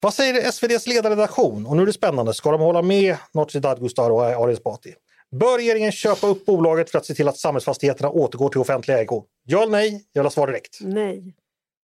Vad 0.00 0.14
säger 0.14 0.48
SVDs 0.48 0.86
ledarredaktion? 0.86 1.66
Och 1.66 1.76
nu 1.76 1.82
är 1.82 1.86
det 1.86 1.92
spännande. 1.92 2.34
Ska 2.34 2.50
de 2.50 2.60
hålla 2.60 2.82
med 2.82 3.16
Nooshi 3.34 3.58
Dadgostar 3.58 4.10
och 4.10 4.24
Ali 4.24 4.52
Esbati? 4.52 4.94
Bör 5.30 5.58
regeringen 5.58 5.92
köpa 5.92 6.26
upp 6.26 6.46
bolaget 6.46 6.90
för 6.90 6.98
att 6.98 7.06
se 7.06 7.14
till 7.14 7.28
att 7.28 7.36
samhällsfastigheterna 7.36 8.10
återgår 8.10 8.48
till 8.48 8.60
offentlig 8.60 8.94
ägo? 8.94 9.24
Ja 9.44 9.62
eller 9.62 9.72
nej? 9.72 10.04
Jag 10.12 10.22
vill 10.22 10.26
ha 10.26 10.30
svar 10.30 10.46
direkt. 10.46 10.78
Nej, 10.80 11.34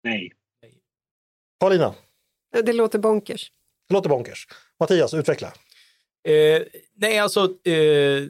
Nej. 0.05 0.33
Paulina, 1.59 1.95
det 2.65 2.73
låter 2.73 2.99
bonkers. 2.99 3.53
det 3.89 3.95
låter 3.95 4.09
bonkers. 4.09 4.47
Mattias, 4.81 5.15
utveckla. 5.15 5.53
Eh, 6.29 6.63
nej, 6.95 7.19
alltså 7.19 7.69
eh, 7.69 8.23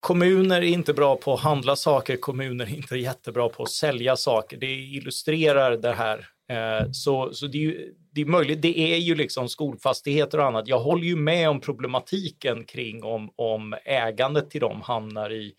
kommuner 0.00 0.56
är 0.62 0.66
inte 0.66 0.94
bra 0.94 1.16
på 1.16 1.34
att 1.34 1.40
handla 1.40 1.76
saker, 1.76 2.16
kommuner 2.16 2.64
är 2.64 2.76
inte 2.76 2.96
jättebra 2.96 3.48
på 3.48 3.62
att 3.62 3.70
sälja 3.70 4.16
saker. 4.16 4.56
Det 4.56 4.74
illustrerar 4.74 5.76
det 5.76 5.92
här. 5.92 6.28
Eh, 6.48 6.90
så 6.92 7.32
så 7.32 7.46
det, 7.46 7.58
är 7.58 7.62
ju, 7.62 7.94
det 8.12 8.20
är 8.20 8.26
möjligt, 8.26 8.62
det 8.62 8.78
är 8.78 8.96
ju 8.96 9.14
liksom 9.14 9.48
skolfastigheter 9.48 10.38
och 10.38 10.46
annat. 10.46 10.68
Jag 10.68 10.78
håller 10.78 11.04
ju 11.04 11.16
med 11.16 11.48
om 11.48 11.60
problematiken 11.60 12.64
kring 12.64 13.04
om, 13.04 13.30
om 13.36 13.74
ägandet 13.84 14.50
till 14.50 14.60
dem 14.60 14.80
hamnar 14.80 15.32
i, 15.32 15.52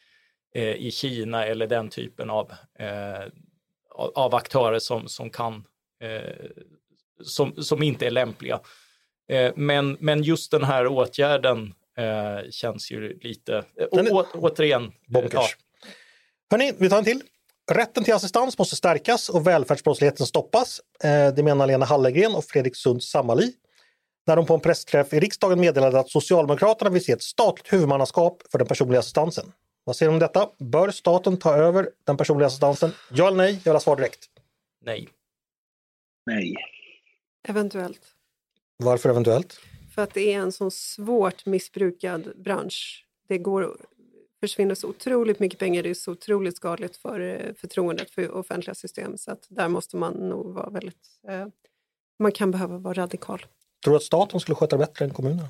eh, 0.55 0.73
i 0.73 0.91
Kina 0.91 1.45
eller 1.45 1.67
den 1.67 1.89
typen 1.89 2.29
av, 2.29 2.51
eh, 2.79 3.27
av, 4.15 4.35
aktörer 4.35 4.79
som, 4.79 5.07
som 5.07 5.29
kan 5.29 5.63
som, 7.23 7.63
som 7.63 7.83
inte 7.83 8.05
är 8.05 8.11
lämpliga. 8.11 8.59
Eh, 9.31 9.51
men, 9.55 9.97
men 9.99 10.23
just 10.23 10.51
den 10.51 10.63
här 10.63 10.87
åtgärden 10.87 11.73
eh, 11.97 12.49
känns 12.51 12.91
ju 12.91 13.19
lite, 13.19 13.55
eh, 13.57 13.87
Den 13.91 14.11
å, 14.11 14.25
återigen, 14.33 14.83
eh, 14.83 14.89
Bonkers. 15.07 15.57
Hörni, 16.51 16.73
vi 16.77 16.89
tar 16.89 16.97
en 16.97 17.03
till. 17.03 17.21
Rätten 17.71 18.03
till 18.03 18.13
assistans 18.13 18.57
måste 18.57 18.75
stärkas 18.75 19.29
och 19.29 19.47
välfärdsbrottsligheten 19.47 20.25
stoppas. 20.25 20.81
Eh, 21.03 21.33
Det 21.33 21.43
menar 21.43 21.67
Lena 21.67 21.85
Hallengren 21.85 22.35
och 22.35 22.45
Fredrik 22.45 22.75
Sund 22.75 23.03
Sammali 23.03 23.53
när 24.27 24.35
de 24.35 24.45
på 24.45 24.53
en 24.53 24.59
pressträff 24.59 25.13
i 25.13 25.19
riksdagen 25.19 25.59
meddelade 25.59 25.99
att 25.99 26.09
Socialdemokraterna 26.09 26.89
vill 26.89 27.03
se 27.05 27.11
ett 27.11 27.23
statligt 27.23 27.73
huvudmannaskap 27.73 28.41
för 28.51 28.57
den 28.57 28.67
personliga 28.67 28.99
assistansen. 28.99 29.51
Vad 29.83 29.95
säger 29.95 30.09
du 30.09 30.13
om 30.13 30.19
detta? 30.19 30.49
Bör 30.59 30.91
staten 30.91 31.37
ta 31.39 31.55
över 31.55 31.89
den 32.05 32.17
personliga 32.17 32.47
assistansen? 32.47 32.91
Ja 33.11 33.27
eller 33.27 33.37
nej? 33.37 33.51
Jag 33.51 33.63
vill 33.63 33.73
ha 33.73 33.79
svar 33.79 33.95
direkt. 33.95 34.19
nej. 34.85 35.07
Nej. 36.27 36.55
Eventuellt. 37.47 38.01
Varför 38.77 39.09
eventuellt? 39.09 39.59
För 39.95 40.01
att 40.01 40.13
det 40.13 40.33
är 40.33 40.39
en 40.39 40.51
så 40.51 40.71
svårt 40.71 41.45
missbrukad 41.45 42.33
bransch. 42.43 43.05
Det 43.27 43.37
går 43.37 43.77
försvinner 44.39 44.75
så 44.75 44.87
otroligt 44.87 45.39
mycket 45.39 45.59
pengar. 45.59 45.83
Det 45.83 45.89
är 45.89 45.93
så 45.93 46.11
otroligt 46.11 46.57
skadligt 46.57 46.97
för 46.97 47.19
eh, 47.19 47.53
förtroendet 47.53 48.11
för 48.11 48.31
offentliga 48.31 48.75
system. 48.75 49.17
Så 49.17 49.31
att 49.31 49.45
där 49.49 49.67
måste 49.67 49.97
man 49.97 50.13
nog 50.13 50.53
vara 50.53 50.69
väldigt... 50.69 51.19
Eh, 51.27 51.47
man 52.19 52.31
kan 52.31 52.51
behöva 52.51 52.77
vara 52.77 52.93
radikal. 52.93 53.45
Tror 53.83 53.91
du 53.91 53.97
att 53.97 54.03
staten 54.03 54.39
skulle 54.39 54.55
sköta 54.55 54.77
det 54.77 54.85
bättre 54.85 55.05
än 55.05 55.13
kommunerna? 55.13 55.49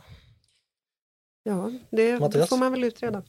Ja, 1.43 1.71
det, 1.89 2.11
det 2.11 2.19
Mattias? 2.19 2.49
får 2.49 2.57
man 2.57 2.71
väl 2.71 2.83
utreda. 2.83 3.23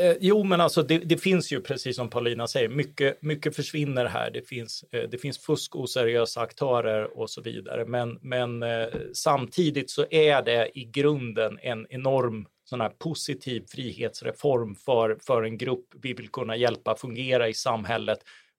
Eh, 0.00 0.16
jo, 0.20 0.42
men 0.42 0.60
alltså 0.60 0.82
det, 0.82 0.98
det 0.98 1.16
finns 1.16 1.52
ju 1.52 1.60
precis 1.60 1.96
som 1.96 2.10
Paulina 2.10 2.46
säger, 2.46 2.68
mycket, 2.68 3.22
mycket 3.22 3.56
försvinner 3.56 4.04
här. 4.04 4.30
Det 4.30 4.48
finns, 4.48 4.84
eh, 4.92 5.08
det 5.10 5.18
finns 5.18 5.38
fusk, 5.38 5.76
oseriösa 5.76 6.40
aktörer 6.40 7.18
och 7.18 7.30
så 7.30 7.40
vidare. 7.40 7.84
Men, 7.84 8.18
men 8.22 8.62
eh, 8.62 8.86
samtidigt 9.12 9.90
så 9.90 10.06
är 10.10 10.42
det 10.42 10.78
i 10.78 10.84
grunden 10.84 11.58
en 11.62 11.86
enorm 11.90 12.46
sån 12.64 12.80
här 12.80 12.88
positiv 12.88 13.64
frihetsreform 13.68 14.74
för, 14.74 15.18
för 15.26 15.42
en 15.42 15.58
grupp 15.58 15.86
vi 16.02 16.12
vill 16.12 16.28
kunna 16.28 16.56
hjälpa 16.56 16.96
fungera 16.96 17.48
i 17.48 17.54
samhället. 17.54 18.18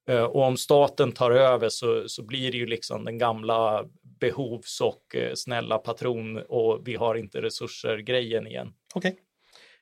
Eh, 0.09 0.23
och 0.23 0.43
om 0.43 0.57
staten 0.57 1.11
tar 1.11 1.31
över 1.31 1.69
så, 1.69 2.09
så 2.09 2.23
blir 2.23 2.51
det 2.51 2.57
ju 2.57 2.65
liksom 2.65 3.05
den 3.05 3.17
gamla 3.17 3.86
behovs 4.19 4.81
och 4.81 5.15
eh, 5.15 5.34
snälla 5.36 5.77
patron 5.77 6.38
och 6.38 6.88
vi 6.88 6.95
har 6.95 7.15
inte 7.15 7.41
resurser 7.41 7.97
grejen 7.97 8.47
igen. 8.47 8.73
Okej. 8.95 9.15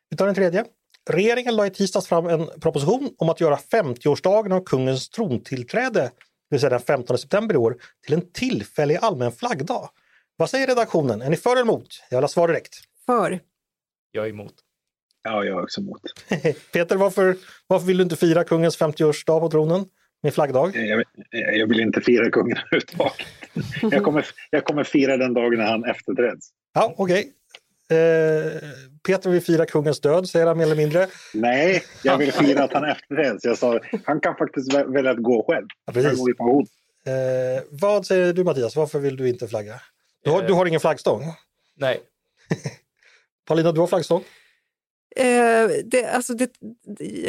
Vi 0.09 0.17
tar 0.17 0.25
den 0.25 0.35
tredje. 0.35 0.65
Regeringen 1.09 1.55
la 1.55 1.67
i 1.67 1.69
tisdags 1.69 2.07
fram 2.07 2.27
en 2.27 2.49
proposition 2.61 3.09
om 3.17 3.29
att 3.29 3.41
göra 3.41 3.55
50-årsdagen 3.55 4.53
av 4.53 4.63
kungens 4.63 5.09
trontillträde, 5.09 5.99
det 6.01 6.11
vill 6.49 6.59
säga 6.59 6.69
den 6.69 6.79
15 6.79 7.17
september 7.17 7.55
i 7.55 7.57
år, 7.57 7.77
till 8.05 8.13
en 8.13 8.31
tillfällig 8.31 8.97
allmän 9.01 9.31
flaggdag. 9.31 9.89
Vad 10.35 10.49
säger 10.49 10.67
redaktionen? 10.67 11.21
Är 11.21 11.29
ni 11.29 11.37
för 11.37 11.51
eller 11.51 11.61
emot? 11.61 11.87
Jag 12.09 12.17
vill 12.17 12.23
ha 12.23 12.27
svar 12.27 12.47
direkt. 12.47 12.75
För 13.05 13.39
Jag 14.11 14.25
är 14.25 14.29
emot. 14.29 14.53
Ja, 15.23 15.43
jag 15.43 15.57
är 15.59 15.63
också 15.63 15.81
emot. 15.81 16.01
Peter, 16.73 16.95
varför, 16.95 17.35
varför 17.67 17.87
vill 17.87 17.97
du 17.97 18.03
inte 18.03 18.15
fira 18.15 18.43
kungens 18.43 18.79
50-årsdag 18.79 19.39
på 19.39 19.49
tronen 19.49 19.85
med 20.23 20.33
flaggdag? 20.33 20.75
Jag, 20.75 21.03
jag 21.57 21.67
vill 21.67 21.79
inte 21.79 22.01
fira 22.01 22.31
kungen 22.31 22.57
överhuvudtaget. 22.71 23.27
Jag 23.81 24.03
kommer, 24.03 24.25
jag 24.49 24.65
kommer 24.65 24.83
fira 24.83 25.17
den 25.17 25.33
dagen 25.33 25.57
när 25.57 25.65
han 25.65 25.85
efterträds. 25.85 26.49
Ja, 26.73 26.93
okej. 26.97 27.33
Eh, 27.91 27.97
Peter 29.07 29.29
vill 29.29 29.41
fira 29.41 29.65
kungens 29.65 30.01
död, 30.01 30.29
säger 30.29 30.47
han 30.47 30.57
mer 30.57 30.63
eller 30.65 30.75
mindre. 30.75 31.07
Nej, 31.33 31.83
jag 32.03 32.17
vill 32.17 32.31
fira 32.33 32.63
att 32.63 32.73
han 32.73 32.85
efterträds. 32.85 33.45
Jag 33.45 33.57
sa 33.57 33.79
han 34.05 34.19
kan 34.19 34.35
faktiskt 34.35 34.73
vä- 34.73 34.93
välja 34.93 35.11
att 35.11 35.23
gå 35.23 35.45
själv. 35.49 35.67
Ja, 35.85 35.93
precis. 35.93 36.19
går 36.19 36.31
i 36.31 36.33
pension. 36.33 36.65
Eh, 37.05 37.63
vad 37.69 38.05
säger 38.05 38.33
du 38.33 38.43
Mattias, 38.43 38.75
varför 38.75 38.99
vill 38.99 39.17
du 39.17 39.29
inte 39.29 39.47
flagga? 39.47 39.81
Du 40.23 40.29
har, 40.29 40.41
du 40.41 40.53
har 40.53 40.65
ingen 40.65 40.79
flaggstång? 40.79 41.23
Nej, 41.75 41.99
Paulina, 43.47 43.71
du 43.71 43.79
har 43.79 43.87
flaggstång? 43.87 44.23
Eh, 45.15 45.69
det, 45.85 46.05
alltså 46.05 46.33
det, 46.33 46.49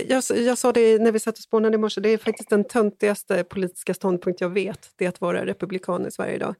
jag, 0.08 0.22
jag 0.36 0.58
sa 0.58 0.72
det 0.72 0.98
när 0.98 1.12
vi 1.12 1.18
satt 1.18 1.34
och 1.38 1.42
spånade 1.44 1.74
i 1.74 1.78
morse, 1.78 2.00
det 2.00 2.08
är 2.08 2.18
faktiskt 2.18 2.50
den 2.50 2.64
töntigaste 2.64 3.44
politiska 3.44 3.94
ståndpunkt 3.94 4.40
jag 4.40 4.48
vet, 4.48 4.90
det 4.96 5.04
är 5.04 5.08
att 5.08 5.20
vara 5.20 5.46
republikan 5.46 6.06
i 6.06 6.10
Sverige 6.10 6.34
idag. 6.34 6.54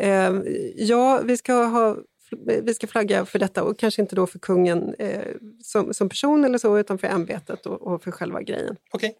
Eh, 0.00 0.32
ja, 0.76 1.20
vi 1.24 1.36
ska, 1.36 1.52
ha, 1.52 1.96
vi 2.62 2.74
ska 2.74 2.86
flagga 2.86 3.24
för 3.24 3.38
detta 3.38 3.62
och 3.62 3.78
kanske 3.78 4.02
inte 4.02 4.16
då 4.16 4.26
för 4.26 4.38
kungen 4.38 4.94
eh, 4.98 5.34
som, 5.62 5.94
som 5.94 6.08
person 6.08 6.44
eller 6.44 6.58
så, 6.58 6.78
utan 6.78 6.98
för 6.98 7.06
ämbetet 7.06 7.66
och, 7.66 7.82
och 7.82 8.02
för 8.02 8.10
själva 8.10 8.42
grejen. 8.42 8.76
Okej. 8.90 9.16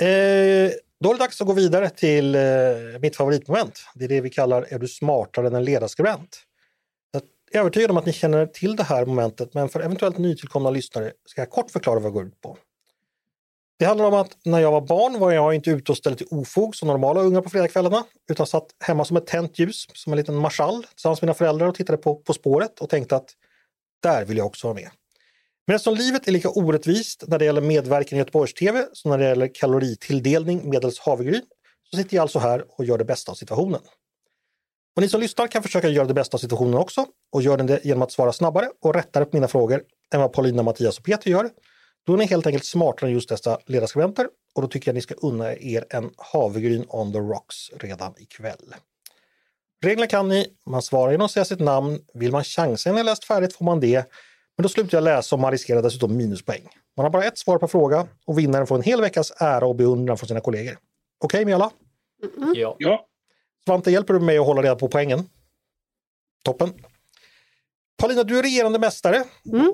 Eh, 0.00 0.70
då 1.00 1.10
är 1.10 1.14
det 1.14 1.18
dags 1.18 1.40
att 1.40 1.46
gå 1.46 1.52
vidare 1.52 1.90
till 1.90 2.34
eh, 2.34 2.42
mitt 3.00 3.16
favoritmoment. 3.16 3.80
Det 3.94 4.04
är 4.04 4.08
det 4.08 4.20
vi 4.20 4.30
kallar 4.30 4.66
Är 4.68 4.78
du 4.78 4.88
smartare 4.88 5.46
än 5.46 5.54
en 5.54 5.64
ledarskribent? 5.64 6.42
Jag 7.52 7.58
är 7.58 7.60
övertygad 7.60 7.90
om 7.90 7.96
att 7.96 8.06
ni 8.06 8.12
känner 8.12 8.46
till 8.46 8.76
det 8.76 8.82
här 8.82 9.06
momentet, 9.06 9.54
men 9.54 9.68
för 9.68 9.80
eventuellt 9.80 10.18
nytillkomna 10.18 10.70
lyssnare 10.70 11.12
ska 11.24 11.40
jag 11.40 11.50
kort 11.50 11.70
förklara 11.70 11.98
vad 11.98 12.12
det 12.12 12.14
går 12.14 12.26
ut 12.26 12.40
på. 12.40 12.56
Det 13.80 13.86
handlar 13.86 14.04
om 14.04 14.14
att 14.14 14.36
när 14.44 14.60
jag 14.60 14.70
var 14.70 14.80
barn 14.80 15.18
var 15.18 15.32
jag 15.32 15.54
inte 15.54 15.70
ute 15.70 15.92
och 15.92 15.98
ställde 15.98 16.18
till 16.18 16.26
ofog 16.30 16.76
som 16.76 16.88
normala 16.88 17.20
ungar 17.20 17.40
på 17.40 17.50
fredagskvällarna, 17.50 18.04
utan 18.30 18.46
satt 18.46 18.66
hemma 18.80 19.04
som 19.04 19.16
ett 19.16 19.26
tänt 19.26 19.58
ljus, 19.58 19.86
som 19.94 20.12
en 20.12 20.16
liten 20.16 20.36
marschall 20.36 20.84
tillsammans 20.84 21.22
med 21.22 21.26
mina 21.26 21.34
föräldrar 21.34 21.68
och 21.68 21.74
tittade 21.74 21.98
på 21.98 22.14
På 22.14 22.32
spåret 22.32 22.80
och 22.80 22.88
tänkte 22.88 23.16
att 23.16 23.30
där 24.02 24.24
vill 24.24 24.36
jag 24.36 24.46
också 24.46 24.66
vara 24.66 24.74
med. 24.74 24.90
Men 25.66 25.76
eftersom 25.76 25.94
livet 25.94 26.28
är 26.28 26.32
lika 26.32 26.50
orättvist 26.50 27.24
när 27.26 27.38
det 27.38 27.44
gäller 27.44 27.60
medverkan 27.60 28.16
i 28.16 28.18
Göteborgs-TV 28.18 28.84
som 28.92 29.10
när 29.10 29.18
det 29.18 29.24
gäller 29.24 29.54
kaloritilldelning 29.54 30.70
medels 30.70 30.98
havregryn, 30.98 31.42
så 31.90 31.96
sitter 31.96 32.16
jag 32.16 32.22
alltså 32.22 32.38
här 32.38 32.64
och 32.68 32.84
gör 32.84 32.98
det 32.98 33.04
bästa 33.04 33.32
av 33.32 33.36
situationen. 33.36 33.80
Och 34.96 35.02
ni 35.02 35.08
som 35.08 35.20
lyssnar 35.20 35.46
kan 35.46 35.62
försöka 35.62 35.88
göra 35.88 36.06
det 36.06 36.14
bästa 36.14 36.36
av 36.36 36.38
situationen 36.38 36.74
också 36.74 37.06
och 37.32 37.42
gör 37.42 37.56
det 37.56 37.84
genom 37.84 38.02
att 38.02 38.12
svara 38.12 38.32
snabbare 38.32 38.70
och 38.80 38.94
rättare 38.94 39.24
på 39.24 39.36
mina 39.36 39.48
frågor 39.48 39.82
än 40.14 40.20
vad 40.20 40.32
Paulina, 40.32 40.62
Mattias 40.62 40.98
och 40.98 41.04
Peter 41.04 41.30
gör. 41.30 41.50
Då 42.06 42.12
är 42.12 42.16
ni 42.16 42.24
helt 42.24 42.46
enkelt 42.46 42.64
smartare 42.64 43.10
än 43.10 43.14
just 43.14 43.28
dessa 43.28 43.58
ledarskribenter 43.66 44.28
och 44.54 44.62
då 44.62 44.68
tycker 44.68 44.88
jag 44.88 44.94
ni 44.94 45.00
ska 45.00 45.14
unna 45.14 45.52
er 45.52 45.84
en 45.90 46.10
havregryn 46.16 46.84
on 46.88 47.12
the 47.12 47.18
rocks 47.18 47.70
redan 47.80 48.14
ikväll. 48.18 48.74
Reglerna 49.84 50.06
kan 50.06 50.28
ni, 50.28 50.46
man 50.66 50.82
svarar 50.82 51.12
genom 51.12 51.24
att 51.24 51.30
säga 51.30 51.44
sitt 51.44 51.60
namn. 51.60 51.98
Vill 52.14 52.32
man 52.32 52.44
chansa 52.44 52.90
när 52.90 52.98
jag 52.98 53.04
läst 53.04 53.24
färdigt 53.24 53.56
får 53.56 53.64
man 53.64 53.80
det. 53.80 54.10
Men 54.56 54.62
då 54.62 54.68
slutar 54.68 54.98
jag 54.98 55.04
läsa 55.04 55.36
och 55.36 55.40
man 55.40 55.50
riskerar 55.50 55.82
dessutom 55.82 56.16
minuspoäng. 56.16 56.68
Man 56.96 57.04
har 57.04 57.10
bara 57.10 57.24
ett 57.24 57.38
svar 57.38 57.58
per 57.58 57.66
fråga 57.66 58.06
och 58.26 58.38
vinnaren 58.38 58.66
får 58.66 58.76
en 58.76 58.82
hel 58.82 59.00
veckas 59.00 59.32
ära 59.36 59.66
och 59.66 59.76
beundran 59.76 60.18
från 60.18 60.28
sina 60.28 60.40
kollegor. 60.40 60.78
Okej 61.24 61.44
med 61.44 61.54
alla? 61.54 61.70
Ja. 62.54 62.76
Ja, 62.78 63.06
Svante, 63.64 63.90
hjälper 63.90 64.14
du 64.14 64.20
mig 64.20 64.38
att 64.38 64.46
hålla 64.46 64.62
reda 64.62 64.76
på 64.76 64.88
poängen? 64.88 65.28
Toppen. 66.44 66.72
Paulina, 68.00 68.22
du 68.22 68.38
är 68.38 68.42
regerande 68.42 68.78
mästare 68.78 69.24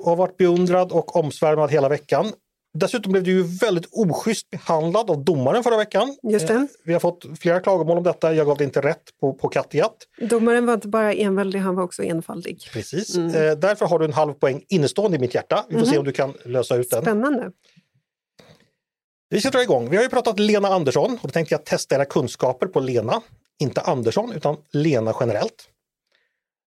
och 0.01 0.09
har 0.09 0.15
varit 0.15 0.37
beundrad 0.37 0.91
och 0.91 1.15
omsvärmad 1.15 1.71
hela 1.71 1.89
veckan. 1.89 2.31
Dessutom 2.73 3.11
blev 3.11 3.23
du 3.23 3.31
ju 3.31 3.43
väldigt 3.43 3.85
oschysst 3.91 4.49
behandlad 4.49 5.09
av 5.09 5.23
domaren 5.23 5.63
förra 5.63 5.77
veckan. 5.77 6.15
Just 6.23 6.47
det. 6.47 6.53
Eh, 6.53 6.63
Vi 6.85 6.93
har 6.93 6.99
fått 6.99 7.25
flera 7.39 7.59
klagomål 7.59 7.97
om 7.97 8.03
detta. 8.03 8.33
Jag 8.33 8.47
gav 8.47 8.57
det 8.57 8.63
inte 8.63 8.81
rätt 8.81 9.03
på, 9.19 9.33
på 9.33 9.49
Kattegatt. 9.49 9.95
Domaren 10.29 10.65
var 10.65 10.73
inte 10.73 10.87
bara 10.87 11.13
enväldig, 11.13 11.59
han 11.59 11.75
var 11.75 11.83
också 11.83 12.03
enfaldig. 12.03 12.59
Precis. 12.73 13.15
Eh, 13.17 13.57
därför 13.57 13.85
har 13.85 13.99
du 13.99 14.05
en 14.05 14.13
halv 14.13 14.33
poäng 14.33 14.63
innestående 14.69 15.17
i 15.17 15.19
mitt 15.19 15.35
hjärta. 15.35 15.65
Vi 15.69 15.79
får 15.79 15.85
se 15.85 15.97
om 15.97 16.05
du 16.05 16.11
kan 16.11 16.33
lösa 16.45 16.75
ut 16.75 16.89
den. 16.89 17.01
Spännande. 17.01 17.51
Vi 19.29 19.41
ska 19.41 19.49
dra 19.49 19.63
igång. 19.63 19.89
Vi 19.89 19.95
har 19.95 20.03
ju 20.03 20.09
pratat 20.09 20.39
Lena 20.39 20.67
Andersson 20.67 21.11
och 21.11 21.19
då 21.27 21.29
tänkte 21.29 21.53
jag 21.53 21.65
testa 21.65 21.95
era 21.95 22.05
kunskaper 22.05 22.67
på 22.67 22.79
Lena. 22.79 23.21
Inte 23.59 23.81
Andersson, 23.81 24.31
utan 24.31 24.57
Lena 24.71 25.13
generellt. 25.19 25.67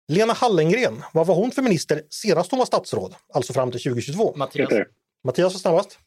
Lena 0.09 0.33
Hallengren, 0.33 1.05
vad 1.13 1.27
var 1.27 1.35
hon 1.35 1.51
för 1.51 1.63
minister 1.63 2.03
senast 2.11 2.51
hon 2.51 2.59
var 2.59 2.67
statsråd? 2.67 3.15
Alltså 3.35 3.53
fram 3.53 3.71
till 3.71 3.81
2022. 3.83 4.37
Mattias. 4.37 4.73
Mattias 5.25 5.53
var 5.53 5.59
snabbast. 5.61 5.99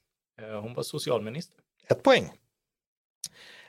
eh, 0.41 0.61
hon 0.61 0.73
var 0.73 0.83
socialminister. 0.83 1.55
Ett 1.89 2.03
poäng. 2.03 2.31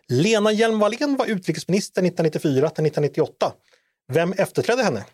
Lena 0.09 0.51
Hjelm-Wallén 0.53 1.17
var 1.17 1.27
utrikesminister 1.27 2.03
1994 2.03 2.71
till 2.71 2.87
1998. 2.87 3.53
Vem 4.09 4.33
efterträdde 4.33 4.83
henne? 4.83 5.07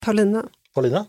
Paulina, 0.00 0.48
Paulina? 0.74 1.06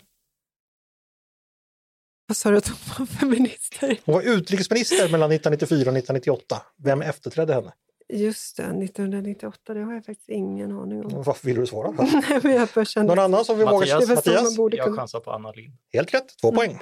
vad 2.26 2.38
sa 2.38 2.52
du 2.52 2.58
att 2.58 2.68
hon 2.68 2.78
var 3.00 3.06
för 3.06 3.26
minister? 3.26 4.00
Hon 4.06 4.16
var 4.16 4.22
utrikesminister 4.22 4.96
mellan 5.10 5.32
1994 5.32 5.76
och 5.92 5.98
1998. 5.98 6.62
Vem 6.78 7.02
efterträdde 7.02 7.54
henne? 7.54 7.74
Just 8.14 8.58
det, 8.58 8.64
1998, 8.64 9.74
det 9.74 9.84
har 9.84 9.94
jag 9.94 10.06
faktiskt 10.06 10.30
ingen 10.30 10.72
aning 10.72 11.06
om. 11.06 11.24
Varför 11.24 11.46
vill 11.46 11.56
du 11.56 11.68
svara? 11.68 11.92
Nej, 12.30 12.40
men 12.44 12.56
jag 12.56 12.70
bara 12.76 12.86
kände... 12.86 13.16
Någon 13.16 13.26
annan 13.26 13.46
som 13.46 13.58
vill 13.58 13.66
Mattias. 13.66 14.02
våga? 14.02 14.16
Mattias? 14.16 14.44
man 14.44 14.56
borde 14.56 14.78
Jag 14.78 14.96
chansar 14.96 15.20
på 15.20 15.32
Anna 15.32 15.52
Lindh. 15.52 15.78
Helt 15.94 16.14
rätt, 16.14 16.40
två 16.42 16.52
poäng. 16.52 16.80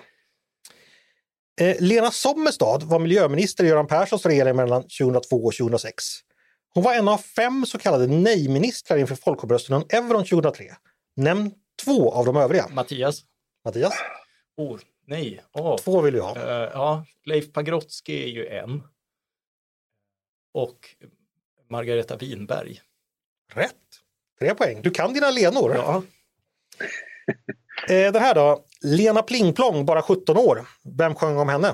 Eh, 1.61 1.75
Lena 1.79 2.11
Sommestad 2.11 2.83
var 2.83 2.99
miljöminister 2.99 3.63
i 3.63 3.67
Göran 3.67 3.87
Perssons 3.87 4.25
regering 4.25 4.55
mellan 4.55 4.81
2002 4.81 5.35
och 5.35 5.53
2006. 5.53 6.03
Hon 6.73 6.83
var 6.83 6.93
en 6.93 7.07
av 7.07 7.17
fem 7.17 7.65
så 7.65 7.77
kallade 7.77 8.07
nej-ministrar 8.07 8.97
inför 8.97 9.15
folkomröstningen 9.15 9.83
om 9.83 9.97
euron 9.97 10.25
2003. 10.25 10.65
Nämn 11.15 11.51
två 11.85 12.11
av 12.11 12.25
de 12.25 12.35
övriga. 12.35 12.67
Mattias? 12.73 13.23
Mattias? 13.65 13.93
Oh, 14.57 14.79
nej. 15.05 15.41
Åh. 15.53 15.77
Två 15.77 16.01
vill 16.01 16.13
vi 16.13 16.19
ha. 16.19 16.35
Eh, 16.35 16.69
ja, 16.73 17.05
Leif 17.25 17.53
Pagrotsky 17.53 18.23
är 18.23 18.27
ju 18.27 18.47
en. 18.47 18.83
Och 20.53 20.95
Margareta 21.69 22.17
Winberg. 22.17 22.79
Rätt. 23.53 23.73
Tre 24.39 24.55
poäng. 24.55 24.81
Du 24.81 24.89
kan 24.89 25.13
dina 25.13 25.31
Lenor. 25.31 25.71
Ja. 25.75 26.03
Eh, 27.89 28.11
den 28.11 28.21
här 28.21 28.35
då. 28.35 28.63
Lena 28.81 29.21
Plingplong, 29.21 29.85
bara 29.85 30.01
17 30.01 30.37
år. 30.37 30.67
Vem 30.97 31.15
sjöng 31.15 31.37
om 31.37 31.49
henne? 31.49 31.73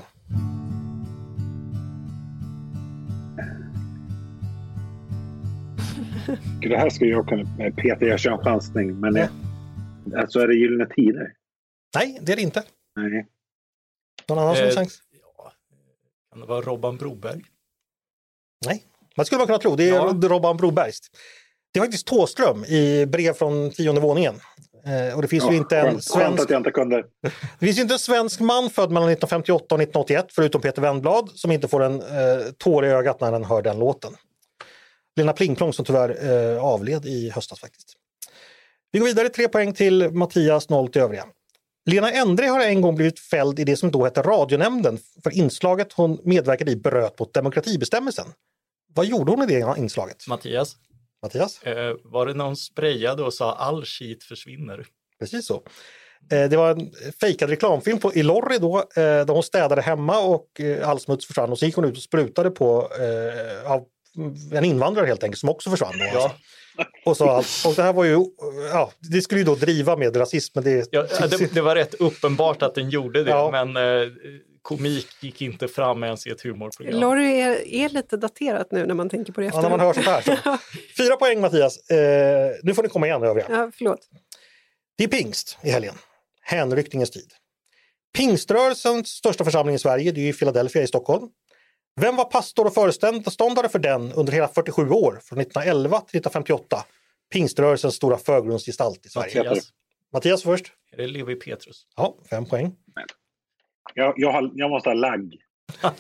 Det 6.62 6.78
här 6.78 6.90
ska 6.90 7.06
jag 7.06 7.28
kunna... 7.28 7.42
eh, 7.66 7.74
Peter, 7.74 8.06
jag 8.06 8.20
kör 8.20 8.32
en 8.32 8.44
chansning. 8.44 9.00
Men 9.00 9.16
Ja. 9.16 9.28
ja. 10.12 10.20
alltså, 10.22 10.40
är 10.40 10.48
det 10.48 10.56
Gyllene 10.56 10.86
Tider? 10.96 11.34
Nej, 11.96 12.20
det 12.22 12.32
är 12.32 12.36
det 12.36 12.42
inte. 12.42 12.64
Nej. 12.96 13.28
Någon 14.30 14.40
annan 14.40 14.56
som 14.56 14.64
har 14.66 14.72
Eh, 14.72 14.76
chans? 14.76 15.02
ja. 15.38 15.52
Kan 16.32 16.40
det 16.42 16.46
vara 16.48 16.62
Robban 16.62 16.98
Broberg? 16.98 17.42
Nej. 18.66 18.84
Man 19.18 19.26
skulle 19.26 19.40
man 19.40 19.48
kunna 19.48 19.60
tro. 19.60 19.76
Det 19.76 19.90
är 19.90 19.94
Ja. 19.94 20.16
Robban 20.22 20.58
Brobergs. 20.58 21.00
Det 21.74 21.80
är 21.80 21.84
faktiskt 21.84 22.08
Thåström 22.08 22.66
i 22.66 23.06
brev 23.06 23.34
från 23.34 23.72
tionde 23.72 24.02
våningen. 24.02 24.36
Eh, 24.86 25.16
och 25.16 25.22
det 25.22 25.28
finns 25.28 25.52
ju 25.52 25.56
inte 25.56 25.78
en 25.78 25.84
skönt, 25.84 25.94
skönt 25.94 26.04
svensk 26.04 26.44
att 26.44 26.50
jag 26.50 26.60
inte 26.60 26.72
kunde. 26.72 26.96
Det 27.60 27.66
finns 27.66 27.78
ju 27.78 27.82
inte 27.82 27.94
en 27.94 28.00
svensk 28.00 28.40
man 28.40 28.70
född 28.70 28.92
mellan 28.92 29.10
1958 29.10 29.76
och 29.76 29.82
1981, 29.82 30.26
förutom 30.30 30.62
Peter 30.62 30.82
Wennblad, 30.82 31.30
som 31.30 31.52
inte 31.52 31.68
får 31.68 31.84
en 31.84 32.02
eh, 32.02 32.46
tår 32.58 32.86
i 32.86 32.90
ögat 32.90 33.22
när 33.22 33.32
han 33.32 33.44
hör 33.44 33.62
den 33.62 33.80
låten. 33.80 34.14
Lena 35.16 35.34
Plingplong 35.34 35.74
som 35.74 35.86
tyvärr 35.86 36.32
eh, 36.56 36.64
avled 36.64 37.06
i 37.06 37.30
höstas 37.30 37.60
faktiskt. 37.60 37.94
Vi 38.92 39.00
går 39.00 39.06
vidare, 39.06 39.30
tre 39.30 39.48
poäng 39.48 39.74
till 39.74 40.10
Mattias, 40.12 40.70
noll 40.70 40.88
till 40.88 41.02
övriga. 41.02 41.26
Lena 41.86 42.12
Endre 42.12 42.46
har 42.46 42.60
en 42.60 42.82
gång 42.82 42.96
blivit 42.96 43.20
fälld 43.20 43.60
i 43.60 43.64
det 43.64 43.76
som 43.76 43.92
då 43.92 44.04
hette 44.04 44.22
Radionämnden 44.22 44.98
för 45.24 45.34
inslaget 45.34 45.94
hon 45.94 46.20
medverkade 46.24 46.72
i 46.72 46.76
bröt 46.76 47.20
mot 47.20 47.34
demokratibestämmelsen. 47.34 48.26
Vad 48.96 49.06
gjorde 49.06 49.32
hon 49.32 49.44
i 49.44 49.46
det 49.60 49.74
inslaget? 49.78 50.28
Mattias? 50.28 50.76
Mattias? 51.24 51.64
Eh, 51.64 51.94
var 52.04 52.26
det 52.26 52.34
någon 52.34 52.56
sprayade 52.58 53.24
och 53.24 53.34
sa 53.34 53.54
all 53.56 53.86
skit 53.86 54.24
försvinner? 54.24 54.86
Precis 55.20 55.48
så. 55.48 55.64
Eh, 56.32 56.50
Det 56.50 56.58
var 56.58 56.72
en 56.72 56.92
fejkad 57.22 57.50
reklamfilm 57.50 58.00
på, 58.00 58.14
i 58.14 58.24
Lorry 58.24 58.58
då, 58.58 58.78
eh, 58.80 58.86
där 58.96 59.34
hon 59.34 59.44
städade 59.44 59.82
hemma 59.82 60.20
och 60.20 60.62
eh, 60.62 60.90
all 60.90 61.00
smuts 61.00 61.28
försvann 61.28 61.52
och 61.52 61.60
så 61.60 61.66
gick 61.66 61.76
hon 61.76 61.86
ut 61.86 61.98
och 61.98 62.04
sprutade 62.04 62.52
på 62.52 62.90
eh, 63.00 64.58
en 64.58 64.66
invandrare 64.66 65.06
helt 65.06 65.24
enkelt 65.24 65.40
som 65.40 65.50
också 65.50 65.70
försvann. 65.70 65.94
Då, 66.14 66.20
alltså. 66.20 66.32
och, 67.06 67.18
så 67.18 67.70
och 67.70 67.76
det 67.76 67.84
här 67.84 67.94
var 67.94 68.04
ju, 68.04 68.26
ja, 68.72 68.92
det 69.12 69.22
skulle 69.22 69.40
ju 69.42 69.46
då 69.46 69.56
driva 69.56 69.96
med 69.96 70.16
rasism. 70.20 70.52
Men 70.56 70.64
det, 70.64 70.88
Ja, 70.92 71.06
det, 71.28 71.54
det 71.54 71.62
var 71.62 71.76
rätt 71.76 71.94
uppenbart 71.94 72.62
att 72.62 72.76
den 72.76 72.90
gjorde 72.90 73.24
det, 73.24 73.30
Ja. 73.30 73.50
men 73.52 73.78
eh, 73.78 74.08
komik 74.64 75.08
gick 75.20 75.42
inte 75.42 75.68
fram 75.68 76.04
ens 76.04 76.28
i 76.28 76.30
ett 76.30 76.42
humorprogram. 76.42 77.00
Lorry 77.00 77.42
är, 77.42 77.68
är 77.68 77.90
lite 77.90 78.18
daterat 78.18 78.72
nu 78.72 78.86
när 78.86 78.94
man 78.94 79.10
tänker 79.10 79.34
på 79.34 79.42
det 79.42 79.48
ja, 79.48 79.62
när 79.62 79.70
man 79.70 79.80
hör 79.80 79.94
sånt 79.94 80.06
här. 80.06 80.22
Så. 80.22 80.38
Fyra 80.98 81.16
poäng 81.16 81.42
Mattias. 81.42 81.90
Eh, 81.90 82.52
nu 82.64 82.74
får 82.74 82.84
ni 82.84 82.90
komma 82.90 83.08
igen 83.08 83.24
övriga. 83.24 83.48
Ja, 83.50 83.72
förlåt. 83.78 84.10
Det 84.98 85.04
är 85.04 85.08
pingst 85.08 85.58
i 85.64 85.70
helgen. 85.70 85.96
Hänryckningens 86.42 87.12
tid. 87.12 87.34
Pingströrelsens 88.18 89.08
största 89.08 89.44
församling 89.44 89.76
i 89.76 89.80
Sverige, 89.80 90.12
det 90.12 90.22
är 90.22 90.30
i 90.30 90.34
Philadelphia 90.34 90.82
i 90.82 90.88
Stockholm. 90.88 91.30
Vem 92.02 92.16
var 92.16 92.26
pastor 92.26 92.66
och 92.66 92.74
föreståndare 92.74 93.70
för 93.70 93.80
den 93.80 94.12
under 94.12 94.34
hela 94.34 94.48
47 94.48 94.90
år, 94.90 95.20
från 95.24 95.40
1911 95.40 95.98
till 95.98 96.20
1958? 96.20 96.86
Pingströrelsens 97.34 97.96
stora 97.96 98.18
förgrundsgestalt 98.18 99.06
i 99.06 99.10
Sverige. 99.10 99.44
Mattias, 99.44 99.70
Mattias 100.14 100.44
först. 100.44 100.72
är 100.92 100.98
det 100.98 101.08
Levi 101.08 101.36
Petrus? 101.36 101.86
Ja, 101.96 102.18
fem 102.30 102.46
poäng. 102.46 102.76
Jag, 103.94 104.14
jag, 104.18 104.32
har, 104.32 104.52
jag 104.56 104.70
måste 104.70 104.90
ha 104.90 104.94
lagg. 104.94 105.38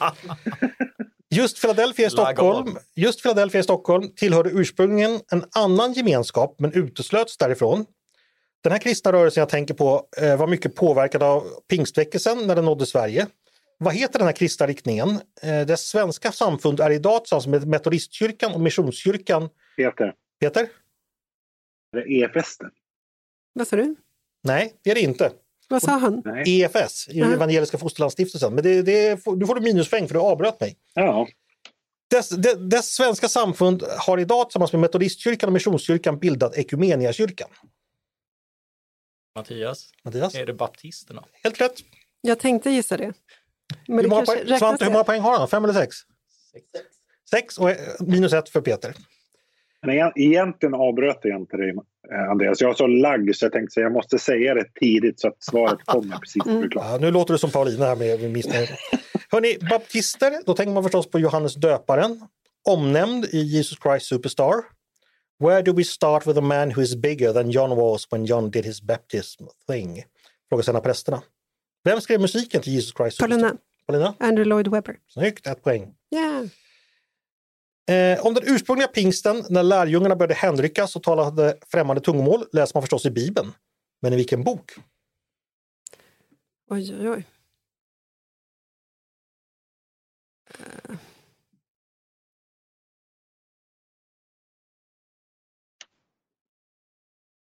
Just 1.35 1.61
Philadelphia 1.61 2.07
i 2.07 2.09
Stockholm, 2.09 2.77
just 2.95 3.21
Philadelphia 3.21 3.59
i 3.59 3.63
Stockholm 3.63 4.15
tillhörde 4.15 4.49
ursprungligen 4.49 5.19
en 5.31 5.43
annan 5.55 5.93
gemenskap 5.93 6.55
men 6.59 6.73
uteslöts 6.73 7.37
därifrån. 7.37 7.85
Den 8.63 8.71
här 8.71 8.79
kristna 8.79 9.11
rörelsen 9.11 9.41
jag 9.41 9.49
tänker 9.49 9.73
på 9.73 10.07
eh, 10.21 10.39
var 10.39 10.47
mycket 10.47 10.75
påverkad 10.75 11.23
av 11.23 11.43
pingstväckelsen 11.69 12.47
när 12.47 12.55
den 12.55 12.65
nådde 12.65 12.85
Sverige. 12.85 13.27
Vad 13.77 13.93
heter 13.93 14.19
den 14.19 14.25
här 14.25 14.33
kristna 14.33 14.67
riktningen? 14.67 15.09
Eh, 15.41 15.61
dess 15.67 15.87
svenska 15.87 16.31
samfund 16.31 16.79
är 16.79 16.89
idag 16.89 17.23
tillsammans 17.23 17.47
med 17.47 17.67
Metodistkyrkan 17.67 18.53
och 18.53 18.61
Missionskyrkan. 18.61 19.49
Peter, 19.77 20.13
Peter? 20.39 20.67
är 21.97 22.01
det 22.01 22.13
EFS? 22.13 22.57
Vad 23.53 23.67
sa 23.67 23.75
du? 23.75 23.95
Nej, 24.43 24.73
det 24.83 24.91
är 24.91 24.95
det 24.95 25.01
inte. 25.01 25.31
Vad 25.73 25.81
sa 25.83 25.91
han? 25.91 26.21
Nej. 26.25 26.61
EFS. 26.61 27.07
Evangeliska 27.07 27.77
Fosterlandsstiftelsen. 27.77 28.55
Men 28.55 28.63
det, 28.63 28.81
det, 28.81 29.23
får- 29.23 29.35
nu 29.35 29.45
får 29.45 29.55
du 29.55 29.61
minuspoäng 29.61 30.07
för 30.07 30.13
du 30.13 30.19
avbröt 30.19 30.59
mig. 30.59 30.77
Ja. 30.93 31.27
Dess, 32.09 32.29
de, 32.29 32.53
dess 32.69 32.85
svenska 32.93 33.29
samfund 33.29 33.83
har 33.99 34.17
idag 34.17 34.49
tillsammans 34.49 34.71
med 34.73 34.81
Metodistkyrkan 34.81 35.49
och 35.49 35.53
Missionskyrkan 35.53 36.19
bildat 36.19 36.57
Ekumeniakyrkan. 36.57 37.49
Mattias, 39.35 39.89
Mattias? 40.03 40.35
är 40.35 40.45
det 40.45 40.53
baptisterna? 40.53 41.23
Helt 41.43 41.61
rätt. 41.61 41.73
Jag 42.21 42.39
tänkte 42.39 42.69
gissa 42.69 42.97
det. 42.97 43.13
Men 43.87 43.95
Hur 43.97 44.03
det 44.03 44.09
många, 44.09 44.25
poäng, 44.25 44.57
Svante, 44.59 44.85
hur 44.85 44.91
många 44.91 45.03
poäng 45.03 45.21
har 45.21 45.37
han? 45.39 45.47
Fem 45.47 45.63
eller 45.63 45.73
sex? 45.73 45.95
Sex. 46.51 46.65
Sex 47.29 47.57
och 47.57 47.71
minus 47.99 48.33
ett 48.33 48.49
för 48.49 48.61
Peter. 48.61 48.95
Men 49.83 50.11
egentligen 50.15 50.73
avbröt 50.73 51.19
jag 51.21 51.41
inte 51.41 51.57
dig, 51.57 51.69
eh, 52.11 52.29
Andreas. 52.31 52.61
Jag 52.61 52.67
var 52.67 52.75
så 52.75 52.87
lagg 52.87 53.35
så 53.35 53.45
jag 53.45 53.51
tänkte 53.51 53.79
att 53.79 53.83
jag 53.83 53.91
måste 53.91 54.19
säga 54.19 54.53
det 54.53 54.65
tidigt 54.79 55.19
så 55.19 55.27
att 55.27 55.43
svaret 55.43 55.79
kommer 55.85 56.17
precis 56.17 56.45
när 56.45 56.59
det 56.59 56.65
är 56.65 56.69
klart. 56.69 56.85
Ja, 56.89 56.97
nu 56.97 57.11
låter 57.11 57.33
det 57.33 57.37
som 57.37 57.51
Paulina 57.51 57.85
här 57.85 57.95
med, 57.95 58.31
missnöje. 58.31 58.67
Hörni, 59.31 59.57
baptister, 59.69 60.33
då 60.45 60.53
tänker 60.53 60.73
man 60.73 60.83
förstås 60.83 61.09
på 61.09 61.19
Johannes 61.19 61.55
döparen. 61.55 62.21
Omnämnd 62.69 63.25
i 63.25 63.37
Jesus 63.37 63.77
Christ 63.83 64.05
Superstar. 64.05 64.55
Where 65.39 65.61
do 65.61 65.73
we 65.73 65.83
start 65.83 66.27
with 66.27 66.39
a 66.39 66.41
man 66.41 66.71
who 66.71 66.81
is 66.81 66.95
bigger 66.95 67.33
than 67.33 67.51
John 67.51 67.75
was 67.77 68.07
when 68.11 68.25
John 68.25 68.51
did 68.51 68.65
his 68.65 68.81
baptism 68.81 69.43
thing? 69.67 70.03
Frågar 70.49 70.63
sedan 70.63 70.81
prästerna. 70.81 71.21
Vem 71.83 72.01
skrev 72.01 72.21
musiken 72.21 72.61
till 72.61 72.73
Jesus 72.73 72.93
Christ 72.97 73.17
Superstar? 73.17 73.39
Paulina, 73.39 73.57
Paulina? 73.87 74.15
Andrew 74.19 74.49
Lloyd 74.49 74.67
Webber. 74.67 74.95
Snyggt, 75.07 75.47
ett 75.47 75.63
poäng. 75.63 75.93
Yeah. 76.15 76.45
Eh, 77.91 78.25
om 78.25 78.33
den 78.33 78.43
ursprungliga 78.45 78.87
pingsten, 78.87 79.43
när 79.49 79.63
lärjungarna 79.63 80.15
började 80.15 80.33
hänryckas 80.33 80.95
och 80.95 81.03
talade 81.03 81.57
främmande 81.67 82.01
tungomål, 82.01 82.45
läser 82.51 82.75
man 82.75 82.83
förstås 82.83 83.05
i 83.05 83.11
Bibeln. 83.11 83.51
Men 84.01 84.13
i 84.13 84.15
vilken 84.15 84.43
bok? 84.43 84.71
Oj, 86.69 86.95
oj, 86.99 87.09
oj. 87.09 87.25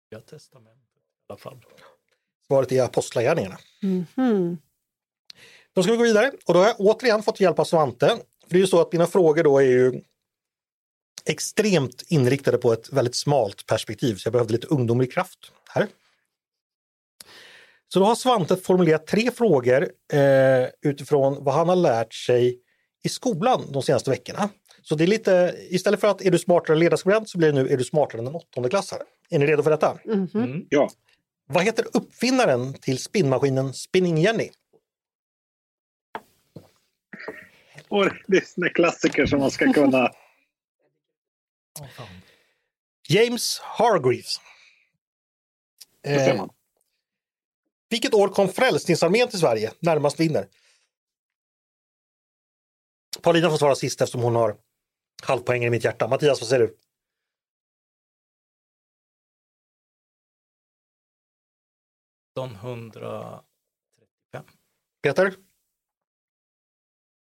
Ja, 0.09 0.21
testamentet 0.21 0.83
i 0.97 1.33
alla 1.33 1.39
fall. 1.39 1.65
Svaret 2.47 2.73
är 2.73 2.83
Apostlagärningarna. 2.83 3.59
mhm. 3.83 4.59
Då 5.75 5.83
ska 5.83 5.93
vi 5.93 5.99
gå 5.99 6.05
vidare 6.05 6.33
och 6.47 6.55
då 6.55 6.61
har 6.61 6.67
jag 6.67 6.77
återigen 6.81 7.23
fått 7.23 7.41
hjälp 7.41 7.59
av 7.59 7.65
Svante. 7.65 8.07
För 8.43 8.49
det 8.49 8.57
är 8.57 8.61
ju 8.61 8.67
så 8.67 8.81
att 8.81 8.93
mina 8.93 9.07
frågor 9.07 9.45
då 9.45 9.59
är 9.59 9.65
ju 9.65 10.03
extremt 11.27 12.05
inriktade 12.09 12.59
på 12.59 12.73
ett 12.73 12.93
väldigt 12.93 13.17
smalt 13.17 13.67
perspektiv 13.67 14.15
så 14.15 14.27
jag 14.27 14.33
behövde 14.33 14.53
lite 14.53 14.67
ungdomlig 14.67 15.13
kraft 15.13 15.39
här. 15.69 15.87
Så 17.89 17.99
då 17.99 18.05
har 18.05 18.15
Svante 18.15 18.57
formulerat 18.57 19.07
tre 19.07 19.31
frågor 19.31 19.89
eh, 20.13 20.69
utifrån 20.83 21.45
vad 21.45 21.55
han 21.55 21.69
har 21.69 21.77
lärt 21.77 22.15
sig 22.15 22.59
i 23.05 23.09
skolan 23.09 23.73
de 23.73 23.83
senaste 23.83 24.11
veckorna. 24.11 24.49
Så 24.83 24.95
det 24.95 25.05
är 25.05 25.07
lite, 25.07 25.57
istället 25.71 26.01
för 26.01 26.09
att 26.09 26.23
är 26.23 26.31
du 26.31 26.39
smartare 26.39 26.77
än 26.77 26.81
ledarskribent 26.81 27.29
så 27.29 27.39
blir 27.39 27.53
det 27.53 27.63
nu 27.63 27.69
är 27.69 27.77
du 27.77 27.85
smartare 27.85 28.21
än 28.21 28.27
en 28.27 28.35
åttondeklassare. 28.35 29.03
Är 29.31 29.39
ni 29.39 29.47
redo 29.47 29.63
för 29.63 29.71
detta? 29.71 29.99
Mhm. 30.05 30.29
Mm. 30.35 30.67
Ja, 30.69 30.91
Vad 31.47 31.65
heter 31.65 31.87
uppfinnaren 31.93 32.75
till 32.75 32.99
spinnmaskinen 32.99 33.75
Spinning 33.75 34.19
Jenny? 34.19 34.51
och 37.89 38.09
det 38.27 38.37
är 38.37 38.45
såna 38.45 38.69
klassiker 38.69 39.27
som 39.27 39.41
man 39.41 39.51
ska 39.51 39.73
kunna... 39.73 40.11
Fan. 41.79 42.07
James 43.09 43.59
Hargreaves. 43.59 44.41
Eh, 46.03 46.37
man. 46.37 46.51
vilket 47.91 48.15
år 48.15 48.29
kom 48.29 48.49
Frälsningsarmén 48.49 49.29
till 49.29 49.39
Sverige? 49.39 49.73
Närmast 49.81 50.21
vinner. 50.21 50.49
Paulina 53.23 53.51
får 53.51 53.57
svara 53.57 53.75
sist 53.75 54.01
eftersom 54.01 54.23
hon 54.23 54.35
har 54.35 54.57
halvpoängen 55.23 55.67
i 55.67 55.71
mitt 55.71 55.85
hjärta. 55.85 56.09
Mattias, 56.09 56.41
vad 56.41 56.49
säger 56.49 56.67
du? 56.67 56.77
Peter? 65.03 65.35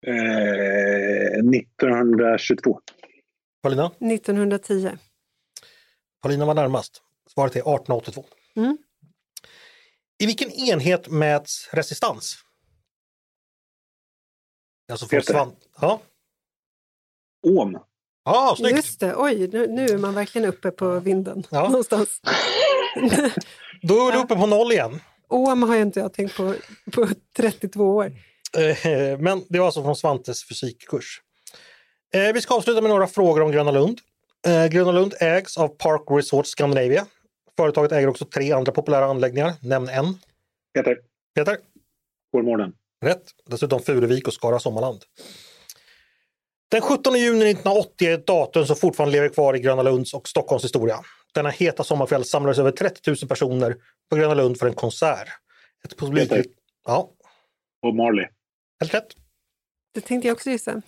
Eh, 0.06 1.38
1922. 1.38 2.80
Paulina? 3.64 3.86
1910. 4.00 4.98
Paulina 6.22 6.44
var 6.46 6.54
närmast. 6.54 7.02
Svaret 7.34 7.52
är 7.56 7.60
1882. 7.60 8.24
Mm. 8.56 8.78
I 10.22 10.26
vilken 10.26 10.50
enhet 10.50 11.08
mäts 11.08 11.68
resistans? 11.72 12.36
Alltså 14.92 15.06
Peter. 15.08 15.32
svan... 15.32 15.56
Ja, 15.80 16.00
Ohm. 17.46 17.78
ah, 18.24 18.56
snyggt! 18.56 18.76
Just 18.76 19.00
det, 19.00 19.14
oj, 19.16 19.48
nu, 19.48 19.66
nu 19.66 19.84
är 19.86 19.98
man 19.98 20.14
verkligen 20.14 20.48
uppe 20.48 20.70
på 20.70 21.00
vinden 21.00 21.46
Ja. 21.50 21.68
någonstans. 21.68 22.20
Då 23.82 24.08
är 24.08 24.12
du 24.12 24.18
uppe 24.18 24.36
på 24.36 24.46
noll 24.46 24.72
igen. 24.72 25.00
Ohm 25.28 25.62
har 25.62 25.74
jag 25.74 25.82
inte 25.82 26.00
jag 26.00 26.12
tänkt 26.12 26.36
på 26.36 26.54
på 26.92 27.08
32 27.36 27.84
år. 27.84 28.06
Eh, 28.58 29.18
Men 29.18 29.44
det 29.48 29.58
var 29.58 29.66
alltså 29.66 29.82
från 29.82 29.96
Svantes 29.96 30.48
fysikkurs. 30.48 31.20
Eh, 32.14 32.32
Vi 32.32 32.40
ska 32.40 32.54
avsluta 32.54 32.80
med 32.80 32.90
några 32.90 33.06
frågor 33.06 33.42
om 33.42 33.52
Gröna 33.52 33.70
Lund. 33.70 33.98
Eh, 34.46 34.66
Gröna 34.66 34.92
Lund 34.92 35.14
ägs 35.20 35.58
av 35.58 35.68
Park 35.68 36.02
Resort 36.10 36.46
Scandinavia. 36.46 37.06
Företaget 37.56 37.92
äger 37.92 38.08
också 38.08 38.24
tre 38.24 38.52
andra 38.52 38.72
populära 38.72 39.04
anläggningar. 39.04 39.52
Nämn 39.62 39.88
en. 39.88 40.18
Peter. 40.74 40.96
Peter? 41.34 41.56
Kolmården. 42.32 42.72
Rätt. 43.04 43.22
Dessutom 43.46 43.80
Furuvik 43.82 44.26
och 44.28 44.34
Skara 44.34 44.58
Sommarland. 44.58 45.02
Den 46.70 46.80
17 46.80 47.18
juni 47.18 47.50
1980 47.50 48.08
är 48.08 48.14
ett 48.14 48.26
datum 48.26 48.66
som 48.66 48.76
fortfarande 48.76 49.12
lever 49.12 49.28
kvar 49.28 49.56
i 49.56 49.60
Gröna 49.60 49.82
Lunds 49.82 50.14
och 50.14 50.28
Stockholms 50.28 50.64
historia. 50.64 50.96
Denna 51.34 51.48
heta 51.50 51.84
sommarkväll 51.84 52.24
samlades 52.24 52.58
över 52.58 52.70
30 52.70 53.10
000 53.10 53.16
personer 53.28 53.76
på 54.10 54.16
Gröna 54.16 54.34
Lund 54.34 54.58
för 54.58 54.66
en 54.66 54.74
konsert. 54.74 55.28
Ett 55.84 55.96
publik... 55.96 56.28
Peter. 56.28 56.44
Ja, 56.86 57.10
Och 57.82 57.94
Marley. 57.94 58.26
helt 58.80 58.94
rätt. 58.94 59.06
Det 59.94 60.00
tänkte 60.00 60.28
jag 60.28 60.34
också 60.34 60.50
gissa. 60.50 60.82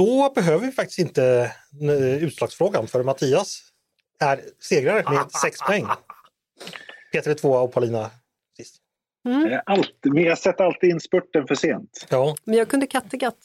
Då 0.00 0.32
behöver 0.34 0.66
vi 0.66 0.72
faktiskt 0.72 0.98
inte 0.98 1.52
eh, 1.82 2.24
utslagsfrågan 2.24 2.86
för 2.86 3.02
Mattias 3.02 3.62
är 4.20 4.40
segrare 4.60 5.02
med 5.10 5.32
sex 5.32 5.58
poäng. 5.60 5.86
Peter 7.12 7.30
är 7.30 7.34
tvåa 7.34 7.60
och 7.60 7.72
Paulina 7.72 8.10
sist. 8.56 8.76
Eh, 9.50 9.60
Allt, 9.66 9.94
men 10.04 10.24
jag 10.24 10.38
sätter 10.38 10.64
alltid 10.64 10.90
in 10.90 11.00
spurten 11.00 11.46
för 11.46 11.54
sent. 11.54 12.06
Ja, 12.08 12.34
Men 12.44 12.58
jag 12.58 12.68
kunde 12.68 12.86
Kattegatt. 12.86 13.36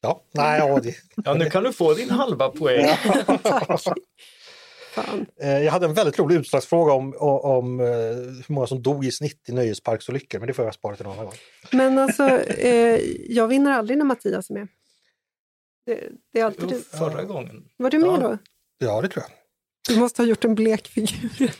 ja. 0.00 0.22
Nej, 0.32 0.58
ja 0.58 0.80
det, 0.80 0.94
Ja, 1.24 1.34
nu 1.34 1.50
kan 1.50 1.64
du 1.64 1.72
få 1.72 1.94
din 1.94 2.10
halva 2.10 2.48
poäng. 2.48 2.86
Tack. 3.42 3.82
Fan. 4.94 5.26
eh, 5.40 5.58
jag 5.58 5.72
hade 5.72 5.86
en 5.86 5.94
väldigt 5.94 6.18
rolig 6.18 6.36
utslagsfråga 6.36 6.92
om, 6.92 7.14
om, 7.18 7.40
om 7.40 7.80
eh, 7.80 7.86
hur 7.86 8.52
många 8.52 8.66
som 8.66 8.82
dog 8.82 9.04
i 9.04 9.10
snitt 9.10 9.48
i 9.48 9.52
nöjesparksolyckor, 9.52 10.38
men 10.38 10.46
det 10.46 10.54
får 10.54 10.64
jag 10.64 10.74
spara 10.74 10.96
till 10.96 11.06
en 11.06 11.12
annan 11.12 11.24
gång. 11.24 11.34
Men 11.72 11.98
alltså, 11.98 12.28
eh, 12.40 13.00
jag 13.28 13.48
vinner 13.48 13.70
aldrig 13.70 13.98
när 13.98 14.04
Mattias 14.04 14.50
är 14.50 14.54
med. 14.54 14.68
Det, 15.88 16.10
det 16.32 16.40
är 16.40 16.44
alltid 16.44 16.68
du. 16.68 16.82
Förra 16.82 17.24
gången. 17.24 17.68
Var 17.76 17.90
du 17.90 17.98
med 17.98 18.08
Ja. 18.08 18.16
då? 18.18 18.38
Ja, 18.78 19.00
det 19.02 19.08
tror 19.08 19.24
jag. 19.28 19.32
Du 19.88 20.00
måste 20.00 20.22
ha 20.22 20.26
gjort 20.28 20.44
en 20.44 20.54
blek 20.54 20.88
figur. 20.88 21.52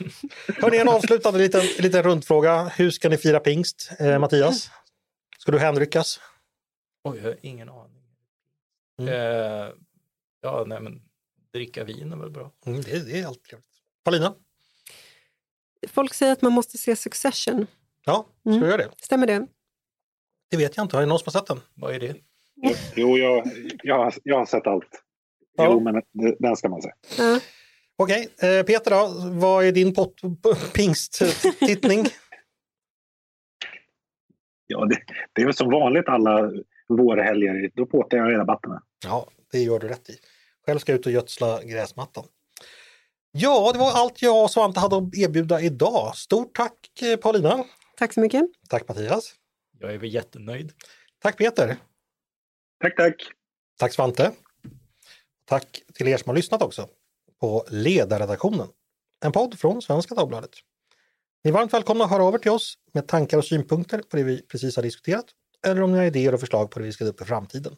Hörni, 0.61 0.77
en 0.77 0.89
avslutande 0.89 1.39
liten, 1.39 1.61
liten 1.79 2.03
rundfråga. 2.03 2.63
Hur 2.67 2.91
ska 2.91 3.09
ni 3.09 3.17
fira 3.17 3.39
pingst, 3.39 3.91
eh, 3.99 4.19
Mattias? 4.19 4.69
Ska 5.37 5.51
du 5.51 5.59
hänryckas? 5.59 6.19
Oj, 7.03 7.17
jag 7.17 7.23
har 7.23 7.37
ingen 7.41 7.69
aning. 7.69 8.03
Mm. 9.01 9.13
Eh, 9.13 9.69
ja, 10.41 10.63
nej 10.67 10.81
men 10.81 11.01
dricka 11.53 11.83
vin 11.83 12.13
är 12.13 12.17
väl 12.17 12.29
bra. 12.31 12.51
Mm, 12.65 12.81
det, 12.81 12.99
det 13.11 13.19
är 13.19 13.25
alltid 13.27 13.43
trevligt. 13.43 13.67
Paulina? 14.03 14.35
Folk 15.87 16.13
säger 16.13 16.33
att 16.33 16.41
man 16.41 16.51
måste 16.51 16.77
se 16.77 16.95
Succession. 16.95 17.67
Ja, 18.05 18.25
ska 18.41 18.49
Mm. 18.49 18.61
du 18.61 18.67
göra 18.67 18.77
det? 18.77 18.89
Stämmer 19.01 19.27
det? 19.27 19.47
Det 20.51 20.57
vet 20.57 20.77
jag 20.77 20.83
inte. 20.85 20.97
Har 20.97 21.05
någon 21.05 21.19
som 21.19 21.25
har 21.33 21.39
sett 21.39 21.47
den? 21.47 21.59
Vad 21.73 21.95
är 21.95 21.99
det? 21.99 22.15
Jo, 22.95 23.17
jag, 23.17 23.51
jag, 23.83 23.97
har- 23.97 24.13
jag 24.23 24.37
har 24.37 24.45
sett 24.45 24.67
allt. 24.67 25.03
Ja. 25.57 25.65
Jo, 25.71 25.79
men 25.79 26.01
den 26.39 26.55
ska 26.55 26.69
man 26.69 26.81
se. 26.81 26.91
Ja. 27.17 27.39
Okej, 27.97 28.27
eh, 28.41 28.63
Peter 28.65 28.91
då? 28.91 29.29
Vad 29.39 29.65
är 29.65 29.71
din 29.71 29.95
pingsttittning? 30.73 32.05
Ja, 34.67 34.85
det, 34.85 34.97
det 35.33 35.41
är 35.41 35.45
väl 35.45 35.53
som 35.53 35.71
vanligt 35.71 36.07
alla 36.09 36.51
vårhelger. 36.89 37.71
Då 37.75 37.85
påtar 37.85 38.17
jag 38.17 38.31
i 38.31 38.35
rabatterna. 38.35 38.83
Ja, 39.05 39.27
det 39.51 39.59
gör 39.59 39.79
du 39.79 39.87
rätt 39.87 40.09
i. 40.09 40.17
Själv 40.65 40.79
ska 40.79 40.91
jag 40.91 40.99
ut 40.99 41.05
och 41.05 41.11
gödsla 41.11 41.63
gräsmattan. 41.63 42.23
Ja, 43.31 43.69
det 43.73 43.79
var 43.79 43.91
allt 43.91 44.21
jag 44.21 44.43
och 44.43 44.51
Svante 44.51 44.79
hade 44.79 44.97
att 44.97 45.17
erbjuda 45.17 45.61
idag. 45.61 46.15
Stort 46.15 46.55
tack 46.55 47.01
eh, 47.01 47.15
Paulina. 47.17 47.63
Tack 47.97 48.13
så 48.13 48.19
mycket. 48.19 48.43
Tack 48.69 48.87
Mattias. 48.87 49.33
Jag 49.79 49.93
är 49.93 49.97
väl 49.97 50.13
jättenöjd. 50.13 50.71
Tack 51.19 51.37
Peter. 51.37 51.75
Tack, 52.81 52.95
tack. 52.95 53.15
Tack 53.79 53.93
Svante. 53.93 54.31
Tack 55.45 55.81
till 55.93 56.07
er 56.07 56.17
som 56.17 56.29
har 56.29 56.35
lyssnat 56.35 56.61
också 56.61 56.87
på 57.41 57.65
Ledarredaktionen. 57.69 58.67
En 59.25 59.31
podd 59.31 59.59
från 59.59 59.81
Svenska 59.81 60.15
Dagbladet. 60.15 60.51
Ni 61.43 61.49
är 61.49 61.53
varmt 61.53 61.73
välkomna 61.73 62.03
att 62.03 62.09
höra 62.09 62.23
av 62.23 62.33
er 62.33 62.37
till 62.37 62.51
oss 62.51 62.77
med 62.93 63.07
tankar 63.07 63.37
och 63.37 63.45
synpunkter 63.45 64.01
på 64.01 64.17
det 64.17 64.23
vi 64.23 64.41
precis 64.41 64.75
har 64.75 64.83
diskuterat 64.83 65.25
eller 65.67 65.81
om 65.81 65.91
ni 65.91 65.97
har 65.97 66.05
idéer 66.05 66.33
och 66.33 66.39
förslag 66.39 66.71
på 66.71 66.79
det 66.79 66.85
vi 66.85 66.91
ska 66.91 67.05
ta 67.05 67.09
upp 67.09 67.21
i 67.21 67.25
framtiden. 67.25 67.75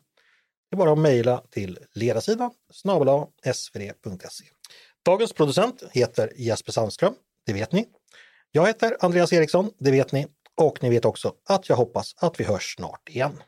Det 0.69 0.76
är 0.76 0.78
bara 0.78 0.91
att 0.91 0.99
mejla 0.99 1.44
till 1.49 1.80
ledarsidan 1.94 2.52
snabel 2.72 3.26
svd.se. 3.53 4.45
Dagens 5.06 5.34
producent 5.34 5.84
heter 5.91 6.34
Jesper 6.36 6.72
Sandström. 6.72 7.14
det 7.45 7.53
vet 7.53 7.72
ni. 7.72 7.88
Jag 8.52 8.68
heter 8.68 8.98
Andreas 8.99 9.34
Eriksson, 9.34 9.72
det 9.80 9.91
vet 9.91 10.11
ni. 10.11 10.28
Och 10.57 10.84
ni 10.84 10.90
vet 10.90 11.06
också 11.06 11.36
att 11.45 11.69
jag 11.69 11.76
hoppas 11.76 12.15
att 12.18 12.40
vi 12.40 12.44
hörs 12.44 12.76
snart 12.76 13.10
igen. 13.10 13.44